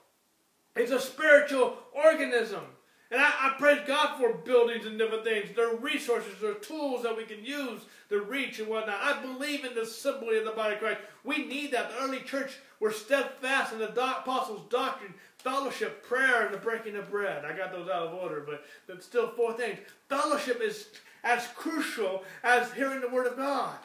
It's 0.74 0.90
a 0.90 1.00
spiritual 1.00 1.78
organism. 1.92 2.62
And 3.10 3.20
I, 3.20 3.28
I, 3.28 3.54
praise 3.58 3.78
God 3.86 4.18
for 4.18 4.38
buildings 4.38 4.86
and 4.86 4.98
different 4.98 5.22
things. 5.22 5.50
They're 5.54 5.76
resources, 5.76 6.32
there 6.40 6.50
are 6.50 6.54
tools 6.54 7.04
that 7.04 7.16
we 7.16 7.24
can 7.24 7.44
use 7.44 7.82
to 8.08 8.22
reach 8.22 8.58
and 8.58 8.66
whatnot. 8.66 8.98
I 9.00 9.22
believe 9.22 9.64
in 9.64 9.74
the 9.74 9.82
assembly 9.82 10.36
of 10.38 10.44
the 10.44 10.50
body 10.50 10.74
of 10.74 10.80
Christ. 10.80 11.00
We 11.22 11.46
need 11.46 11.70
that. 11.72 11.90
The 11.90 12.02
early 12.02 12.20
church 12.20 12.58
were 12.80 12.90
steadfast 12.90 13.72
in 13.72 13.78
the 13.78 13.90
apostles' 13.90 14.68
doctrine, 14.68 15.14
fellowship, 15.44 16.02
prayer, 16.02 16.46
and 16.46 16.54
the 16.54 16.58
breaking 16.58 16.96
of 16.96 17.10
bread. 17.10 17.44
I 17.44 17.56
got 17.56 17.70
those 17.70 17.88
out 17.88 18.08
of 18.08 18.14
order, 18.14 18.42
but 18.44 18.64
that's 18.88 19.04
still 19.04 19.28
four 19.28 19.52
things. 19.52 19.78
Fellowship 20.08 20.60
is 20.60 20.88
as 21.22 21.46
crucial 21.54 22.24
as 22.42 22.72
hearing 22.72 23.02
the 23.02 23.08
word 23.08 23.26
of 23.26 23.36
God. 23.36 23.76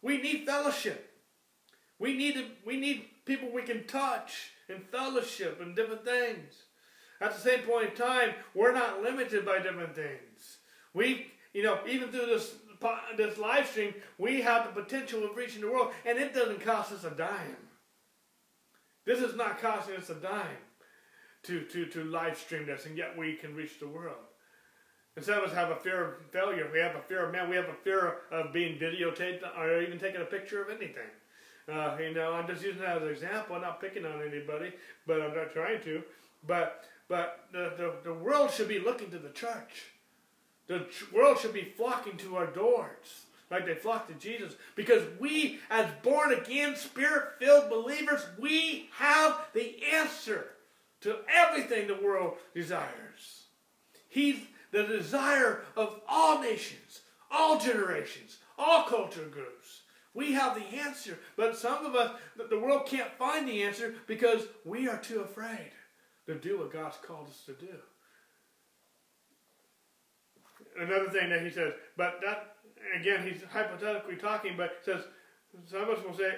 We 0.00 0.22
need 0.22 0.46
fellowship. 0.46 1.10
We 1.98 2.16
need 2.16 2.44
we 2.64 2.78
need 2.78 3.04
people 3.24 3.50
we 3.52 3.62
can 3.62 3.84
touch 3.84 4.52
and 4.68 4.82
fellowship 4.90 5.60
and 5.60 5.76
different 5.76 6.04
things. 6.04 6.54
At 7.20 7.34
the 7.34 7.40
same 7.40 7.60
point 7.60 7.90
in 7.90 7.96
time, 7.96 8.30
we're 8.54 8.72
not 8.72 9.02
limited 9.02 9.44
by 9.44 9.58
different 9.60 9.94
things. 9.94 10.58
We, 10.92 11.28
you 11.52 11.62
know, 11.62 11.78
even 11.88 12.10
through 12.10 12.26
this 12.26 12.54
this 13.16 13.38
live 13.38 13.68
stream, 13.68 13.94
we 14.18 14.40
have 14.40 14.66
the 14.66 14.82
potential 14.82 15.24
of 15.24 15.36
reaching 15.36 15.60
the 15.60 15.70
world, 15.70 15.92
and 16.04 16.18
it 16.18 16.34
doesn't 16.34 16.62
cost 16.62 16.90
us 16.92 17.04
a 17.04 17.10
dime. 17.10 17.68
This 19.04 19.20
is 19.20 19.36
not 19.36 19.60
costing 19.60 19.96
us 19.96 20.10
a 20.10 20.14
dime 20.14 20.58
to, 21.44 21.62
to, 21.62 21.86
to 21.86 22.04
live 22.04 22.38
stream 22.38 22.66
this, 22.66 22.86
and 22.86 22.96
yet 22.96 23.16
we 23.16 23.34
can 23.34 23.54
reach 23.54 23.78
the 23.80 23.88
world. 23.88 24.16
Instead 25.16 25.38
of 25.38 25.44
us 25.44 25.54
have 25.54 25.70
a 25.70 25.76
fear 25.76 26.04
of 26.04 26.26
failure, 26.30 26.68
we 26.72 26.78
have 26.78 26.96
a 26.96 27.02
fear 27.02 27.26
of 27.26 27.32
man, 27.32 27.50
we 27.50 27.56
have 27.56 27.68
a 27.68 27.74
fear 27.84 28.18
of 28.30 28.52
being 28.52 28.78
videotaped 28.78 29.42
or 29.58 29.82
even 29.82 29.98
taking 29.98 30.22
a 30.22 30.24
picture 30.24 30.62
of 30.62 30.70
anything. 30.70 31.10
Uh, 31.70 31.96
you 32.00 32.14
know, 32.14 32.32
I'm 32.32 32.46
just 32.46 32.64
using 32.64 32.80
that 32.80 32.96
as 32.96 33.02
an 33.02 33.08
example. 33.08 33.56
I'm 33.56 33.62
not 33.62 33.80
picking 33.80 34.04
on 34.04 34.22
anybody, 34.22 34.72
but 35.06 35.20
I'm 35.20 35.34
not 35.34 35.52
trying 35.52 35.82
to. 35.82 36.02
But 36.46 36.84
but 37.08 37.46
the, 37.52 37.74
the, 37.76 37.92
the 38.04 38.14
world 38.14 38.50
should 38.50 38.68
be 38.68 38.78
looking 38.78 39.10
to 39.10 39.18
the 39.18 39.28
church. 39.28 39.92
The 40.66 40.86
world 41.12 41.38
should 41.38 41.52
be 41.52 41.74
flocking 41.76 42.16
to 42.18 42.36
our 42.36 42.46
doors 42.46 43.26
like 43.50 43.66
they 43.66 43.74
flock 43.74 44.08
to 44.08 44.14
Jesus. 44.14 44.54
Because 44.74 45.02
we, 45.20 45.58
as 45.70 45.86
born 46.02 46.32
again, 46.32 46.74
spirit 46.74 47.34
filled 47.38 47.68
believers, 47.68 48.24
we 48.40 48.88
have 48.96 49.38
the 49.52 49.76
answer 49.92 50.51
to 51.02 51.18
everything 51.32 51.86
the 51.86 52.02
world 52.02 52.34
desires. 52.54 53.44
He's 54.08 54.40
the 54.70 54.84
desire 54.84 55.62
of 55.76 56.00
all 56.08 56.40
nations, 56.40 57.00
all 57.30 57.58
generations, 57.58 58.38
all 58.58 58.84
culture 58.84 59.26
groups. 59.26 59.82
We 60.14 60.32
have 60.32 60.54
the 60.54 60.78
answer, 60.78 61.18
but 61.36 61.56
some 61.56 61.86
of 61.86 61.94
us, 61.94 62.12
the 62.50 62.58
world 62.58 62.86
can't 62.86 63.12
find 63.18 63.48
the 63.48 63.62
answer 63.62 63.94
because 64.06 64.42
we 64.64 64.88
are 64.88 64.98
too 64.98 65.20
afraid 65.20 65.72
to 66.26 66.34
do 66.34 66.58
what 66.58 66.72
God's 66.72 66.98
called 66.98 67.28
us 67.28 67.42
to 67.46 67.52
do. 67.54 67.74
Another 70.78 71.10
thing 71.10 71.30
that 71.30 71.42
he 71.42 71.50
says, 71.50 71.72
but 71.96 72.20
that, 72.22 72.56
again, 72.98 73.26
he's 73.26 73.42
hypothetically 73.50 74.16
talking, 74.16 74.56
but 74.56 74.76
says, 74.84 75.02
some 75.66 75.82
of 75.82 75.90
us 75.90 76.04
will 76.04 76.16
say, 76.16 76.34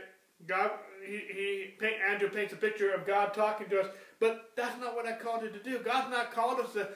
God, 0.46 0.70
he, 1.06 1.74
he 1.80 1.86
Andrew 2.08 2.28
paints 2.28 2.52
a 2.52 2.56
picture 2.56 2.92
of 2.92 3.06
God 3.06 3.34
talking 3.34 3.68
to 3.68 3.80
us, 3.80 3.88
but 4.20 4.50
that's 4.56 4.78
not 4.80 4.94
what 4.94 5.06
I 5.06 5.12
called 5.12 5.42
you 5.42 5.50
to 5.50 5.62
do. 5.62 5.78
God's 5.78 6.10
not 6.10 6.32
called 6.32 6.60
us 6.60 6.72
to. 6.74 6.88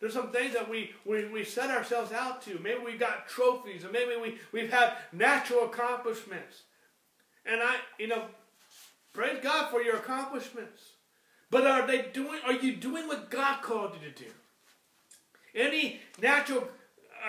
There's 0.00 0.12
some 0.12 0.30
things 0.30 0.54
that 0.54 0.68
we, 0.68 0.92
we, 1.04 1.26
we 1.26 1.44
set 1.44 1.70
ourselves 1.70 2.12
out 2.12 2.42
to. 2.42 2.58
Maybe 2.58 2.80
we 2.84 2.96
got 2.96 3.28
trophies, 3.28 3.84
or 3.84 3.90
maybe 3.90 4.12
we, 4.20 4.38
we've 4.52 4.70
had 4.70 4.94
natural 5.12 5.64
accomplishments. 5.64 6.62
And 7.46 7.60
I, 7.62 7.76
you 7.98 8.08
know, 8.08 8.24
praise 9.12 9.38
God 9.42 9.70
for 9.70 9.82
your 9.82 9.96
accomplishments. 9.96 10.82
But 11.50 11.66
are 11.66 11.86
they 11.86 12.06
doing, 12.12 12.40
are 12.44 12.52
you 12.52 12.74
doing 12.74 13.06
what 13.06 13.30
God 13.30 13.62
called 13.62 13.92
you 13.94 14.10
to 14.10 14.24
do? 14.24 14.30
Any 15.54 16.00
natural 16.20 16.68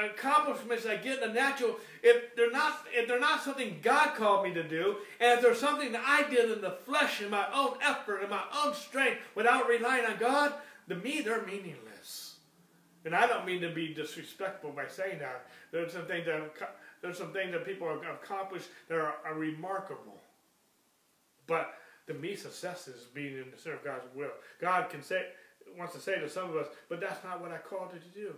accomplishments 0.04 0.86
I 0.86 0.98
get 0.98 1.22
in 1.22 1.30
the 1.30 1.34
natural, 1.34 1.78
if 2.04 2.36
they're 2.36 2.52
not 2.52 2.86
if 2.92 3.08
they're 3.08 3.20
not 3.20 3.44
something 3.44 3.80
God 3.82 4.16
called 4.16 4.46
me 4.46 4.54
to 4.54 4.64
do, 4.64 4.98
and 5.20 5.34
if 5.34 5.42
there's 5.42 5.60
something 5.60 5.92
that 5.94 6.04
I 6.06 6.30
did 6.30 6.52
in 6.52 6.62
the 6.62 6.72
flesh 6.72 7.22
in 7.22 7.30
my 7.30 7.46
own 7.54 7.78
effort 7.82 8.22
and 8.22 8.30
my 8.30 8.44
own 8.64 8.74
strength 8.74 9.20
without 9.36 9.68
relying 9.68 10.06
on 10.06 10.18
God, 10.18 10.54
to 10.90 10.96
me 10.96 11.22
they're 11.22 11.46
meaningless. 11.46 12.36
And 13.06 13.16
I 13.16 13.28
don't 13.28 13.46
mean 13.46 13.62
to 13.62 13.70
be 13.70 13.94
disrespectful 13.94 14.72
by 14.72 14.88
saying 14.88 15.20
that. 15.20 15.46
There's 15.72 15.94
some 15.94 16.06
things 16.06 16.26
that 16.26 16.42
there's 17.02 17.18
some 17.18 17.32
things 17.32 17.52
that 17.52 17.66
people 17.66 17.88
have 17.88 18.02
accomplished 18.02 18.68
that 18.90 18.98
are, 18.98 19.16
are 19.24 19.36
remarkable. 19.36 20.20
But 21.46 21.76
to 22.08 22.14
me, 22.16 22.36
success 22.36 22.88
is 22.88 23.04
being 23.14 23.34
in 23.38 23.46
the 23.52 23.72
of 23.72 23.84
God's 23.84 24.06
will. 24.16 24.32
God 24.60 24.90
can 24.90 25.04
say 25.04 25.24
wants 25.78 25.94
to 25.94 26.00
say 26.00 26.20
to 26.20 26.30
some 26.30 26.50
of 26.50 26.56
us, 26.56 26.68
but 26.90 27.00
that's 27.00 27.24
not 27.24 27.42
what 27.42 27.52
I 27.52 27.58
called 27.58 27.90
you 27.94 28.00
to 28.00 28.30
do. 28.30 28.36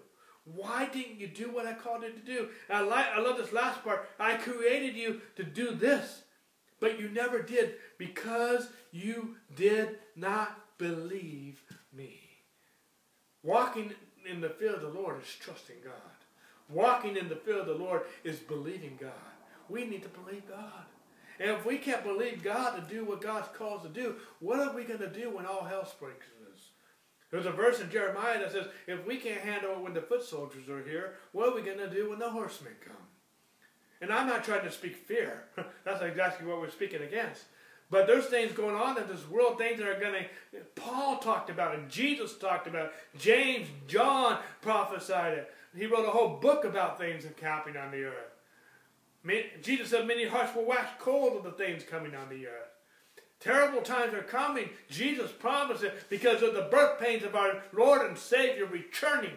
Why 0.56 0.86
didn't 0.86 1.20
you 1.20 1.28
do 1.28 1.52
what 1.52 1.66
I 1.66 1.74
called 1.74 2.04
you 2.04 2.12
to 2.12 2.20
do? 2.20 2.50
And 2.70 2.78
I, 2.78 2.82
like, 2.82 3.06
I 3.14 3.20
love 3.20 3.38
this 3.38 3.52
last 3.52 3.84
part. 3.84 4.08
I 4.20 4.36
created 4.36 4.96
you 4.96 5.22
to 5.36 5.44
do 5.44 5.72
this, 5.72 6.22
but 6.80 7.00
you 7.00 7.10
never 7.10 7.42
did 7.42 7.74
because 7.98 8.70
you 8.92 9.36
did 9.56 9.98
not 10.16 10.58
believe 10.78 11.62
me. 11.94 12.20
Walking 13.44 13.94
in 14.30 14.42
the 14.42 14.50
fear 14.50 14.76
of 14.76 14.82
the 14.82 14.90
Lord 14.90 15.22
is 15.22 15.36
trusting 15.40 15.78
God. 15.84 15.94
Walking 16.70 17.18
in 17.18 17.30
the 17.30 17.36
fear 17.36 17.60
of 17.60 17.68
the 17.68 17.74
Lord 17.74 18.02
is 18.24 18.40
believing 18.40 18.98
God. 19.00 19.12
We 19.70 19.86
need 19.86 20.04
to 20.04 20.10
believe 20.10 20.48
God. 20.48 20.86
And 21.40 21.52
if 21.52 21.66
we 21.66 21.78
can't 21.78 22.04
believe 22.04 22.44
God 22.44 22.76
to 22.76 22.94
do 22.94 23.06
what 23.06 23.22
God's 23.22 23.48
called 23.56 23.84
to 23.84 23.90
do, 23.90 24.16
what 24.40 24.60
are 24.60 24.74
we 24.74 24.84
going 24.84 25.00
to 25.00 25.10
do 25.10 25.30
when 25.30 25.46
all 25.46 25.64
hell 25.64 25.88
breaks 26.00 26.26
loose? 26.37 26.37
There's 27.32 27.46
a 27.46 27.52
verse 27.52 27.82
in 27.82 27.90
Jeremiah 27.90 28.40
that 28.40 28.52
says, 28.52 28.68
if 28.88 29.06
we 29.06 29.18
can't 29.18 29.42
handle 29.42 29.74
it 29.74 29.82
when 29.82 29.94
the 29.94 30.02
foot 30.02 30.24
soldiers 30.24 30.70
are 30.70 30.84
here, 30.84 31.16
what 31.34 31.50
are 31.50 31.56
we 31.56 31.62
going 31.62 31.78
to 31.78 31.90
do 31.90 32.10
when 32.10 32.20
the 32.20 32.30
horsemen 32.30 32.74
come? 32.84 32.96
And 34.00 34.12
I'm 34.12 34.28
not 34.28 34.44
trying 34.44 34.64
to 34.64 34.72
speak 34.72 34.96
fear. 34.96 35.44
That's 35.84 36.02
exactly 36.02 36.48
what 36.48 36.62
we're 36.62 36.70
speaking 36.70 37.02
against. 37.02 37.44
But 37.90 38.06
there's 38.06 38.26
things 38.26 38.52
going 38.52 38.76
on 38.76 38.98
in 38.98 39.08
this 39.08 39.28
world, 39.30 39.58
things 39.58 39.80
that 39.80 39.88
are 39.88 40.00
going 40.00 40.14
to. 40.14 40.60
Paul 40.76 41.18
talked 41.20 41.50
about 41.50 41.76
it. 41.76 41.88
Jesus 41.90 42.38
talked 42.38 42.68
about 42.68 42.88
it. 42.88 42.92
James, 43.18 43.68
John 43.88 44.40
prophesied 44.62 45.38
it. 45.38 45.54
He 45.76 45.86
wrote 45.86 46.06
a 46.06 46.12
whole 46.12 46.38
book 46.38 46.66
about 46.66 46.98
things 46.98 47.26
happening 47.42 47.78
on 47.78 47.92
the 47.92 48.04
earth. 48.04 48.38
Jesus 49.62 49.90
said, 49.90 50.08
Many 50.08 50.26
hearts 50.26 50.56
will 50.56 50.66
wax 50.66 50.90
cold 51.00 51.38
of 51.38 51.44
the 51.44 51.52
things 51.52 51.84
coming 51.84 52.14
on 52.14 52.30
the 52.30 52.48
earth. 52.48 52.77
Terrible 53.40 53.82
times 53.82 54.14
are 54.14 54.24
coming. 54.24 54.70
Jesus 54.90 55.32
promised 55.32 55.84
it 55.84 56.10
because 56.10 56.42
of 56.42 56.54
the 56.54 56.68
birth 56.72 57.00
pains 57.00 57.24
of 57.24 57.36
our 57.36 57.62
Lord 57.72 58.08
and 58.08 58.18
Savior 58.18 58.66
returning. 58.66 59.34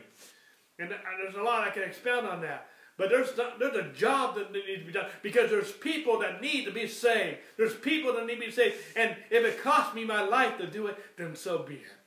And 0.79 0.91
there's 0.91 1.35
a 1.35 1.43
lot 1.43 1.67
I 1.67 1.71
can 1.71 1.83
expound 1.83 2.27
on 2.27 2.41
that. 2.41 2.67
But 2.97 3.09
there's, 3.09 3.31
there's 3.59 3.77
a 3.77 3.93
job 3.93 4.35
that 4.35 4.53
needs 4.53 4.81
to 4.81 4.87
be 4.87 4.93
done 4.93 5.07
because 5.23 5.51
there's 5.51 5.73
people 5.73 6.19
that 6.21 6.43
need 6.43 6.65
to 6.67 6.71
be 6.71 6.87
saved. 6.87 7.39
There's 7.57 7.75
people 7.75 8.13
that 8.15 8.27
need 8.27 8.37
to 8.37 8.47
be 8.47 8.51
saved. 8.51 8.77
And 8.95 9.17
if 9.31 9.45
it 9.45 9.63
costs 9.63 9.95
me 9.95 10.05
my 10.05 10.23
life 10.23 10.59
to 10.59 10.67
do 10.67 10.87
it, 10.87 10.99
then 11.17 11.35
so 11.35 11.59
be 11.59 11.77
it. 11.77 12.00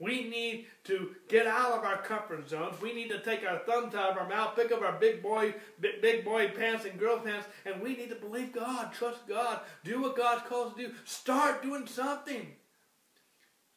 We 0.00 0.28
need 0.28 0.66
to 0.84 1.14
get 1.28 1.46
out 1.46 1.78
of 1.78 1.84
our 1.84 1.98
comfort 2.02 2.48
zones. 2.48 2.80
We 2.80 2.92
need 2.92 3.08
to 3.10 3.20
take 3.20 3.46
our 3.46 3.60
thumbs 3.60 3.94
out 3.94 4.10
of 4.10 4.18
our 4.18 4.28
mouth, 4.28 4.56
pick 4.56 4.72
up 4.72 4.82
our 4.82 4.98
big 4.98 5.22
boy, 5.22 5.54
big, 5.80 6.24
boy 6.24 6.48
pants 6.48 6.84
and 6.84 6.98
girl 6.98 7.18
pants, 7.20 7.46
and 7.64 7.80
we 7.80 7.96
need 7.96 8.08
to 8.08 8.16
believe 8.16 8.52
God, 8.52 8.92
trust 8.92 9.26
God, 9.28 9.60
do 9.84 10.02
what 10.02 10.16
God 10.16 10.44
calls 10.46 10.74
to 10.74 10.88
do. 10.88 10.94
Start 11.04 11.62
doing 11.62 11.86
something. 11.86 12.54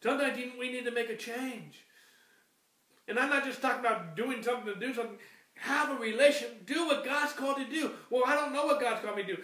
Sometimes 0.01 0.37
we 0.59 0.71
need 0.71 0.85
to 0.85 0.91
make 0.91 1.09
a 1.09 1.15
change. 1.15 1.83
And 3.07 3.19
I'm 3.19 3.29
not 3.29 3.45
just 3.45 3.61
talking 3.61 3.79
about 3.79 4.15
doing 4.15 4.41
something 4.41 4.73
to 4.73 4.79
do 4.79 4.93
something 4.93 5.17
have 5.59 5.89
a 5.91 5.99
relation, 5.99 6.47
do 6.65 6.87
what 6.87 7.03
God's 7.03 7.33
called 7.33 7.57
to 7.57 7.65
do. 7.65 7.91
Well, 8.09 8.23
I 8.25 8.35
don't 8.35 8.53
know 8.53 8.65
what 8.65 8.79
God's 8.79 9.03
called 9.03 9.17
me 9.17 9.23
to 9.23 9.35
do. 9.35 9.41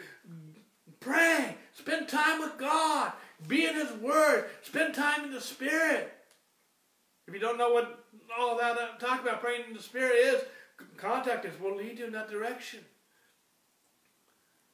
Pray, 1.00 1.56
spend 1.74 2.08
time 2.08 2.40
with 2.40 2.58
God, 2.58 3.12
be 3.48 3.66
in 3.66 3.76
His 3.76 3.92
Word, 3.94 4.46
spend 4.62 4.94
time 4.94 5.26
in 5.26 5.32
the 5.32 5.42
Spirit. 5.42 6.14
If 7.28 7.34
you 7.34 7.40
don't 7.40 7.58
know 7.58 7.72
what 7.72 8.06
all 8.38 8.58
that 8.58 8.78
uh, 8.78 8.98
talk 9.00 9.22
about 9.22 9.42
praying 9.42 9.64
in 9.68 9.74
the 9.74 9.82
Spirit 9.82 10.16
is, 10.16 10.42
contact 10.98 11.46
us. 11.46 11.54
We'll 11.62 11.78
lead 11.78 12.00
you 12.00 12.06
in 12.06 12.12
that 12.14 12.30
direction. 12.30 12.80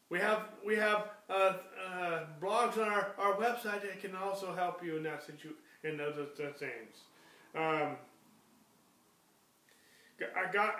We 0.10 0.20
have 0.20 0.42
we 0.66 0.76
have 0.76 1.10
uh, 1.30 1.54
uh, 1.88 2.24
blogs 2.42 2.78
on 2.78 2.88
our, 2.88 3.12
our 3.20 3.34
website 3.36 3.82
that 3.82 4.02
can 4.02 4.16
also 4.16 4.56
help 4.56 4.84
you 4.84 4.98
in 4.98 5.04
that 5.04 5.24
situ 5.24 5.50
in 5.84 5.98
those, 5.98 6.16
those 6.16 6.56
things. 6.58 7.04
Um, 7.56 7.96
God, 10.52 10.74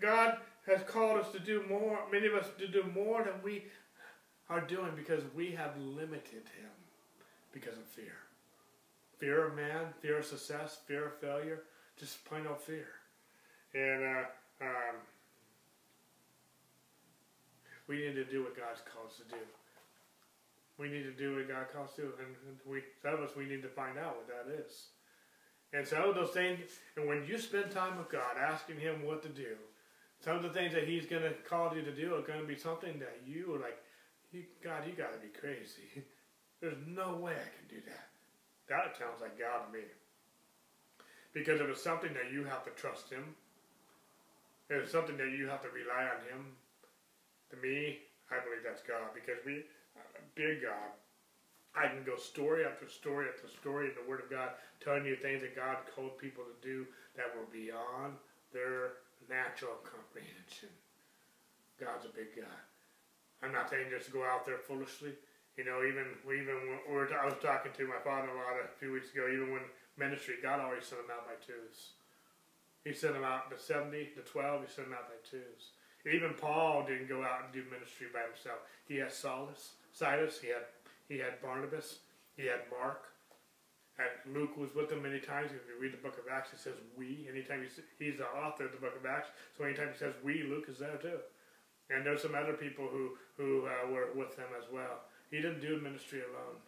God 0.00 0.38
has 0.66 0.82
called 0.86 1.20
us 1.20 1.32
to 1.32 1.40
do 1.40 1.64
more, 1.68 1.98
many 2.12 2.26
of 2.26 2.34
us 2.34 2.46
to 2.58 2.68
do 2.68 2.84
more 2.94 3.24
than 3.24 3.34
we 3.42 3.64
are 4.48 4.60
doing 4.60 4.92
because 4.94 5.22
we 5.34 5.50
have 5.52 5.76
limited 5.78 6.44
Him 6.56 6.70
because 7.52 7.76
of 7.76 7.84
fear. 7.84 8.14
Fear 9.22 9.46
of 9.46 9.54
man, 9.54 9.94
fear 10.00 10.18
of 10.18 10.24
success, 10.24 10.78
fear 10.84 11.06
of 11.06 11.14
failure, 11.20 11.62
just 11.96 12.24
plain 12.24 12.44
old 12.44 12.60
fear. 12.60 12.88
And 13.72 14.02
uh, 14.02 14.66
um, 14.66 14.96
we 17.86 17.98
need 17.98 18.16
to 18.16 18.24
do 18.24 18.42
what 18.42 18.56
God's 18.56 18.80
called 18.92 19.10
us 19.10 19.18
to 19.18 19.24
do. 19.30 19.40
We 20.76 20.88
need 20.88 21.04
to 21.04 21.12
do 21.12 21.36
what 21.36 21.46
God 21.46 21.66
calls 21.72 21.90
us 21.90 21.94
to, 21.94 22.02
do, 22.02 22.12
and 22.18 22.58
we 22.66 22.82
some 23.00 23.14
of 23.14 23.20
us 23.20 23.36
we 23.36 23.44
need 23.44 23.62
to 23.62 23.68
find 23.68 23.96
out 23.96 24.16
what 24.16 24.26
that 24.26 24.52
is. 24.58 24.88
And 25.72 25.86
some 25.86 26.02
of 26.02 26.16
those 26.16 26.32
things, 26.32 26.58
and 26.96 27.06
when 27.06 27.24
you 27.24 27.38
spend 27.38 27.70
time 27.70 27.98
with 27.98 28.10
God, 28.10 28.36
asking 28.36 28.80
Him 28.80 29.06
what 29.06 29.22
to 29.22 29.28
do, 29.28 29.54
some 30.18 30.34
of 30.34 30.42
the 30.42 30.50
things 30.50 30.74
that 30.74 30.88
He's 30.88 31.06
going 31.06 31.22
to 31.22 31.34
call 31.48 31.72
you 31.76 31.82
to 31.82 31.94
do 31.94 32.16
are 32.16 32.22
going 32.22 32.40
to 32.40 32.46
be 32.48 32.58
something 32.58 32.98
that 32.98 33.20
you 33.24 33.54
are 33.54 33.60
like, 33.60 33.78
God, 34.64 34.82
you 34.84 34.94
got 34.94 35.12
to 35.12 35.20
be 35.20 35.28
crazy. 35.28 36.02
There's 36.60 36.74
no 36.88 37.14
way 37.14 37.34
I 37.34 37.54
can 37.54 37.68
do 37.70 37.80
that. 37.86 38.11
That 38.72 38.96
sounds 38.96 39.20
like 39.20 39.36
God 39.36 39.68
to 39.68 39.70
me. 39.76 39.84
Because 41.36 41.60
if 41.60 41.68
it's 41.68 41.84
something 41.84 42.16
that 42.16 42.32
you 42.32 42.48
have 42.48 42.64
to 42.64 42.72
trust 42.72 43.12
Him, 43.12 43.36
if 44.72 44.88
it's 44.88 44.92
something 44.96 45.20
that 45.20 45.36
you 45.36 45.44
have 45.44 45.60
to 45.60 45.68
rely 45.68 46.08
on 46.08 46.24
Him, 46.24 46.56
to 47.52 47.60
me, 47.60 48.00
I 48.32 48.40
believe 48.40 48.64
that's 48.64 48.80
God. 48.80 49.12
Because 49.12 49.44
we, 49.44 49.68
big 50.32 50.64
God, 50.64 50.96
I 51.76 51.92
can 51.92 52.00
go 52.00 52.16
story 52.16 52.64
after 52.64 52.88
story 52.88 53.28
after 53.28 53.44
story 53.44 53.92
in 53.92 53.96
the 54.00 54.08
Word 54.08 54.24
of 54.24 54.32
God, 54.32 54.56
telling 54.80 55.04
you 55.04 55.20
things 55.20 55.44
that 55.44 55.52
God 55.52 55.84
called 55.92 56.16
people 56.16 56.44
to 56.48 56.56
do 56.64 56.88
that 57.12 57.28
were 57.36 57.48
beyond 57.52 58.16
their 58.56 59.04
natural 59.28 59.76
comprehension. 59.84 60.72
God's 61.76 62.08
a 62.08 62.16
big 62.16 62.32
God. 62.32 62.64
I'm 63.44 63.52
not 63.52 63.68
saying 63.68 63.92
just 63.92 64.12
go 64.16 64.24
out 64.24 64.48
there 64.48 64.64
foolishly. 64.64 65.12
You 65.56 65.64
know, 65.64 65.84
even 65.84 66.16
even 66.26 66.56
when 66.88 67.12
I 67.12 67.26
was 67.28 67.36
talking 67.42 67.72
to 67.76 67.84
my 67.86 68.00
father-in-law 68.04 68.64
a 68.64 68.78
few 68.80 68.92
weeks 68.92 69.12
ago, 69.12 69.28
even 69.28 69.52
when 69.52 69.62
ministry, 69.98 70.36
God 70.42 70.60
always 70.60 70.86
sent 70.86 71.02
them 71.02 71.12
out 71.12 71.28
by 71.28 71.36
twos. 71.44 71.92
He 72.84 72.92
sent 72.92 73.14
them 73.14 73.22
out 73.22 73.50
to 73.50 73.58
70, 73.60 74.16
to 74.16 74.22
12, 74.26 74.66
he 74.66 74.72
sent 74.72 74.88
them 74.88 74.98
out 74.98 75.06
by 75.06 75.20
twos. 75.22 75.76
Even 76.02 76.34
Paul 76.34 76.84
didn't 76.88 77.06
go 77.06 77.22
out 77.22 77.44
and 77.44 77.52
do 77.52 77.62
ministry 77.70 78.08
by 78.10 78.26
himself. 78.26 78.58
He 78.88 78.96
had 78.96 79.12
Silas, 79.12 79.78
Silas, 79.92 80.40
he 80.40 80.48
had 80.48 80.66
he 81.12 81.18
had 81.18 81.42
Barnabas. 81.42 82.00
He 82.36 82.46
had 82.46 82.64
Mark. 82.72 83.12
And 84.00 84.34
Luke 84.34 84.56
was 84.56 84.74
with 84.74 84.88
them 84.88 85.02
many 85.02 85.20
times. 85.20 85.52
If 85.52 85.68
you 85.68 85.76
read 85.76 85.92
the 85.92 86.00
book 86.00 86.16
of 86.16 86.24
Acts, 86.32 86.52
it 86.52 86.58
says 86.58 86.80
we. 86.96 87.28
Anytime 87.28 87.60
he's, 87.62 87.78
he's 87.98 88.16
the 88.16 88.26
author 88.32 88.64
of 88.64 88.72
the 88.72 88.80
book 88.80 88.96
of 88.96 89.04
Acts, 89.04 89.28
so 89.56 89.64
anytime 89.64 89.92
he 89.92 89.98
says 89.98 90.14
we, 90.24 90.42
Luke 90.42 90.64
is 90.68 90.78
there 90.78 90.96
too. 90.96 91.20
And 91.90 92.06
there's 92.06 92.22
some 92.22 92.34
other 92.34 92.54
people 92.54 92.88
who, 92.88 93.20
who 93.36 93.68
uh, 93.68 93.92
were 93.92 94.08
with 94.16 94.34
him 94.38 94.48
as 94.56 94.64
well. 94.72 95.04
He 95.32 95.40
didn't 95.40 95.60
do 95.60 95.80
ministry 95.80 96.20
alone. 96.20 96.60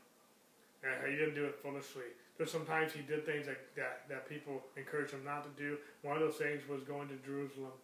Uh, 0.83 1.07
he 1.07 1.15
didn't 1.15 1.37
do 1.37 1.45
it 1.45 1.55
foolishly. 1.63 2.11
There's 2.37 2.51
sometimes 2.51 2.93
he 2.93 3.03
did 3.03 3.25
things 3.25 3.47
that, 3.47 3.61
that, 3.77 4.09
that 4.09 4.29
people 4.29 4.65
encouraged 4.77 5.13
him 5.13 5.23
not 5.23 5.45
to 5.45 5.53
do. 5.55 5.79
One 6.03 6.17
of 6.17 6.23
those 6.23 6.37
things 6.37 6.67
was 6.67 6.83
going 6.83 7.09
to 7.09 7.17
Jerusalem. 7.25 7.77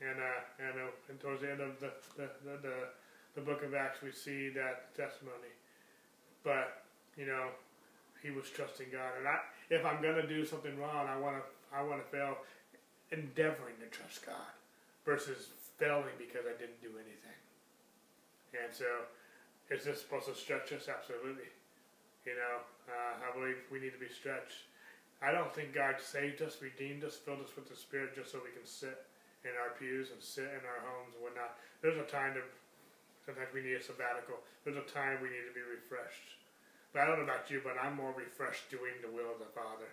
And, 0.00 0.20
uh, 0.20 0.62
and, 0.62 0.74
uh, 0.78 0.92
and 1.08 1.18
towards 1.18 1.40
the 1.40 1.50
end 1.50 1.60
of 1.60 1.80
the, 1.80 1.90
the, 2.16 2.28
the, 2.44 2.54
the, 2.62 2.76
the 3.34 3.40
book 3.40 3.64
of 3.64 3.74
Acts, 3.74 4.02
we 4.02 4.12
see 4.12 4.50
that 4.50 4.94
testimony. 4.94 5.50
But 6.44 6.86
you 7.16 7.26
know, 7.26 7.48
he 8.22 8.30
was 8.30 8.48
trusting 8.50 8.88
God, 8.92 9.16
and 9.18 9.26
I, 9.26 9.40
if 9.70 9.84
I'm 9.84 10.02
going 10.02 10.16
to 10.16 10.28
do 10.28 10.44
something 10.44 10.78
wrong, 10.78 11.08
I 11.08 11.16
want 11.16 11.36
to, 11.36 11.44
I 11.74 11.82
want 11.82 12.04
to 12.04 12.08
fail, 12.12 12.36
endeavoring 13.10 13.80
to 13.80 13.88
trust 13.88 14.24
God, 14.24 14.52
versus 15.04 15.48
failing 15.78 16.16
because 16.18 16.44
I 16.44 16.52
didn't 16.60 16.80
do 16.80 16.92
anything. 16.96 17.40
And 18.52 18.72
so, 18.72 18.84
is 19.70 19.84
this 19.84 20.00
supposed 20.00 20.26
to 20.30 20.34
stretch 20.34 20.72
us? 20.72 20.86
Absolutely. 20.86 21.50
You 22.22 22.34
know, 22.38 22.62
uh, 22.90 23.14
I 23.22 23.28
believe 23.34 23.58
we 23.70 23.82
need 23.82 23.94
to 23.94 24.02
be 24.02 24.10
stretched. 24.10 24.66
I 25.22 25.32
don't 25.32 25.50
think 25.54 25.72
God 25.72 25.96
saved 25.98 26.42
us, 26.42 26.60
redeemed 26.60 27.02
us, 27.02 27.16
filled 27.16 27.40
us 27.40 27.54
with 27.56 27.66
the 27.66 27.78
Spirit 27.78 28.14
just 28.14 28.30
so 28.30 28.38
we 28.44 28.52
can 28.52 28.66
sit 28.66 29.06
in 29.46 29.54
our 29.56 29.74
pews 29.78 30.12
and 30.12 30.20
sit 30.20 30.50
in 30.50 30.62
our 30.66 30.82
homes 30.84 31.16
and 31.16 31.22
whatnot. 31.24 31.56
There's 31.80 31.96
a 31.96 32.06
time 32.06 32.36
to, 32.36 32.42
sometimes 33.24 33.50
we 33.54 33.64
need 33.64 33.78
a 33.78 33.82
sabbatical. 33.82 34.42
There's 34.62 34.78
a 34.78 34.86
time 34.86 35.22
we 35.22 35.32
need 35.32 35.46
to 35.48 35.56
be 35.56 35.64
refreshed. 35.64 36.36
But 36.92 37.02
I 37.02 37.10
don't 37.10 37.22
know 37.22 37.28
about 37.28 37.48
you, 37.48 37.62
but 37.64 37.80
I'm 37.80 37.96
more 37.96 38.12
refreshed 38.12 38.68
doing 38.68 38.98
the 39.00 39.10
will 39.10 39.32
of 39.32 39.40
the 39.40 39.50
Father 39.56 39.88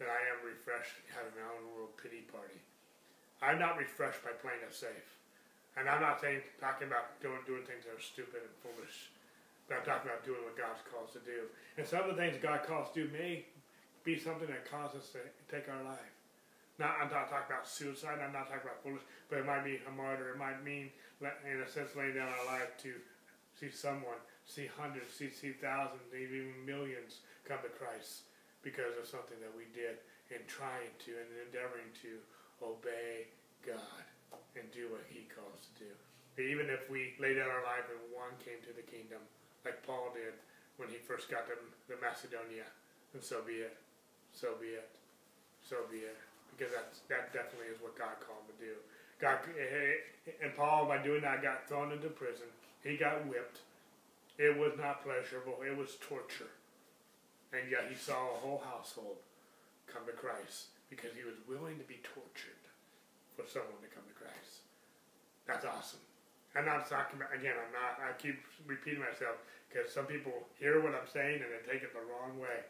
than 0.00 0.10
I 0.10 0.20
am 0.34 0.42
refreshed 0.42 0.98
having 1.14 1.36
my 1.38 1.46
own 1.46 1.64
little 1.70 1.94
pity 2.00 2.26
party. 2.28 2.58
I'm 3.40 3.60
not 3.60 3.78
refreshed 3.78 4.24
by 4.26 4.34
playing 4.42 4.64
it 4.64 4.74
safe. 4.74 5.20
And 5.76 5.90
I'm 5.90 6.02
not 6.02 6.22
saying 6.22 6.42
talking 6.62 6.86
about 6.86 7.18
doing 7.18 7.42
doing 7.46 7.66
things 7.66 7.82
that 7.86 7.98
are 7.98 8.02
stupid 8.02 8.46
and 8.46 8.54
foolish. 8.62 9.10
I'm 9.72 9.84
talking 9.84 10.10
about 10.10 10.24
doing 10.24 10.44
what 10.44 10.56
God's 10.56 10.84
calls 10.84 11.12
to 11.16 11.22
do. 11.24 11.48
And 11.78 11.86
some 11.86 12.04
of 12.04 12.12
the 12.12 12.20
things 12.20 12.36
God 12.40 12.64
calls 12.68 12.88
us 12.88 12.94
to 12.94 13.06
do 13.06 13.12
may 13.12 13.46
be 14.04 14.18
something 14.18 14.48
that 14.48 14.68
causes 14.68 15.00
us 15.00 15.08
to 15.16 15.20
take 15.48 15.68
our 15.72 15.82
life. 15.82 16.12
Not, 16.78 16.98
I'm 17.00 17.08
not 17.08 17.30
talking 17.30 17.48
about 17.48 17.64
suicide. 17.64 18.20
I'm 18.20 18.34
not 18.34 18.50
talking 18.50 18.66
about 18.66 18.82
foolish, 18.82 19.06
but 19.30 19.38
it 19.38 19.46
might 19.46 19.64
be 19.64 19.80
a 19.88 19.92
martyr. 19.94 20.34
It 20.34 20.38
might 20.38 20.60
mean, 20.64 20.90
in 21.22 21.62
a 21.64 21.68
sense, 21.68 21.96
laying 21.96 22.18
down 22.18 22.28
our 22.28 22.46
life 22.46 22.76
to 22.84 22.92
see 23.56 23.70
someone 23.70 24.20
see 24.44 24.68
hundreds, 24.68 25.12
see, 25.12 25.32
see 25.32 25.56
thousands, 25.56 26.12
even 26.12 26.52
millions 26.64 27.24
come 27.48 27.58
to 27.64 27.72
Christ 27.72 28.28
because 28.60 28.96
of 29.00 29.08
something 29.08 29.40
that 29.40 29.52
we 29.52 29.68
did 29.72 30.00
in 30.32 30.40
trying 30.48 30.92
to 31.04 31.10
and 31.16 31.28
endeavoring 31.48 31.92
to 32.04 32.20
obey 32.60 33.28
God 33.64 34.04
and 34.56 34.64
do 34.72 34.88
what 34.92 35.04
He 35.08 35.28
calls 35.28 35.68
to 35.68 35.88
do. 35.88 35.92
Even 36.40 36.68
if 36.68 36.88
we 36.90 37.14
laid 37.20 37.40
down 37.40 37.48
our 37.48 37.64
life 37.64 37.86
and 37.88 38.00
one 38.12 38.32
came 38.40 38.60
to 38.64 38.74
the 38.74 38.84
kingdom, 38.84 39.20
like 39.64 39.82
Paul 39.86 40.12
did 40.14 40.36
when 40.76 40.88
he 40.88 40.96
first 40.96 41.30
got 41.30 41.46
to 41.46 41.54
the 41.88 41.96
Macedonia, 42.00 42.66
and 43.12 43.22
so 43.22 43.42
be 43.42 43.64
it. 43.64 43.76
So 44.32 44.54
be 44.60 44.74
it. 44.74 44.88
So 45.62 45.86
be 45.90 46.04
it. 46.04 46.18
Because 46.52 46.72
that's, 46.74 47.00
that 47.08 47.32
definitely 47.32 47.72
is 47.72 47.80
what 47.80 47.98
God 47.98 48.20
called 48.22 48.46
him 48.46 48.54
to 48.54 48.58
do. 48.62 48.74
got 49.18 49.42
eh, 49.58 50.36
and 50.42 50.54
Paul 50.54 50.86
by 50.86 50.98
doing 50.98 51.22
that 51.22 51.42
got 51.42 51.68
thrown 51.68 51.90
into 51.90 52.08
prison. 52.08 52.46
He 52.82 52.96
got 52.96 53.26
whipped. 53.26 53.60
It 54.38 54.56
was 54.58 54.72
not 54.78 55.02
pleasurable. 55.02 55.58
It 55.64 55.76
was 55.76 55.96
torture. 56.00 56.50
And 57.52 57.70
yet 57.70 57.86
he 57.88 57.94
saw 57.94 58.34
a 58.34 58.38
whole 58.42 58.62
household 58.66 59.18
come 59.86 60.02
to 60.06 60.12
Christ 60.12 60.74
because 60.90 61.10
he 61.14 61.22
was 61.22 61.38
willing 61.46 61.78
to 61.78 61.86
be 61.86 62.02
tortured 62.02 62.62
for 63.34 63.46
someone 63.46 63.78
to 63.82 63.90
come 63.94 64.02
to 64.06 64.14
Christ. 64.14 64.66
That's 65.46 65.64
awesome. 65.64 66.02
I'm 66.54 66.64
not 66.64 66.88
talking 66.88 67.18
about, 67.18 67.34
again, 67.34 67.58
I'm 67.58 67.72
not, 67.74 67.98
I 67.98 68.14
keep 68.14 68.38
repeating 68.66 69.00
myself 69.02 69.42
because 69.66 69.90
some 69.90 70.06
people 70.06 70.32
hear 70.58 70.82
what 70.82 70.94
I'm 70.94 71.10
saying 71.10 71.42
and 71.42 71.50
they 71.50 71.62
take 71.66 71.82
it 71.82 71.90
the 71.92 72.00
wrong 72.06 72.38
way. 72.38 72.62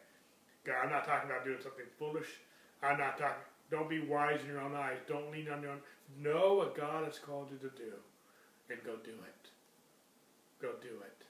God, 0.65 0.89
I'm 0.89 0.91
not 0.91 1.05
talking 1.05 1.29
about 1.29 1.45
doing 1.45 1.61
something 1.61 1.85
foolish. 1.99 2.41
I'm 2.83 2.97
not 2.97 3.19
talking, 3.19 3.45
don't 3.71 3.89
be 3.89 4.01
wise 4.01 4.41
in 4.41 4.49
your 4.49 4.61
own 4.61 4.75
eyes. 4.75 4.97
Don't 5.07 5.31
lean 5.31 5.49
on 5.51 5.61
your 5.61 5.73
own. 5.73 5.85
Know 6.17 6.55
what 6.55 6.77
God 6.77 7.05
has 7.05 7.19
called 7.19 7.49
you 7.53 7.59
to 7.59 7.73
do 7.77 7.93
and 8.71 8.83
go 8.85 8.97
do 9.05 9.13
it. 9.13 9.43
Go 10.61 10.73
do 10.81 10.97
it. 11.05 11.25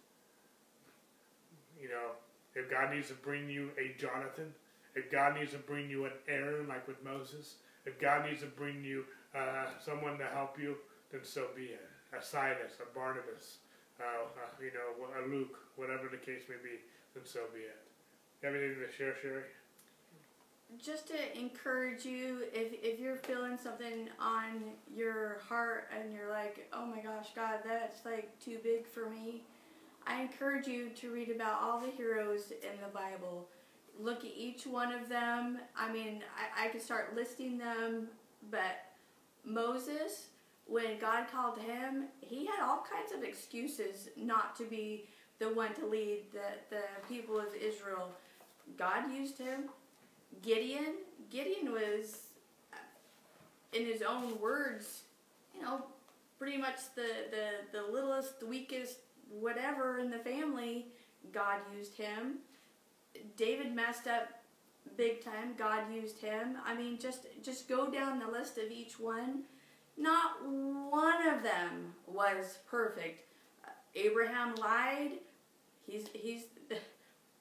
You 1.81 1.89
know, 1.89 2.14
if 2.55 2.70
God 2.70 2.94
needs 2.94 3.09
to 3.09 3.14
bring 3.14 3.51
you 3.51 3.70
a 3.78 4.01
Jonathan, 4.01 4.55
if 4.94 5.10
God 5.10 5.36
needs 5.39 5.52
to 5.52 5.59
bring 5.59 5.90
you 5.90 6.05
an 6.05 6.12
Aaron 6.28 6.68
like 6.68 6.86
with 6.86 7.02
Moses, 7.02 7.56
if 7.85 8.01
God 8.01 8.26
needs 8.28 8.40
to 8.40 8.47
bring 8.47 8.85
you 8.85 9.05
uh, 9.35 9.66
someone 9.85 10.18
to 10.18 10.26
help 10.26 10.59
you, 10.59 10.76
then 11.10 11.22
so 11.24 11.48
be 11.56 11.64
it. 11.64 11.90
A 12.19 12.23
Silas, 12.23 12.78
a 12.81 12.95
Barnabas, 12.95 13.59
uh, 14.01 14.05
uh, 14.05 14.62
you 14.62 14.70
know, 14.73 15.07
a 15.19 15.28
Luke, 15.28 15.59
whatever 15.77 16.09
the 16.11 16.16
case 16.16 16.43
may 16.49 16.57
be, 16.62 16.78
then 17.15 17.24
so 17.24 17.41
be 17.53 17.61
it. 17.61 17.78
Anything 18.47 18.77
to 18.86 18.93
share, 18.93 19.15
Sherry? 19.20 19.43
Just 20.82 21.09
to 21.09 21.39
encourage 21.39 22.05
you, 22.05 22.45
if, 22.53 22.73
if 22.82 22.99
you're 22.99 23.16
feeling 23.16 23.57
something 23.57 24.09
on 24.20 24.62
your 24.95 25.39
heart 25.49 25.91
and 25.97 26.12
you're 26.12 26.31
like, 26.31 26.69
oh 26.73 26.85
my 26.86 27.01
gosh, 27.01 27.28
God, 27.35 27.61
that's 27.65 28.05
like 28.05 28.39
too 28.41 28.59
big 28.62 28.86
for 28.86 29.09
me, 29.09 29.43
I 30.07 30.23
encourage 30.23 30.66
you 30.66 30.91
to 30.91 31.11
read 31.11 31.31
about 31.31 31.62
all 31.62 31.81
the 31.81 31.91
heroes 31.91 32.51
in 32.51 32.81
the 32.82 32.93
Bible. 32.93 33.49
Look 34.01 34.20
at 34.24 34.32
each 34.36 34.66
one 34.66 34.93
of 34.93 35.09
them. 35.09 35.59
I 35.77 35.93
mean, 35.93 36.23
I, 36.36 36.66
I 36.66 36.69
could 36.69 36.82
start 36.82 37.15
listing 37.15 37.59
them, 37.59 38.09
but 38.51 38.85
Moses, 39.45 40.27
when 40.66 40.99
God 40.99 41.27
called 41.31 41.59
him, 41.59 42.05
he 42.20 42.47
had 42.47 42.61
all 42.62 42.85
kinds 42.91 43.12
of 43.12 43.23
excuses 43.23 44.09
not 44.16 44.57
to 44.57 44.65
be 44.65 45.09
the 45.39 45.47
one 45.47 45.74
to 45.74 45.86
lead 45.86 46.23
the, 46.32 46.77
the 46.77 46.82
people 47.09 47.39
of 47.39 47.49
Israel. 47.61 48.11
God 48.77 49.12
used 49.12 49.39
him. 49.39 49.65
Gideon, 50.43 50.95
Gideon 51.31 51.73
was, 51.73 52.28
uh, 52.73 52.77
in 53.73 53.85
his 53.85 54.03
own 54.03 54.41
words, 54.41 55.03
you 55.55 55.62
know, 55.62 55.85
pretty 56.39 56.57
much 56.57 56.78
the, 56.95 57.09
the, 57.31 57.78
the 57.78 57.93
littlest, 57.93 58.41
the 58.41 58.47
weakest, 58.47 58.99
whatever 59.28 59.99
in 59.99 60.11
the 60.11 60.19
family. 60.19 60.86
God 61.32 61.59
used 61.77 61.97
him. 61.97 62.39
David 63.36 63.74
messed 63.74 64.07
up 64.07 64.28
big 64.97 65.24
time. 65.24 65.55
God 65.57 65.93
used 65.93 66.20
him. 66.20 66.57
I 66.65 66.74
mean, 66.74 66.99
just 66.99 67.27
just 67.43 67.69
go 67.69 67.91
down 67.91 68.19
the 68.19 68.27
list 68.27 68.59
of 68.59 68.70
each 68.70 68.99
one. 68.99 69.45
Not 69.97 70.45
one 70.45 71.27
of 71.27 71.43
them 71.43 71.95
was 72.07 72.59
perfect. 72.69 73.23
Abraham 73.95 74.55
lied. 74.57 75.12
He's 75.87 76.09
he's 76.12 76.45
the, 76.69 76.79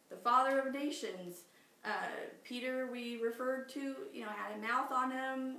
the 0.09 0.15
father 0.17 0.59
of 0.59 0.73
nations. 0.73 1.41
Uh, 1.83 1.89
Peter, 2.43 2.87
we 2.91 3.17
referred 3.17 3.67
to, 3.69 3.95
you 4.13 4.21
know, 4.21 4.29
had 4.29 4.57
a 4.57 4.61
mouth 4.61 4.91
on 4.91 5.11
him, 5.11 5.55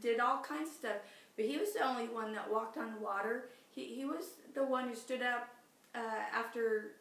did 0.00 0.20
all 0.20 0.38
kinds 0.38 0.68
of 0.68 0.74
stuff. 0.76 0.96
But 1.36 1.46
he 1.46 1.58
was 1.58 1.72
the 1.72 1.84
only 1.84 2.08
one 2.08 2.32
that 2.34 2.50
walked 2.50 2.76
on 2.76 3.00
water. 3.00 3.48
He, 3.70 3.84
he 3.86 4.04
was 4.04 4.24
the 4.54 4.64
one 4.64 4.88
who 4.88 4.94
stood 4.94 5.22
up 5.22 5.48
uh, 5.94 5.98
after 6.32 6.92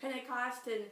Pentecost 0.00 0.66
and, 0.66 0.84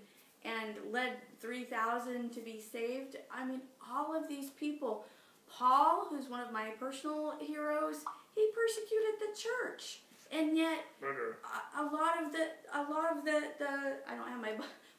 and 0.44 0.92
led 0.92 1.14
3,000 1.40 2.30
to 2.30 2.40
be 2.40 2.60
saved. 2.60 3.16
I 3.32 3.44
mean, 3.44 3.60
all 3.92 4.16
of 4.16 4.28
these 4.28 4.50
people. 4.50 5.04
Paul, 5.50 6.06
who's 6.10 6.28
one 6.28 6.40
of 6.40 6.52
my 6.52 6.70
personal 6.78 7.34
heroes, 7.40 7.96
he 8.34 8.48
persecuted 8.54 9.14
the 9.20 9.40
church. 9.40 10.00
And 10.30 10.56
yet, 10.56 10.80
a, 11.02 11.82
a 11.82 11.84
lot 11.84 12.22
of 12.22 12.32
the, 12.32 12.48
a 12.74 12.82
lot 12.82 13.16
of 13.16 13.24
the, 13.24 13.44
the, 13.58 13.96
I 14.06 14.14
don't 14.14 14.28
have 14.28 14.40
my 14.40 14.52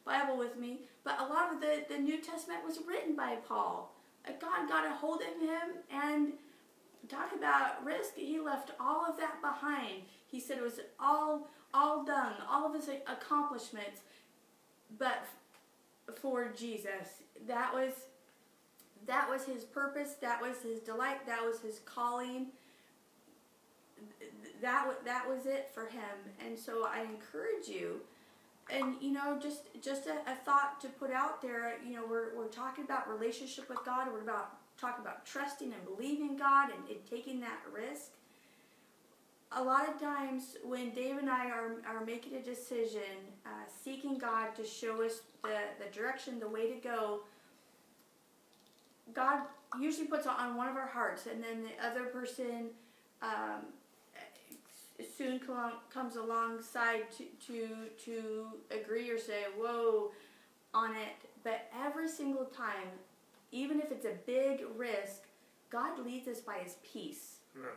Bible 0.06 0.38
with 0.38 0.58
me, 0.58 0.82
but 1.04 1.20
a 1.20 1.26
lot 1.26 1.54
of 1.54 1.62
the, 1.62 1.84
the 1.88 2.00
New 2.00 2.20
Testament 2.20 2.66
was 2.66 2.80
written 2.88 3.16
by 3.16 3.36
Paul. 3.48 3.94
Uh, 4.28 4.32
God 4.42 4.68
got 4.68 4.88
a 4.88 4.92
hold 4.92 5.22
of 5.22 5.40
him 5.40 5.84
and 5.92 6.34
talk 7.08 7.32
about 7.36 7.86
risk. 7.86 8.16
He 8.16 8.40
left 8.40 8.72
all 8.80 9.06
of 9.08 9.18
that 9.18 9.42
behind. 9.42 10.04
He 10.28 10.40
said 10.40 10.58
it 10.58 10.64
was 10.64 10.80
all 11.00 11.48
all 11.72 12.04
done, 12.04 12.34
all 12.50 12.66
of 12.66 12.74
his 12.74 12.90
accomplishments, 13.08 14.02
but 14.98 15.24
for 16.16 16.52
Jesus. 16.58 17.22
That 17.48 17.74
was 17.74 17.94
that 19.10 19.30
was 19.30 19.44
his 19.44 19.64
purpose. 19.64 20.14
That 20.22 20.42
was 20.42 20.62
his 20.62 20.80
delight. 20.80 21.26
That 21.26 21.44
was 21.44 21.60
his 21.60 21.80
calling. 21.86 22.48
That 24.62 24.88
that 25.04 25.28
was 25.28 25.46
it 25.46 25.70
for 25.74 25.88
him. 25.88 26.34
And 26.46 26.58
so 26.58 26.86
I 26.86 27.02
encourage 27.02 27.68
you 27.68 28.02
and 28.70 28.96
you 29.02 29.12
know 29.12 29.38
just 29.42 29.62
just 29.82 30.08
a, 30.08 30.32
a, 30.32 30.36
thought 30.46 30.80
to 30.82 30.88
put 30.88 31.12
out 31.12 31.42
there 31.42 31.76
you 31.86 31.96
know 31.96 32.04
we're, 32.08 32.36
we're 32.36 32.48
talking 32.48 32.84
about 32.84 33.10
relationship 33.10 33.68
with 33.70 33.80
god 33.86 34.08
we're 34.12 34.22
about 34.22 34.58
talking 34.80 35.04
about 35.04 35.26
trusting 35.26 35.74
and 35.74 35.86
believing 35.86 36.38
god 36.38 36.70
and, 36.70 36.88
and 36.90 37.06
taking 37.10 37.40
that 37.40 37.60
risk 37.74 38.12
a 39.54 39.64
lot 39.64 39.90
of 39.90 40.00
times 40.00 40.58
when 40.64 40.92
dave 40.92 41.18
and 41.18 41.30
i 41.30 41.50
are, 41.50 41.78
are 41.88 42.06
making 42.06 42.36
a 42.36 42.42
decision 42.42 43.18
uh, 43.46 43.50
seeking 43.84 44.18
god 44.18 44.56
to 44.56 44.64
show 44.64 45.04
us 45.04 45.22
the, 45.44 45.58
the 45.84 45.92
direction 45.98 46.40
the 46.40 46.50
way 46.50 46.72
to 46.72 46.80
go 46.80 47.22
god 49.14 49.42
usually 49.80 50.08
puts 50.08 50.26
it 50.26 50.32
on 50.38 50.56
one 50.56 50.68
of 50.68 50.76
our 50.76 50.88
hearts 50.88 51.28
and 51.28 51.44
then 51.44 51.64
the 51.64 51.86
other 51.86 52.06
person 52.06 52.70
um, 53.22 53.66
soon 55.18 55.40
comes 55.90 56.16
alongside 56.16 57.12
to, 57.18 57.26
to, 57.48 57.68
to 58.06 58.46
agree 58.72 59.10
or 59.10 59.18
say, 59.18 59.46
whoa, 59.58 60.12
on 60.74 60.92
it. 60.92 61.30
But 61.44 61.70
every 61.86 62.08
single 62.08 62.46
time, 62.46 62.90
even 63.52 63.80
if 63.80 63.92
it's 63.92 64.06
a 64.06 64.16
big 64.26 64.64
risk, 64.76 65.24
God 65.70 66.04
leads 66.06 66.28
us 66.28 66.40
by 66.40 66.58
his 66.64 66.76
peace. 66.84 67.38
Yeah. 67.56 67.70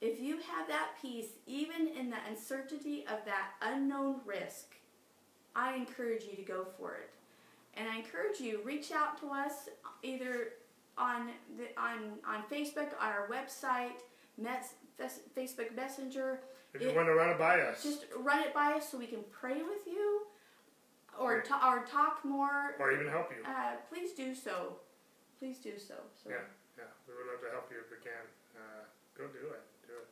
If 0.00 0.20
you 0.20 0.38
have 0.38 0.66
that 0.68 0.90
peace, 1.00 1.28
even 1.46 1.88
in 1.88 2.10
the 2.10 2.16
uncertainty 2.28 3.04
of 3.06 3.24
that 3.24 3.50
unknown 3.62 4.16
risk, 4.24 4.74
I 5.54 5.74
encourage 5.74 6.24
you 6.24 6.36
to 6.36 6.42
go 6.42 6.66
for 6.78 6.94
it. 6.94 7.10
And 7.74 7.88
I 7.88 7.98
encourage 7.98 8.40
you, 8.40 8.60
reach 8.64 8.90
out 8.90 9.20
to 9.20 9.28
us 9.30 9.68
either 10.02 10.54
on 10.98 11.30
the, 11.56 11.68
on 11.80 12.18
on 12.26 12.42
Facebook, 12.50 12.92
on 13.00 13.08
our 13.08 13.28
website, 13.30 14.02
Mets, 14.38 14.74
Facebook 15.36 15.74
Messenger. 15.74 16.40
If 16.74 16.80
you 16.80 16.94
want 16.94 17.08
to 17.08 17.14
run 17.14 17.30
it 17.30 17.38
by 17.38 17.60
us, 17.60 17.82
just 17.82 18.06
run 18.16 18.40
it 18.40 18.54
by 18.54 18.72
us 18.72 18.88
so 18.88 18.96
we 18.96 19.06
can 19.06 19.20
pray 19.30 19.60
with 19.60 19.84
you, 19.86 20.24
or 21.20 21.40
to, 21.42 21.52
or 21.66 21.84
talk 21.84 22.24
more, 22.24 22.76
or 22.80 22.92
even 22.92 23.08
help 23.08 23.28
you. 23.30 23.44
Uh, 23.44 23.76
please 23.92 24.12
do 24.12 24.34
so. 24.34 24.80
Please 25.38 25.58
do 25.58 25.76
so. 25.76 26.00
so. 26.16 26.30
Yeah, 26.30 26.46
yeah, 26.78 26.88
we 27.04 27.12
would 27.12 27.28
love 27.28 27.44
to 27.44 27.50
help 27.52 27.68
you 27.68 27.82
if 27.82 27.92
we 27.92 28.00
can. 28.00 28.24
Uh, 28.56 28.88
go 29.18 29.28
do 29.28 29.52
it. 29.52 29.64
Do 29.84 29.96
it. 30.00 30.08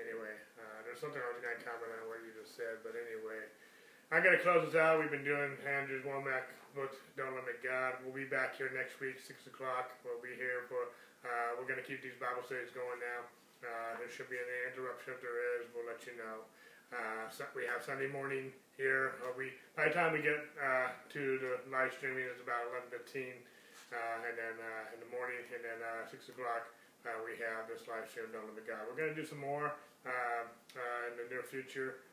Anyway, 0.00 0.34
uh, 0.58 0.82
there's 0.82 0.98
something 0.98 1.20
I 1.20 1.30
was 1.30 1.38
going 1.38 1.54
to 1.54 1.62
comment 1.62 1.92
on 2.02 2.08
what 2.10 2.18
you 2.24 2.34
just 2.34 2.56
said, 2.56 2.82
but 2.82 2.98
anyway. 2.98 3.46
I'm 4.12 4.20
going 4.20 4.36
to 4.36 4.44
close 4.44 4.68
this 4.68 4.76
out. 4.76 5.00
We've 5.00 5.08
been 5.08 5.24
doing 5.24 5.56
Andrew's 5.64 6.04
Wommack 6.04 6.44
book, 6.72 6.96
Don't 7.20 7.36
Limit 7.36 7.60
God. 7.60 8.00
We'll 8.00 8.16
be 8.16 8.24
back 8.24 8.56
here 8.56 8.72
next 8.72 8.96
week, 8.96 9.20
6 9.20 9.48
o'clock. 9.48 9.92
We'll 10.04 10.20
be 10.24 10.32
here 10.40 10.64
for, 10.72 10.88
uh, 11.24 11.56
we're 11.60 11.68
going 11.68 11.80
to 11.80 11.84
keep 11.84 12.00
these 12.00 12.16
Bible 12.16 12.40
studies 12.48 12.72
going 12.72 12.96
now. 13.00 13.28
Uh, 13.60 14.00
there 14.00 14.08
should 14.08 14.32
be 14.32 14.40
an 14.40 14.50
interruption 14.72 15.14
if 15.14 15.20
there 15.20 15.38
is. 15.60 15.68
We'll 15.76 15.86
let 15.86 16.02
you 16.08 16.16
know. 16.16 16.48
Uh, 16.92 17.24
so 17.32 17.48
we 17.56 17.64
have 17.64 17.80
Sunday 17.80 18.08
morning 18.08 18.52
here. 18.76 19.16
Uh, 19.24 19.32
we 19.32 19.48
by 19.72 19.88
the 19.88 19.94
time 19.96 20.12
we 20.12 20.20
get 20.20 20.36
uh, 20.60 20.92
to 21.08 21.40
the 21.40 21.52
live 21.72 21.88
streaming, 21.96 22.28
it's 22.28 22.44
about 22.44 22.68
11:15, 22.92 22.92
uh, 22.92 24.28
and 24.28 24.36
then 24.36 24.56
uh, 24.60 24.92
in 24.92 25.00
the 25.00 25.08
morning, 25.08 25.40
and 25.56 25.64
then 25.64 25.80
six 26.12 26.28
o'clock, 26.28 26.68
we 27.24 27.32
have 27.40 27.64
this 27.64 27.88
live 27.88 28.04
stream 28.12 28.28
done 28.28 28.44
with 28.44 28.60
God. 28.68 28.84
We're 28.84 28.98
going 28.98 29.08
to 29.08 29.16
do 29.16 29.24
some 29.24 29.40
more 29.40 29.72
in 30.04 31.12
the 31.16 31.24
near 31.32 31.40
future. 31.40 32.04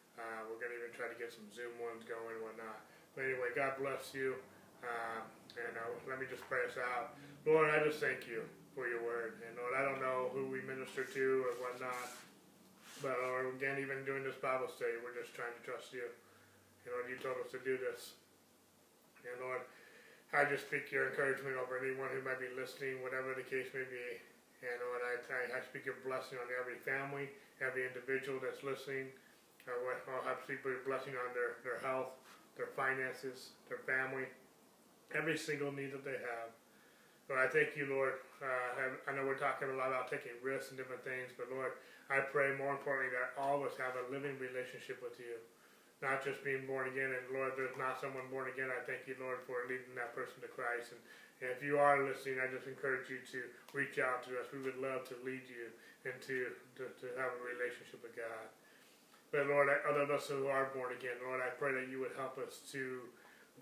we're 0.47 0.59
going 0.63 0.71
to 0.71 0.79
even 0.79 0.95
try 0.95 1.11
to 1.11 1.17
get 1.19 1.35
some 1.35 1.43
Zoom 1.51 1.75
ones 1.83 2.07
going 2.07 2.39
and 2.39 2.43
whatnot. 2.47 2.79
But 3.19 3.27
anyway, 3.35 3.51
God 3.51 3.75
bless 3.83 4.15
you. 4.15 4.39
and 4.79 5.75
let 6.07 6.23
me 6.23 6.25
just 6.31 6.39
pray 6.47 6.63
us 6.63 6.79
out. 6.79 7.19
Lord, 7.43 7.67
I 7.67 7.83
just 7.83 7.99
thank 7.99 8.31
you 8.31 8.47
for 8.71 8.87
your 8.87 9.03
word. 9.03 9.43
And 9.43 9.59
Lord, 9.59 9.75
I 9.75 9.83
don't 9.83 9.99
know 9.99 10.31
who 10.31 10.47
we 10.47 10.63
minister 10.63 11.03
to 11.03 11.27
or 11.43 11.51
whatnot, 11.59 12.15
but 13.03 13.19
Lord, 13.19 13.51
again, 13.59 13.75
even 13.75 14.07
doing 14.07 14.23
this 14.23 14.39
Bible 14.39 14.71
study, 14.71 14.95
we're 15.03 15.11
just 15.19 15.35
trying 15.35 15.51
to 15.51 15.63
trust 15.67 15.91
you. 15.91 16.07
And 16.87 16.95
Lord, 16.95 17.11
you 17.11 17.19
told 17.19 17.35
us 17.43 17.51
to 17.51 17.59
do 17.59 17.75
this. 17.75 18.15
And 19.27 19.35
Lord, 19.43 19.67
I 20.31 20.47
just 20.47 20.71
speak 20.71 20.87
your 20.87 21.11
encouragement 21.11 21.59
over 21.59 21.75
anyone 21.75 22.07
who 22.15 22.23
might 22.23 22.39
be 22.39 22.47
listening, 22.55 23.03
whatever 23.03 23.35
the 23.35 23.43
case 23.43 23.67
may 23.75 23.83
be. 23.83 24.15
And 24.63 24.79
Lord, 24.79 25.03
I, 25.03 25.59
I, 25.59 25.63
speak 25.67 25.83
your 25.83 25.99
blessing 26.07 26.39
on 26.39 26.47
every 26.55 26.79
family, 26.87 27.27
every 27.59 27.83
individual 27.83 28.39
that's 28.39 28.63
listening. 28.63 29.11
Uh, 29.67 29.75
I 30.23 30.39
speak 30.47 30.63
your 30.63 30.87
blessing 30.87 31.19
on 31.19 31.35
their, 31.35 31.59
their 31.67 31.83
health, 31.83 32.15
their 32.59 32.75
finances, 32.75 33.55
their 33.71 33.79
family, 33.87 34.27
every 35.15 35.39
single 35.39 35.71
need 35.71 35.95
that 35.95 36.03
they 36.03 36.19
have. 36.19 36.51
Lord, 37.31 37.39
I 37.39 37.47
thank 37.47 37.79
you, 37.79 37.87
Lord. 37.87 38.19
Uh, 38.43 38.99
I 39.07 39.15
know 39.15 39.23
we're 39.23 39.39
talking 39.39 39.71
a 39.71 39.77
lot 39.79 39.95
about 39.95 40.11
taking 40.11 40.35
risks 40.43 40.75
and 40.75 40.77
different 40.77 41.07
things, 41.07 41.31
but 41.39 41.47
Lord, 41.47 41.79
I 42.11 42.25
pray 42.25 42.51
more 42.59 42.75
importantly 42.75 43.15
that 43.15 43.37
all 43.39 43.61
of 43.61 43.69
us 43.69 43.79
have 43.79 43.95
a 43.95 44.09
living 44.11 44.35
relationship 44.41 44.99
with 44.99 45.15
you. 45.21 45.39
Not 46.03 46.23
just 46.23 46.43
being 46.47 46.63
born 46.63 46.87
again, 46.87 47.11
and 47.11 47.23
Lord, 47.31 47.59
there's 47.59 47.75
not 47.75 47.99
someone 47.99 48.27
born 48.31 48.47
again. 48.47 48.71
I 48.71 48.81
thank 48.87 49.03
you, 49.03 49.19
Lord, 49.19 49.43
for 49.43 49.67
leading 49.67 49.93
that 49.99 50.15
person 50.15 50.39
to 50.41 50.49
Christ. 50.49 50.95
And, 50.95 51.01
and 51.43 51.47
if 51.51 51.59
you 51.59 51.75
are 51.75 51.99
listening, 52.01 52.39
I 52.39 52.47
just 52.47 52.71
encourage 52.71 53.11
you 53.11 53.19
to 53.35 53.39
reach 53.75 53.99
out 53.99 54.23
to 54.27 54.39
us. 54.39 54.47
We 54.49 54.63
would 54.63 54.79
love 54.79 55.03
to 55.11 55.15
lead 55.27 55.43
you 55.51 55.69
into 56.07 56.55
to, 56.79 56.87
to 56.87 57.05
have 57.19 57.35
a 57.35 57.43
relationship 57.43 57.99
with 57.99 58.15
God. 58.15 58.47
But 59.31 59.47
Lord, 59.47 59.69
other 59.69 60.01
of 60.01 60.11
us 60.11 60.27
who 60.27 60.47
are 60.47 60.73
born 60.73 60.93
again, 60.97 61.21
Lord, 61.21 61.41
I 61.41 61.53
pray 61.53 61.73
that 61.73 61.89
you 61.89 61.99
would 61.99 62.17
help 62.17 62.37
us 62.37 62.61
to 62.71 63.01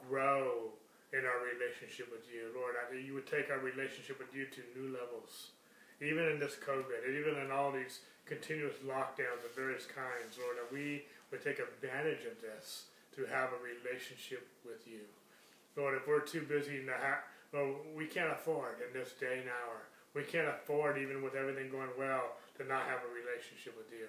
grow 0.08 0.72
in 1.12 1.24
our 1.28 1.40
relationship 1.44 2.08
with 2.12 2.24
you. 2.32 2.52
Lord, 2.56 2.76
that 2.80 2.96
you 2.96 3.14
would 3.14 3.28
take 3.28 3.52
our 3.52 3.60
relationship 3.60 4.20
with 4.20 4.32
you 4.32 4.48
to 4.48 4.62
new 4.80 4.96
levels. 4.96 5.52
Even 6.00 6.30
in 6.30 6.40
this 6.40 6.56
COVID, 6.56 7.04
and 7.04 7.16
even 7.18 7.36
in 7.42 7.52
all 7.52 7.72
these 7.72 8.00
continuous 8.26 8.76
lockdowns 8.86 9.44
of 9.44 9.56
various 9.56 9.88
kinds, 9.88 10.40
Lord, 10.40 10.56
that 10.60 10.72
we 10.72 11.04
would 11.32 11.44
take 11.44 11.60
advantage 11.60 12.24
of 12.28 12.40
this 12.40 12.88
to 13.16 13.26
have 13.26 13.50
a 13.52 13.60
relationship 13.60 14.48
with 14.64 14.88
you. 14.88 15.04
Lord, 15.76 15.96
if 15.96 16.08
we're 16.08 16.22
too 16.22 16.44
busy 16.48 16.84
to 16.84 16.94
have, 16.94 17.24
well, 17.52 17.82
we 17.96 18.06
can't 18.06 18.32
afford 18.32 18.80
in 18.84 18.92
this 18.94 19.14
day 19.20 19.42
and 19.42 19.50
hour. 19.50 19.88
We 20.14 20.24
can't 20.24 20.48
afford, 20.48 20.98
even 20.98 21.24
with 21.24 21.36
everything 21.36 21.72
going 21.72 21.92
well, 21.98 22.38
to 22.58 22.64
not 22.64 22.86
have 22.88 23.02
a 23.04 23.12
relationship 23.12 23.76
with 23.78 23.92
you. 23.92 24.08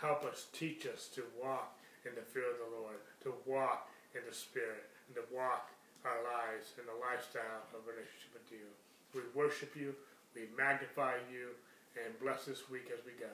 Help 0.00 0.24
us, 0.24 0.46
teach 0.54 0.86
us 0.86 1.10
to 1.10 1.26
walk 1.34 1.74
in 2.06 2.14
the 2.14 2.22
fear 2.22 2.46
of 2.46 2.62
the 2.62 2.70
Lord, 2.70 3.02
to 3.26 3.34
walk 3.50 3.90
in 4.14 4.22
the 4.22 4.34
Spirit, 4.34 4.86
and 5.10 5.18
to 5.18 5.26
walk 5.34 5.74
our 6.06 6.22
lives 6.22 6.78
in 6.78 6.86
the 6.86 6.94
lifestyle 7.02 7.66
of 7.74 7.82
relationship 7.82 8.30
with 8.30 8.48
you. 8.54 8.66
We 9.10 9.26
worship 9.34 9.74
you, 9.74 9.98
we 10.38 10.46
magnify 10.54 11.18
you, 11.26 11.50
and 11.98 12.14
bless 12.22 12.46
this 12.46 12.70
week 12.70 12.94
as 12.94 13.02
we 13.02 13.18
go. 13.18 13.32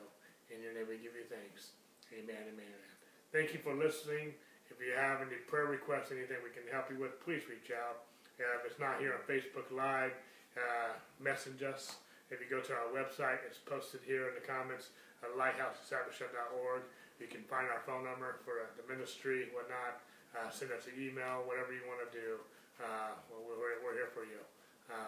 In 0.48 0.64
your 0.64 0.72
name 0.72 0.88
we 0.88 0.96
give 0.96 1.12
you 1.12 1.28
thanks. 1.28 1.76
Amen, 2.16 2.48
amen, 2.48 2.80
Thank 3.28 3.52
you 3.52 3.60
for 3.60 3.74
listening. 3.74 4.32
If 4.70 4.80
you 4.80 4.96
have 4.96 5.20
any 5.20 5.36
prayer 5.44 5.66
requests, 5.66 6.14
anything 6.14 6.40
we 6.40 6.54
can 6.54 6.64
help 6.72 6.88
you 6.88 6.96
with, 6.96 7.20
please 7.20 7.44
reach 7.44 7.74
out. 7.74 8.08
Uh, 8.40 8.56
if 8.58 8.72
it's 8.72 8.80
not 8.80 8.98
here 8.98 9.12
on 9.12 9.22
Facebook 9.28 9.68
Live, 9.68 10.16
uh, 10.56 10.96
message 11.20 11.62
us. 11.62 12.00
If 12.30 12.40
you 12.40 12.48
go 12.48 12.62
to 12.64 12.72
our 12.72 12.88
website, 12.94 13.44
it's 13.46 13.58
posted 13.58 14.00
here 14.06 14.32
in 14.32 14.34
the 14.34 14.46
comments, 14.46 14.90
uh, 15.24 15.32
lighthousediscipleship.org. 15.40 16.84
You 17.16 17.28
can 17.32 17.40
find 17.48 17.72
our 17.72 17.80
phone 17.88 18.04
number 18.04 18.36
for 18.44 18.60
uh, 18.60 18.68
the 18.76 18.84
ministry, 18.84 19.48
whatnot. 19.56 20.04
Uh, 20.36 20.52
send 20.52 20.76
us 20.76 20.84
an 20.90 21.00
email, 21.00 21.46
whatever 21.48 21.72
you 21.72 21.80
want 21.88 22.04
to 22.04 22.10
do. 22.12 22.42
Uh, 22.76 23.16
we're, 23.32 23.80
we're, 23.80 23.96
here 23.96 24.10
for 24.12 24.26
you. 24.26 24.42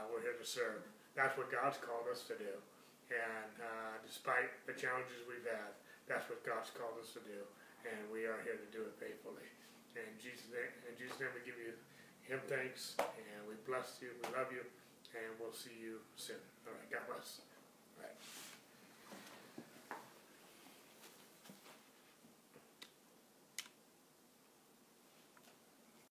We're 0.09 0.23
here 0.23 0.39
to 0.39 0.47
serve. 0.47 0.87
That's 1.19 1.35
what 1.35 1.51
God's 1.51 1.77
called 1.83 2.07
us 2.07 2.23
to 2.31 2.39
do. 2.39 2.55
And 3.11 3.59
despite 4.07 4.55
the 4.71 4.75
challenges 4.79 5.27
we've 5.27 5.45
had, 5.45 5.75
that's 6.07 6.31
what 6.31 6.47
God's 6.47 6.71
called 6.71 6.95
us 7.03 7.11
to 7.19 7.23
do. 7.27 7.43
And 7.83 8.07
we 8.15 8.23
are 8.31 8.39
here 8.47 8.55
to 8.55 8.69
do 8.71 8.87
it 8.87 8.95
faithfully. 9.03 9.51
And 9.99 10.07
Jesus' 10.23 10.47
in 10.55 10.95
Jesus' 10.95 11.19
name 11.19 11.35
we 11.35 11.43
give 11.43 11.59
you 11.59 11.75
him 12.27 12.39
thanks, 12.47 12.95
and 12.99 13.41
we 13.47 13.55
bless 13.67 13.99
you, 14.03 14.11
we 14.23 14.27
love 14.35 14.51
you, 14.51 14.63
and 15.15 15.31
we'll 15.39 15.55
see 15.55 15.75
you 15.81 16.03
soon. 16.17 16.43
All 16.67 16.75
right, 16.75 16.91
God 16.91 17.07
bless. 17.07 17.41